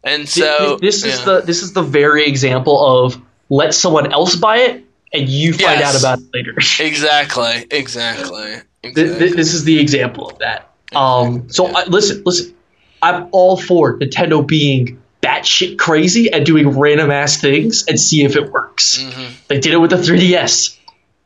and 0.04 0.28
so 0.30 0.78
Th- 0.78 0.80
this 0.82 1.04
is 1.06 1.24
the 1.26 1.42
this 1.42 1.64
is 1.64 1.74
the 1.74 1.82
very 1.84 2.26
example 2.28 3.06
of 3.06 3.20
let 3.50 3.74
someone 3.74 4.12
else 4.14 4.36
buy 4.36 4.58
it 4.58 4.86
and 5.12 5.28
you 5.28 5.54
find 5.54 5.80
Yes. 5.80 5.96
out 5.96 6.00
about 6.00 6.20
it 6.20 6.34
later. 6.34 6.52
exactly, 6.58 7.66
exactly, 7.72 8.56
exactly. 8.84 8.94
th- 9.20 9.36
this 9.36 9.54
is 9.54 9.64
the 9.64 9.80
example 9.80 10.30
of 10.30 10.40
that. 10.40 10.70
Um, 10.96 11.50
so 11.50 11.68
I, 11.68 11.86
listen, 11.86 12.24
listen. 12.26 12.56
I'm 13.02 13.30
all 13.32 13.56
for 13.56 13.98
Nintendo 13.98 14.46
being 14.46 15.02
batshit 15.22 15.78
crazy 15.80 16.32
and 16.32 16.46
doing 16.46 16.78
random 16.78 17.12
ass 17.12 17.38
things 17.40 17.86
and 17.88 17.98
see 18.00 18.24
if 18.26 18.36
it 18.36 18.52
works. 18.52 18.98
Mm-hmm. 19.02 19.34
They 19.48 19.60
did 19.60 19.74
it 19.74 19.78
with 19.78 19.92
the 19.92 19.98
3DS. 19.98 20.78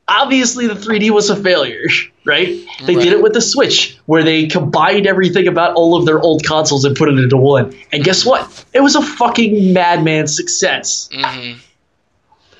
Obviously, 0.07 0.67
the 0.67 0.73
3D 0.75 1.11
was 1.11 1.29
a 1.29 1.35
failure, 1.35 1.87
right? 2.25 2.47
They 2.85 2.95
Right. 2.95 3.03
did 3.03 3.13
it 3.13 3.21
with 3.23 3.33
the 3.33 3.41
Switch, 3.41 3.97
where 4.05 4.23
they 4.23 4.47
combined 4.47 5.07
everything 5.07 5.47
about 5.47 5.75
all 5.75 5.95
of 5.95 6.05
their 6.05 6.19
old 6.19 6.43
consoles 6.43 6.83
and 6.85 6.95
put 6.95 7.09
it 7.09 7.17
into 7.17 7.37
one. 7.37 7.73
And 7.91 8.03
guess 8.03 8.25
what? 8.25 8.65
It 8.73 8.81
was 8.81 8.95
a 8.95 9.01
fucking 9.01 9.71
madman 9.73 10.27
success. 10.27 11.09
Mhm. 11.13 11.55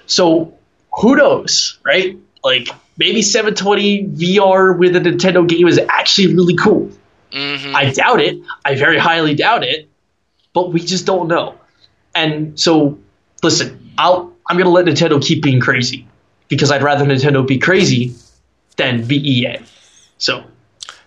So 0.06 0.54
who 1.00 1.16
knows, 1.16 1.80
right? 1.86 2.18
Like 2.44 2.70
maybe 2.98 3.22
720 3.22 4.06
VR 4.08 4.78
with 4.78 4.96
a 4.96 5.00
Nintendo 5.00 5.48
game 5.48 5.68
is 5.68 5.80
actually 5.90 6.34
really 6.34 6.56
cool. 6.56 6.92
Mhm. 7.34 7.74
I 7.74 7.92
doubt 7.92 8.22
it. 8.22 8.40
I 8.64 8.76
very 8.76 8.98
highly 9.00 9.34
doubt 9.36 9.64
it. 9.64 9.90
But 10.54 10.72
we 10.72 10.80
just 10.82 11.06
don't 11.06 11.28
know. 11.28 11.56
And 12.14 12.60
so, 12.60 13.00
listen, 13.42 13.92
I'll 13.98 14.34
I'm 14.48 14.58
gonna 14.58 14.70
let 14.70 14.86
Nintendo 14.86 15.22
keep 15.26 15.42
being 15.42 15.60
crazy 15.60 16.06
because 16.48 16.72
I'd 16.72 16.84
rather 16.84 17.06
Nintendo 17.06 17.46
be 17.46 17.58
crazy 17.58 18.16
than 18.78 19.06
be 19.06 19.18
EA. 19.18 19.58
So 20.18 20.44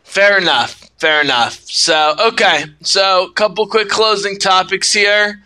Fair 0.06 0.38
enough. 0.38 0.88
Fair 0.98 1.20
enough. 1.20 1.60
So, 1.64 2.14
okay. 2.28 2.64
So, 2.80 3.28
couple 3.34 3.66
quick 3.66 3.90
closing 3.90 4.38
topics 4.38 4.90
here. 4.90 5.42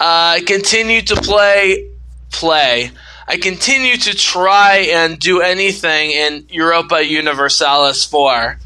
Uh, 0.00 0.38
I 0.38 0.42
continue 0.44 1.02
to 1.02 1.14
play, 1.14 1.88
play. 2.32 2.90
I 3.28 3.36
continue 3.36 3.96
to 3.96 4.16
try 4.16 4.88
and 4.90 5.18
do 5.18 5.40
anything 5.40 6.10
in 6.10 6.46
Europa 6.48 7.04
Universalis 7.04 8.04
4. 8.06 8.58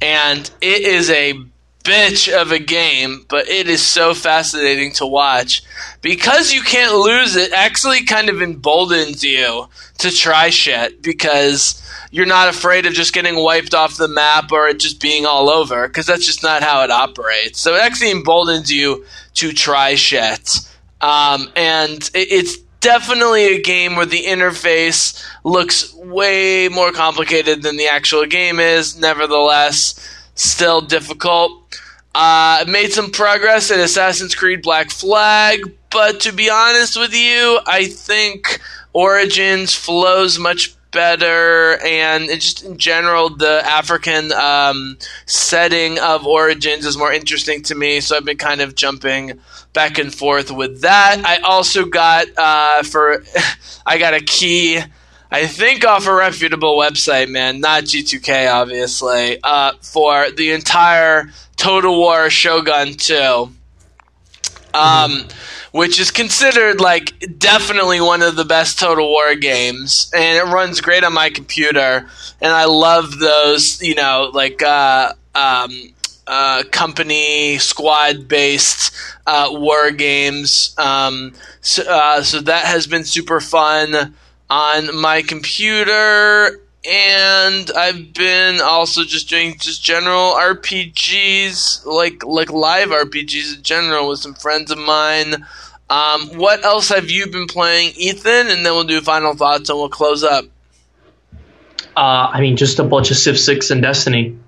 And 0.00 0.50
it 0.60 0.82
is 0.82 1.08
a 1.10 1.34
bitch 1.86 2.32
of 2.32 2.50
a 2.50 2.58
game, 2.58 3.24
but 3.28 3.48
it 3.48 3.68
is 3.68 3.82
so 3.82 4.12
fascinating 4.12 4.92
to 4.94 5.06
watch. 5.06 5.62
Because 6.02 6.52
you 6.52 6.62
can't 6.62 6.94
lose 6.94 7.36
it, 7.36 7.52
actually 7.52 8.04
kind 8.04 8.28
of 8.28 8.42
emboldens 8.42 9.22
you 9.22 9.68
to 9.98 10.10
try 10.10 10.50
shit 10.50 11.00
because 11.00 11.82
you're 12.10 12.26
not 12.26 12.48
afraid 12.48 12.86
of 12.86 12.92
just 12.92 13.12
getting 13.12 13.36
wiped 13.36 13.74
off 13.74 13.96
the 13.96 14.08
map 14.08 14.50
or 14.52 14.68
it 14.68 14.78
just 14.78 15.00
being 15.00 15.26
all 15.26 15.48
over 15.48 15.86
because 15.86 16.06
that's 16.06 16.26
just 16.26 16.42
not 16.42 16.62
how 16.62 16.82
it 16.82 16.90
operates. 16.90 17.60
So 17.60 17.74
it 17.74 17.82
actually 17.82 18.10
emboldens 18.10 18.72
you 18.72 19.04
to 19.34 19.52
try 19.52 19.94
shit. 19.94 20.60
Um, 21.00 21.50
and 21.54 22.02
it, 22.14 22.32
it's 22.32 22.58
definitely 22.80 23.56
a 23.56 23.62
game 23.62 23.96
where 23.96 24.06
the 24.06 24.24
interface 24.24 25.24
looks 25.44 25.94
way 25.94 26.68
more 26.68 26.92
complicated 26.92 27.62
than 27.62 27.76
the 27.76 27.88
actual 27.88 28.26
game 28.26 28.60
is. 28.60 28.98
Nevertheless, 28.98 30.15
still 30.36 30.80
difficult. 30.80 31.80
Uh, 32.14 32.64
made 32.68 32.92
some 32.92 33.10
progress 33.10 33.70
in 33.70 33.80
Assassin's 33.80 34.34
Creed 34.34 34.62
Black 34.62 34.90
Flag, 34.90 35.60
but 35.90 36.20
to 36.20 36.32
be 36.32 36.48
honest 36.48 36.98
with 36.98 37.14
you, 37.14 37.60
I 37.66 37.86
think 37.86 38.60
Origins 38.94 39.74
flows 39.74 40.38
much 40.38 40.74
better, 40.92 41.78
and 41.84 42.24
it 42.24 42.40
just 42.40 42.64
in 42.64 42.78
general, 42.78 43.28
the 43.28 43.60
African 43.66 44.32
um, 44.32 44.96
setting 45.26 45.98
of 45.98 46.26
Origins 46.26 46.86
is 46.86 46.96
more 46.96 47.12
interesting 47.12 47.62
to 47.64 47.74
me. 47.74 48.00
So 48.00 48.16
I've 48.16 48.24
been 48.24 48.38
kind 48.38 48.62
of 48.62 48.74
jumping 48.74 49.38
back 49.74 49.98
and 49.98 50.12
forth 50.14 50.50
with 50.50 50.80
that. 50.80 51.20
I 51.22 51.36
also 51.46 51.84
got 51.84 52.26
uh, 52.38 52.82
for 52.82 53.22
I 53.86 53.98
got 53.98 54.14
a 54.14 54.20
key. 54.20 54.80
I 55.30 55.46
think 55.46 55.84
off 55.84 56.06
a 56.06 56.14
reputable 56.14 56.78
website, 56.78 57.28
man, 57.28 57.60
not 57.60 57.84
G2A, 57.84 58.52
obviously, 58.52 59.38
uh, 59.42 59.72
for 59.82 60.30
the 60.30 60.52
entire 60.52 61.30
Total 61.56 61.94
War 61.96 62.30
Shogun 62.30 62.94
2, 62.94 63.50
um, 64.72 65.26
which 65.72 65.98
is 65.98 66.12
considered 66.12 66.80
like 66.80 67.38
definitely 67.38 68.00
one 68.00 68.22
of 68.22 68.36
the 68.36 68.44
best 68.44 68.78
Total 68.78 69.06
War 69.06 69.34
games, 69.34 70.10
and 70.14 70.38
it 70.38 70.52
runs 70.52 70.80
great 70.80 71.02
on 71.02 71.12
my 71.12 71.30
computer, 71.30 72.08
and 72.40 72.52
I 72.52 72.66
love 72.66 73.18
those, 73.18 73.82
you 73.82 73.96
know, 73.96 74.30
like 74.32 74.62
uh, 74.62 75.12
um, 75.34 75.92
uh, 76.28 76.62
company 76.70 77.58
squad 77.58 78.28
based 78.28 78.92
uh, 79.26 79.48
war 79.50 79.90
games. 79.90 80.72
Um, 80.78 81.32
so, 81.62 81.82
uh, 81.82 82.22
so 82.22 82.40
that 82.42 82.64
has 82.66 82.86
been 82.86 83.04
super 83.04 83.40
fun 83.40 84.14
on 84.50 84.94
my 84.96 85.22
computer 85.22 86.60
and 86.88 87.68
I've 87.76 88.12
been 88.12 88.60
also 88.60 89.02
just 89.02 89.28
doing 89.28 89.58
just 89.58 89.82
general 89.84 90.32
RPGs, 90.34 91.84
like 91.84 92.24
like 92.24 92.52
live 92.52 92.90
RPGs 92.90 93.56
in 93.56 93.62
general 93.62 94.08
with 94.08 94.20
some 94.20 94.34
friends 94.34 94.70
of 94.70 94.78
mine. 94.78 95.44
Um, 95.90 96.36
what 96.38 96.64
else 96.64 96.88
have 96.90 97.10
you 97.10 97.26
been 97.28 97.46
playing, 97.46 97.92
Ethan? 97.96 98.48
And 98.48 98.64
then 98.64 98.72
we'll 98.74 98.84
do 98.84 99.00
final 99.00 99.34
thoughts 99.34 99.68
and 99.68 99.78
we'll 99.78 99.88
close 99.88 100.22
up. 100.22 100.44
uh, 101.96 102.30
I 102.32 102.40
mean 102.40 102.56
just 102.56 102.78
a 102.78 102.84
bunch 102.84 103.10
of 103.10 103.16
Civ 103.16 103.38
6 103.38 103.70
and 103.70 103.82
Destiny. 103.82 104.38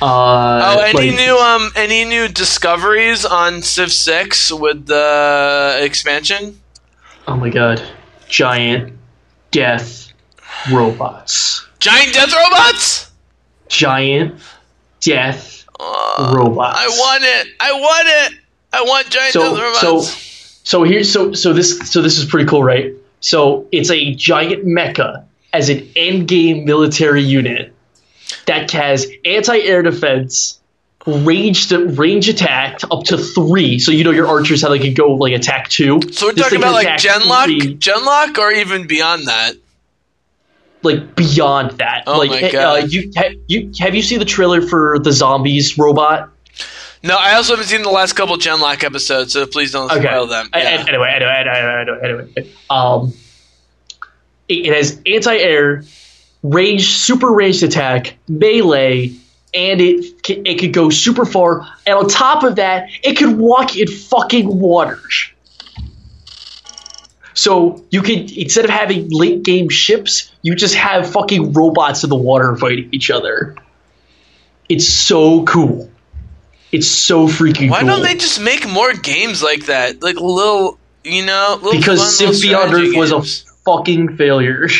Uh, 0.00 0.76
Oh, 0.76 0.80
any 0.80 1.10
like- 1.10 1.16
new 1.16 1.36
um 1.38 1.70
any 1.76 2.04
new 2.04 2.28
discoveries 2.28 3.24
on 3.24 3.62
Civ 3.62 3.92
Six 3.92 4.50
with 4.52 4.86
the 4.86 5.78
expansion? 5.82 6.60
Oh 7.28 7.36
my 7.36 7.50
god. 7.50 7.82
Giant 8.28 8.92
death 9.54 10.12
robots. 10.72 11.66
Giant 11.78 12.12
death 12.12 12.32
robots. 12.34 13.10
Giant 13.68 14.40
death 15.00 15.64
Uh, 15.78 16.32
robots. 16.36 16.78
I 16.78 16.88
want 16.88 17.24
it. 17.24 17.48
I 17.60 17.72
want 17.72 18.08
it. 18.08 18.40
I 18.72 18.82
want 18.82 19.10
giant 19.10 19.32
so 19.32 19.40
death 19.40 19.60
robots. 19.60 19.80
so 19.80 20.00
so 20.64 20.82
here's 20.82 21.10
so 21.12 21.32
so 21.32 21.52
this 21.52 21.78
so 21.90 22.02
this 22.02 22.18
is 22.18 22.24
pretty 22.24 22.48
cool, 22.48 22.62
right? 22.62 22.92
So 23.20 23.66
it's 23.72 23.90
a 23.90 24.14
giant 24.14 24.66
mecha 24.66 25.24
as 25.52 25.68
an 25.68 25.88
end 25.96 26.28
game 26.28 26.64
military 26.64 27.22
unit 27.22 27.72
that 28.46 28.70
has 28.72 29.06
anti-air 29.24 29.82
defense, 29.82 30.58
range 31.06 31.70
range 31.72 32.28
attack 32.28 32.80
up 32.90 33.04
to 33.04 33.18
three. 33.18 33.78
So 33.78 33.92
you 33.92 34.04
know 34.04 34.10
your 34.10 34.26
archers 34.28 34.62
how 34.62 34.70
they 34.70 34.78
can 34.78 34.94
go 34.94 35.14
like 35.14 35.32
attack 35.34 35.68
two. 35.68 36.00
So 36.12 36.26
we're 36.26 36.32
This 36.32 36.44
talking 36.44 36.58
about 36.58 36.72
like 36.72 36.88
Genlock, 36.98 37.44
three, 37.44 37.76
Genlock, 37.76 38.38
or 38.38 38.50
even 38.52 38.86
beyond 38.86 39.26
that. 39.26 39.54
like 40.82 41.14
beyond 41.16 41.72
that. 41.78 42.04
Oh 42.06 42.18
like 42.18 42.30
my 42.30 42.48
uh, 42.48 42.52
God. 42.52 42.92
you 42.92 43.10
ha- 43.16 43.34
you 43.46 43.70
have 43.80 43.94
you 43.94 44.02
seen 44.02 44.18
the 44.18 44.24
trailer 44.24 44.62
for 44.62 44.98
the 44.98 45.12
zombies 45.12 45.76
robot? 45.78 46.30
No, 47.02 47.16
I 47.18 47.34
also 47.34 47.52
haven't 47.52 47.66
seen 47.68 47.82
the 47.82 47.90
last 47.90 48.14
couple 48.14 48.36
Genlock 48.38 48.82
episodes, 48.82 49.34
so 49.34 49.44
please 49.46 49.72
don't 49.72 49.90
Okay. 49.92 50.02
spoil 50.04 50.26
them. 50.26 50.48
Yeah. 50.54 50.60
a- 50.60 50.88
Anyway, 50.88 51.12
anyway, 51.14 51.44
anyway, 51.46 51.84
anyway, 52.02 52.28
anyway. 52.34 52.50
Um, 52.70 53.12
it, 54.48 54.66
it 54.68 54.74
has 54.74 54.98
anti-air, 55.04 55.84
range, 56.42 56.86
super 56.94 57.30
ranged 57.30 57.62
attack, 57.62 58.16
melee, 58.26 59.12
and 59.54 59.80
it 59.80 60.28
it 60.28 60.58
could 60.58 60.72
go 60.72 60.90
super 60.90 61.24
far. 61.24 61.66
And 61.86 61.96
on 61.96 62.08
top 62.08 62.42
of 62.42 62.56
that, 62.56 62.88
it 63.02 63.16
could 63.16 63.38
walk 63.38 63.76
in 63.76 63.88
fucking 63.88 64.58
waters. 64.58 65.30
So 67.34 67.84
you 67.90 68.02
could 68.02 68.30
instead 68.36 68.64
of 68.64 68.70
having 68.70 69.10
late 69.10 69.42
game 69.42 69.68
ships, 69.68 70.32
you 70.42 70.54
just 70.54 70.74
have 70.74 71.10
fucking 71.10 71.52
robots 71.52 72.04
in 72.04 72.10
the 72.10 72.16
water 72.16 72.56
fighting 72.56 72.88
each 72.92 73.10
other. 73.10 73.56
It's 74.68 74.86
so 74.86 75.44
cool. 75.44 75.90
It's 76.72 76.88
so 76.88 77.28
freaking 77.28 77.70
Why 77.70 77.80
cool. 77.80 77.88
don't 77.88 78.02
they 78.02 78.14
just 78.14 78.40
make 78.40 78.68
more 78.68 78.92
games 78.94 79.42
like 79.42 79.66
that? 79.66 80.02
Like 80.02 80.16
little, 80.16 80.78
you 81.04 81.24
know, 81.24 81.58
little 81.62 81.78
because 81.78 82.18
Symphony 82.18 82.54
on 82.54 82.74
Earth 82.74 82.96
was 82.96 83.12
a 83.12 83.22
fucking 83.64 84.16
failure. 84.16 84.68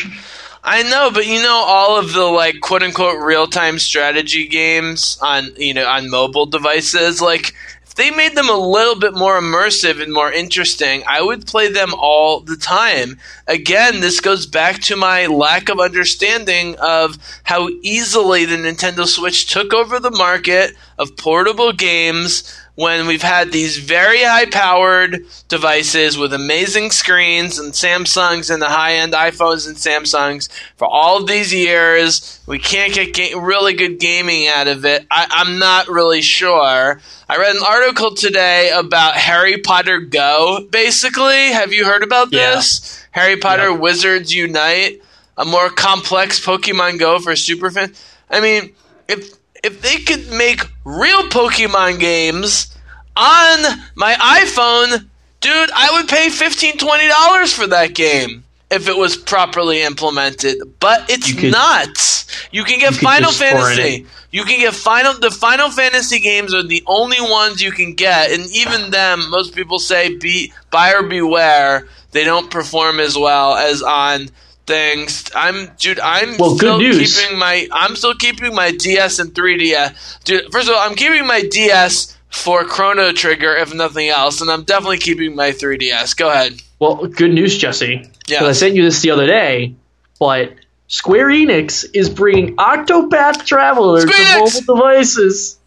I 0.67 0.83
know, 0.83 1.11
but 1.13 1.27
you 1.27 1.43
know 1.43 1.63
all 1.67 1.99
of 1.99 2.15
the 2.15 2.25
like 2.25 2.61
quote 2.61 2.83
unquote 2.83 3.23
real 3.23 3.47
time 3.47 3.79
strategy 3.79 4.49
games 4.49 5.19
on 5.21 5.51
you 5.59 5.75
know 5.75 5.87
on 5.87 6.09
mobile 6.09 6.47
devices. 6.47 7.21
Like 7.21 7.55
if 7.83 7.95
they 7.97 8.11
made 8.11 8.35
them 8.35 8.49
a 8.49 8.57
little 8.57 8.99
bit 8.99 9.13
more 9.15 9.39
immersive 9.39 10.03
and 10.03 10.11
more 10.11 10.33
interesting, 10.33 11.03
I 11.07 11.21
would 11.21 11.47
play 11.47 11.71
them 11.71 11.93
all 11.95 12.41
the 12.41 12.57
time. 12.57 13.19
Again, 13.47 14.01
this 14.01 14.21
goes 14.21 14.47
back 14.47 14.81
to 14.85 14.97
my 14.97 15.27
lack 15.27 15.69
of 15.69 15.81
understanding 15.81 16.77
of 16.77 17.19
how 17.43 17.69
easily 17.83 18.47
the 18.47 18.57
Nintendo 18.57 19.07
Switch 19.07 19.47
took 19.47 19.75
over 19.75 20.01
the 20.01 20.11
market 20.11 20.75
of 20.97 21.15
portable 21.19 21.75
games 21.75 22.43
when 22.77 23.07
we've 23.07 23.23
had 23.23 23.53
these 23.53 23.79
very 23.79 24.23
high 24.23 24.47
powered 24.47 25.25
devices 25.49 26.19
with 26.19 26.33
amazing 26.33 26.91
screens 26.91 27.59
and 27.59 27.73
Samsungs 27.73 28.53
and 28.53 28.61
the 28.61 28.69
high 28.69 28.95
end 28.95 29.13
iPhones 29.13 29.69
and 29.69 29.77
Samsungs 29.77 30.49
for 30.77 30.89
all 30.89 31.19
of 31.19 31.29
these 31.29 31.55
years. 31.55 32.41
We 32.47 32.59
can't 32.59 32.93
get 32.93 33.15
ga- 33.15 33.35
really 33.39 33.75
good 33.75 34.01
gaming 34.01 34.49
out 34.49 34.67
of 34.67 34.85
it. 34.85 35.07
I, 35.11 35.27
I'm 35.31 35.59
not 35.61 35.87
really 35.89 36.21
sure. 36.21 37.01
I 37.29 37.37
read 37.37 37.55
an 37.55 37.63
article 37.65 38.15
today 38.15 38.71
about 38.75 39.15
Harry 39.15 39.59
Potter 39.59 40.01
Go, 40.01 40.67
basically. 40.71 41.53
Have 41.53 41.73
you 41.73 41.85
heard 41.85 42.03
about 42.03 42.33
Yeah. 42.33 42.57
this? 42.57 43.07
Harry 43.13 43.37
Potter 43.37 43.71
Yeah. 43.71 43.77
Wizards 43.77 44.35
Unite, 44.35 45.01
a 45.39 45.45
more 45.45 45.71
complex 45.71 46.45
Pokemon 46.45 46.99
Go 46.99 47.21
for 47.21 47.37
super 47.37 47.71
fans. 47.71 48.03
I 48.29 48.41
mean, 48.41 48.75
if 49.07 49.31
if 49.65 49.81
they 49.81 49.97
could 49.97 50.31
make 50.31 50.61
real 50.85 51.23
Pokemon 51.29 51.99
games 51.99 52.75
on 53.17 53.79
my 53.95 54.15
iPhone, 54.15 55.09
dude, 55.41 55.71
I 55.75 55.91
would 55.99 56.09
pay 56.09 56.29
15 56.31 56.77
dollars 56.79 57.53
for 57.53 57.67
that 57.69 57.95
game 57.95 58.45
if 58.71 58.89
it 58.89 58.97
was 58.97 59.17
properly 59.17 59.83
implemented. 59.83 60.59
But 60.81 61.09
it's 61.09 61.29
You 61.29 61.37
could- 61.37 61.53
not. 61.53 62.25
You 62.51 62.65
can 62.65 62.79
get 62.79 62.93
you 62.93 62.99
Final 62.99 63.33
Fantasy. 63.33 64.07
You 64.33 64.45
can 64.45 64.59
get 64.61 64.75
Final. 64.75 65.15
The 65.15 65.31
Final 65.31 65.71
Fantasy 65.71 66.19
games 66.19 66.53
are 66.53 66.63
the 66.63 66.83
only 66.87 67.21
ones 67.21 67.63
you 67.63 67.71
can 67.71 67.95
get, 67.95 68.33
and 68.33 68.45
even 68.51 68.91
them, 68.91 69.31
most 69.31 69.55
people 69.55 69.79
say, 69.79 70.17
"Be 70.17 70.53
buyer 70.71 71.03
beware." 71.03 71.87
They 72.11 72.25
don't 72.25 72.51
perform 72.51 72.99
as 73.01 73.17
well 73.17 73.55
as 73.57 73.83
on 73.83 74.31
things. 74.67 75.31
I'm, 75.35 75.71
dude. 75.79 76.01
I'm 76.01 76.37
Well, 76.39 76.57
still 76.57 76.79
news. 76.79 77.17
keeping 77.21 77.39
my. 77.39 77.69
I'm 77.73 77.97
still 77.97 78.15
keeping 78.15 78.55
my 78.55 78.71
DS 78.73 79.19
and 79.19 79.33
3DS. 79.35 80.25
Dude, 80.25 80.51
first 80.53 80.69
of 80.69 80.75
all, 80.75 80.81
I'm 80.81 80.95
keeping 80.97 81.27
my 81.27 81.43
DS 81.43 82.17
for 82.31 82.65
Chrono 82.65 83.13
Trigger, 83.13 83.55
if 83.57 83.73
nothing 83.75 84.09
else, 84.09 84.41
and 84.41 84.51
I'm 84.51 84.65
definitely 84.65 84.99
keeping 84.99 85.37
my 85.37 85.51
3DS. 85.53 86.17
Go 86.17 86.31
ahead. 86.31 86.55
well, 86.81 87.07
good 87.07 87.33
news, 87.33 87.57
Jesse. 87.57 88.11
Yeah. 88.27 88.45
I 88.45 88.53
sent 88.53 88.75
you 88.75 88.83
this 88.83 89.01
the 89.03 89.11
other 89.11 89.27
day, 89.27 89.75
but 90.19 90.53
Square 90.89 91.29
Enix 91.29 91.85
is 91.95 92.09
bringing 92.11 92.57
Octopath 92.57 93.45
Traveler 93.47 94.01
Square 94.01 94.17
to 94.17 94.23
Enix! 94.25 94.67
mobile 94.67 94.75
devices. 94.77 95.59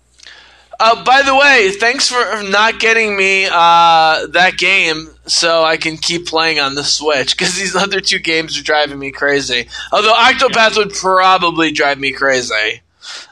Uh, 0.79 1.03
by 1.03 1.23
the 1.23 1.35
way, 1.35 1.71
thanks 1.71 2.07
for 2.07 2.43
not 2.43 2.79
getting 2.79 3.17
me 3.17 3.45
uh, 3.45 4.27
that 4.27 4.53
game 4.57 5.09
so 5.25 5.63
I 5.63 5.77
can 5.77 5.97
keep 5.97 6.27
playing 6.27 6.59
on 6.59 6.75
the 6.75 6.83
Switch 6.83 7.35
because 7.35 7.55
these 7.55 7.75
other 7.75 7.99
two 7.99 8.19
games 8.19 8.59
are 8.59 8.63
driving 8.63 8.99
me 8.99 9.11
crazy. 9.11 9.67
Although 9.91 10.13
Octopath 10.13 10.77
would 10.77 10.93
probably 10.93 11.71
drive 11.71 11.99
me 11.99 12.11
crazy. 12.11 12.81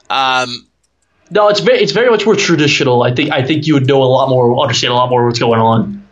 Um, 0.09 0.67
No, 1.29 1.47
it's 1.49 1.59
very, 1.59 1.79
it's 1.79 1.91
very 1.91 2.09
much 2.09 2.25
more 2.25 2.35
traditional. 2.35 3.03
I 3.03 3.13
think 3.13 3.31
I 3.31 3.43
think 3.43 3.67
you 3.67 3.75
would 3.75 3.87
know 3.87 4.01
a 4.01 4.05
lot 4.05 4.29
more, 4.29 4.59
understand 4.59 4.91
a 4.91 4.95
lot 4.95 5.09
more 5.09 5.25
what's 5.25 5.39
going 5.39 5.59
on. 5.59 6.07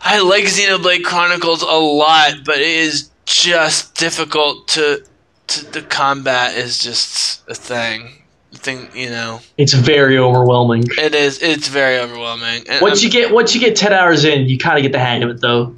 I 0.00 0.20
like 0.20 0.44
Xenoblade 0.44 1.02
Chronicles 1.02 1.62
a 1.62 1.66
lot, 1.66 2.44
but 2.44 2.58
it 2.58 2.68
is 2.68 3.10
just 3.24 3.94
difficult 3.94 4.68
to, 4.68 5.02
to 5.46 5.64
the 5.72 5.80
combat 5.80 6.56
is 6.56 6.78
just 6.78 7.42
a 7.48 7.54
thing. 7.54 8.23
Thing, 8.54 8.88
you 8.94 9.10
know, 9.10 9.40
It's 9.58 9.72
very 9.74 10.16
overwhelming. 10.18 10.84
it 10.98 11.14
is. 11.14 11.42
It's 11.42 11.68
very 11.68 11.98
overwhelming. 11.98 12.64
And 12.68 12.80
Once 12.80 13.00
I'm- 13.00 13.04
you 13.06 13.10
get 13.10 13.32
once 13.32 13.54
you 13.54 13.60
get 13.60 13.76
ten 13.76 13.92
hours 13.92 14.24
in, 14.24 14.48
you 14.48 14.58
kind 14.58 14.78
of 14.78 14.82
get 14.82 14.92
the 14.92 14.98
hang 14.98 15.22
of 15.22 15.30
it, 15.30 15.40
though. 15.40 15.74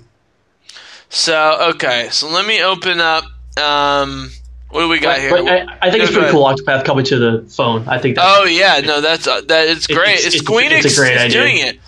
so 1.09 1.70
okay, 1.74 2.09
so 2.11 2.29
let 2.29 2.47
me 2.47 2.62
open 2.62 3.01
up. 3.01 3.24
Um, 3.61 4.31
what 4.70 4.83
do 4.83 4.89
we 4.89 4.99
got 4.99 5.16
But, 5.16 5.20
here? 5.20 5.31
but 5.31 5.47
I, 5.49 5.66
I 5.89 5.91
think 5.91 6.05
it's 6.05 6.12
pretty 6.12 6.31
cool. 6.31 6.45
Octopath 6.45 6.85
coming 6.85 7.05
to 7.07 7.18
the 7.18 7.49
phone. 7.49 7.89
I 7.89 7.99
think. 7.99 8.16
That's, 8.16 8.29
Oh 8.39 8.45
yeah, 8.45 8.81
no, 8.85 9.01
that's 9.01 9.27
uh, 9.27 9.41
that. 9.49 9.68
It's 9.68 9.87
great. 9.87 10.18
it's- 10.18 10.27
It's, 10.27 10.37
it's- 10.37 10.43
Squeenix 10.49 10.85
it's 10.85 10.99
a 10.99 11.01
great 11.01 11.16
is 11.27 11.33
doing 11.33 11.57
it. 11.59 11.79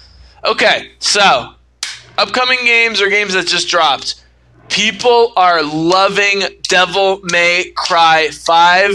Okay, 0.45 0.91
so 0.99 1.53
upcoming 2.16 2.59
games 2.64 3.01
or 3.03 3.09
games 3.11 3.34
that 3.34 3.47
just 3.47 3.68
dropped. 3.68 4.24
People 4.68 5.32
are 5.36 5.62
loving 5.62 6.43
Devil 6.68 7.20
May 7.24 7.72
Cry 7.76 8.28
Five. 8.30 8.93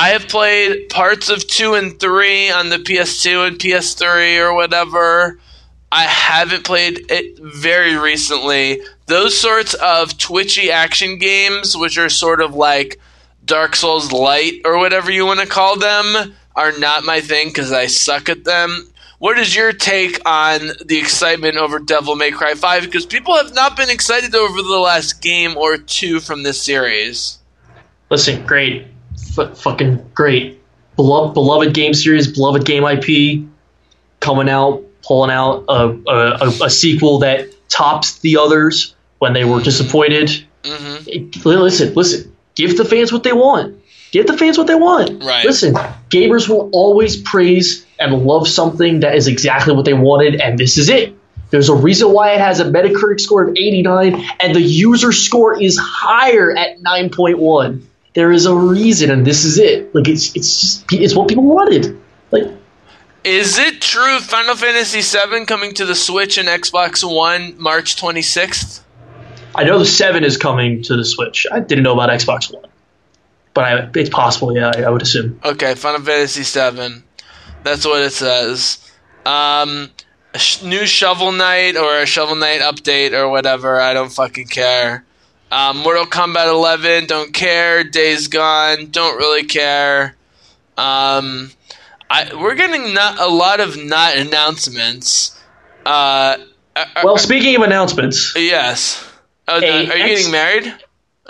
I 0.00 0.10
have 0.10 0.28
played 0.28 0.90
parts 0.90 1.28
of 1.28 1.44
two 1.44 1.74
and 1.74 1.98
three 1.98 2.52
on 2.52 2.68
the 2.68 2.76
PS2 2.76 3.48
and 3.48 3.58
PS3 3.58 4.38
or 4.38 4.54
whatever. 4.54 5.40
I 5.90 6.04
haven't 6.04 6.62
played 6.62 7.10
it 7.10 7.36
very 7.40 7.96
recently. 7.96 8.80
Those 9.06 9.36
sorts 9.36 9.74
of 9.74 10.16
twitchy 10.16 10.70
action 10.70 11.18
games, 11.18 11.76
which 11.76 11.98
are 11.98 12.08
sort 12.08 12.40
of 12.40 12.54
like 12.54 13.00
Dark 13.44 13.74
Souls 13.74 14.12
Light 14.12 14.60
or 14.64 14.78
whatever 14.78 15.10
you 15.10 15.26
want 15.26 15.40
to 15.40 15.46
call 15.46 15.76
them, 15.76 16.32
are 16.54 16.78
not 16.78 17.02
my 17.02 17.20
thing 17.20 17.48
because 17.48 17.72
I 17.72 17.86
suck 17.86 18.28
at 18.28 18.44
them. 18.44 18.92
What 19.18 19.36
is 19.36 19.56
your 19.56 19.72
take 19.72 20.20
on 20.24 20.60
the 20.86 21.00
excitement 21.00 21.56
over 21.56 21.80
Devil 21.80 22.14
May 22.14 22.30
Cry 22.30 22.54
5? 22.54 22.84
Because 22.84 23.04
people 23.04 23.34
have 23.34 23.52
not 23.52 23.76
been 23.76 23.90
excited 23.90 24.32
over 24.36 24.62
the 24.62 24.78
last 24.78 25.20
game 25.20 25.56
or 25.56 25.76
two 25.76 26.20
from 26.20 26.44
this 26.44 26.62
series. 26.62 27.38
Listen, 28.10 28.46
great, 28.46 28.86
F- 29.38 29.58
fucking 29.58 30.10
great, 30.14 30.60
beloved, 30.96 31.34
beloved 31.34 31.74
game 31.74 31.94
series, 31.94 32.26
beloved 32.32 32.64
game 32.64 32.84
IP, 32.84 33.48
coming 34.20 34.48
out, 34.48 34.84
pulling 35.02 35.30
out 35.30 35.64
a, 35.68 35.88
a, 36.06 36.38
a, 36.40 36.64
a 36.64 36.70
sequel 36.70 37.20
that 37.20 37.48
tops 37.68 38.18
the 38.20 38.36
others 38.38 38.94
when 39.18 39.32
they 39.32 39.44
were 39.44 39.62
disappointed. 39.62 40.44
hmm 40.64 40.96
listen, 41.44 41.94
listen, 41.94 42.36
give 42.54 42.76
the 42.76 42.84
fans 42.84 43.12
what 43.12 43.22
they 43.22 43.32
want. 43.32 43.76
Give 44.10 44.26
the 44.26 44.36
fans 44.36 44.56
what 44.56 44.66
they 44.66 44.74
want. 44.74 45.22
Right. 45.22 45.44
Listen, 45.44 45.74
gamers 46.08 46.48
will 46.48 46.70
always 46.72 47.20
praise 47.20 47.84
and 47.98 48.24
love 48.24 48.48
something 48.48 49.00
that 49.00 49.14
is 49.14 49.26
exactly 49.26 49.74
what 49.74 49.84
they 49.84 49.92
wanted, 49.94 50.40
and 50.40 50.58
this 50.58 50.78
is 50.78 50.88
it. 50.88 51.14
There's 51.50 51.68
a 51.68 51.74
reason 51.74 52.12
why 52.12 52.32
it 52.32 52.40
has 52.40 52.60
a 52.60 52.64
Metacritic 52.64 53.20
score 53.20 53.48
of 53.48 53.56
89, 53.56 54.22
and 54.40 54.54
the 54.54 54.60
user 54.60 55.12
score 55.12 55.60
is 55.60 55.78
higher 55.78 56.54
at 56.56 56.80
9.1. 56.80 57.82
There 58.14 58.32
is 58.32 58.46
a 58.46 58.54
reason, 58.54 59.10
and 59.10 59.26
this 59.26 59.44
is 59.44 59.58
it. 59.58 59.94
Like 59.94 60.08
it's 60.08 60.34
it's 60.34 60.60
just 60.60 60.92
it's 60.92 61.14
what 61.14 61.28
people 61.28 61.44
wanted. 61.44 62.00
Like 62.30 62.44
Is 63.24 63.58
it 63.58 63.80
true 63.80 64.18
Final 64.20 64.54
Fantasy 64.56 65.00
VII 65.00 65.44
coming 65.46 65.74
to 65.74 65.84
the 65.84 65.94
Switch 65.94 66.38
and 66.38 66.48
Xbox 66.48 67.04
One 67.04 67.60
March 67.60 67.96
26th? 67.96 68.80
I 69.54 69.64
know 69.64 69.78
the 69.78 69.86
seven 69.86 70.24
is 70.24 70.36
coming 70.36 70.82
to 70.82 70.96
the 70.96 71.04
Switch. 71.04 71.46
I 71.52 71.60
didn't 71.60 71.84
know 71.84 71.92
about 71.92 72.10
Xbox 72.10 72.52
One, 72.52 72.64
but 73.54 73.64
I, 73.64 73.90
it's 73.94 74.10
possible. 74.10 74.54
Yeah, 74.54 74.72
I, 74.74 74.82
I 74.82 74.90
would 74.90 75.02
assume. 75.02 75.40
Okay, 75.44 75.74
Final 75.74 76.00
Fantasy 76.00 76.42
VII. 76.42 77.02
That's 77.64 77.84
what 77.84 78.02
it 78.02 78.12
says. 78.12 78.78
Um, 79.26 79.90
a 80.34 80.38
sh- 80.38 80.62
new 80.62 80.86
Shovel 80.86 81.32
Knight 81.32 81.76
or 81.76 81.98
a 81.98 82.06
Shovel 82.06 82.36
Knight 82.36 82.60
update 82.60 83.12
or 83.12 83.28
whatever. 83.28 83.80
I 83.80 83.94
don't 83.94 84.12
fucking 84.12 84.46
care. 84.46 85.04
Um, 85.50 85.78
Mortal 85.78 86.04
Kombat 86.06 86.48
11. 86.48 87.06
Don't 87.06 87.32
care. 87.32 87.82
Days 87.84 88.28
Gone. 88.28 88.86
Don't 88.90 89.16
really 89.16 89.44
care. 89.44 90.14
Um, 90.76 91.50
I, 92.10 92.30
we're 92.34 92.54
getting 92.54 92.94
not 92.94 93.18
a 93.20 93.28
lot 93.28 93.60
of 93.60 93.76
not 93.82 94.16
announcements. 94.16 95.38
Uh, 95.86 96.36
are- 96.76 96.86
Well, 97.02 97.16
speaking 97.18 97.56
of 97.56 97.62
announcements, 97.62 98.34
yes. 98.36 99.04
Oh, 99.46 99.58
no, 99.58 99.66
are 99.66 99.80
you 99.82 99.90
X- 99.90 100.06
getting 100.20 100.30
married? 100.32 100.74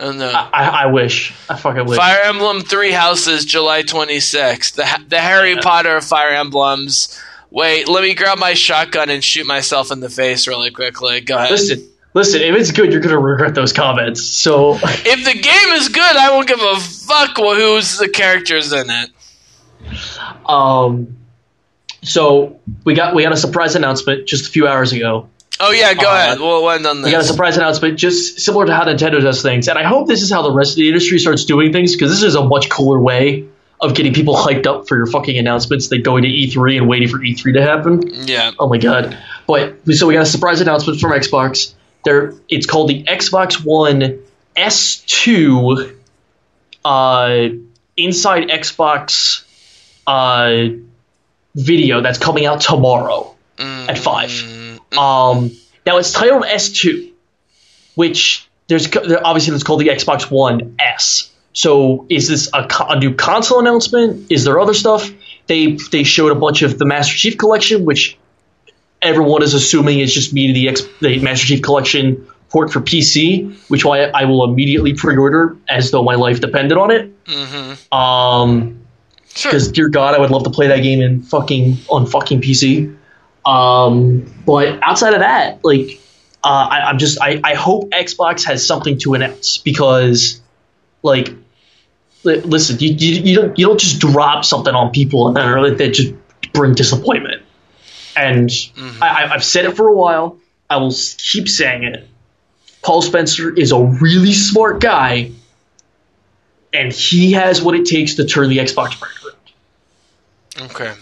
Oh 0.00 0.12
no. 0.12 0.28
I, 0.30 0.84
I 0.84 0.86
wish. 0.86 1.32
I 1.48 1.56
fucking 1.56 1.86
wish. 1.86 1.96
Fire 1.96 2.20
Emblem 2.24 2.60
Three 2.60 2.92
Houses, 2.92 3.44
July 3.44 3.82
26th. 3.82 4.74
The, 4.74 5.04
the 5.08 5.18
Harry 5.20 5.54
Yeah. 5.54 5.60
Potter 5.62 5.96
of 5.96 6.04
Fire 6.04 6.30
Emblems. 6.30 7.20
Wait, 7.50 7.88
let 7.88 8.02
me 8.02 8.14
grab 8.14 8.38
my 8.38 8.54
shotgun 8.54 9.10
and 9.10 9.24
shoot 9.24 9.46
myself 9.46 9.90
in 9.90 9.98
the 10.00 10.08
face 10.10 10.46
really 10.46 10.70
quickly. 10.70 11.20
Go 11.20 11.36
ahead. 11.36 11.50
Listen, 11.50 11.88
listen. 12.14 12.40
If 12.42 12.54
it's 12.56 12.72
good, 12.72 12.92
you're 12.92 13.00
gonna 13.00 13.18
regret 13.18 13.54
those 13.54 13.72
comments. 13.72 14.22
So 14.24 14.74
If 14.82 15.24
the 15.24 15.34
game 15.40 15.72
is 15.74 15.88
good, 15.88 16.16
I 16.16 16.30
won't 16.30 16.48
give 16.48 16.60
a 16.60 16.76
fuck 16.80 17.36
who's 17.36 17.98
the 17.98 18.08
characters 18.08 18.72
in 18.72 18.86
it. 18.90 19.10
Um, 20.46 21.16
so 22.02 22.60
we 22.84 22.94
got 22.94 23.14
we 23.14 23.22
got 23.22 23.32
a 23.32 23.36
surprise 23.36 23.74
announcement 23.74 24.26
just 24.26 24.46
a 24.46 24.50
few 24.50 24.66
hours 24.66 24.92
ago. 24.92 25.28
Oh 25.60 25.72
yeah, 25.72 25.92
go 25.94 26.08
Uh, 26.08 26.14
ahead. 26.14 26.38
We'll 26.40 26.70
end 26.70 26.86
on 26.86 27.02
We 27.02 27.10
got 27.10 27.22
a 27.22 27.24
surprise 27.24 27.56
announcement, 27.56 27.98
just 27.98 28.38
similar 28.40 28.66
to 28.66 28.74
how 28.74 28.84
Nintendo 28.84 29.20
does 29.20 29.42
things, 29.42 29.66
and 29.68 29.78
I 29.78 29.82
hope 29.82 30.06
this 30.06 30.22
is 30.22 30.30
how 30.30 30.42
the 30.42 30.52
rest 30.52 30.72
of 30.72 30.76
the 30.76 30.88
industry 30.88 31.18
starts 31.18 31.44
doing 31.44 31.72
things 31.72 31.92
because 31.92 32.10
this 32.10 32.22
is 32.22 32.36
a 32.36 32.44
much 32.44 32.68
cooler 32.70 32.98
way 33.00 33.46
of 33.80 33.94
getting 33.94 34.12
people 34.12 34.34
hyped 34.36 34.66
up 34.66 34.86
for 34.88 34.96
your 34.96 35.06
fucking 35.06 35.36
announcements 35.38 35.88
than 35.88 36.02
going 36.02 36.22
to 36.22 36.28
E3 36.28 36.78
and 36.78 36.88
waiting 36.88 37.08
for 37.08 37.18
E3 37.18 37.54
to 37.54 37.62
happen. 37.62 38.02
Yeah. 38.26 38.52
Oh 38.58 38.68
my 38.68 38.78
god! 38.78 39.18
But 39.48 39.74
so 39.94 40.06
we 40.06 40.14
got 40.14 40.22
a 40.22 40.26
surprise 40.26 40.60
announcement 40.60 41.00
from 41.00 41.10
Xbox. 41.12 41.74
There, 42.08 42.32
it's 42.48 42.64
called 42.64 42.88
the 42.88 43.04
Xbox 43.04 43.62
One 43.62 44.22
S2 44.56 45.94
uh, 46.82 47.48
Inside 47.98 48.48
Xbox 48.48 49.44
uh, 50.06 50.68
video 51.54 52.00
that's 52.00 52.18
coming 52.18 52.46
out 52.46 52.62
tomorrow 52.62 53.36
at 53.58 53.98
five. 53.98 54.30
Um, 54.96 55.50
now 55.84 55.98
it's 55.98 56.12
titled 56.12 56.44
S2, 56.44 57.12
which 57.94 58.48
there's 58.68 58.88
obviously 58.96 59.54
it's 59.54 59.62
called 59.62 59.82
the 59.82 59.88
Xbox 59.88 60.30
One 60.30 60.76
S. 60.78 61.30
So 61.52 62.06
is 62.08 62.26
this 62.26 62.48
a, 62.54 62.66
a 62.88 62.98
new 62.98 63.16
console 63.16 63.60
announcement? 63.60 64.32
Is 64.32 64.44
there 64.44 64.58
other 64.58 64.72
stuff? 64.72 65.10
They 65.46 65.72
they 65.92 66.04
showed 66.04 66.32
a 66.32 66.36
bunch 66.36 66.62
of 66.62 66.78
the 66.78 66.86
Master 66.86 67.14
Chief 67.14 67.36
Collection, 67.36 67.84
which 67.84 68.16
everyone 69.02 69.42
is 69.42 69.54
assuming 69.54 70.00
it's 70.00 70.12
just 70.12 70.32
me 70.32 70.48
to 70.48 70.52
the, 70.52 70.68
X, 70.68 70.82
the 71.00 71.18
Master 71.20 71.46
Chief 71.46 71.62
Collection 71.62 72.26
port 72.50 72.72
for 72.72 72.80
PC, 72.80 73.54
which 73.68 73.84
I, 73.84 74.04
I 74.04 74.24
will 74.24 74.44
immediately 74.44 74.94
pre-order 74.94 75.56
as 75.68 75.90
though 75.90 76.02
my 76.02 76.14
life 76.14 76.40
depended 76.40 76.78
on 76.78 76.90
it. 76.90 77.24
Mm-hmm. 77.24 77.94
Um, 77.94 78.74
Sure. 79.34 79.52
because 79.52 79.70
dear 79.70 79.88
God, 79.88 80.14
I 80.14 80.18
would 80.18 80.30
love 80.30 80.42
to 80.44 80.50
play 80.50 80.68
that 80.68 80.80
game 80.82 81.00
in 81.00 81.22
fucking 81.22 81.76
on 81.88 82.06
fucking 82.06 82.40
PC. 82.40 82.96
Um, 83.46 84.32
but 84.44 84.80
outside 84.82 85.14
of 85.14 85.20
that, 85.20 85.64
like, 85.64 86.00
uh, 86.42 86.48
I, 86.70 86.80
I'm 86.88 86.98
just 86.98 87.20
I, 87.20 87.40
I 87.44 87.54
hope 87.54 87.90
Xbox 87.90 88.44
has 88.46 88.66
something 88.66 88.98
to 88.98 89.14
announce 89.14 89.58
because, 89.58 90.40
like, 91.02 91.28
li- 92.24 92.40
listen, 92.40 92.78
you, 92.80 92.94
you, 92.94 93.22
you 93.22 93.36
don't 93.36 93.58
you 93.58 93.66
don't 93.66 93.78
just 93.78 94.00
drop 94.00 94.44
something 94.44 94.74
on 94.74 94.90
people 94.90 95.28
and 95.28 95.36
then 95.36 95.76
that 95.76 95.94
just 95.94 96.14
bring 96.52 96.74
disappointment. 96.74 97.37
And 98.18 98.50
I, 99.00 99.08
I- 99.24 99.34
I've 99.34 99.44
said 99.44 99.64
it 99.64 99.76
for 99.76 99.86
a 99.88 99.94
while. 99.94 100.38
I 100.70 100.76
will 100.78 100.92
keep 101.18 101.48
saying 101.48 101.84
it. 101.84 102.06
Paul 102.82 103.00
Spencer 103.02 103.52
is 103.54 103.72
a 103.72 103.78
really 103.82 104.32
smart 104.32 104.80
guy, 104.80 105.30
and 106.72 106.92
he 106.92 107.32
has 107.32 107.60
what 107.62 107.74
it 107.74 107.86
takes 107.86 108.14
to 108.16 108.24
turn 108.26 108.48
the 108.50 108.58
Xbox 108.58 108.98
brand 108.98 109.14
around. 110.58 110.70
Okay. 110.70 110.94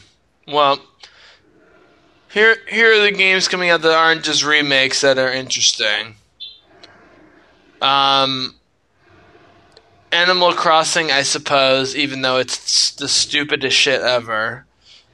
Well, 0.48 0.78
here 2.32 2.56
here 2.68 2.92
are 2.92 3.02
the 3.04 3.12
games 3.12 3.48
coming 3.48 3.70
out 3.70 3.82
that 3.82 3.92
aren't 3.92 4.22
just 4.24 4.44
remakes 4.44 5.00
that 5.00 5.18
are 5.18 5.32
interesting. 5.32 6.14
Um, 7.82 8.54
Animal 10.12 10.52
Crossing, 10.54 11.10
I 11.10 11.22
suppose, 11.22 11.94
even 11.96 12.22
though 12.22 12.38
it's 12.38 12.92
the 12.92 13.08
stupidest 13.08 13.76
shit 13.76 14.00
ever. 14.00 14.64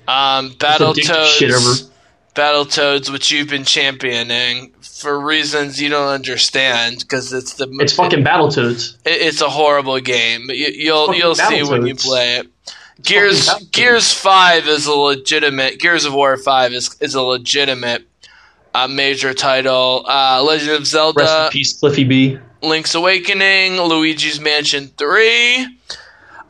Um, 0.07 0.51
addictive 0.51 1.25
shit 1.27 1.51
ever. 1.51 1.61
Battletoads, 1.61 1.89
Battletoads, 2.35 3.11
which 3.11 3.31
you've 3.31 3.49
been 3.51 3.65
championing 3.65 4.73
for 4.81 5.21
reasons 5.21 5.81
you 5.81 5.89
don't 5.89 6.09
understand, 6.09 6.99
because 7.01 7.33
it's 7.33 7.55
the 7.55 7.69
It's 7.81 7.93
fucking 7.93 8.25
Battletoads. 8.25 8.97
it- 9.05 9.21
it's 9.21 9.41
a 9.41 9.49
horrible 9.51 10.01
game. 10.01 10.47
You, 10.51 10.69
you'll 10.75 11.15
you'll 11.15 11.35
see 11.35 11.63
when 11.63 11.87
you 11.87 11.95
play 11.95 12.37
it. 12.39 12.47
Gears. 13.03 13.51
Gears 13.73 14.13
Five 14.13 14.69
is 14.69 14.87
a 14.87 14.93
legitimate 14.95 15.79
Gears 15.81 16.05
of 16.05 16.15
War 16.15 16.37
Five 16.37 16.73
is 16.73 16.97
is 17.01 17.15
a 17.15 17.23
legitimate 17.23 18.05
uh, 18.75 18.87
major 18.89 19.35
title. 19.35 20.05
Uh, 20.09 20.43
Legend 20.43 20.71
of 20.71 20.87
Zelda. 20.87 21.21
Rest 21.21 21.45
in 21.47 21.51
peace, 21.51 21.79
Cliffy 21.79 22.05
B. 22.05 22.39
Link's 22.63 22.95
Awakening, 22.95 23.77
Luigi's 23.81 24.39
Mansion 24.41 24.87
Three. 24.97 25.67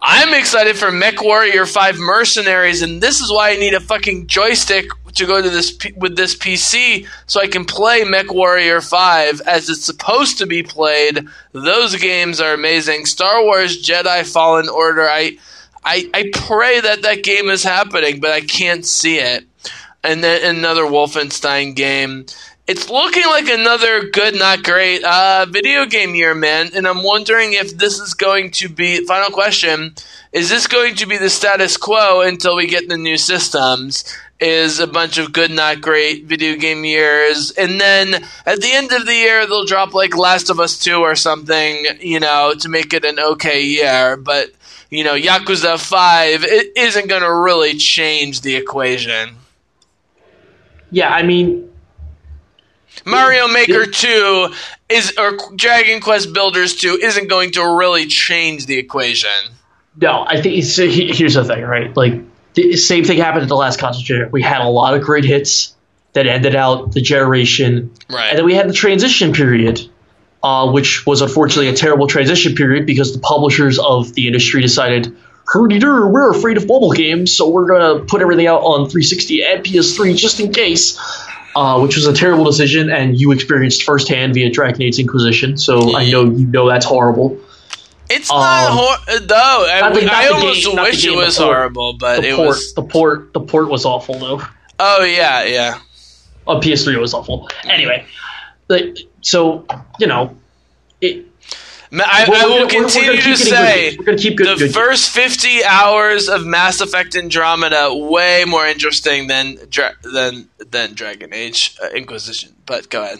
I'm 0.05 0.35
excited 0.35 0.77
for 0.77 0.91
Mech 0.91 1.23
Warrior 1.23 1.65
Five 1.65 1.97
Mercenaries, 1.97 2.83
and 2.83 3.01
this 3.01 3.21
is 3.21 3.31
why 3.31 3.53
I 3.53 3.57
need 3.57 3.73
a 3.73 3.79
fucking 3.79 4.27
joystick 4.27 4.87
to 5.15 5.27
go 5.27 5.41
to 5.41 5.49
this 5.49 5.79
with 5.97 6.17
this 6.17 6.35
PC 6.35 7.07
so 7.27 7.41
I 7.41 7.47
can 7.47 7.65
play 7.65 8.03
Mech 8.03 8.33
Warrior 8.33 8.81
Five 8.81 9.41
as 9.43 9.69
it's 9.69 9.85
supposed 9.85 10.39
to 10.39 10.47
be 10.47 10.65
played. 10.65 11.25
Those 11.53 11.95
games 11.95 12.41
are 12.41 12.53
amazing. 12.53 13.07
Star 13.07 13.45
Wars 13.45 13.81
Jedi 13.81 14.27
Fallen 14.27 14.69
Order. 14.69 15.09
I, 15.09 15.39
I, 15.85 16.11
I 16.13 16.33
pray 16.35 16.81
that 16.81 17.03
that 17.03 17.23
game 17.23 17.49
is 17.49 17.63
happening, 17.63 18.19
but 18.19 18.33
I 18.33 18.41
can't 18.41 18.85
see 18.85 19.19
it. 19.19 19.45
And 20.03 20.25
then 20.25 20.57
another 20.57 20.83
Wolfenstein 20.83 21.77
game. 21.77 22.27
It's 22.69 22.89
looking 22.89 23.27
like 23.27 23.49
another 23.49 24.09
good, 24.11 24.37
not 24.37 24.63
great, 24.63 25.03
uh, 25.03 25.47
video 25.51 25.85
game 25.85 26.15
year, 26.15 26.33
man. 26.33 26.71
And 26.75 26.87
I'm 26.87 27.03
wondering 27.03 27.55
if 27.55 27.77
this 27.77 27.99
is 27.99 28.15
going 28.15 28.53
to 28.53 28.69
be. 28.69 29.05
Final 29.05 29.31
question: 29.31 29.97
Is 30.33 30.49
this 30.49 30.69
going 30.69 30.95
to 30.97 31.07
be 31.07 31.19
the 31.19 31.29
status 31.29 31.77
quo 31.77 32.21
until 32.21 32.55
we 32.55 32.69
get 32.69 32.89
the 32.89 32.97
new 32.97 33.17
systems? 33.17 34.05
Is 34.39 34.79
a 34.79 34.87
bunch 34.87 35.19
of 35.19 35.33
good, 35.33 35.51
not 35.51 35.81
great 35.81 36.27
video 36.27 36.57
game 36.57 36.85
years, 36.85 37.51
and 37.53 37.81
then 37.81 38.15
at 38.47 38.61
the 38.61 38.73
end 38.73 38.93
of 38.93 39.07
the 39.07 39.15
year 39.15 39.45
they'll 39.47 39.65
drop 39.65 39.93
like 39.93 40.17
Last 40.17 40.49
of 40.49 40.61
Us 40.61 40.79
Two 40.79 40.99
or 40.99 41.17
something, 41.17 41.87
you 42.01 42.21
know, 42.21 42.55
to 42.61 42.69
make 42.69 42.93
it 42.93 43.05
an 43.05 43.19
okay 43.19 43.63
year. 43.63 44.17
But 44.17 44.51
you 44.89 45.03
know, 45.03 45.15
Yakuza 45.15 45.81
Five 45.81 46.45
it 46.45 46.77
isn't 46.77 47.09
going 47.09 47.23
to 47.23 47.35
really 47.35 47.75
change 47.75 48.43
the 48.43 48.55
equation. 48.55 49.37
Yeah, 50.91 51.09
I 51.09 51.23
mean, 51.23 51.72
Mario 53.07 53.49
Maker 53.49 53.85
2 53.87 54.53
is 54.89 55.13
or 55.19 55.33
Dragon 55.57 56.01
Quest 56.01 56.33
Builders 56.33 56.77
2 56.77 56.99
isn't 57.03 57.29
going 57.29 57.53
to 57.53 57.63
really 57.79 58.07
change 58.07 58.67
the 58.67 58.79
equation. 58.79 59.31
no, 60.01 60.25
I 60.27 60.41
think 60.41 60.57
it's, 60.59 60.77
he- 60.77 61.13
here's 61.13 61.35
the 61.35 61.45
thing, 61.45 61.63
right? 61.63 61.95
Like, 61.97 62.15
the 62.55 62.77
same 62.77 63.05
thing 63.05 63.19
happened 63.19 63.43
at 63.45 63.49
the 63.49 63.57
last 63.57 63.79
console 63.79 64.03
generation. 64.03 64.33
We 64.33 64.43
had 64.43 64.61
a 64.61 64.69
lot 64.69 64.95
of 64.95 65.03
great 65.03 65.25
hits 65.25 65.75
that 66.13 66.27
ended 66.27 66.55
out 66.55 66.93
the 66.93 67.01
generation, 67.01 67.91
right? 68.11 68.29
and 68.31 68.39
then 68.39 68.45
we 68.45 68.55
had 68.55 68.69
the 68.69 68.75
transition 68.75 69.33
period, 69.33 69.81
uh, 70.43 70.71
which 70.71 71.07
was 71.07 71.23
unfortunately 71.23 71.69
a 71.69 71.75
terrible 71.75 72.07
transition 72.07 72.55
period 72.55 72.85
because 72.85 73.15
the 73.15 73.21
publishers 73.21 73.79
of 73.79 74.13
the 74.13 74.27
industry 74.27 74.61
decided, 74.61 75.17
hurdy 75.47 75.79
dur, 75.79 76.07
we're 76.09 76.31
afraid 76.31 76.59
of 76.59 76.67
mobile 76.69 76.93
games, 76.93 77.35
so 77.35 77.49
we're 77.49 77.67
gonna 77.67 78.05
put 78.05 78.21
everything 78.21 78.47
out 78.47 78.61
on 78.61 78.89
360 78.91 79.43
and 79.45 79.65
PS3 79.65 80.15
just 80.15 80.39
in 80.39 80.53
case. 80.53 80.99
Uh, 81.55 81.79
which 81.81 81.97
was 81.97 82.07
a 82.07 82.15
terrible 82.15 82.45
decision, 82.45 82.91
and 82.91 83.21
you 83.21 83.31
experienced 83.33 83.83
firsthand 83.83 84.33
via 84.35 84.51
Dragon 84.51 84.81
Age 84.83 84.99
Inquisition. 84.99 85.59
So 85.59 85.95
I 85.97 86.11
know 86.11 86.25
you 86.25 86.47
know 86.47 86.67
that's 86.69 86.87
horrible. 86.87 87.39
It's 88.09 88.31
not 88.31 88.71
horrible. 88.71 88.87
hor- 88.87 89.21
though. 89.27 89.67
I, 89.71 89.93
the- 89.93 90.11
I 90.13 90.27
almost 90.29 90.65
game, 90.67 90.77
wish 90.77 91.05
it 91.05 91.09
game, 91.09 91.19
the 91.19 91.25
was 91.25 91.37
port. 91.39 91.49
horrible, 91.57 91.93
but 91.95 92.21
The 92.23 92.29
it 92.29 92.37
port, 92.37 92.49
was. 92.49 92.75
the 92.75 92.83
port, 92.83 93.33
the 93.35 93.41
port 93.41 93.69
was 93.69 93.85
awful 93.85 94.19
though. 94.19 94.43
Oh 94.79 95.05
yeah, 95.05 95.45
yeah. 95.45 95.79
On 96.47 96.61
PS3, 96.61 96.95
it 96.95 96.99
was 97.01 97.15
awful. 97.15 97.49
Anyway, 97.65 98.05
like, 98.69 98.97
so 99.21 99.67
you 100.01 100.07
know, 100.07 100.35
it, 101.01 101.27
I, 101.95 102.25
I 102.25 102.29
will 102.29 102.33
gonna- 102.33 102.51
we're- 102.51 102.63
we're 102.65 102.69
continue 102.69 103.21
to 103.21 103.37
say. 103.37 103.97
Good- 103.97 104.19
the 104.19 104.31
good 104.35 104.73
first 104.75 105.11
50 105.11 105.63
hours 105.65 106.29
of 106.29 106.45
Mass 106.47 106.81
Effect 106.81 107.15
Andromeda 107.17 107.95
way 107.95 108.45
more 108.47 108.67
interesting 108.67 109.27
than 109.27 109.59
Dra- 109.69 109.95
than 110.03 110.49
than 110.71 110.95
Dragon 110.95 111.35
Age 111.35 111.77
uh, 111.83 111.89
Inquisition. 111.89 112.55
But 112.65 112.89
go 112.89 113.03
ahead. 113.03 113.19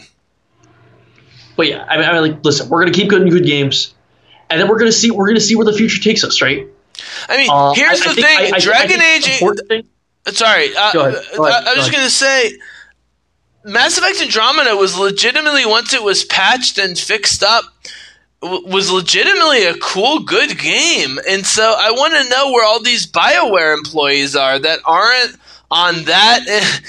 but 1.55 1.67
yeah, 1.67 1.85
I 1.87 1.97
mean, 1.97 2.05
I 2.09 2.13
mean, 2.13 2.31
like, 2.33 2.43
listen, 2.45 2.69
we're 2.69 2.81
gonna 2.81 2.93
keep 2.93 3.09
good 3.09 3.29
good 3.29 3.45
games, 3.45 3.93
and 4.49 4.59
then 4.59 4.67
we're 4.67 4.79
gonna 4.79 4.91
see 4.91 5.11
we're 5.11 5.27
gonna 5.27 5.39
see 5.39 5.55
where 5.55 5.65
the 5.65 5.73
future 5.73 6.01
takes 6.01 6.23
us, 6.23 6.41
right? 6.41 6.67
I 7.29 7.37
mean, 7.37 7.49
Uh, 7.51 7.73
here's 7.73 8.01
I- 8.01 8.07
the 8.07 8.13
thing: 8.15 8.25
I- 8.39 8.51
I 8.55 8.59
Dragon 8.59 9.01
Age. 9.01 9.25
thing- 9.67 9.87
Sorry, 10.31 10.75
uh, 10.75 10.93
Go 10.93 11.01
ahead, 11.01 11.23
go 11.35 11.45
ahead, 11.45 11.63
I, 11.67 11.71
I 11.71 11.75
was 11.75 11.75
go 11.75 11.75
just 11.75 11.91
gonna 11.91 12.09
say, 12.09 12.53
Mass 13.65 13.97
Effect 13.97 14.21
Andromeda 14.21 14.75
was 14.77 14.97
legitimately 14.97 15.65
once 15.65 15.93
it 15.93 16.01
was 16.01 16.23
patched 16.23 16.77
and 16.77 16.97
fixed 16.97 17.43
up, 17.43 17.65
was 18.43 18.91
legitimately 18.91 19.65
a 19.65 19.75
cool, 19.75 20.19
good 20.19 20.57
game. 20.59 21.17
And 21.29 21.45
so 21.45 21.63
I 21.77 21.91
want 21.91 22.13
to 22.13 22.29
know 22.29 22.51
where 22.51 22.65
all 22.65 22.81
these 22.81 23.07
Bioware 23.07 23.73
employees 23.75 24.35
are 24.35 24.59
that 24.59 24.79
aren't 24.85 25.37
on 25.71 26.03
that 26.03 26.41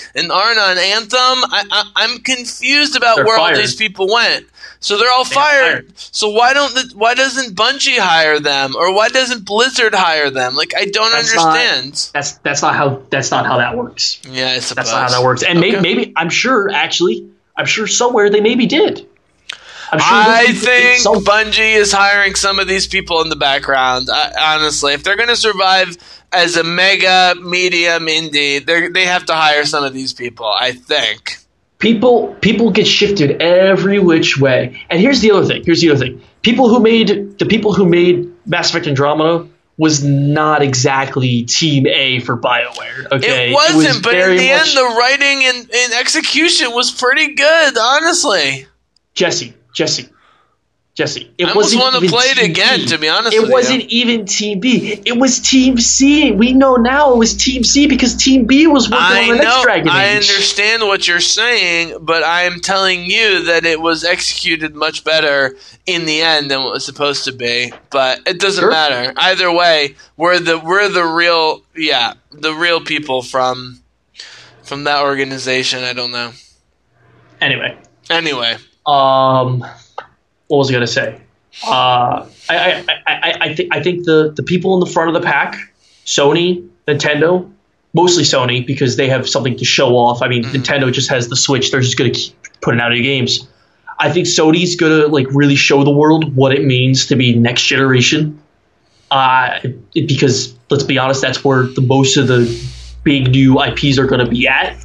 and 0.14 0.30
aren't 0.32 0.58
on 0.58 0.76
Anthem. 0.78 1.10
I, 1.18 1.64
I, 1.70 1.90
I'm 1.96 2.18
confused 2.18 2.96
about 2.96 3.16
They're 3.16 3.24
where 3.24 3.38
all 3.38 3.54
these 3.54 3.76
people 3.76 4.08
went. 4.12 4.46
So 4.80 4.98
they're 4.98 5.10
all 5.10 5.24
They 5.24 5.30
fired. 5.34 5.86
fired. 5.86 5.92
So 5.98 6.28
why 6.28 6.52
don't 6.52 6.74
the, 6.74 6.92
why 6.94 7.14
doesn't 7.14 7.54
Bungie 7.56 7.96
hire 7.98 8.38
them 8.40 8.74
or 8.76 8.94
why 8.94 9.08
doesn't 9.08 9.46
Blizzard 9.46 9.94
hire 9.94 10.28
them? 10.30 10.54
Like 10.56 10.72
I 10.76 10.84
don't 10.86 11.10
That's 11.12 11.34
not- 11.34 11.46
understand. 11.56 12.10
That's 12.12 12.32
that's 12.38 12.60
not 12.60 12.74
how 12.74 13.00
that's 13.08 13.30
not 13.30 13.46
how 13.46 13.56
that 13.58 13.76
works. 13.78 14.20
yeah, 14.28 14.50
I 14.50 14.58
suppose 14.58 14.74
That's 14.76 14.90
not 14.90 15.02
how 15.10 15.18
that 15.20 15.24
works. 15.24 15.42
And 15.42 15.58
maybe 15.60 15.80
maybe 15.80 16.12
I'm 16.16 16.28
sure 16.28 16.70
actually 16.70 17.30
I'm 17.56 17.64
sure 17.66 17.86
somewhere 17.86 18.28
they 18.28 18.40
maybe 18.40 18.66
did. 18.66 19.06
I'm 19.94 20.00
sure 20.00 20.34
I 20.34 20.52
think 20.52 21.24
Bungie 21.26 21.74
is 21.76 21.92
hiring 21.92 22.34
some 22.34 22.58
of 22.58 22.68
these 22.68 22.86
people 22.86 23.20
in 23.22 23.28
the 23.28 23.36
background. 23.36 24.08
I, 24.10 24.56
honestly, 24.56 24.92
if 24.92 25.02
they're 25.02 25.16
going 25.16 25.28
to 25.28 25.36
survive 25.36 25.96
as 26.32 26.56
a 26.56 26.64
mega 26.64 27.34
medium 27.40 28.06
indie, 28.06 28.64
they 28.64 28.88
they 28.88 29.04
have 29.06 29.26
to 29.26 29.34
hire 29.34 29.64
some 29.64 29.84
of 29.84 29.92
these 29.94 30.12
people. 30.12 30.46
I 30.46 30.72
think. 30.72 31.38
people 31.78 32.34
people 32.40 32.70
get 32.70 32.86
shifted 32.86 33.42
every 33.42 33.98
which 33.98 34.38
way. 34.38 34.80
And 34.90 35.00
here's 35.00 35.20
the 35.20 35.30
other 35.32 35.46
thing. 35.46 35.62
Here's 35.64 35.80
the 35.80 35.90
other 35.90 35.98
thing. 35.98 36.22
People 36.42 36.68
who 36.68 36.80
made 36.80 37.38
the 37.38 37.46
people 37.46 37.72
who 37.72 37.86
made 37.88 38.30
Mass 38.46 38.70
Effect 38.70 38.86
Andromeda 38.86 39.48
was 39.76 40.04
not 40.04 40.62
exactly 40.62 41.42
Team 41.42 41.86
A 41.86 42.20
for 42.20 42.36
Bioware. 42.38 43.10
Okay, 43.10 43.50
It 43.50 43.54
wasn't, 43.54 43.76
was 43.76 44.00
but 44.02 44.14
in 44.14 44.36
the 44.36 44.50
end, 44.50 44.68
the 44.68 44.94
writing 44.98 45.44
and, 45.44 45.70
and 45.74 45.92
execution 45.94 46.72
was 46.72 46.92
pretty 46.92 47.34
good. 47.34 47.76
Honestly, 47.76 48.66
Jesse, 49.14 49.54
Jesse, 49.74 50.08
Jesse. 50.94 51.30
It 51.36 51.48
I 51.48 51.52
wasn't 51.54 51.82
want 51.82 51.96
to 51.96 52.08
play 52.08 52.26
it 52.26 52.38
again. 52.40 52.78
B. 52.80 52.86
To 52.86 52.98
be 52.98 53.08
honest, 53.08 53.34
It 53.36 53.48
wasn't 53.50 53.90
you. 53.90 54.02
even 54.06 54.26
Team 54.26 54.60
B. 54.60 55.02
It 55.04 55.18
was 55.18 55.40
Team 55.40 55.76
C. 55.78 56.30
We 56.30 56.52
know 56.52 56.76
now 56.76 57.12
it 57.12 57.16
was 57.18 57.34
Team 57.36 57.64
C 57.64 57.88
because 57.88 58.14
Team 58.14 58.44
B 58.46 58.68
was 58.68 58.88
working 58.88 59.04
I 59.04 59.22
on 59.22 59.28
the 59.30 59.34
next 59.42 59.44
know. 59.56 59.62
Dragon 59.64 59.88
I 59.88 60.04
Age. 60.04 60.14
understand 60.30 60.82
what 60.84 61.08
you're 61.08 61.18
saying, 61.18 61.98
but 62.02 62.22
I 62.22 62.42
am 62.42 62.60
telling 62.60 63.04
you 63.10 63.46
that 63.46 63.66
it 63.66 63.80
was 63.80 64.04
executed 64.04 64.76
much 64.76 65.02
better 65.02 65.56
in 65.86 66.04
the 66.06 66.20
end 66.22 66.52
than 66.52 66.62
what 66.62 66.74
was 66.74 66.84
supposed 66.84 67.24
to 67.24 67.32
be. 67.32 67.72
But 67.90 68.20
it 68.26 68.38
doesn't 68.38 68.62
Sure. 68.62 68.70
matter. 68.70 69.12
Either 69.16 69.50
way, 69.50 69.96
we're 70.16 70.38
the 70.38 70.58
we're 70.60 70.88
the 70.88 71.04
real 71.04 71.62
yeah 71.74 72.14
the 72.30 72.54
real 72.54 72.80
people 72.80 73.20
from 73.22 73.80
from 74.62 74.84
that 74.84 75.02
organization. 75.02 75.82
I 75.82 75.92
don't 75.92 76.12
know. 76.12 76.30
Anyway, 77.40 77.76
Anyway, 78.08 78.56
um, 78.86 79.60
what 80.48 80.58
was 80.58 80.70
I 80.70 80.72
gonna 80.74 80.86
say? 80.86 81.20
Uh, 81.66 82.28
I, 82.48 82.84
I, 82.88 83.02
I, 83.06 83.36
I, 83.40 83.54
think 83.54 83.74
I 83.74 83.82
think 83.82 84.04
the 84.04 84.32
the 84.34 84.42
people 84.42 84.74
in 84.74 84.80
the 84.80 84.86
front 84.86 85.14
of 85.14 85.20
the 85.20 85.26
pack, 85.26 85.56
Sony, 86.04 86.68
Nintendo, 86.88 87.50
mostly 87.92 88.24
Sony 88.24 88.66
because 88.66 88.96
they 88.96 89.08
have 89.08 89.28
something 89.28 89.56
to 89.58 89.64
show 89.64 89.96
off. 89.96 90.20
I 90.20 90.28
mean, 90.28 90.44
Nintendo 90.44 90.92
just 90.92 91.08
has 91.10 91.28
the 91.28 91.36
Switch; 91.36 91.70
they're 91.70 91.80
just 91.80 91.96
gonna 91.96 92.10
keep 92.10 92.34
putting 92.60 92.80
out 92.80 92.90
new 92.90 93.02
games. 93.02 93.46
I 93.98 94.10
think 94.10 94.26
Sony's 94.26 94.76
gonna 94.76 95.06
like 95.06 95.26
really 95.30 95.54
show 95.56 95.84
the 95.84 95.90
world 95.92 96.34
what 96.34 96.52
it 96.52 96.64
means 96.64 97.06
to 97.06 97.16
be 97.16 97.34
next 97.34 97.62
generation. 97.62 98.40
Uh, 99.10 99.60
it- 99.94 100.08
because 100.08 100.54
let's 100.70 100.82
be 100.82 100.98
honest, 100.98 101.22
that's 101.22 101.44
where 101.44 101.62
the 101.62 101.80
most 101.82 102.16
of 102.16 102.26
the 102.26 102.44
big 103.04 103.30
new 103.30 103.62
IPs 103.62 103.98
are 103.98 104.06
gonna 104.06 104.28
be 104.28 104.48
at. 104.48 104.76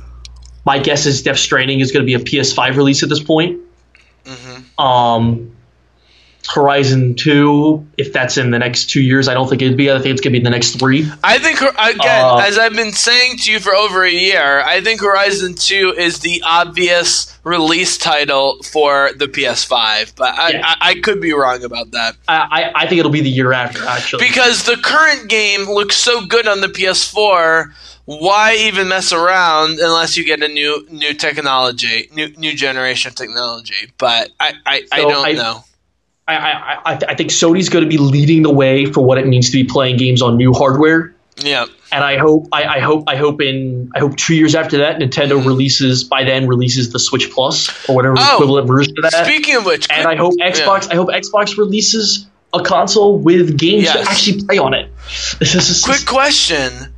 My 0.65 0.77
guess 0.77 1.05
is 1.07 1.23
Death 1.23 1.39
Stranding 1.39 1.80
is 1.80 1.91
gonna 1.91 2.05
be 2.05 2.13
a 2.13 2.19
PS5 2.19 2.77
release 2.77 3.01
at 3.01 3.09
this 3.09 3.23
point. 3.23 3.59
Um, 4.80 5.51
Horizon 6.47 7.14
Two, 7.15 7.85
if 7.97 8.11
that's 8.11 8.38
in 8.38 8.49
the 8.49 8.57
next 8.57 8.89
two 8.89 9.01
years, 9.01 9.27
I 9.27 9.35
don't 9.35 9.47
think 9.47 9.61
it'd 9.61 9.77
be. 9.77 9.91
I 9.91 9.99
think 9.99 10.14
it's 10.14 10.22
gonna 10.22 10.31
be 10.31 10.38
in 10.39 10.43
the 10.45 10.49
next 10.49 10.80
three. 10.80 11.07
I 11.23 11.38
think 11.38 11.61
again, 11.61 12.26
Uh, 12.26 12.38
as 12.38 12.57
I've 12.57 12.73
been 12.73 12.93
saying 12.93 13.38
to 13.39 13.51
you 13.51 13.60
for 13.60 13.76
over 13.76 14.03
a 14.03 14.10
year, 14.10 14.61
I 14.65 14.81
think 14.81 15.01
Horizon 15.01 15.53
Two 15.53 15.93
is 15.95 16.19
the 16.19 16.41
obvious 16.45 17.38
release 17.43 17.97
title 17.99 18.57
for 18.64 19.11
the 19.15 19.27
PS5. 19.27 20.14
But 20.15 20.34
I, 20.39 20.49
Yeah. 20.51 20.61
I, 20.65 20.76
I 20.91 20.93
could 21.01 21.22
be 21.22 21.34
wrong 21.34 21.64
about 21.64 21.91
that. 21.91 22.15
I, 22.27 22.72
I 22.73 22.88
think 22.88 22.99
it'll 22.99 23.11
be 23.11 23.22
the 23.22 23.30
year 23.30 23.53
after, 23.53 23.85
actually. 23.85 24.27
Because 24.27 24.64
the 24.64 24.77
current 24.77 25.30
game 25.30 25.65
looks 25.69 25.97
so 25.97 26.26
good 26.26 26.47
on 26.47 26.61
the 26.61 26.68
PS4, 26.69 27.72
why 28.18 28.56
even 28.56 28.88
mess 28.88 29.14
around 29.14 29.80
unless 29.80 30.18
you 30.18 30.26
get 30.26 30.41
a 30.41 30.48
new 30.48 30.88
new 30.90 31.14
technology, 31.14 32.10
new 32.14 32.30
new 32.38 32.56
generation 32.56 33.10
of 33.10 33.15
technology? 33.15 33.94
But 33.99 34.31
I 34.40 34.53
I, 34.65 34.81
I 34.91 35.02
don't 35.02 35.26
I- 35.26 35.31
know. 35.34 35.64
I, 36.27 36.36
I, 36.36 36.94
I, 36.94 36.99
I 37.10 37.15
think 37.15 37.31
Sony's 37.31 37.69
going 37.69 37.84
to 37.84 37.90
be 37.90 37.98
leading 37.98 38.44
the 38.44 38.53
way 38.53 38.86
for 38.86 39.03
what 39.03 39.18
it 39.18 39.26
means 39.26 39.48
to 39.49 39.53
be 39.53 39.64
playing 39.64 39.98
games 39.98 40.22
on 40.22 40.38
new 40.38 40.53
hardware. 40.53 41.15
Yeah, 41.38 41.65
And 41.91 42.03
I 42.03 42.18
hope, 42.18 42.49
I, 42.52 42.65
I 42.65 42.80
hope, 42.81 43.06
I 43.07 43.15
hope 43.15 43.41
in, 43.41 43.90
I 43.95 43.99
hope 43.99 44.15
two 44.15 44.36
years 44.36 44.53
after 44.53 44.77
that, 44.80 44.99
Nintendo 44.99 45.40
mm-hmm. 45.40 45.48
releases 45.48 46.03
by 46.03 46.26
then 46.26 46.48
releases 46.48 46.91
the 46.91 46.99
Switch 46.99 47.31
Plus 47.31 47.90
or 47.90 47.95
whatever 47.95 48.15
Oh, 48.19 48.36
equivalent 48.36 48.68
version 48.68 48.94
of 48.98 49.10
that. 49.10 49.26
Speaking 49.26 49.56
of 49.56 49.65
which, 49.65 49.88
and 49.90 50.07
I 50.07 50.15
hope 50.18 50.36
Xbox, 50.40 50.91
I 50.91 50.95
hope 50.95 51.07
Xbox 51.10 51.57
releases 51.57 52.27
a 52.53 52.61
console 52.61 53.18
with 53.18 53.57
games 53.57 53.86
Yes. 53.86 53.95
to 54.06 54.11
actually 54.11 54.44
play 54.45 54.57
on 54.60 54.76
it. 54.76 54.91
This 55.40 55.56
is 55.56 55.84
Quick 55.84 56.06
question. 56.06 56.88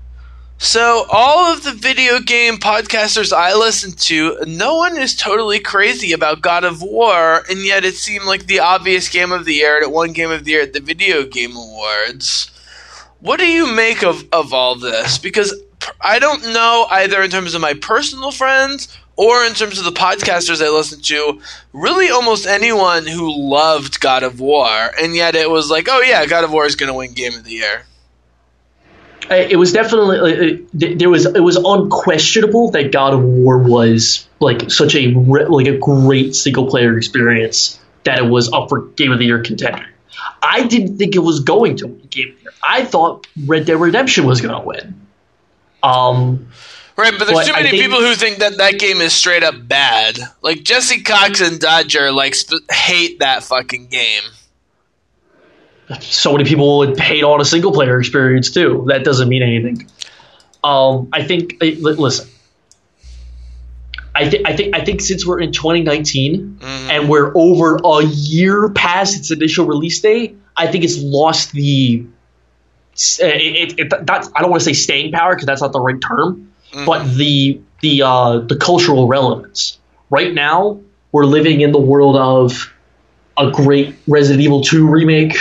So, 0.63 1.07
all 1.09 1.51
of 1.51 1.63
the 1.63 1.71
video 1.73 2.19
game 2.19 2.57
podcasters 2.57 3.33
I 3.33 3.55
listen 3.55 3.93
to, 3.93 4.37
no 4.45 4.75
one 4.75 4.95
is 4.95 5.15
totally 5.15 5.59
crazy 5.59 6.11
about 6.11 6.41
God 6.41 6.63
of 6.63 6.83
War, 6.83 7.41
and 7.49 7.65
yet 7.65 7.83
it 7.83 7.95
seemed 7.95 8.25
like 8.25 8.45
the 8.45 8.59
obvious 8.59 9.09
game 9.09 9.31
of 9.31 9.45
the 9.45 9.55
year 9.55 9.81
it 9.81 9.89
won 9.89 10.13
Game 10.13 10.29
of 10.29 10.43
the 10.43 10.51
Year 10.51 10.61
at 10.61 10.73
the 10.73 10.79
Video 10.79 11.23
Game 11.25 11.55
Awards. 11.55 12.51
What 13.21 13.39
do 13.39 13.47
you 13.47 13.73
make 13.73 14.03
of, 14.03 14.23
of 14.31 14.53
all 14.53 14.75
this? 14.75 15.17
Because 15.17 15.51
I 15.99 16.19
don't 16.19 16.53
know 16.53 16.85
either 16.91 17.23
in 17.23 17.31
terms 17.31 17.55
of 17.55 17.61
my 17.61 17.73
personal 17.73 18.31
friends 18.31 18.95
or 19.15 19.43
in 19.43 19.55
terms 19.55 19.79
of 19.79 19.85
the 19.85 19.91
podcasters 19.91 20.63
I 20.63 20.69
listen 20.69 21.01
to, 21.01 21.41
really 21.73 22.11
almost 22.11 22.45
anyone 22.45 23.07
who 23.07 23.35
loved 23.35 23.99
God 23.99 24.21
of 24.21 24.39
War, 24.39 24.91
and 25.01 25.15
yet 25.15 25.33
it 25.33 25.49
was 25.49 25.71
like, 25.71 25.87
oh 25.89 26.01
yeah, 26.01 26.23
God 26.27 26.43
of 26.43 26.51
War 26.51 26.67
is 26.67 26.75
going 26.75 26.91
to 26.91 26.97
win 26.97 27.15
Game 27.15 27.33
of 27.33 27.45
the 27.45 27.53
Year. 27.53 27.85
Uh, 29.29 29.35
it 29.35 29.55
was 29.57 29.71
definitely 29.71 30.17
uh, 30.17 30.77
th- 30.79 30.97
there 30.97 31.09
was 31.09 31.25
it 31.25 31.39
was 31.43 31.55
unquestionable 31.55 32.71
that 32.71 32.91
God 32.91 33.13
of 33.13 33.23
War 33.23 33.57
was 33.59 34.27
like 34.39 34.69
such 34.71 34.95
a 34.95 35.13
like 35.13 35.67
a 35.67 35.77
great 35.77 36.35
single 36.35 36.67
player 36.67 36.97
experience 36.97 37.79
that 38.03 38.17
it 38.17 38.25
was 38.25 38.51
up 38.51 38.69
for 38.69 38.87
Game 38.95 39.11
of 39.11 39.19
the 39.19 39.25
Year 39.25 39.41
contender. 39.41 39.85
I 40.41 40.63
didn't 40.65 40.97
think 40.97 41.15
it 41.15 41.19
was 41.19 41.39
going 41.41 41.77
to 41.77 41.87
win 41.87 42.07
Game 42.09 42.31
of 42.31 42.35
the 42.37 42.41
Year. 42.43 42.53
I 42.67 42.83
thought 42.83 43.27
Red 43.45 43.65
Dead 43.67 43.77
Redemption 43.79 44.25
was 44.25 44.41
going 44.41 44.53
to 44.59 44.65
win. 44.65 44.99
Um, 45.83 46.47
Right, 46.97 47.13
but 47.17 47.25
there's 47.25 47.39
But 47.39 47.45
too 47.47 47.53
many 47.53 47.69
think- 47.71 47.81
people 47.83 47.99
who 47.99 48.13
think 48.15 48.39
that 48.39 48.57
that 48.57 48.77
game 48.77 49.01
is 49.01 49.13
straight 49.13 49.43
up 49.43 49.55
bad. 49.67 50.19
Like 50.41 50.63
Jesse 50.63 51.01
Cox 51.01 51.39
and 51.41 51.59
Dodger 51.59 52.11
like 52.11 52.35
sp- 52.37 52.67
hate 52.69 53.19
that 53.19 53.43
fucking 53.43 53.87
game. 53.87 54.21
So 55.99 56.31
many 56.33 56.45
people 56.45 56.77
would 56.79 56.99
hate 56.99 57.23
on 57.23 57.41
a 57.41 57.45
single 57.45 57.71
player 57.71 57.99
experience 57.99 58.51
too. 58.51 58.85
That 58.87 59.03
doesn't 59.03 59.27
mean 59.29 59.41
anything. 59.43 59.89
Um, 60.63 61.09
I 61.11 61.23
think. 61.23 61.55
uh, 61.61 61.65
Listen, 61.79 62.27
I 64.13 64.29
think. 64.29 64.47
I 64.47 64.55
think. 64.55 64.75
I 64.75 64.83
think 64.83 65.01
since 65.01 65.25
we're 65.25 65.39
in 65.39 65.51
2019 65.51 66.59
and 66.61 67.09
we're 67.09 67.31
over 67.35 67.77
a 67.83 68.03
year 68.03 68.69
past 68.69 69.17
its 69.17 69.31
initial 69.31 69.65
release 69.65 69.99
date, 70.01 70.37
I 70.57 70.67
think 70.67 70.83
it's 70.83 70.97
lost 70.99 71.51
the. 71.53 72.05
uh, 72.05 73.25
It, 73.25 73.79
it, 73.79 73.79
it, 73.93 74.05
that's, 74.05 74.29
I 74.35 74.41
don't 74.41 74.51
want 74.51 74.61
to 74.61 74.65
say 74.65 74.73
staying 74.73 75.11
power 75.13 75.33
because 75.33 75.45
that's 75.45 75.61
not 75.61 75.71
the 75.71 75.79
right 75.79 75.99
term, 75.99 76.51
but 76.85 77.05
the 77.15 77.61
the 77.81 78.01
uh, 78.03 78.39
the 78.39 78.55
cultural 78.57 79.07
relevance. 79.07 79.79
Right 80.09 80.33
now, 80.33 80.81
we're 81.13 81.25
living 81.25 81.61
in 81.61 81.71
the 81.71 81.79
world 81.79 82.17
of 82.17 82.71
a 83.37 83.49
great 83.49 83.95
Resident 84.07 84.41
Evil 84.43 84.61
2 84.61 84.87
remake, 84.87 85.35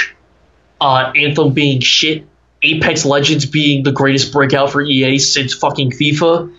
uh, 0.80 1.12
Anthem 1.14 1.52
being 1.52 1.80
shit, 1.80 2.26
Apex 2.62 3.04
Legends 3.04 3.46
being 3.46 3.82
the 3.82 3.92
greatest 3.92 4.32
breakout 4.32 4.70
for 4.70 4.82
EA 4.82 5.18
since 5.18 5.54
fucking 5.54 5.92
FIFA, 5.92 6.54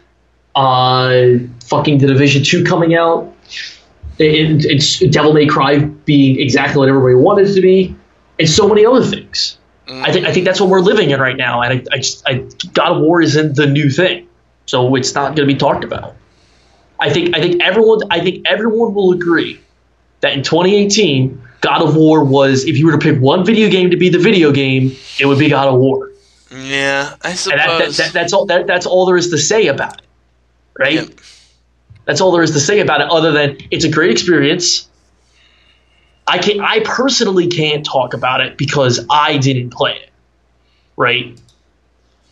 uh, 0.55 1.23
fucking 1.65 1.99
The 1.99 2.07
Division 2.07 2.43
2 2.43 2.63
coming 2.63 2.95
out, 2.95 3.33
it, 4.19 4.65
it's 4.65 4.99
Devil 4.99 5.33
May 5.33 5.47
Cry 5.47 5.79
being 5.79 6.39
exactly 6.39 6.79
what 6.79 6.89
everybody 6.89 7.15
wanted 7.15 7.49
it 7.49 7.53
to 7.55 7.61
be, 7.61 7.95
and 8.39 8.49
so 8.49 8.67
many 8.67 8.85
other 8.85 9.03
things. 9.03 9.57
I 9.87 10.11
think 10.13 10.25
I 10.25 10.31
think 10.31 10.45
that's 10.45 10.61
what 10.61 10.69
we're 10.69 10.79
living 10.79 11.09
in 11.09 11.19
right 11.19 11.35
now, 11.35 11.61
and 11.61 11.73
I, 11.73 11.95
I 11.95 11.97
just 11.97 12.23
I, 12.25 12.45
God 12.73 12.97
of 12.97 13.01
War 13.01 13.21
isn't 13.21 13.55
the 13.55 13.67
new 13.67 13.89
thing, 13.89 14.27
so 14.65 14.95
it's 14.95 15.13
not 15.13 15.35
going 15.35 15.47
to 15.47 15.53
be 15.53 15.55
talked 15.55 15.83
about. 15.83 16.15
I 16.99 17.09
think 17.09 17.35
I 17.35 17.41
think 17.41 17.61
everyone 17.61 17.99
I 18.09 18.21
think 18.21 18.47
everyone 18.47 18.93
will 18.93 19.11
agree 19.11 19.59
that 20.21 20.33
in 20.33 20.43
2018, 20.43 21.41
God 21.61 21.83
of 21.83 21.95
War 21.95 22.23
was 22.23 22.65
if 22.65 22.77
you 22.77 22.87
were 22.87 22.93
to 22.93 22.97
pick 22.97 23.19
one 23.19 23.45
video 23.45 23.69
game 23.69 23.91
to 23.91 23.97
be 23.97 24.09
the 24.09 24.19
video 24.19 24.51
game, 24.51 24.95
it 25.19 25.25
would 25.25 25.39
be 25.39 25.49
God 25.49 25.67
of 25.67 25.79
War. 25.79 26.11
Yeah, 26.51 27.15
I 27.21 27.29
And 27.29 27.39
suppose. 27.39 27.57
that, 27.57 27.79
that, 27.79 27.93
that, 27.93 28.13
that's 28.13 28.33
all 28.33 28.45
that, 28.47 28.67
that's 28.67 28.85
all 28.85 29.05
there 29.05 29.15
is 29.15 29.29
to 29.29 29.37
say 29.37 29.67
about 29.67 30.01
it. 30.01 30.07
Right? 30.77 30.95
Yep. 30.95 31.19
That's 32.05 32.19
all 32.19 32.31
there 32.31 32.43
is 32.43 32.51
to 32.51 32.59
say 32.59 32.79
about 32.79 33.01
it 33.01 33.09
other 33.09 33.31
than 33.31 33.57
it's 33.69 33.85
a 33.85 33.89
great 33.89 34.11
experience. 34.11 34.89
I 36.27 36.39
can 36.39 36.57
not 36.57 36.69
I 36.69 36.79
personally 36.81 37.47
can't 37.47 37.85
talk 37.85 38.13
about 38.13 38.41
it 38.41 38.57
because 38.57 39.05
I 39.09 39.37
didn't 39.37 39.69
play 39.69 39.93
it. 39.93 40.09
Right? 40.97 41.39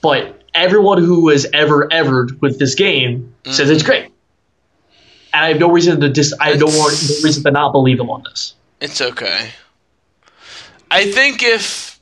But 0.01 0.41
everyone 0.53 1.03
who 1.03 1.29
has 1.29 1.45
ever 1.53 1.91
evered 1.91 2.41
with 2.41 2.59
this 2.59 2.75
game 2.75 3.35
says 3.45 3.69
it's 3.69 3.83
mm-hmm. 3.83 3.91
great. 3.91 4.05
And 5.31 5.45
I 5.45 5.49
have 5.49 5.59
no 5.59 5.71
reason 5.71 6.01
to 6.01 6.09
dis 6.09 6.33
I 6.39 6.49
have 6.49 6.59
no, 6.59 6.67
more, 6.67 6.89
no 6.89 7.15
reason 7.23 7.43
to 7.43 7.51
not 7.51 7.71
believe 7.71 7.97
them 7.97 8.09
on 8.09 8.23
this. 8.23 8.55
It's 8.81 9.01
okay. 9.01 9.51
I 10.89 11.11
think 11.11 11.43
if 11.43 11.99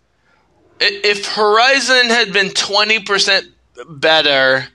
if 0.80 1.26
Horizon 1.26 2.10
had 2.10 2.32
been 2.34 2.52
twenty 2.52 3.00
percent 3.00 3.48
better 3.88 4.68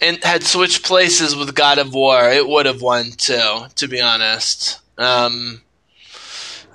and 0.00 0.22
had 0.24 0.42
switched 0.42 0.84
places 0.84 1.36
with 1.36 1.54
God 1.54 1.78
of 1.78 1.94
War, 1.94 2.28
it 2.30 2.48
would 2.48 2.66
have 2.66 2.82
won 2.82 3.12
too. 3.12 3.66
To 3.76 3.88
be 3.88 4.00
honest, 4.00 4.80
um, 4.98 5.60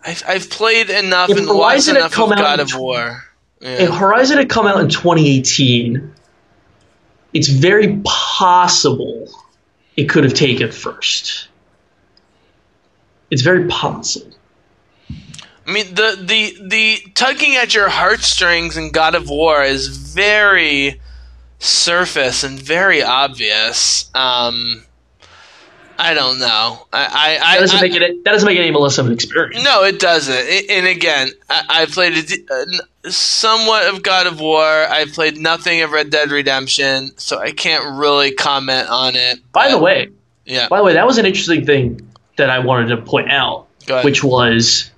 I've, 0.06 0.24
I've 0.28 0.50
played 0.50 0.90
enough 0.90 1.30
If 1.30 1.38
and 1.38 1.48
watched 1.48 1.58
Horizon 1.60 1.96
had 1.96 2.02
enough 2.02 2.12
come 2.14 2.32
of 2.32 2.38
God 2.38 2.60
of 2.60 2.76
War. 2.76 3.24
If 3.60 3.90
Horizon 3.90 4.38
had 4.38 4.50
come 4.50 4.68
out 4.68 4.80
in 4.80 4.90
2018, 4.90 6.14
it's 7.34 7.48
very 7.48 8.00
possible 8.04 9.30
it 9.96 10.06
could 10.06 10.24
have 10.24 10.36
taken 10.36 10.72
first. 10.72 11.48
It's 13.32 13.42
very 13.42 13.68
possible. 13.68 14.37
I 15.68 15.72
mean, 15.72 15.96
the 15.96 16.18
the 16.20 16.58
the 16.68 17.12
tugging 17.14 17.56
at 17.58 17.76
your 17.76 17.90
heartstrings 17.90 18.78
in 18.78 18.92
God 18.92 19.16
of 19.16 19.30
War 19.30 19.64
is 19.64 19.88
very 19.88 21.02
surface 21.60 22.44
and 22.44 22.58
very 22.58 23.04
obvious. 23.04 24.10
Um, 24.16 24.86
I 26.00 26.14
don't 26.14 26.40
know. 26.40 26.88
I 26.94 27.40
I, 27.44 27.56
That 27.56 27.60
doesn't 27.60 27.80
I, 27.80 27.82
make 27.82 27.96
it. 27.96 28.24
That 28.24 28.32
doesn't 28.32 28.48
make 28.48 28.58
it 28.58 28.62
any 28.62 28.72
less 28.72 28.98
of 28.98 29.08
an 29.08 29.12
experience. 29.12 29.62
No, 29.62 29.84
it 29.84 30.00
doesn't. 30.00 30.70
And 30.70 30.88
again, 30.88 31.32
I, 31.50 31.64
I 31.70 31.86
played 31.88 32.14
a 32.14 32.54
uh, 32.54 33.10
somewhat 33.10 33.94
of 33.94 34.04
God 34.04 34.28
of 34.28 34.40
War. 34.40 34.64
I 34.64 35.06
played 35.12 35.38
nothing 35.38 35.82
of 35.82 35.92
Red 35.92 36.12
Dead 36.12 36.32
Redemption, 36.32 37.12
so 37.18 37.40
I 37.40 37.52
can't 37.52 37.98
really 37.98 38.32
comment 38.32 38.88
on 38.88 39.16
it. 39.16 39.40
By 39.52 39.70
the 39.70 39.80
way, 39.80 40.12
yeah, 40.46 40.70
by 40.70 40.78
the 40.78 40.84
way, 40.84 40.94
that 40.94 41.06
was 41.06 41.18
an 41.18 41.26
interesting 41.26 41.66
thing 41.66 42.08
that 42.38 42.50
I 42.50 42.60
wanted 42.60 42.96
to 42.96 43.02
point 43.02 43.32
out, 43.32 43.68
which 44.04 44.24
was 44.24 44.92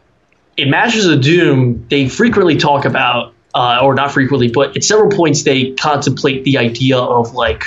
in 0.60 0.70
Masters 0.70 1.06
of 1.06 1.22
Doom. 1.22 1.88
They 1.90 2.10
frequently 2.10 2.58
talk 2.58 2.86
about, 2.86 3.34
uh, 3.54 3.80
or 3.82 3.96
not 3.96 4.12
frequently, 4.12 4.50
but 4.50 4.76
at 4.76 4.84
several 4.84 5.10
points 5.10 5.44
they 5.44 5.72
contemplate 5.72 6.44
the 6.44 6.58
idea 6.58 6.98
of 6.98 7.34
like 7.34 7.64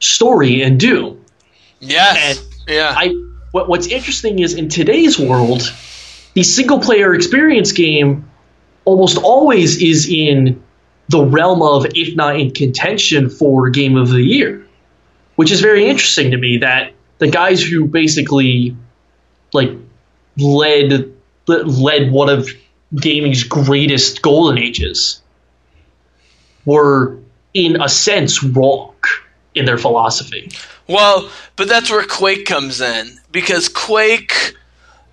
story 0.00 0.62
in 0.62 0.78
Doom. 0.78 1.24
yes, 1.80 2.38
and 2.38 2.46
yeah, 2.68 2.94
I 2.96 3.14
what, 3.50 3.68
what's 3.68 3.86
interesting 3.86 4.38
is 4.38 4.54
in 4.54 4.68
today's 4.68 5.18
world, 5.18 5.62
the 6.34 6.42
single 6.42 6.80
player 6.80 7.14
experience 7.14 7.72
game 7.72 8.28
almost 8.84 9.18
always 9.18 9.82
is 9.82 10.08
in 10.08 10.62
the 11.08 11.24
realm 11.24 11.62
of, 11.62 11.86
if 11.94 12.14
not 12.16 12.38
in 12.38 12.50
contention 12.50 13.30
for 13.30 13.70
game 13.70 13.96
of 13.96 14.10
the 14.10 14.22
year, 14.22 14.66
which 15.36 15.50
is 15.50 15.60
very 15.60 15.86
interesting 15.86 16.30
to 16.32 16.36
me. 16.36 16.58
That 16.58 16.92
the 17.18 17.28
guys 17.28 17.62
who 17.62 17.86
basically 17.86 18.76
like 19.52 19.70
led 20.36 21.15
led 21.46 22.10
one 22.10 22.28
of 22.28 22.48
gaming's 22.94 23.44
greatest 23.44 24.22
golden 24.22 24.58
ages 24.58 25.20
were 26.64 27.18
in 27.54 27.80
a 27.80 27.88
sense 27.88 28.42
wrong 28.42 28.94
in 29.54 29.64
their 29.64 29.78
philosophy. 29.78 30.50
Well, 30.88 31.30
but 31.56 31.68
that's 31.68 31.90
where 31.90 32.06
Quake 32.06 32.46
comes 32.46 32.80
in 32.80 33.18
because 33.32 33.68
Quake 33.68 34.54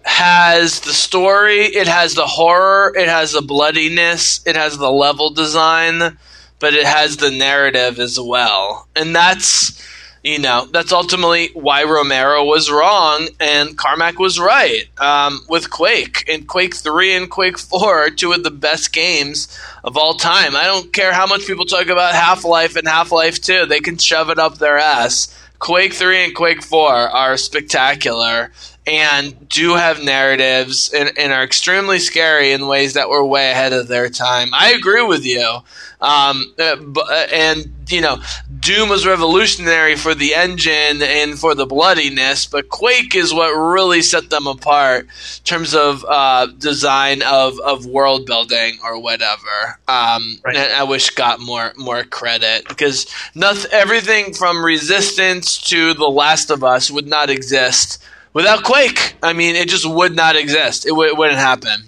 has 0.03 0.81
the 0.81 0.93
story, 0.93 1.61
it 1.61 1.87
has 1.87 2.13
the 2.15 2.27
horror, 2.27 2.93
it 2.95 3.07
has 3.07 3.31
the 3.31 3.41
bloodiness, 3.41 4.41
it 4.45 4.55
has 4.55 4.77
the 4.77 4.91
level 4.91 5.29
design, 5.29 6.17
but 6.59 6.73
it 6.73 6.85
has 6.85 7.17
the 7.17 7.31
narrative 7.31 7.99
as 7.99 8.19
well. 8.19 8.87
And 8.95 9.15
that's 9.15 9.81
you 10.23 10.39
know, 10.39 10.65
that's 10.71 10.93
ultimately 10.93 11.49
why 11.53 11.83
Romero 11.83 12.45
was 12.45 12.71
wrong 12.71 13.27
and 13.41 13.77
Carmack 13.77 14.19
was 14.19 14.39
right 14.39 14.85
um, 14.97 15.41
with 15.49 15.69
Quake. 15.69 16.23
And 16.29 16.47
Quake 16.47 16.75
3 16.75 17.15
and 17.15 17.29
Quake 17.29 17.59
4 17.59 18.05
are 18.05 18.09
two 18.09 18.31
of 18.31 18.43
the 18.43 18.51
best 18.51 18.93
games 18.93 19.59
of 19.83 19.97
all 19.97 20.13
time. 20.13 20.55
I 20.55 20.63
don't 20.63 20.93
care 20.93 21.11
how 21.11 21.27
much 21.27 21.45
people 21.45 21.65
talk 21.65 21.87
about 21.87 22.15
Half 22.15 22.45
Life 22.45 22.77
and 22.77 22.87
Half 22.87 23.11
Life 23.11 23.41
2, 23.41 23.65
they 23.65 23.81
can 23.81 23.97
shove 23.97 24.29
it 24.29 24.39
up 24.39 24.57
their 24.57 24.77
ass. 24.77 25.37
Quake 25.59 25.93
3 25.93 26.25
and 26.25 26.35
Quake 26.35 26.63
4 26.63 26.89
are 26.91 27.37
spectacular 27.37 28.51
and 28.85 29.47
do 29.47 29.75
have 29.75 30.03
narratives 30.03 30.91
and, 30.93 31.17
and 31.17 31.31
are 31.31 31.43
extremely 31.43 31.99
scary 31.99 32.51
in 32.51 32.67
ways 32.67 32.93
that 32.93 33.09
were 33.09 33.23
way 33.25 33.51
ahead 33.51 33.71
of 33.71 33.87
their 33.87 34.09
time. 34.09 34.49
I 34.53 34.73
agree 34.73 35.03
with 35.03 35.25
you. 35.25 35.59
Um, 36.01 36.53
uh, 36.59 36.75
uh, 36.97 37.27
and, 37.31 37.73
you 37.87 38.01
know, 38.01 38.21
Doom 38.63 38.87
was 38.87 39.05
revolutionary 39.05 39.95
for 39.97 40.15
the 40.15 40.33
engine 40.35 41.01
and 41.01 41.37
for 41.37 41.53
the 41.53 41.65
bloodiness, 41.65 42.45
but 42.45 42.69
Quake 42.69 43.13
is 43.13 43.33
what 43.33 43.51
really 43.51 44.01
set 44.01 44.29
them 44.29 44.47
apart 44.47 45.05
in 45.05 45.43
terms 45.43 45.75
of 45.75 46.05
uh, 46.07 46.45
design 46.45 47.21
of, 47.23 47.59
of 47.59 47.85
world 47.85 48.25
building 48.25 48.77
or 48.83 49.01
whatever. 49.01 49.79
Um, 49.87 50.39
Right. 50.45 50.55
And 50.55 50.73
I 50.73 50.83
wish 50.83 51.09
got 51.09 51.39
more 51.41 51.73
more 51.77 52.03
credit 52.03 52.67
because 52.67 53.05
nothing, 53.35 53.69
everything 53.73 54.33
from 54.33 54.63
Resistance 54.63 55.57
to 55.69 55.93
The 55.93 56.07
Last 56.07 56.49
of 56.49 56.63
Us 56.63 56.89
would 56.89 57.07
not 57.07 57.29
exist 57.29 58.01
without 58.33 58.63
Quake. 58.63 59.15
I 59.21 59.33
mean, 59.33 59.55
it 59.55 59.67
just 59.67 59.85
would 59.89 60.15
not 60.15 60.35
exist. 60.35 60.85
It, 60.85 60.89
w- 60.89 61.09
it 61.09 61.17
wouldn't 61.17 61.39
happen. 61.39 61.83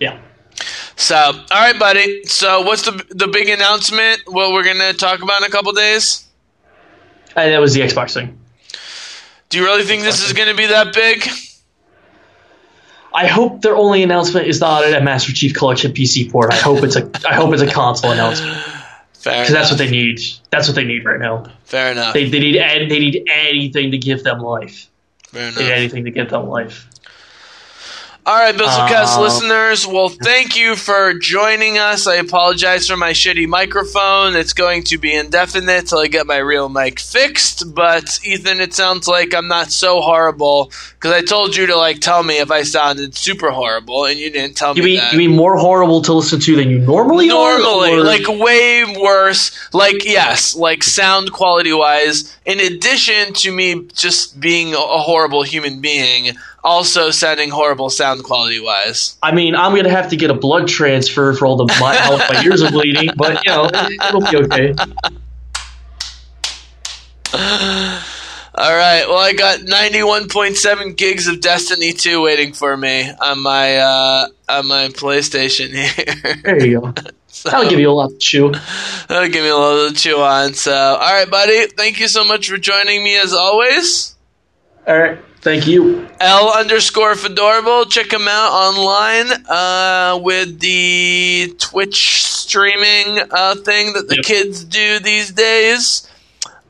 Yeah. 0.00 0.20
So, 0.98 1.14
all 1.16 1.46
right, 1.52 1.78
buddy. 1.78 2.24
So, 2.24 2.62
what's 2.62 2.82
the 2.82 3.04
the 3.10 3.28
big 3.28 3.48
announcement? 3.48 4.22
What 4.26 4.52
we're 4.52 4.64
gonna 4.64 4.92
talk 4.92 5.22
about 5.22 5.40
in 5.42 5.46
a 5.46 5.50
couple 5.50 5.72
days? 5.72 6.26
Uh, 7.36 7.46
that 7.46 7.60
was 7.60 7.72
the 7.72 7.80
Xbox 7.82 8.14
thing. 8.14 8.36
Do 9.48 9.58
you 9.58 9.64
really 9.64 9.84
think 9.84 10.02
this 10.02 10.26
is 10.26 10.32
gonna 10.32 10.54
be 10.54 10.66
that 10.66 10.92
big? 10.92 11.24
I 13.14 13.28
hope 13.28 13.62
their 13.62 13.76
only 13.76 14.02
announcement 14.02 14.48
is 14.48 14.60
not 14.60 14.84
a 14.84 15.00
Master 15.00 15.32
Chief 15.32 15.54
Collection 15.54 15.92
PC 15.92 16.30
port. 16.32 16.52
I 16.52 16.56
hope 16.56 16.82
it's 16.82 16.96
a 16.96 17.08
I 17.28 17.34
hope 17.34 17.52
it's 17.52 17.62
a 17.62 17.70
console 17.70 18.10
announcement 18.10 18.56
Fair 19.12 19.42
because 19.42 19.52
that's 19.54 19.70
what 19.70 19.78
they 19.78 19.88
need. 19.90 20.20
That's 20.50 20.66
what 20.66 20.74
they 20.74 20.84
need 20.84 21.04
right 21.04 21.20
now. 21.20 21.44
Fair 21.64 21.92
enough. 21.92 22.12
They, 22.12 22.28
they 22.28 22.40
need 22.40 22.56
they 22.56 22.98
need 22.98 23.24
anything 23.30 23.92
to 23.92 23.98
give 23.98 24.24
them 24.24 24.40
life. 24.40 24.88
Fair 25.28 25.52
They 25.52 25.60
need 25.60 25.66
enough. 25.66 25.78
anything 25.78 26.04
to 26.06 26.10
give 26.10 26.28
them 26.30 26.48
life. 26.48 26.87
All 28.28 28.34
right, 28.34 28.54
Bizzlecast 28.54 29.16
Uh, 29.16 29.22
listeners. 29.22 29.86
Well, 29.86 30.10
thank 30.10 30.54
you 30.54 30.76
for 30.76 31.14
joining 31.14 31.78
us. 31.78 32.06
I 32.06 32.16
apologize 32.16 32.86
for 32.86 32.94
my 32.94 33.12
shitty 33.12 33.46
microphone. 33.46 34.36
It's 34.36 34.52
going 34.52 34.82
to 34.84 34.98
be 34.98 35.14
indefinite 35.14 35.86
till 35.86 36.00
I 36.00 36.08
get 36.08 36.26
my 36.26 36.36
real 36.36 36.68
mic 36.68 37.00
fixed. 37.00 37.74
But 37.74 38.18
Ethan, 38.22 38.60
it 38.60 38.74
sounds 38.74 39.08
like 39.08 39.32
I'm 39.34 39.48
not 39.48 39.70
so 39.72 40.02
horrible 40.02 40.70
because 40.96 41.12
I 41.12 41.22
told 41.22 41.56
you 41.56 41.68
to 41.68 41.76
like 41.76 42.00
tell 42.00 42.22
me 42.22 42.36
if 42.38 42.50
I 42.50 42.64
sounded 42.64 43.14
super 43.16 43.50
horrible, 43.50 44.04
and 44.04 44.18
you 44.18 44.30
didn't 44.30 44.58
tell 44.58 44.76
You 44.76 44.82
me 44.82 44.88
mean 44.90 44.98
that. 44.98 45.12
you 45.12 45.18
mean 45.18 45.34
more 45.34 45.56
horrible 45.56 46.02
to 46.02 46.12
listen 46.12 46.38
to 46.38 46.56
than 46.56 46.68
you 46.68 46.80
normally 46.80 47.30
are, 47.30 47.58
normally 47.58 47.92
or- 47.94 48.04
like 48.04 48.28
way 48.28 48.84
worse 49.00 49.52
like 49.72 50.04
yes 50.04 50.54
like 50.54 50.82
sound 50.84 51.32
quality 51.32 51.72
wise 51.72 52.36
in 52.44 52.60
addition 52.60 53.32
to 53.34 53.50
me 53.52 53.86
just 53.94 54.38
being 54.38 54.74
a 54.74 54.76
horrible 54.76 55.42
human 55.44 55.80
being 55.80 56.36
also 56.68 57.10
sounding 57.10 57.50
horrible 57.50 57.90
sound 57.90 58.22
quality 58.22 58.60
wise 58.60 59.16
I 59.22 59.32
mean, 59.32 59.54
I'm 59.56 59.74
gonna 59.74 59.90
have 59.90 60.10
to 60.10 60.16
get 60.16 60.30
a 60.30 60.34
blood 60.34 60.68
transfer 60.68 61.32
for 61.32 61.46
all 61.46 61.56
the 61.56 61.64
my, 61.80 61.96
how 62.04 62.16
my 62.18 62.42
ears 62.44 62.62
are 62.62 62.70
bleeding, 62.70 63.10
but 63.16 63.44
you 63.44 63.50
know 63.52 63.64
it'll 64.08 64.20
be 64.20 64.36
okay. 64.44 64.74
all 67.34 68.74
right 68.74 69.04
well 69.06 69.18
i 69.18 69.32
got 69.36 69.60
91.7 69.60 70.96
gigs 70.96 71.26
of 71.28 71.40
destiny 71.40 71.92
2 71.92 72.22
waiting 72.22 72.52
for 72.54 72.76
me 72.76 73.10
on 73.20 73.42
my 73.42 73.76
uh 73.76 74.26
on 74.48 74.66
my 74.66 74.88
playstation 74.88 75.68
here 75.68 76.40
There 76.42 76.66
you 76.66 76.80
go. 76.80 76.92
That'll 77.44 77.68
give 77.70 77.78
you 77.78 77.90
a 77.90 77.92
lot 77.92 78.10
to 78.10 78.18
chew. 78.18 78.50
that'll 79.08 79.28
give 79.28 79.44
me 79.44 79.50
a 79.50 79.56
little 79.56 79.90
to 79.90 79.94
chew 79.94 80.16
on 80.20 80.54
so 80.54 80.72
all 80.74 80.98
right 81.12 81.30
buddy 81.30 81.66
thank 81.66 82.00
you 82.00 82.08
so 82.08 82.24
much 82.24 82.48
for 82.48 82.56
joining 82.56 83.04
me 83.04 83.16
as 83.16 83.32
always 83.32 84.16
All 84.86 84.98
right. 84.98 85.18
Thank 85.40 85.66
you. 85.66 86.08
L 86.20 86.52
underscore 86.52 87.14
Fedorable. 87.14 87.88
Check 87.90 88.12
him 88.12 88.26
out 88.28 88.50
online 88.52 89.30
uh, 89.48 90.18
with 90.22 90.58
the 90.60 91.54
Twitch 91.58 92.24
streaming 92.26 93.20
uh, 93.30 93.54
thing 93.56 93.92
that 93.92 94.08
the 94.08 94.16
Yep. 94.16 94.24
kids 94.24 94.64
do 94.64 94.98
these 94.98 95.30
days. 95.30 96.08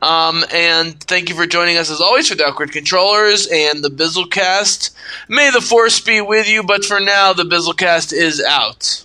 Um, 0.01 0.45
and 0.53 0.97
thank 1.01 1.29
you 1.29 1.35
for 1.35 1.45
joining 1.45 1.77
us 1.77 1.89
as 1.91 1.99
always 1.99 2.29
for 2.29 2.35
the 2.35 2.47
Awkward 2.47 2.71
Controllers 2.71 3.47
and 3.47 3.83
the 3.83 3.89
Bizzlecast. 3.89 4.91
May 5.27 5.49
the 5.49 5.59
Force 5.61 5.99
be 5.99 6.21
with 6.21 6.47
you, 6.47 6.63
but 6.63 6.85
for 6.85 6.99
now, 7.01 7.33
the 7.33 7.43
Bizzlecast 7.43 8.13
is 8.13 8.41
out. 8.41 9.03